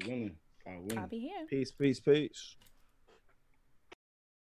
I 0.67 0.71
winning. 0.71 0.79
I 0.79 0.81
winning. 0.81 0.99
I'll 0.99 1.09
be 1.09 1.19
here. 1.21 1.47
peace 1.49 1.71
peace 1.73 2.01
peace 2.01 2.57